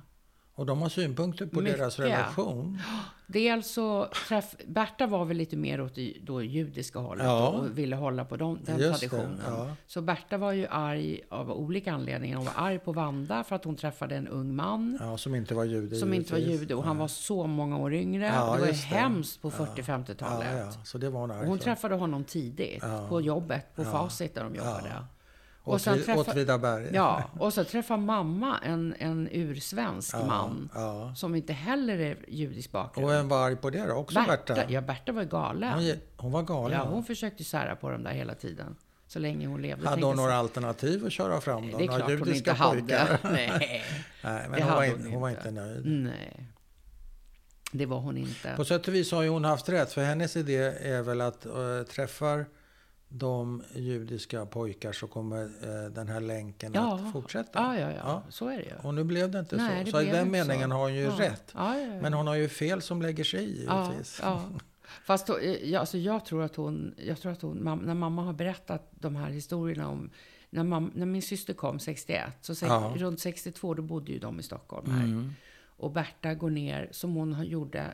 Och 0.55 0.65
de 0.65 0.81
har 0.81 0.89
synpunkter 0.89 1.45
på 1.45 1.61
Mycket. 1.61 1.77
deras 1.77 1.99
relation? 1.99 2.79
Dels 3.27 3.67
så 3.71 4.07
träff, 4.27 4.55
Berta 4.67 5.07
var 5.07 5.25
väl 5.25 5.37
lite 5.37 5.55
mer 5.57 5.81
åt 5.81 5.95
det 5.95 6.13
då 6.21 6.41
judiska 6.43 6.99
hållet 6.99 7.25
Ja. 7.25 7.47
och 7.47 7.77
ville 7.77 7.95
hålla 7.95 8.25
på 8.25 8.37
dem, 8.37 8.59
den 8.65 8.79
Just 8.79 9.01
det, 9.01 9.07
traditionen. 9.09 9.39
ja. 9.47 9.67
Så 9.87 10.01
Berta 10.01 10.37
var 10.37 10.51
ju 10.51 10.67
arg 10.67 11.21
av 11.29 11.51
olika 11.51 11.93
anledningar. 11.93 12.37
Hon 12.37 12.45
var 12.45 12.53
arg 12.57 12.79
på 12.79 12.91
Vanda 12.91 13.43
för 13.43 13.55
att 13.55 13.65
hon 13.65 13.75
träffade 13.75 14.15
en 14.15 14.27
ung 14.27 14.55
man. 14.55 14.97
Ja, 15.01 15.17
som 15.17 15.35
inte 15.35 15.53
var 15.55 15.63
jude 15.63 15.95
Som 15.95 16.13
inte 16.13 16.31
var 16.33 16.39
jude 16.39 16.75
och 16.75 16.83
han 16.83 16.97
var 16.97 17.07
så 17.07 17.47
många 17.47 17.77
år 17.77 17.93
yngre. 17.93 18.25
Det 18.31 18.37
var 18.39 18.59
ju 18.59 18.65
det. 18.65 18.71
hemskt 18.71 19.41
på 19.41 19.51
40-50-talet. 19.51 20.47
Ja, 20.51 20.57
ja. 20.57 20.71
Så 20.83 20.97
det 20.97 21.09
var 21.09 21.19
hon 21.19 21.31
arg 21.31 21.39
Och 21.41 21.47
hon 21.47 21.59
träffade 21.59 21.95
honom 21.95 22.23
tidigt 22.23 22.83
på 23.09 23.21
jobbet, 23.21 23.75
på. 23.75 23.83
Facit 23.83 24.35
där 24.35 24.43
de 24.43 24.55
jobbade. 24.55 24.91
Och 25.65 25.81
sen 25.81 25.97
träffa- 26.03 26.19
Åtvidaberg. 26.19 26.89
Ja, 26.93 27.23
och 27.39 27.53
så 27.53 27.63
träffade 27.63 28.01
mamma 28.01 28.57
en, 28.63 28.95
en 28.99 29.29
ursvensk 29.31 30.15
Ja, 30.15 30.25
man 30.25 30.69
Ja. 30.75 31.13
som 31.15 31.35
inte 31.35 31.53
heller 31.53 31.97
är 31.99 32.17
judisk 32.27 32.71
bakgrund. 32.71 33.07
Och 33.07 33.13
vem 33.13 33.27
var 33.27 33.45
arg 33.45 33.55
på 33.55 33.69
det 33.69 33.85
då? 33.87 33.93
Också 33.93 34.19
Berta? 34.27 34.53
Berta, 34.53 34.71
ja, 34.71 34.81
Berta 34.81 35.11
var 35.11 35.23
galen. 35.23 35.73
Hon, 35.73 35.91
hon 36.17 36.31
var 36.31 36.41
galen. 36.43 36.79
Ja, 36.79 36.85
hon 36.85 37.03
försökte 37.03 37.43
sära 37.43 37.75
på 37.75 37.89
dem 37.89 38.03
där 38.03 38.11
hela 38.11 38.35
tiden. 38.35 38.75
Så 39.07 39.19
länge 39.19 39.47
hon 39.47 39.61
levde. 39.61 39.89
hade 39.89 40.05
hon 40.05 40.15
så- 40.15 40.21
några 40.21 40.35
alternativ 40.35 41.05
att 41.05 41.11
köra 41.11 41.41
fram 41.41 41.71
då? 41.71 41.77
Det 41.77 41.83
är 41.83 41.87
klart 41.87 42.01
hon 42.01 42.11
inte 42.11 42.23
pojkar? 42.33 42.55
hade. 42.55 43.19
Nej, 43.33 43.83
Nej, 44.23 44.45
men 44.49 44.61
hon 44.63 44.71
var, 44.73 44.83
inte, 44.83 45.03
hon 45.03 45.11
hon 45.13 45.21
var 45.21 45.29
inte 45.29 45.51
nöjd. 45.51 45.85
nej. 45.85 46.47
Det 47.71 47.85
var 47.85 47.99
hon 47.99 48.17
inte. 48.17 48.53
På 48.55 48.65
sätt 48.65 48.87
och 48.87 48.93
vis 48.93 49.11
har 49.11 49.21
ju 49.23 49.29
hon 49.29 49.45
haft 49.45 49.69
rätt. 49.69 49.93
För 49.93 50.03
hennes 50.03 50.35
idé 50.35 50.57
är 50.81 51.01
väl 51.01 51.21
att 51.21 51.45
äh, 51.45 51.51
träffar 51.91 52.45
de 53.15 53.63
judiska 53.75 54.45
pojkar 54.45 54.91
så 54.91 55.07
kommer 55.07 55.43
äh, 55.43 55.91
den 55.91 56.07
här 56.07 56.21
länken 56.21 56.71
Ja. 56.75 56.95
att 56.95 57.11
fortsätta. 57.11 57.59
Ja, 57.59 57.79
ja, 57.79 57.91
ja, 57.91 57.97
Ja. 58.05 58.23
Så 58.29 58.47
är 58.47 58.57
det 58.57 58.63
ju. 58.63 58.71
Och 58.83 58.93
nu 58.93 59.03
blev 59.03 59.31
det 59.31 59.39
inte 59.39 59.55
Nej, 59.55 59.79
så. 59.79 59.85
det 59.85 59.91
Så 59.91 60.01
i 60.01 60.11
den 60.11 60.31
meningen 60.31 60.69
så. 60.69 60.75
har 60.75 60.81
hon 60.83 60.93
ju 60.93 61.01
ja. 61.03 61.15
rätt. 61.19 61.53
Men 62.01 62.13
hon 62.13 62.27
har 62.27 62.35
ju 62.35 62.49
fel 62.49 62.81
som 62.81 63.01
lägger 63.01 63.23
sig 63.23 63.43
i 63.43 63.59
givetvis. 63.59 64.21
Fast 65.05 65.27
då, 65.27 65.37
eh, 65.37 65.79
alltså 65.79 65.97
jag 65.97 66.25
tror 66.25 66.43
att 66.43 66.55
hon, 66.55 66.95
jag 66.97 67.17
tror 67.17 67.31
att 67.31 67.41
hon, 67.41 67.81
när 67.85 67.93
mamma 67.93 68.23
har 68.23 68.33
berättat 68.33 68.89
de 68.91 69.15
här 69.15 69.29
historierna 69.29 69.87
om, 69.89 70.09
när, 70.49 70.63
mam, 70.63 70.91
när 70.95 71.05
min 71.05 71.21
syster 71.21 71.53
kom 71.53 71.79
61, 71.79 72.23
så 72.41 72.55
sex, 72.55 72.71
runt 72.95 73.19
62 73.19 73.73
då 73.73 73.81
bodde 73.81 74.11
ju 74.11 74.19
de 74.19 74.39
i 74.39 74.43
Stockholm 74.43 74.91
här. 74.91 75.03
Mm. 75.03 75.33
Och 75.77 75.91
Berta 75.91 76.33
går 76.33 76.49
ner, 76.49 76.89
som 76.91 77.13
hon 77.15 77.43
gjorde, 77.45 77.93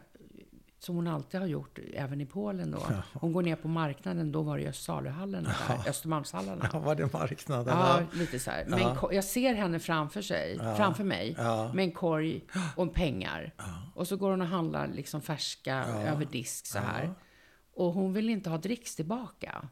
som 0.79 0.95
hon 0.95 1.07
alltid 1.07 1.39
har 1.39 1.47
gjort, 1.47 1.79
även 1.93 2.21
i 2.21 2.25
Polen 2.25 2.71
då. 2.71 2.79
Hon 3.13 3.33
går 3.33 3.41
ner 3.43 3.55
på 3.55 3.67
marknaden, 3.67 4.31
då 4.31 4.41
var 4.41 4.57
det 4.57 4.63
ju 4.63 4.73
saluhallen 4.73 5.43
där, 5.43 5.89
Östermalmshallarna. 5.89 6.69
Ja, 6.73 6.79
var 6.79 6.95
det 6.95 7.13
marknaden? 7.13 7.77
Ja, 7.77 8.01
lite 8.13 8.39
så 8.39 8.51
här. 8.51 8.65
Men 8.67 8.95
ko- 8.95 9.11
jag 9.13 9.23
ser 9.23 9.53
henne 9.53 9.79
framför 9.79 10.21
sig, 10.21 10.57
framför 10.77 11.03
mig, 11.03 11.35
Ja. 11.37 11.71
med 11.73 11.83
en 11.85 11.91
korg 11.91 12.41
och 12.75 12.93
pengar. 12.93 13.53
Och 13.95 14.07
så 14.07 14.17
går 14.17 14.31
hon 14.31 14.41
och 14.41 14.47
handlar 14.47 14.87
liksom 14.87 15.21
färska 15.21 15.83
över 15.85 16.25
disk 16.25 16.65
så 16.65 16.79
här. 16.79 17.13
Och 17.75 17.93
hon 17.93 18.13
vill 18.13 18.29
inte 18.29 18.49
ha 18.49 18.57
dricks 18.57 18.95
tillbaka. 18.95 19.67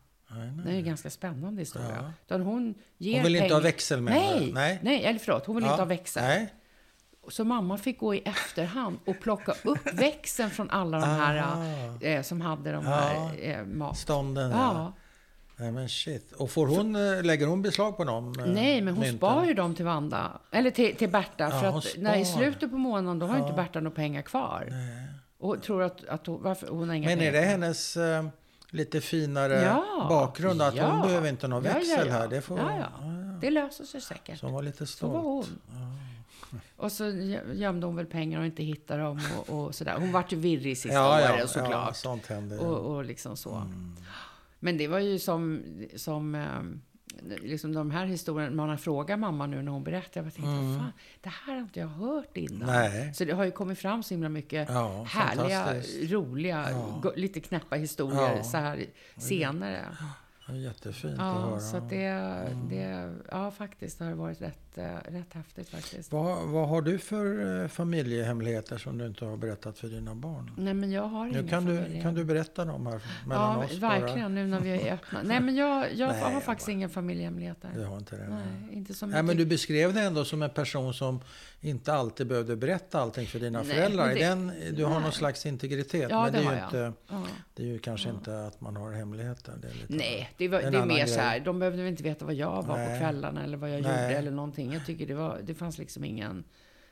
Det 0.66 0.72
är 0.72 0.76
en 0.76 0.86
ganska 0.86 1.10
spännande 1.10 1.62
historia. 1.62 2.14
Utan 2.26 2.42
hon 2.42 2.74
ger 2.98 3.14
Hon 3.16 3.24
vill 3.24 3.36
inte 3.36 3.54
ha 3.54 3.62
växel 3.62 4.02
med 4.02 4.14
nej? 4.14 4.52
Nej. 4.54 4.80
nej. 4.84 5.04
eller 5.06 5.20
förlåt, 5.20 5.46
hon 5.46 5.56
vill 5.56 5.66
Ja, 5.66 5.72
inte 5.72 5.82
ha 5.82 5.88
växel. 5.88 6.24
Nej. 6.24 6.54
Så 7.30 7.44
mamma 7.44 7.78
fick 7.78 8.00
gå 8.00 8.16
i 8.16 8.20
efterhand 8.26 9.00
och 9.06 9.20
plocka 9.20 9.54
upp 9.64 9.94
växeln 9.94 10.50
från 10.50 10.70
alla 10.70 11.00
de 11.00 11.06
här 11.10 11.44
Ah. 12.02 12.06
eh, 12.06 12.22
som 12.22 12.42
hade 12.42 12.72
de 12.72 12.86
Ja. 12.86 12.92
här 12.92 13.32
eh, 13.42 13.66
mat. 13.66 13.98
Stånden, 13.98 14.52
ja. 14.52 14.58
Ja. 14.58 14.94
Nej 15.60 15.72
men 15.72 15.90
shit. 15.90 16.32
Och 16.32 16.52
får 16.52 16.68
hon, 16.68 16.96
eh, 16.96 17.24
lägger 17.24 17.48
hon 17.48 17.62
beslag 17.62 17.98
på 17.98 18.04
dem? 18.04 18.36
eh, 18.40 18.46
Nej, 18.46 18.82
men 18.82 18.94
hon 18.94 19.02
mynten? 19.02 19.18
spar 19.18 19.46
ju 19.46 19.54
dem 19.54 19.76
till 19.76 19.86
Wanda. 19.86 20.32
Eller 20.52 20.72
till, 20.72 20.96
till 20.96 21.10
Berta. 21.10 21.50
för 21.52 21.68
hon 21.68 21.78
att 21.78 21.96
när 21.98 22.16
i 22.16 22.26
slutet 22.26 22.72
på 22.72 22.78
månaden, 22.78 23.20
då 23.20 23.26
har 23.26 23.38
inte 23.40 23.54
Berta 23.54 23.80
några 23.80 23.96
pengar 23.96 24.22
kvar. 24.22 24.70
Och 25.40 25.62
tror 25.64 25.84
att, 25.84 26.06
att 26.08 26.28
hon, 26.28 26.44
varför, 26.44 26.68
hon 26.68 26.88
har 26.90 26.96
inga 26.96 27.08
Men 27.10 27.22
är 27.22 27.32
det 27.32 27.42
hennes 27.42 27.98
eh, 27.98 28.26
lite 28.70 29.02
finare 29.02 29.62
Ja, 29.64 30.06
bakgrund? 30.10 30.62
Att 30.62 30.76
ja. 30.76 30.92
hon 30.92 31.02
behöver 31.02 31.30
inte 31.30 31.48
någon 31.48 31.64
Ja, 31.64 31.70
ja, 31.70 31.76
växel 31.78 32.08
ja. 32.08 32.14
här? 32.14 32.28
Det 32.28 32.42
får, 32.42 32.60
ja, 32.60 32.78
ja. 32.80 33.06
Det 33.42 33.50
löser 33.52 33.84
sig 33.86 34.02
säkert. 34.02 34.40
Så 34.40 34.46
hon 34.46 34.54
var 34.56 34.62
lite 34.64 34.88
Så 34.88 35.08
var 35.08 35.20
stolt. 35.20 35.48
hon. 35.70 36.00
Och 36.76 36.92
så 36.92 37.04
gö- 37.04 37.54
gömde 37.54 37.86
hon 37.86 37.96
väl 37.96 38.06
pengar 38.06 38.40
och 38.40 38.46
inte 38.46 38.64
hittade 38.64 39.04
dem 39.04 39.20
och, 39.38 39.50
och 39.66 39.76
sådär. 39.76 39.96
Hon 40.00 40.12
vart 40.12 40.34
ju 40.34 40.38
virrig 40.38 40.78
sista 40.78 40.94
Ja, 40.98 41.22
ja, 41.22 41.34
året 41.34 41.50
såklart. 41.50 41.72
ja, 41.88 41.94
sånt 41.94 42.26
händer. 42.26 42.60
och, 42.60 42.96
och 42.96 43.06
liksom 43.06 43.38
så. 43.38 43.56
Mm. 43.56 43.96
Men 44.60 44.78
det 44.78 44.88
var 44.88 45.00
ju 45.00 45.20
som, 45.20 45.62
som 45.96 46.36
ehm, 46.36 46.82
liksom 47.44 47.74
de 47.74 47.92
här 47.92 48.06
historierna, 48.06 48.56
man 48.56 48.70
har 48.70 48.78
frågat 48.78 49.20
mamma 49.20 49.48
nu 49.48 49.62
när 49.62 49.72
hon 49.72 49.84
berättar, 49.84 50.24
jag 50.24 50.34
tänkte, 50.34 50.42
fan, 50.80 50.92
det 51.22 51.30
här 51.30 51.54
har 51.54 51.62
inte 51.62 51.80
jag 51.80 51.88
hört 51.88 52.38
innan. 52.38 52.70
Mm. 52.70 52.92
Nej. 52.92 53.14
Så 53.14 53.26
det 53.26 53.32
har 53.34 53.44
ju 53.46 53.52
kommit 53.52 53.80
fram 53.80 54.04
så 54.04 54.14
himla 54.14 54.30
mycket 54.30 54.70
Ja, 54.70 55.04
härliga, 55.10 55.74
roliga, 56.16 56.68
go- 57.02 57.12
lite 57.16 57.40
knäppa 57.40 57.76
historier 57.76 58.36
Ja. 58.38 58.44
så 58.44 58.58
här 58.58 58.86
senare. 59.18 59.72
Det 59.72 60.06
jättefint 60.56 61.14
att 61.14 61.20
Ja, 61.20 61.34
höra. 61.34 61.60
så 61.60 61.78
att 61.78 61.90
det, 61.90 62.10
det, 62.70 63.14
ja 63.32 63.52
faktiskt 63.52 64.00
har 64.00 64.08
det 64.08 64.16
varit 64.16 64.42
rätt, 64.42 64.78
eh, 64.78 64.84
rätt 65.12 65.34
häftigt 65.34 65.70
faktiskt. 65.70 66.12
Vad, 66.12 66.48
vad 66.48 66.68
har 66.70 66.82
du 66.82 66.98
för 67.00 67.62
eh, 67.64 67.68
familjehemligheter 67.68 68.78
som 68.78 68.98
du 68.98 69.06
inte 69.08 69.26
har 69.26 69.38
berättat 69.38 69.78
för 69.80 69.88
dina 69.88 70.16
barn? 70.16 70.52
Nej, 70.58 70.74
men 70.74 70.92
jag 70.92 71.04
har 71.04 71.26
Nu 71.28 71.48
kan 71.48 71.66
du, 71.66 72.02
kan 72.02 72.14
du 72.14 72.24
berätta 72.26 72.66
dem 72.66 72.88
här 72.88 73.02
mellan 73.28 73.60
Ja, 73.60 73.66
oss 73.66 73.80
bara? 73.80 74.00
verkligen, 74.00 74.36
nu 74.36 74.48
när 74.48 74.60
vi 74.60 74.72
är 74.72 74.94
öppna. 74.94 75.20
Nej, 75.24 75.40
men 75.40 75.56
jag, 75.56 75.94
jag 75.96 76.08
Nej, 76.10 76.22
har 76.34 76.42
faktiskt 76.42 76.68
bara- 76.68 76.72
ingen 76.74 76.90
familjehemligheter. 76.90 77.70
Du 77.76 77.84
har 77.86 77.98
inte 77.98 78.18
det? 78.18 78.28
Nej, 78.30 78.44
inte 78.78 78.94
som 78.94 79.10
Nej, 79.10 79.24
men 79.24 79.38
du 79.38 79.46
beskrev 79.46 79.94
dig 79.94 80.06
ändå 80.06 80.26
som 80.26 80.42
en 80.42 80.50
person 80.50 80.94
som 80.94 81.20
inte 81.62 81.94
alltid 81.94 82.28
behövde 82.28 82.56
berätta 82.56 83.00
allting 83.02 83.28
för 83.28 83.40
dina 83.40 83.62
Nej, 83.64 83.76
föräldrar. 83.76 84.08
det- 84.08 84.20
Den, 84.20 84.52
du 84.74 84.84
har 84.84 84.94
någon 84.94 85.02
nej. 85.04 85.12
slags 85.12 85.46
integritet. 85.46 86.08
Ja, 86.10 86.24
men 86.24 86.34
det, 86.34 86.40
det 86.40 86.46
är 86.46 86.58
ju 86.58 86.64
inte, 86.66 86.94
Ja. 87.10 87.24
det 87.56 87.64
är 87.64 87.68
ju 87.68 87.80
kanske 87.80 88.10
inte 88.10 88.46
att 88.48 88.62
man 88.62 88.76
har 88.76 88.92
hemligheter. 88.92 89.54
Det 89.62 89.68
är 89.68 89.74
lite 89.74 89.94
Nej, 89.94 90.30
det, 90.38 90.48
var, 90.48 90.62
det 90.62 90.78
är 90.78 90.86
mer 90.86 91.06
så 91.06 91.20
här. 91.20 91.40
De 91.40 91.60
behövde 91.60 91.82
väl 91.82 91.92
inte 91.92 92.04
veta 92.04 92.26
vad 92.26 92.34
jag 92.36 92.64
var 92.64 92.78
Nej. 92.78 92.90
på 93.00 93.06
kvällarna 93.06 93.44
eller 93.44 93.58
vad 93.58 93.70
jag 93.70 93.82
Nej. 93.82 94.04
gjorde 94.04 94.18
eller 94.18 94.32
någonting. 94.32 94.74
Jag 94.74 94.86
tycker 94.86 95.08
det 95.08 95.14
var, 95.14 95.40
det 95.44 95.54
fanns 95.56 95.78
liksom 95.78 96.04
ingen... 96.04 96.44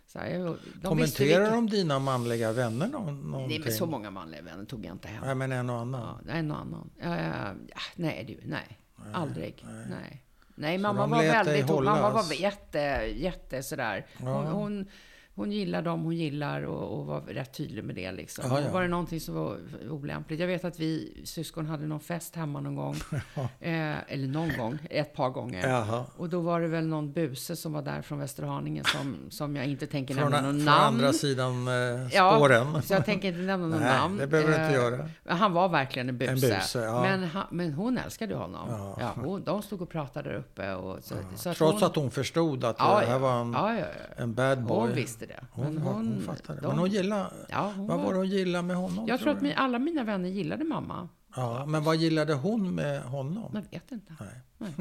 Så 0.08 0.20
här, 0.20 0.28
jag, 0.30 0.58
de 0.82 0.88
Kommenterar 0.88 1.40
vilka- 1.42 1.56
de 1.56 1.70
dina 1.70 2.00
manliga 2.00 2.52
vänner 2.52 2.88
nå- 2.88 3.00
någonting? 3.00 3.48
Nej, 3.48 3.60
men 3.60 3.74
så 3.74 3.86
många 3.86 4.12
manliga 4.12 4.42
vänner 4.42 4.66
tog 4.66 4.86
jag 4.86 4.92
inte 4.92 5.08
hem. 5.08 5.24
Nej, 5.26 5.36
men 5.36 5.52
en 5.52 5.70
och 5.70 5.76
annan. 5.80 6.24
Ja, 6.28 6.34
en 6.34 6.52
och 6.52 6.60
annan. 6.60 6.90
Ja, 7.02 7.54
nej, 7.96 8.24
du, 8.28 8.48
nej. 8.50 8.80
Aldrig. 9.14 9.66
Nej. 9.90 10.22
Nej, 10.56 10.78
Så 10.78 10.82
mamma 10.82 11.08
var 11.08 11.18
väldigt... 11.24 11.70
Hon, 11.70 11.84
mamma 11.86 12.10
var 12.10 12.34
jätte, 12.42 12.78
jätte 13.16 13.64
sådär. 13.64 14.06
Hon, 14.18 14.28
Ja. 14.30 14.52
hon, 14.52 14.88
hon 15.36 15.52
gillar 15.52 15.82
dem 15.82 16.04
hon 16.04 16.16
gillar 16.16 16.62
och, 16.62 17.00
och 17.00 17.06
var 17.06 17.22
rätt 17.22 17.54
tydlig 17.54 17.84
med 17.84 17.96
det. 17.96 18.12
Liksom. 18.12 18.44
Ja, 18.50 18.62
ja. 18.62 18.72
Var 18.72 18.82
det 18.82 18.88
någonting 18.88 19.20
som 19.20 19.36
var 19.36 19.58
olämpligt? 19.90 20.40
Jag 20.40 20.48
vet 20.48 20.66
att 20.66 20.80
vi 20.80 21.22
syskon 21.26 21.66
hade 21.66 21.88
någon 21.88 22.00
fest 22.00 22.36
hemma 22.36 22.60
någon 22.62 22.76
gång. 22.76 22.96
eh, 23.60 24.14
eller 24.14 24.28
någon 24.28 24.58
gång, 24.58 24.78
ett 24.90 25.14
par 25.14 25.30
gånger. 25.30 25.68
Jaha. 25.68 26.06
Och 26.18 26.30
då 26.30 26.40
var 26.40 26.62
det 26.62 26.68
väl 26.68 26.88
någon 26.88 27.12
buse 27.14 27.56
som 27.56 27.74
var 27.74 27.82
där 27.82 28.02
från 28.02 28.20
Västerhaninge 28.20 28.84
som, 28.84 29.18
som 29.30 29.56
jag 29.56 29.66
inte 29.66 29.88
tänker 29.88 30.14
Från, 30.14 30.32
nämna 30.32 30.42
någon 30.48 30.56
från 30.56 30.66
namn. 30.66 30.96
andra 30.96 31.14
sidan 31.14 31.68
eh, 31.68 31.74
Ja, 32.14 32.36
spåren. 32.36 32.82
så 32.82 32.94
jag 32.94 33.06
tänker 33.06 33.28
inte 33.28 33.40
nämna 33.40 33.68
någon 33.68 33.80
Nej, 33.80 33.98
namn. 33.98 34.18
det 34.18 34.28
behöver 34.28 34.50
du 34.50 34.56
inte 34.56 34.66
Eh, 34.66 34.74
göra. 34.74 35.10
Han 35.26 35.54
var 35.54 35.70
verkligen 35.70 36.10
en 36.10 36.18
buse. 36.18 36.32
En 36.32 36.40
buse, 36.40 36.80
ja. 36.80 37.02
men, 37.02 37.24
han, 37.24 37.46
men 37.52 37.74
hon 37.74 37.98
älskade 37.98 38.36
honom. 38.36 38.68
Ja. 38.70 38.98
Ja. 39.00 39.12
hon, 39.24 39.44
de 39.44 39.62
stod 39.62 39.82
och 39.82 39.90
pratade 39.90 40.30
där 40.30 40.36
uppe. 40.36 40.74
Och 40.74 41.04
så, 41.04 41.16
så 41.36 41.50
att 41.50 41.58
Trots 41.58 41.82
hon, 41.82 41.90
att 41.90 41.96
hon 41.96 42.12
förstod 42.12 42.64
att 42.64 42.76
ja, 42.80 43.00
det 43.00 43.06
här 43.06 43.14
ja, 43.14 43.20
var 43.20 43.42
en, 43.42 43.54
ja, 43.54 43.74
ja, 43.74 43.80
ja. 43.80 44.24
en 44.24 44.34
bad 44.34 44.64
boy. 44.64 44.78
Hon 44.78 44.94
visste 44.96 45.25
det. 45.28 45.44
Hon, 45.52 45.74
Men 45.74 45.84
hon, 45.84 45.96
hon 46.08 46.22
fattade. 46.22 46.62
de- 46.62 46.68
Men 46.68 46.78
hon 46.78 46.90
gillade... 46.90 47.30
ja, 47.50 47.74
hon 47.76 47.88
Vad 47.88 48.00
var 48.02 48.12
det 48.14 48.18
hon 48.20 48.30
gillade 48.30 48.64
med 48.68 48.76
honom? 48.76 49.08
Jag 49.08 49.20
tror 49.20 49.32
att 49.32 49.42
min, 49.42 49.54
alla 49.56 49.80
mina 49.80 50.04
vänner 50.04 50.30
gillade 50.30 50.64
mamma. 50.64 51.10
Ja, 51.36 51.66
men 51.66 51.84
vad 51.84 51.96
gillade 51.96 52.34
hon 52.34 52.76
med 52.76 53.02
honom? 53.02 53.52
Jag 53.54 53.62
vet 53.80 53.92
inte. 53.92 54.16
Nej. 54.20 54.42
Nej. 54.58 54.72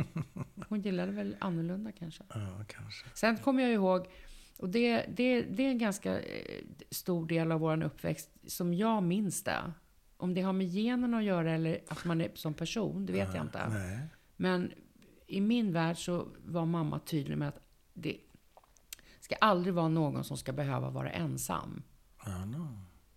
Hon 0.68 0.80
gillade 0.80 1.12
väl 1.12 1.36
annorlunda 1.38 1.92
kanske. 1.92 2.22
Ja, 2.28 2.64
kanske. 2.68 3.06
Sen 3.14 3.36
kommer 3.36 3.62
jag 3.62 3.72
ihåg, 3.72 4.06
och 4.58 4.68
det, 4.68 5.04
det, 5.16 5.42
det 5.42 5.62
är 5.66 5.70
en 5.70 5.78
ganska 5.78 6.18
eh, 6.20 6.64
stor 6.90 7.26
del 7.26 7.52
av 7.52 7.60
vår 7.60 7.82
uppväxt 7.84 8.30
som 8.46 8.74
jag 8.74 9.02
minns 9.02 9.42
det. 9.44 9.72
Om 10.16 10.34
det 10.34 10.40
har 10.42 10.52
med 10.52 10.66
genen 10.66 11.14
att 11.14 11.24
göra 11.24 11.52
eller 11.52 11.78
att 11.88 12.04
man 12.04 12.20
är 12.20 12.30
som 12.34 12.54
person, 12.54 13.06
det 13.06 13.12
vet 13.12 13.34
jag 13.34 13.44
inte. 13.44 13.68
Nej. 13.68 13.98
Men 14.36 14.72
i 15.26 15.40
min 15.40 15.72
värld 15.72 16.04
så 16.04 16.26
var 16.46 16.66
mamma 16.66 16.98
tydlig 16.98 17.38
med 17.38 17.48
att 17.48 17.60
det 17.94 18.16
ska 19.36 19.46
aldrig 19.46 19.74
vara 19.74 19.88
någon 19.88 20.24
som 20.24 20.36
ska 20.36 20.52
behöva 20.52 20.90
vara 20.90 21.10
ensam. 21.10 21.82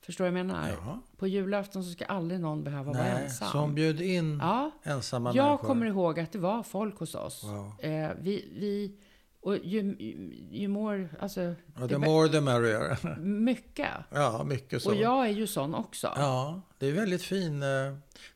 Förstår 0.01 0.25
du 0.25 0.31
vad 0.31 0.39
jag 0.39 0.45
menar? 0.47 0.69
Ja. 0.69 0.99
På 1.17 1.27
julafton 1.27 1.83
så 1.83 1.91
ska 1.91 2.05
aldrig 2.05 2.39
någon 2.39 2.63
behöva 2.63 2.91
vara 2.93 3.03
Nej, 3.03 3.23
ensam. 3.23 3.47
så 3.51 3.57
hon 3.57 3.75
bjöd 3.75 4.01
in 4.01 4.37
Ja, 4.41 4.71
ensamma 4.83 5.31
jag 5.35 5.45
människor? 5.45 5.67
kommer 5.67 5.85
ihåg 5.85 6.19
att 6.19 6.31
det 6.31 6.39
var 6.39 6.63
folk 6.63 6.99
hos 6.99 7.15
oss. 7.15 7.43
Wow. 7.43 7.71
Eh, 7.91 8.09
vi, 8.19 8.49
vi, 8.59 8.95
och 9.41 9.57
ju, 9.57 9.95
ju, 9.99 10.33
ju 10.51 10.67
more, 10.67 11.09
alltså, 11.19 11.41
Ja, 11.79 11.87
the 11.87 11.97
more 11.97 12.29
the 12.29 12.41
merrier. 12.41 13.17
mycket. 13.19 13.87
Ja, 14.09 14.43
mycket 14.43 14.81
så. 14.83 14.89
Och 14.89 14.95
jag 14.95 15.25
är 15.27 15.31
ju 15.31 15.47
sån 15.47 15.75
också. 15.75 16.13
Ja, 16.15 16.61
det 16.77 16.87
är 16.87 16.91
väldigt 16.93 17.23
fin. 17.23 17.63
eh, 17.63 17.67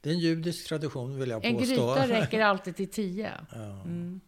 Det 0.02 0.10
är 0.10 0.14
en 0.14 0.20
judisk 0.20 0.68
tradition 0.68 1.20
vill 1.20 1.30
jag 1.30 1.46
en 1.46 1.56
påstå. 1.58 1.68
gryta 1.96 2.08
räcker 2.08 2.42
alltid 2.46 2.76
till 2.76 2.90
tio. 2.92 3.32
Ja. 3.52 3.58
Mm. 3.62 4.22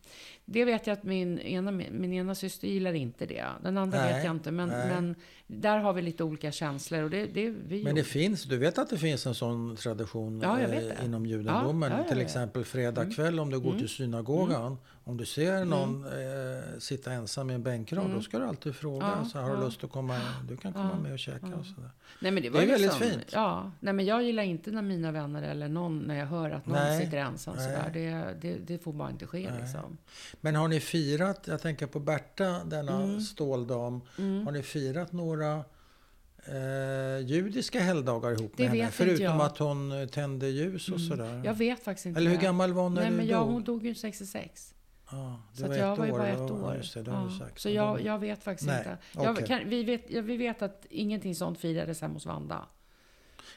Det 0.46 0.66
vet 0.66 0.88
jag 0.88 0.94
att 0.94 1.04
min 1.04 1.40
ena, 1.40 1.72
min 1.72 2.14
ena 2.14 2.36
syster 2.36 2.68
gillar 2.68 2.94
inte 2.94 3.26
det. 3.26 3.46
Den 3.64 3.78
andra 3.78 3.98
Nej, 3.98 4.14
vet 4.14 4.26
jag 4.26 4.36
inte. 4.36 4.52
Men, 4.52 4.70
men 4.70 5.16
där 5.62 5.78
har 5.80 5.94
vi 5.94 6.02
lite 6.02 6.24
olika 6.24 6.52
känslor. 6.52 7.04
Och 7.04 7.10
det, 7.10 7.26
det, 7.26 7.50
vi 7.50 7.84
Men 7.84 7.96
det 7.96 8.04
finns, 8.04 8.44
du 8.44 8.58
vet 8.58 8.78
att 8.78 8.90
det 8.90 8.98
finns 8.98 9.26
en 9.26 9.36
sån 9.36 9.76
tradition 9.76 10.42
Ja, 10.44 10.60
eh, 10.60 11.06
inom 11.06 11.26
judendomen. 11.26 11.92
Ja, 11.92 11.98
ja, 11.98 12.04
Till 12.04 12.22
exempel 12.22 12.64
fredag 12.66 13.06
kväll 13.16 13.40
om 13.40 13.50
du 13.50 13.60
går 13.60 13.74
till 13.78 13.90
synagogan. 13.90 14.78
Om 15.06 15.18
du 15.18 15.26
ser 15.26 15.54
Mm. 15.56 15.70
någon 15.70 16.06
eh, 16.06 16.80
sitta 16.80 17.12
ensam 17.12 17.50
i 17.50 17.54
en 17.54 17.64
bänkrad, 17.64 18.12
då 18.16 18.22
ska 18.22 18.40
du 18.40 18.46
alltid 18.46 18.76
fråga. 18.76 19.26
Så 19.32 19.38
här, 19.40 19.50
har 19.50 19.56
du 19.58 19.64
lust 19.64 19.84
att 19.84 19.92
komma? 19.92 20.20
Du 20.48 20.58
kan 20.58 20.74
komma 20.74 21.00
med 21.04 21.14
och 21.14 21.20
käka 21.20 21.46
och 21.46 21.66
sådär. 21.66 21.90
Nej, 22.20 22.32
men 22.32 22.44
det, 22.44 22.50
var 22.50 22.60
Det 22.60 22.66
är 22.66 22.70
väldigt 22.70 22.82
liksom, 22.92 23.10
fint. 23.10 23.26
Ja, 23.32 23.72
nej, 23.80 23.94
men 23.94 24.06
jag 24.06 24.24
gillar 24.24 24.44
inte 24.44 24.72
när 24.72 24.82
mina 24.82 25.12
vänner 25.12 25.42
eller 25.44 25.68
någon, 25.68 26.00
när 26.00 26.16
jag 26.20 26.26
hör 26.26 26.50
att 26.52 26.66
någon 26.66 26.76
Nej, 26.78 27.06
sitter 27.06 27.18
ensam 27.18 27.56
nej. 27.58 27.66
sådär. 27.66 27.90
Det, 27.94 28.36
det, 28.42 28.58
det 28.68 28.78
får 28.84 28.94
bara 28.94 29.10
inte 29.10 29.28
ske 29.28 29.50
liksom. 29.62 29.98
Men 30.42 30.56
har 30.56 30.68
ni 30.68 30.80
firat, 30.80 31.44
jag 31.48 31.62
tänker 31.62 31.88
på 31.88 32.00
Berta, 32.00 32.64
denna 32.66 33.04
Mm. 33.04 33.22
ståldam. 33.22 34.02
Har 34.46 34.52
ni 34.52 34.64
firat 34.64 35.12
några 35.12 35.43
eh, 35.52 37.26
judiska 37.26 37.80
helgdagar 37.80 38.32
ihop 38.32 38.54
Det 38.58 38.64
med 38.64 38.72
henne? 38.80 38.92
Förutom 38.92 39.42
att 39.42 39.58
hon 39.58 39.92
eh, 39.92 40.08
tände 40.08 40.48
ljus 40.50 40.90
och 40.90 41.02
sådär. 41.02 41.42
Jag 41.46 41.54
vet 41.54 41.84
faktiskt 41.84 42.06
inte 42.06 42.20
Eller 42.20 42.32
hur 42.32 42.38
gammal 42.38 42.74
var 42.74 42.84
hon 42.84 42.94
när 42.94 43.02
Nej, 43.02 43.12
du 43.12 43.18
men 43.18 43.28
jag, 43.28 43.42
dog? 43.42 43.54
hon 43.54 43.64
dog 43.64 43.86
ju 43.86 43.96
66. 43.96 44.74
Ja, 45.12 45.40
det 45.52 45.58
Så 45.58 45.68
var 45.68 45.76
jag 45.76 45.96
var 45.96 46.06
ju 46.06 46.12
bara 46.12 46.28
ett 46.28 46.40
år. 46.40 46.82
Det, 46.94 47.02
det 47.02 47.32
sagt. 47.40 47.60
Så 47.60 47.70
Ja, 47.70 47.74
jag, 47.74 48.02
jag 48.02 48.20
vet 48.20 48.44
faktiskt 48.44 48.68
Nej, 48.68 48.78
inte. 48.78 48.98
Jag, 49.14 49.32
okej. 49.32 49.48
kan, 49.48 49.70
vi, 49.70 49.84
vet, 49.84 50.10
vi 50.10 50.38
vet 50.38 50.62
att 50.62 50.86
ingenting 50.90 51.36
sånt 51.36 51.60
firades 51.60 52.02
hemma 52.02 52.14
hos 52.14 52.26
Vanda. 52.26 52.66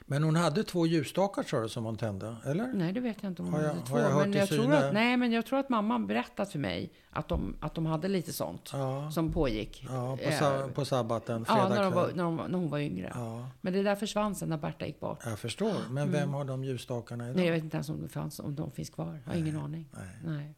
Men 0.00 0.22
hon 0.22 0.36
hade 0.36 0.64
två 0.64 0.86
ljusstakar 0.86 1.42
sa 1.42 1.60
du 1.60 1.68
som 1.68 1.84
hon 1.84 1.96
tände, 1.96 2.36
eller? 2.44 2.66
Nej, 2.74 2.92
det 2.92 3.00
vet 3.00 3.22
jag 3.22 3.30
inte 3.30 3.42
om 3.42 3.48
hon 3.48 3.54
Har 3.54 3.62
jag- 3.62 3.68
hade 3.68 3.80
har 3.80 3.86
två. 3.86 3.98
jag 3.98 4.10
hört 4.10 4.26
men 4.26 4.34
i 4.34 4.38
jag 4.38 4.48
tror 4.48 4.72
att, 4.74 4.94
nej, 4.94 5.16
men 5.16 5.32
jag 5.32 5.46
tror 5.46 5.58
att 5.58 5.68
mamma 5.68 5.98
berättat 5.98 6.52
för 6.52 6.58
mig 6.58 6.90
att 7.10 7.28
de, 7.28 7.56
att 7.60 7.74
de 7.74 7.86
hade 7.86 8.08
lite 8.08 8.32
sånt 8.32 8.70
Ja, 8.72 9.10
som 9.10 9.32
pågick. 9.32 9.84
ja 9.88 10.16
på, 10.16 10.22
Eh, 10.22 10.38
sa, 10.38 10.68
på 10.74 10.84
sabbaten, 10.84 11.44
ja, 11.48 11.54
fredag 11.54 11.68
när, 11.68 11.82
de 11.82 11.92
var, 11.92 12.10
när, 12.14 12.24
de, 12.24 12.36
när 12.36 12.58
hon 12.58 12.70
var 12.70 12.78
yngre. 12.78 13.12
Ja, 13.14 13.48
Men 13.60 13.72
det 13.72 13.82
där 13.82 13.96
försvann 13.96 14.34
sen 14.34 14.48
när 14.48 14.56
Berta 14.58 14.86
gick 14.86 15.00
bort. 15.00 15.18
jag 15.24 15.38
förstår. 15.38 15.74
Men 15.90 16.12
vem 16.12 16.30
har 16.34 16.44
de 16.44 16.64
ljusstakarna 16.64 17.24
idag? 17.24 17.30
Mm. 17.30 17.36
Nej, 17.36 17.46
jag 17.46 17.54
vet 17.54 17.64
inte 17.64 17.76
ens 17.76 17.88
om, 17.88 18.02
det 18.02 18.08
fanns, 18.08 18.40
om 18.40 18.54
de 18.54 18.70
finns 18.70 18.90
kvar. 18.90 19.20
Jag 19.24 19.32
har 19.32 19.38
ingen 19.38 19.58
aning. 19.58 19.88
Nej. 19.92 20.08
Nej. 20.36 20.54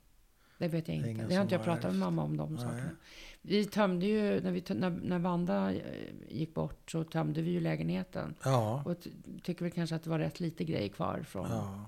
Det 0.59 0.69
vet 0.69 0.89
jag 0.89 0.97
inte. 0.97 1.10
ingen 1.10 1.28
Det 1.28 1.35
har 1.35 1.43
inte 1.43 1.55
jag 1.55 1.65
pratat 1.65 1.85
med 1.85 1.94
mamma 1.94 2.23
om 2.23 2.36
de 2.36 2.55
Nej. 2.55 2.62
sakerna. 2.65 2.90
Vi 3.49 3.65
tömde 3.65 4.07
ju, 4.07 4.41
när, 4.41 4.53
vi, 4.53 4.62
när, 4.75 4.91
när 4.91 5.19
Vanda 5.19 5.73
eh, 5.73 5.81
gick 6.29 6.55
bort 6.55 6.91
så 6.91 7.05
tömde 7.05 7.43
vi 7.43 7.51
ju 7.51 7.61
lägenheten. 7.61 8.35
Ja. 8.43 8.83
Och 8.87 9.01
ty- 9.01 9.11
tycker 9.43 9.65
väl 9.65 9.73
kanske 9.73 9.97
att 9.97 10.03
det 10.05 10.11
var 10.11 10.19
rätt 10.19 10.41
lite 10.41 10.65
grejer 10.65 10.89
kvar 10.89 11.23
från, 11.29 11.51
ja. 11.51 11.85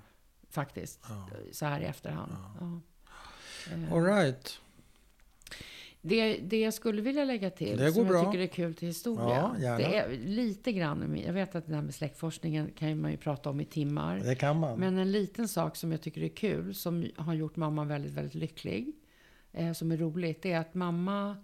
faktiskt. 0.51 1.01
Ja. 1.09 1.29
Så 1.53 1.67
här 1.67 1.81
i 1.81 1.85
efterhand. 1.85 2.33
Ja. 2.61 2.81
Eh, 3.73 3.93
All 3.93 4.05
right. 4.05 4.59
Det, 6.03 6.37
det 6.37 6.61
jag 6.61 6.75
skulle 6.75 7.03
vilja 7.03 7.25
lägga 7.25 7.51
till, 7.51 7.79
Det 7.79 7.93
som 7.93 8.07
bra. 8.07 8.17
jag 8.17 8.27
tycker 8.33 8.43
är 8.43 8.47
kul 8.47 8.75
till 8.75 8.89
historia. 8.89 9.57
Ja, 9.61 9.77
det 9.77 9.97
är 9.97 10.09
lite 10.19 10.73
grann, 10.73 11.19
jag 11.27 11.33
vet 11.33 11.55
att 11.55 11.67
det 11.67 11.75
här 11.75 11.83
med 11.83 11.95
släktforskningen 11.95 12.71
kan 12.79 13.01
man 13.01 13.11
ju 13.11 13.17
prata 13.17 13.51
om 13.51 13.61
i 13.61 13.65
timmar. 13.65 14.21
Det 14.21 14.35
kan 14.35 14.59
man. 14.61 14.79
Men 14.81 14.99
en 14.99 15.13
liten 15.13 15.49
sak 15.49 15.77
som 15.77 15.93
jag 15.93 16.01
tycker 16.01 16.23
är 16.23 16.29
kul, 16.29 16.75
som 16.75 17.07
har 17.17 17.35
gjort 17.35 17.57
mamma 17.57 17.85
väldigt, 17.85 18.13
väldigt 18.13 18.35
lycklig, 18.35 18.93
eh, 19.53 19.73
som 19.73 19.93
är 19.93 19.97
roligt, 19.97 20.43
det 20.43 20.53
är 20.53 20.61
att 20.61 20.75
mamma, 20.75 21.37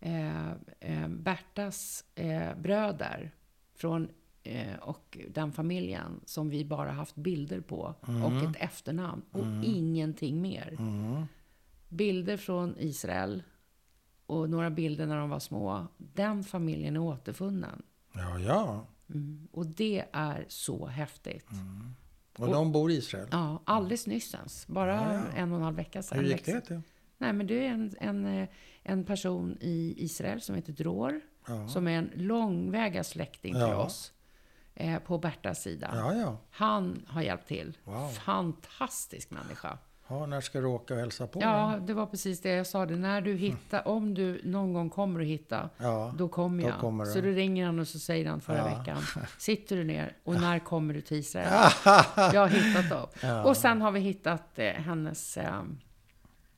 eh, 0.00 0.50
eh, 0.80 1.08
Bertas 1.08 2.04
eh, 2.14 2.56
bröder 2.56 3.30
från 3.74 4.08
eh, 4.42 4.74
och 4.80 5.18
den 5.28 5.52
familjen 5.52 6.20
som 6.24 6.48
vi 6.48 6.64
bara 6.64 6.90
haft 6.92 7.14
bilder 7.14 7.60
på 7.60 7.94
och 8.00 8.42
ett 8.50 8.56
efternamn 8.56 9.22
och 9.30 9.64
ingenting 9.64 10.42
mer. 10.42 10.76
Mm. 10.78 11.24
Bilder 11.88 12.36
från 12.36 12.76
Israel 12.78 13.42
och 14.26 14.50
några 14.50 14.70
bilder 14.70 15.06
när 15.06 15.16
de 15.16 15.30
var 15.30 15.38
små. 15.40 15.86
Den 15.96 16.44
familjen 16.44 16.96
är 16.96 17.00
återfunnen. 17.00 17.82
Ja, 18.12 18.38
ja. 18.38 18.86
Mm. 19.08 19.48
Och 19.52 19.66
det 19.66 20.04
är 20.12 20.44
så 20.48 20.86
häftigt. 20.86 21.48
Och 22.38 22.48
de 22.48 22.72
bor 22.72 22.90
i 22.90 22.94
Israel. 22.94 23.28
Ja, 23.30 23.62
alldeles 23.64 24.06
nyssens. 24.06 24.66
Bara 24.66 24.94
Ja, 24.94 25.12
ja. 25.14 25.22
en 25.36 25.52
och 25.52 25.58
en 25.58 25.64
halv 25.64 25.76
vecka 25.76 26.02
sedan. 26.02 26.18
Hur 26.18 26.24
gick 26.24 26.44
det 26.44 26.60
till? 26.60 26.80
Nej, 27.18 27.32
men 27.32 27.46
det 27.46 27.66
är 27.66 27.70
en, 27.70 27.92
en, 28.00 28.26
eh, 28.40 28.48
en 28.82 29.04
person 29.04 29.56
i 29.60 29.94
Israel 29.98 30.40
som 30.40 30.54
heter 30.54 30.72
Dror. 30.72 31.20
Ja. 31.48 31.68
Som 31.68 31.88
är 31.88 31.98
en 31.98 32.10
långväga 32.14 33.04
släkting 33.04 33.52
till 33.52 33.60
Ja. 33.60 33.76
oss. 33.76 34.12
Eh, 34.74 34.98
på 34.98 35.18
Bertas 35.18 35.62
sida. 35.62 35.90
Ja. 36.16 36.36
Han 36.50 37.02
har 37.08 37.22
hjälpt 37.22 37.48
till. 37.48 37.78
Wow. 37.84 38.08
Fantastisk 38.08 39.30
människa. 39.30 39.78
ja. 40.08 40.26
När 40.26 40.40
ska 40.40 40.60
du 40.60 40.66
åka 40.66 40.94
och 40.94 41.00
hälsa 41.00 41.26
på? 41.26 41.40
Ja, 41.42 41.78
det 41.86 41.94
var 41.94 42.06
precis 42.06 42.40
det 42.40 42.48
jag 42.50 42.66
sa. 42.66 42.86
Det. 42.86 42.96
När 42.96 43.20
du 43.20 43.34
hittar, 43.34 43.88
om 43.88 44.14
du 44.14 44.40
någon 44.44 44.72
gång 44.72 44.90
kommer 44.90 45.20
att 45.20 45.26
hitta, 45.26 45.70
Ja. 45.78 46.14
då 46.18 46.28
kommer 46.28 46.62
då 46.62 46.68
jag. 46.68 46.78
kommer 46.78 47.04
du. 47.04 47.10
så 47.10 47.20
du 47.20 47.34
ringer 47.34 47.66
han 47.66 47.78
och 47.78 47.88
så 47.88 47.98
säger 47.98 48.28
han 48.30 48.40
förra 48.40 48.58
Ja. 48.58 48.78
veckan. 48.78 49.02
Sitter 49.38 49.76
du 49.76 49.84
ner 49.84 50.16
och 50.24 50.34
när 50.40 50.58
kommer 50.58 50.94
du 50.94 51.00
till 51.00 51.16
Israel? 51.16 51.48
jag 52.34 52.40
har 52.40 52.48
hittat 52.48 52.90
dem. 52.90 53.06
Ja. 53.22 53.44
Och 53.44 53.56
sen 53.56 53.80
har 53.82 53.90
vi 53.90 54.00
hittat 54.00 54.58
eh, 54.58 54.66
hennes, 54.72 55.36
eh, 55.36 55.62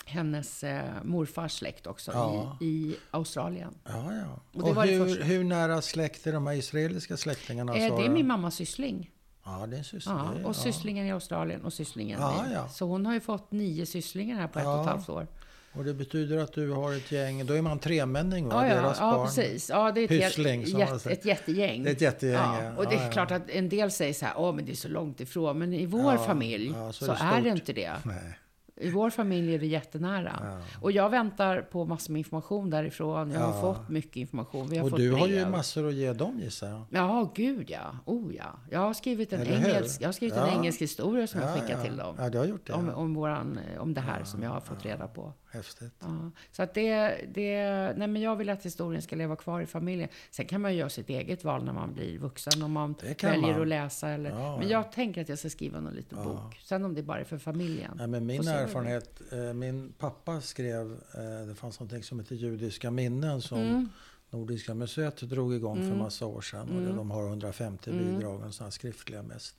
hennes 0.09 0.65
eh, 0.65 0.85
morfars 1.05 1.53
släkt 1.53 1.87
också 1.87 2.11
Ja. 2.15 2.59
i, 2.61 2.65
i 2.65 2.97
Australien. 3.11 3.75
Ja, 3.85 4.13
ja. 4.15 4.41
Och 4.53 4.69
Och, 4.69 4.75
det 4.75 4.83
det 4.83 4.93
hur, 4.93 5.23
hur 5.23 5.45
nära 5.45 5.83
släkt 5.83 6.27
är 6.27 6.33
de 6.33 6.47
här 6.47 6.55
israeliska 6.55 7.17
släktingarna? 7.17 7.77
Eh, 7.77 7.83
det 7.83 7.89
Sara? 7.89 8.05
är 8.05 8.09
min 8.11 8.27
mammas 8.27 8.55
syssling. 8.55 9.11
Ja, 9.45 9.67
det 9.67 9.79
är 9.79 9.83
syster. 9.83 10.11
Ja, 10.13 10.31
det 10.39 10.45
och 10.45 10.57
sysslingen 10.57 11.07
i 11.07 11.13
Australien 11.13 11.65
och 11.65 11.73
sysslingen 11.73 12.21
Ja, 12.21 12.45
i. 12.51 12.53
ja. 12.55 12.69
Så 12.69 12.87
hon 12.87 13.07
har 13.07 13.15
ju 13.15 13.21
fått 13.21 13.53
nio 13.53 13.87
sysslingar 13.87 14.37
här 14.37 14.49
på 14.49 14.59
ett 14.59 14.67
och 14.67 14.81
ett 14.81 14.87
halvt 14.87 15.09
år. 15.09 15.27
Och 15.73 15.85
det 15.85 15.95
betyder 15.95 16.39
att 16.39 16.53
du 16.53 16.71
har 16.71 16.93
ett 16.93 17.13
gäng, 17.13 17.47
då 17.47 17.55
är 17.55 17.63
man 17.63 17.79
tremänning 17.79 18.49
va? 18.49 18.69
Ja, 18.69 18.75
ja, 18.75 18.83
Deras 18.83 18.99
ja 19.01 19.13
barn. 19.13 19.27
precis. 19.27 19.69
Ja, 19.71 19.93
det 19.93 20.01
är 20.01 20.05
ett, 20.05 20.09
Pyssling, 20.11 20.67
säger. 20.67 21.11
ett 21.13 21.25
jättegäng. 21.25 21.83
Det 21.83 21.91
är 21.91 21.95
ett 21.95 22.01
jättegäng, 22.01 22.35
Ja, 22.35 22.63
ja. 22.63 22.77
och 22.77 22.87
det 22.89 22.95
är 22.97 23.05
Ja, 23.05 23.11
klart 23.11 23.31
att 23.31 23.51
en 23.51 23.69
del 23.69 23.91
säger 23.91 24.13
så 24.15 24.25
här, 24.27 24.35
åh 24.37 24.55
men 24.55 24.65
det 24.67 24.73
är 24.73 24.77
så 24.77 24.89
långt 24.89 25.21
ifrån. 25.21 25.59
Men 25.59 25.73
i 25.73 25.87
vår 25.87 26.17
familj 26.17 26.75
så 26.93 27.05
är 27.05 27.09
det 27.17 27.23
är 27.39 27.43
det 27.43 27.49
inte 27.49 27.73
det. 27.73 27.93
Nej. 28.05 28.39
I 28.81 28.91
vår 28.91 29.11
familj 29.11 29.55
är 29.55 29.59
det 29.59 29.67
jättenära. 29.67 30.61
Och 30.81 30.93
jag 30.93 31.11
väntar 31.11 31.63
på 31.63 31.85
massor 31.85 32.13
med 32.13 32.19
information 32.19 32.71
därifrån. 32.71 33.31
Jag 33.31 33.41
har 33.41 33.55
Ja. 33.55 33.61
fått 33.75 33.89
mycket 33.89 34.17
information. 34.17 34.69
Vi 34.69 34.77
har 34.79 34.85
Och 34.85 34.91
fått 34.91 34.99
du 34.99 35.13
har 35.13 35.27
ju 35.27 35.35
brev. 35.35 35.51
massor 35.51 35.89
att 35.89 35.95
ge 35.95 36.13
dem 36.13 36.41
gissar 36.41 36.69
jag. 36.69 36.83
Ja, 36.91 37.33
gud 37.35 37.71
ja. 37.71 37.99
Oh 38.05 38.35
ja. 38.35 38.59
Jag 38.71 38.81
har 38.81 38.93
skrivit 38.95 39.33
en, 39.33 39.41
Eller 39.41 39.57
hur? 39.57 39.69
engelsk, 39.71 40.01
jag 40.03 40.09
har 40.09 40.13
skrivit 40.13 40.37
en 40.37 40.47
Ja. 40.49 40.53
engelsk 40.59 40.81
historia 40.81 41.27
som 41.27 41.41
jag 41.41 41.51
Ja, 41.51 41.55
skickar 41.55 41.79
ja. 41.79 41.85
till 41.85 41.97
dem. 41.97 42.15
Ja, 42.19 42.29
du 42.31 42.39
har 42.39 42.45
gjort 42.47 42.67
det. 42.67 42.73
Om, 42.73 42.89
om, 42.89 43.15
våran, 43.15 43.59
om 43.79 43.95
det 43.95 44.01
här 44.01 44.25
som 44.25 44.43
jag 44.43 44.51
har 44.51 44.61
fått 44.61 44.85
reda 44.85 45.07
på. 45.07 45.33
Häftigt. 45.57 45.93
Ja, 46.01 46.31
så 46.53 46.63
att 46.63 46.75
det, 46.75 47.17
det, 47.35 47.59
nej 47.97 48.09
men 48.09 48.23
jag 48.23 48.37
vill 48.37 48.49
att 48.51 48.63
historien 48.67 49.03
ska 49.03 49.17
leva 49.17 49.37
kvar 49.37 49.61
i 49.61 49.67
familjen. 49.67 50.09
Sen 50.31 50.47
kan 50.47 50.61
man 50.61 50.73
ju 50.73 50.79
göra 50.79 50.91
sitt 50.91 51.09
eget 51.11 51.45
val 51.45 51.65
när 51.65 51.73
man 51.73 51.95
blir 51.95 52.19
vuxen, 52.19 52.63
om 52.63 52.73
man 52.73 52.95
väljer 53.23 53.41
man. 53.53 53.61
att 53.63 53.69
läsa. 53.69 54.09
Eller, 54.09 54.31
Ja, 54.31 54.57
men 54.59 54.69
ja. 54.69 54.73
jag 54.73 54.93
tänker 54.93 55.23
att 55.23 55.29
jag 55.29 55.39
ska 55.39 55.51
skriva 55.51 55.81
någon 55.81 55.95
liten 55.95 56.25
bok. 56.25 56.57
Sen 56.65 56.85
om 56.85 56.95
det 56.95 57.03
bara 57.03 57.21
är 57.21 57.25
för 57.25 57.39
familjen. 57.39 57.93
Nej, 57.97 58.07
men 58.07 58.27
min 58.27 58.49
erfarenhet, 58.49 59.21
eh, 59.33 59.39
min 59.39 59.93
pappa 59.99 60.41
skrev, 60.41 60.93
eh, 61.15 61.47
det 61.49 61.55
fanns 61.55 61.81
något 61.81 62.05
som 62.05 62.21
heter 62.21 62.35
Judiska 62.37 62.91
minnen 62.91 63.43
som 63.43 63.59
Mm. 63.61 63.89
Nordiska 64.31 64.75
museet 64.75 65.17
drog 65.21 65.55
igång 65.55 65.77
för 65.91 65.97
massa 65.97 66.27
år 66.27 66.41
sedan. 66.41 66.69
Och 66.77 66.83
det- 66.83 66.93
de 66.97 67.11
har 67.11 67.23
150 67.29 67.91
Mm. 67.91 68.05
bidrag, 68.15 68.43
och 68.43 68.55
sådana 68.55 68.71
skriftliga 68.71 69.23
mest. 69.23 69.57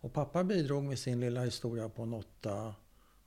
Och 0.00 0.12
pappa 0.12 0.44
bidrog 0.44 0.84
med 0.84 0.98
sin 0.98 1.20
lilla 1.20 1.44
historia 1.44 1.88
på 1.88 2.02
en 2.02 2.14
åtta 2.14 2.74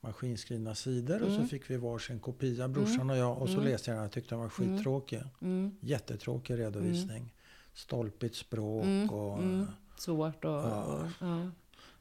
maskinskrivna 0.02 0.76
sidor 0.76 1.22
och 1.22 1.28
så 1.30 1.36
Mm. 1.36 1.48
fick 1.48 1.70
vi 1.70 1.78
varsin 1.78 2.20
kopia, 2.20 2.68
brorsan 2.68 3.10
och 3.10 3.18
jag. 3.18 3.38
Och 3.42 3.50
så 3.50 3.60
läste 3.62 3.92
jag 3.92 3.98
den 4.00 4.06
och 4.06 4.12
tyckte 4.12 4.30
den 4.36 4.40
var 4.40 4.50
skittråkig. 4.50 5.22
Mm. 5.42 5.76
Jättetråkig 5.80 6.60
redovisning. 6.60 7.34
Stolpigt 7.74 8.36
språk 8.36 8.84
Mm. 8.86 9.10
och... 9.10 9.38
Mm. 9.40 9.66
Svårt 9.98 10.46
och... 10.46 10.52
Ja. 10.52 11.10
ja. 11.20 11.50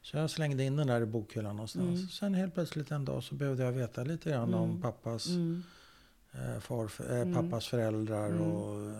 Så 0.01 0.17
jag 0.17 0.29
slängde 0.29 0.63
in 0.63 0.75
den 0.75 0.87
där 0.87 1.01
i 1.01 1.05
bokhyllan 1.05 1.55
någonstans. 1.55 1.99
Mm. 1.99 2.07
Sen 2.07 2.33
helt 2.33 2.53
plötsligt 2.53 2.91
en 2.91 3.05
dag 3.05 3.23
så 3.23 3.35
behövde 3.35 3.63
jag 3.63 3.71
veta 3.71 4.03
lite 4.03 4.29
grann 4.29 4.53
om 4.53 4.81
pappas, 4.81 5.27
Mm. 5.27 5.63
eh, 6.31 6.59
far, 6.59 6.83
eh, 7.11 7.33
pappas 7.33 7.67
föräldrar 7.67 8.41
och 8.41 8.89
eh, 8.89 8.97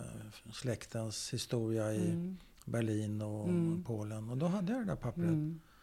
släktens 0.52 1.34
historia 1.34 1.92
i 1.94 2.10
Mm. 2.10 2.36
Berlin 2.64 3.22
och 3.22 3.48
Mm. 3.48 3.84
Polen. 3.84 4.30
Och 4.30 4.36
då 4.36 4.46
hade 4.46 4.72
jag 4.72 4.80
det 4.82 4.86
där 4.86 4.96
pappret. 4.96 5.26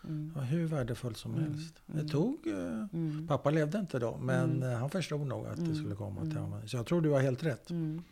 Mm. 0.08 0.32
Mm. 0.36 0.46
Hur 0.48 0.68
värdefullt 0.68 1.18
som 1.18 1.36
helst. 1.36 1.76
Det 1.86 2.08
tog... 2.08 2.48
Eh, 2.48 2.54
Mm. 2.94 3.28
Pappa 3.28 3.50
levde 3.52 3.80
inte 3.80 4.00
då, 4.00 4.18
men 4.22 4.64
eh, 4.64 4.70
han 4.70 4.90
förstod 4.90 5.28
nog 5.28 5.48
att 5.48 5.66
det 5.66 5.76
skulle 5.76 5.96
komma 5.96 6.22
till 6.22 6.38
honom. 6.38 6.68
Så 6.68 6.78
jag 6.78 6.86
tror 6.86 7.02
du 7.02 7.10
har 7.10 7.20
helt 7.20 7.44
rätt. 7.44 7.70
Mm. 7.70 8.04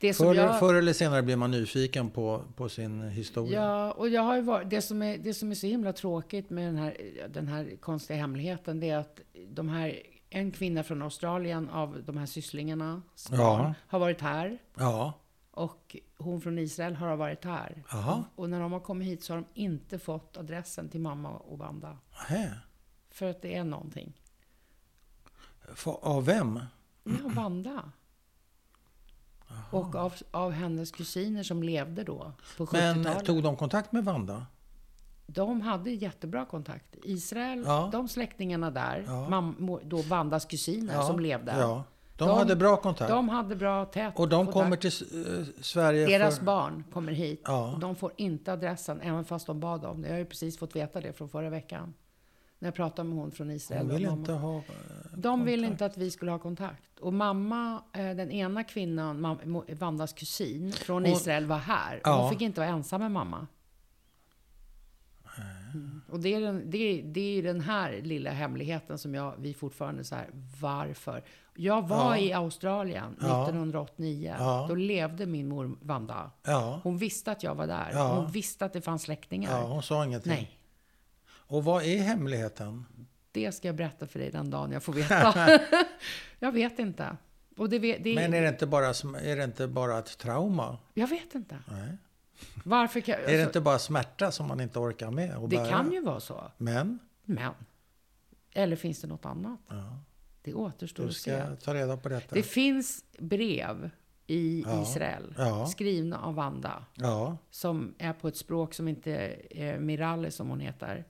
Det 0.00 0.14
som 0.14 0.26
Förr, 0.26 0.34
jag... 0.34 0.58
förr 0.58 0.74
eller 0.74 0.92
senare 0.92 1.22
blir 1.22 1.36
man 1.36 1.50
nyfiken 1.50 2.10
på, 2.10 2.42
på 2.56 2.68
sin 2.68 3.02
historia. 3.02 3.60
Ja, 3.62 3.92
och 3.92 4.08
jag 4.08 4.22
har 4.22 4.42
varit, 4.42 4.70
det, 4.70 4.82
som 4.82 5.02
är, 5.02 5.18
det 5.18 5.34
som 5.34 5.50
är 5.50 5.54
så 5.54 5.66
himla 5.66 5.92
tråkigt 5.92 6.50
med 6.50 6.66
den 6.68 6.76
här, 6.76 6.96
den 7.28 7.48
här 7.48 7.76
konstiga 7.80 8.18
hemligheten, 8.18 8.80
det 8.80 8.90
är 8.90 8.98
att 8.98 9.20
de 9.48 9.68
här, 9.68 9.98
en 10.30 10.50
kvinna 10.50 10.82
från 10.82 11.02
Australien 11.02 11.68
av 11.68 12.02
de 12.06 12.16
här 12.16 12.26
sysslingarna 12.26 13.02
Ja. 13.30 13.74
har 13.86 13.98
varit 13.98 14.20
här. 14.20 14.58
Ja. 14.74 15.12
Och 15.56 15.96
hon 16.18 16.40
från 16.40 16.58
Israel 16.58 16.96
har 16.96 17.16
varit 17.16 17.44
här. 17.44 17.82
Jaha. 17.90 18.24
Och 18.36 18.50
när 18.50 18.60
de 18.60 18.72
har 18.72 18.80
kommit 18.80 19.08
hit 19.08 19.24
så 19.24 19.32
har 19.32 19.40
de 19.40 19.60
inte 19.60 19.98
fått 19.98 20.36
adressen 20.36 20.88
till 20.88 21.00
mamma 21.00 21.30
och 21.30 21.58
Vanda. 21.58 21.98
Hä. 22.10 22.50
För 23.10 23.30
att 23.30 23.42
det 23.42 23.54
är 23.54 23.64
någonting. 23.64 24.20
Fa- 25.74 25.98
Av 26.02 26.24
vem? 26.24 26.60
Ja, 27.04 27.12
Vanda. 27.24 27.82
Och 29.70 29.94
av, 29.94 30.14
av 30.30 30.50
hennes 30.52 30.90
kusiner 30.92 31.42
som 31.42 31.62
levde 31.62 32.04
då 32.04 32.32
på 32.56 32.68
Men 32.72 32.96
70-talet. 33.04 33.24
tog 33.24 33.42
de 33.42 33.56
kontakt 33.56 33.92
med 33.92 34.04
Vanda? 34.04 34.46
De 35.26 35.60
hade 35.60 35.90
jättebra 35.90 36.44
kontakt. 36.44 36.96
Israel, 37.04 37.62
Ja. 37.66 37.88
de 37.92 38.08
släktingarna 38.08 38.70
där, 38.70 39.04
Ja. 39.06 39.28
mam, 39.28 39.78
då 39.84 40.02
Vandas 40.02 40.44
kusiner 40.44 41.02
som 41.02 41.20
levde. 41.20 41.52
De, 42.16 42.28
De- 42.28 42.38
hade 42.38 42.56
bra 42.56 42.76
kontakt. 42.76 43.10
De 43.10 43.28
hade 43.28 43.56
bra 43.56 43.84
tät 43.84 44.12
och 44.18 44.28
de 44.28 44.36
kontakt. 44.46 44.52
kommer 44.62 44.76
till 44.76 44.90
eh, 45.40 45.46
Sverige 45.60 46.06
Deras 46.06 46.38
för... 46.38 46.44
barn 46.44 46.84
kommer 46.92 47.12
hit. 47.12 47.42
Ja. 47.44 47.78
De 47.80 47.96
får 47.96 48.12
inte 48.16 48.52
adressen, 48.52 49.00
även 49.00 49.24
fast 49.24 49.46
de 49.46 49.60
bad 49.60 49.84
om 49.84 50.02
det. 50.02 50.08
Jag 50.08 50.14
har 50.14 50.18
ju 50.18 50.24
precis 50.24 50.58
fått 50.58 50.76
veta 50.76 51.00
det 51.00 51.12
från 51.12 51.28
förra 51.28 51.50
veckan. 51.50 51.94
När 52.58 52.66
jag 52.66 52.74
pratade 52.74 53.08
med 53.08 53.18
hon 53.18 53.30
från 53.30 53.50
Israel. 53.50 53.88
De 53.88 53.94
vill 53.94 54.06
mamma. 54.06 54.18
inte 54.18 54.32
ha... 54.32 54.56
eh, 54.56 54.62
De 55.16 55.44
vill 55.44 55.60
kontakt. 55.60 55.72
inte 55.72 55.86
att 55.86 55.96
vi 55.96 56.10
skulle 56.10 56.30
ha 56.30 56.38
kontakt. 56.38 56.98
Och 57.00 57.12
mamma, 57.12 57.82
eh, 57.92 58.00
den 58.04 58.30
ena 58.30 58.64
kvinnan, 58.64 59.26
mam- 59.26 59.74
Vandas 59.78 60.12
kusin 60.12 60.72
från 60.72 61.04
Hon- 61.04 61.12
Israel 61.12 61.46
var 61.46 61.58
här. 61.58 62.00
Ja. 62.04 62.20
Hon 62.20 62.30
fick 62.30 62.40
inte 62.40 62.60
vara 62.60 62.70
ensam 62.70 63.00
med 63.00 63.10
mamma. 63.10 63.46
Och 66.14 66.20
det 66.20 66.34
är, 66.34 66.40
den, 66.40 66.70
det, 66.70 66.78
är, 66.78 67.02
det 67.02 67.38
är 67.38 67.42
den 67.42 67.60
här 67.60 68.00
lilla 68.02 68.30
hemligheten 68.30 68.98
som 68.98 69.14
jag, 69.14 69.34
vi 69.38 69.54
fortfarande 69.54 70.04
så 70.04 70.14
här, 70.14 70.28
varför? 70.60 71.24
Jag 71.54 71.88
var 71.88 72.16
Ja. 72.16 72.18
i 72.18 72.32
Australien 72.32 73.16
Ja. 73.20 73.42
1989. 73.42 74.34
Ja. 74.38 74.66
Då 74.68 74.74
levde 74.74 75.26
min 75.26 75.48
mor 75.48 75.76
Vanda. 75.80 76.30
Hon 76.82 76.98
visste 76.98 77.32
att 77.32 77.42
jag 77.42 77.54
var 77.54 77.66
där. 77.66 78.14
Hon 78.16 78.30
visste 78.30 78.64
att 78.64 78.72
det 78.72 78.80
fanns 78.80 79.02
släktingar. 79.02 79.50
ja, 79.50 79.62
hon 79.66 79.82
sa 79.82 80.04
ingenting. 80.04 80.32
Nej, 80.32 80.58
Och 81.28 81.64
vad 81.64 81.82
är 81.84 81.98
hemligheten? 82.02 82.84
det 83.32 83.52
ska 83.52 83.68
jag 83.68 83.74
berätta 83.76 84.06
för 84.06 84.18
dig 84.18 84.30
den 84.30 84.50
dagen 84.50 84.72
jag 84.72 84.82
får 84.82 84.92
veta. 85.02 85.60
jag 86.38 86.52
vet 86.52 86.78
inte. 86.78 87.16
Och 87.56 87.68
det, 87.68 87.78
det, 87.78 88.14
Men 88.14 88.34
är 88.34 88.42
det 88.42 88.48
inte 88.48 88.66
bara, 88.66 88.86
är 88.86 89.36
det 89.36 89.44
inte 89.44 89.68
bara 89.68 89.98
ett 89.98 90.18
trauma? 90.18 90.78
Jag 90.94 91.06
vet 91.08 91.34
inte. 91.34 91.58
Nej. 91.70 91.96
Varför 92.64 93.00
kan, 93.00 93.14
är 93.14 93.18
det 93.18 93.24
alltså, 93.26 93.46
inte 93.46 93.60
bara 93.60 93.78
smärta 93.78 94.30
som 94.32 94.48
man 94.48 94.60
inte 94.60 94.78
orkar 94.78 95.10
med? 95.10 95.36
Och 95.36 95.48
Det 95.48 95.56
bära? 95.56 95.68
kan 95.68 95.92
ju 95.92 96.00
vara 96.02 96.20
så. 96.20 96.50
Men? 96.58 96.98
Men. 97.24 97.52
Eller 98.52 98.76
finns 98.76 99.00
det 99.00 99.06
något 99.06 99.24
annat? 99.26 99.60
Ja. 99.68 99.98
Det 100.42 100.54
återstår 100.54 101.06
att 101.06 101.14
se. 101.14 101.56
ta 101.64 101.74
reda 101.74 101.96
på 101.96 102.08
detta. 102.08 102.34
Det 102.34 102.42
finns 102.42 103.04
brev 103.18 103.90
i 104.26 104.62
Ja. 104.66 104.82
Israel 104.82 105.34
Ja. 105.38 105.66
skrivna 105.66 106.18
av 106.20 106.34
Wanda 106.34 106.84
Ja, 106.94 107.36
som 107.50 107.94
är 107.98 108.12
på 108.12 108.28
ett 108.28 108.36
språk 108.36 108.74
som 108.74 108.88
inte 108.88 109.16
eh, 109.50 109.78
Miralli, 109.78 110.30
som 110.30 110.48
hon 110.48 110.60
heter, 110.60 111.04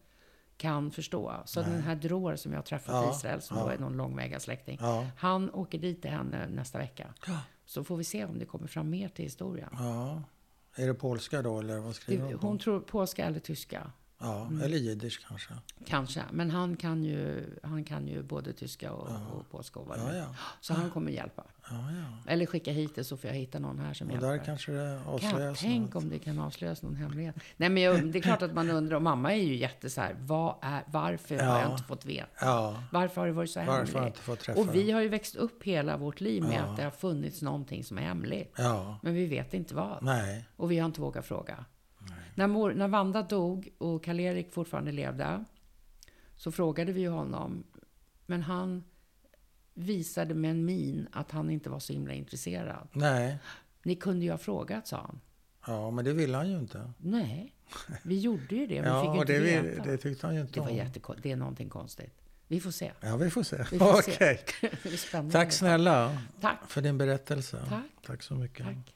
kan 0.56 0.90
förstå. 0.90 1.34
Så 1.44 1.60
den 1.62 1.82
här 1.82 1.94
Dror 1.94 2.36
som 2.36 2.52
jag 2.52 2.58
har 2.58 2.64
träffat 2.64 3.06
i 3.06 3.16
Israel, 3.16 3.40
som 3.42 3.56
då 3.58 3.68
är 3.68 3.78
någon 3.78 3.96
långväga 3.96 4.40
släkting, 4.40 4.78
han 5.16 5.50
åker 5.50 5.78
dit 5.78 6.02
till 6.02 6.10
henne 6.10 6.46
nästa 6.48 6.78
vecka. 6.78 7.14
Så 7.64 7.84
får 7.84 7.96
vi 7.96 8.04
se 8.04 8.24
om 8.24 8.38
det 8.38 8.44
kommer 8.44 8.66
fram 8.66 8.90
mer 8.90 9.08
till 9.08 9.24
historien. 9.24 9.70
Ja. 10.76 10.82
Är 10.82 10.86
det 10.86 10.94
polska 10.94 11.42
då 11.42 11.60
eller 11.60 11.78
vad 11.78 11.94
skriver 11.94 12.24
hon? 12.24 12.38
hon 12.40 12.58
tror 12.58 12.80
polska 12.80 13.24
eller 13.24 13.40
tyska. 13.40 13.90
Ja, 14.18 14.50
eller 14.62 14.76
jiddisch 14.76 15.26
kanske. 15.28 15.54
Kanske. 15.86 16.22
Men 16.32 16.50
han 16.50 16.76
kan 16.76 17.04
ju, 17.04 17.44
han 17.62 17.84
kan 17.84 18.08
ju 18.08 18.22
både 18.22 18.52
tyska 18.52 18.92
och, 18.92 19.08
och 19.36 19.50
polska. 19.50 19.80
Och 19.80 19.96
Ja, 19.96 20.14
ja. 20.14 20.34
Så 20.60 20.74
han 20.74 20.90
kommer 20.90 21.12
hjälpa. 21.12 21.44
Ja, 21.70 21.76
ja. 21.76 22.32
Eller 22.32 22.46
skicka 22.46 22.72
hit 22.72 22.94
det 22.94 23.04
så 23.04 23.16
får 23.16 23.30
jag 23.30 23.36
hitta 23.36 23.58
någon 23.58 23.78
här 23.78 23.94
som 23.94 24.06
Och 24.06 24.12
hjälper. 24.12 24.28
där 24.28 24.38
kanske 24.44 24.72
det 24.72 25.00
Kan, 25.04 25.14
avslöjas 25.14 25.60
tänk 25.60 25.94
något. 25.94 26.02
om 26.04 26.10
det 26.10 26.18
kan 26.18 26.38
avslöjas 26.38 26.82
någon 26.82 26.94
hemlighet. 26.96 27.36
Nej, 27.56 27.68
men 27.68 27.82
jag, 27.82 28.12
det 28.12 28.18
är 28.18 28.22
klart 28.22 28.42
att 28.42 28.54
man 28.54 28.70
undrar. 28.70 28.96
Och 28.96 29.02
mamma 29.02 29.32
är 29.32 29.42
ju 29.42 29.56
jätte 29.56 29.90
så 29.90 30.00
här, 30.00 30.16
vad 30.20 30.54
är, 30.62 30.82
varför 30.86 31.38
har 31.38 31.44
Ja. 31.58 31.60
jag 31.62 31.72
inte 31.72 31.84
fått 31.84 32.04
veta? 32.04 32.76
Varför 32.92 33.20
har 33.20 33.26
det 33.28 33.32
varit 33.32 33.50
så 33.50 33.60
varför 33.60 33.72
har 33.72 33.78
jag 33.80 33.86
hemligt? 33.94 34.06
inte 34.06 34.20
fått 34.20 34.40
träffa 34.40 34.60
Och 34.60 34.74
vi 34.74 34.90
har 34.90 35.00
ju 35.00 35.08
växt 35.08 35.36
upp 35.36 35.62
hela 35.62 35.96
vårt 35.96 36.20
liv 36.20 36.42
med 36.42 36.64
att 36.64 36.76
det 36.76 36.82
har 36.84 36.90
funnits 36.90 37.42
någonting 37.42 37.84
som 37.84 37.98
är 37.98 38.02
hemligt. 38.02 38.58
Men 39.02 39.14
vi 39.14 39.26
vet 39.26 39.54
inte 39.54 39.74
vad. 39.74 40.02
nej. 40.02 40.44
Och 40.56 40.70
vi 40.70 40.78
har 40.78 40.86
inte 40.86 41.00
vågat 41.00 41.26
fråga. 41.26 41.64
När, 42.34 42.46
mor, 42.46 42.72
när 42.74 42.88
Vanda 42.88 43.22
dog 43.22 43.68
och 43.78 44.04
Karl-Erik 44.04 44.52
fortfarande 44.52 44.92
levde 44.92 45.44
så 46.36 46.52
frågade 46.52 46.92
vi 46.92 47.04
honom. 47.04 47.64
Men 48.26 48.42
han 48.42 48.84
visade 49.74 50.34
med 50.34 50.50
en 50.50 50.64
min 50.64 51.08
att 51.12 51.30
han 51.30 51.50
inte 51.50 51.70
var 51.70 51.78
så 51.78 51.92
himla 51.92 52.14
intresserad. 52.14 52.88
Nej. 52.92 53.38
Ni 53.82 53.94
kunde 53.96 54.24
ju 54.24 54.30
ha 54.30 54.38
frågat, 54.38 54.86
sa 54.86 54.96
han. 54.96 55.20
Ja, 55.66 55.90
men 55.90 56.04
det 56.04 56.12
ville 56.12 56.36
han 56.36 56.50
ju 56.50 56.58
inte. 56.58 56.90
Nej, 56.98 57.54
vi 58.02 58.18
gjorde 58.18 58.54
ju 58.54 58.66
det. 58.66 58.74
Vi 58.74 58.76
fick 58.80 58.84
ju 58.84 58.84
Ja, 58.84 59.20
inte 59.20 59.32
det, 59.32 59.62
veta. 59.62 59.82
det 59.84 59.96
tyckte 59.96 60.26
han 60.26 60.34
ju 60.34 60.40
inte 60.40 60.52
det, 60.54 60.60
var 60.60 60.70
om. 60.70 60.76
jättekon- 60.76 61.18
det 61.22 61.32
är 61.32 61.36
någonting 61.36 61.68
konstigt. 61.68 62.14
Vi 62.48 62.60
får 62.60 62.70
se. 62.70 62.92
Ja, 63.00 63.16
vi 63.16 63.30
får 63.30 63.42
se. 63.42 63.56
Vi 63.70 63.78
får 63.78 64.02
se. 64.02 64.12
Okej. 64.14 64.40
spännande. 64.98 65.32
Tack 65.32 65.52
snälla 65.52 66.18
Tack. 66.40 66.58
för 66.68 66.82
din 66.82 66.98
berättelse. 66.98 67.64
Tack. 67.68 67.84
Tack 68.06 68.22
så 68.22 68.34
mycket. 68.34 68.66
Tack. 68.66 68.93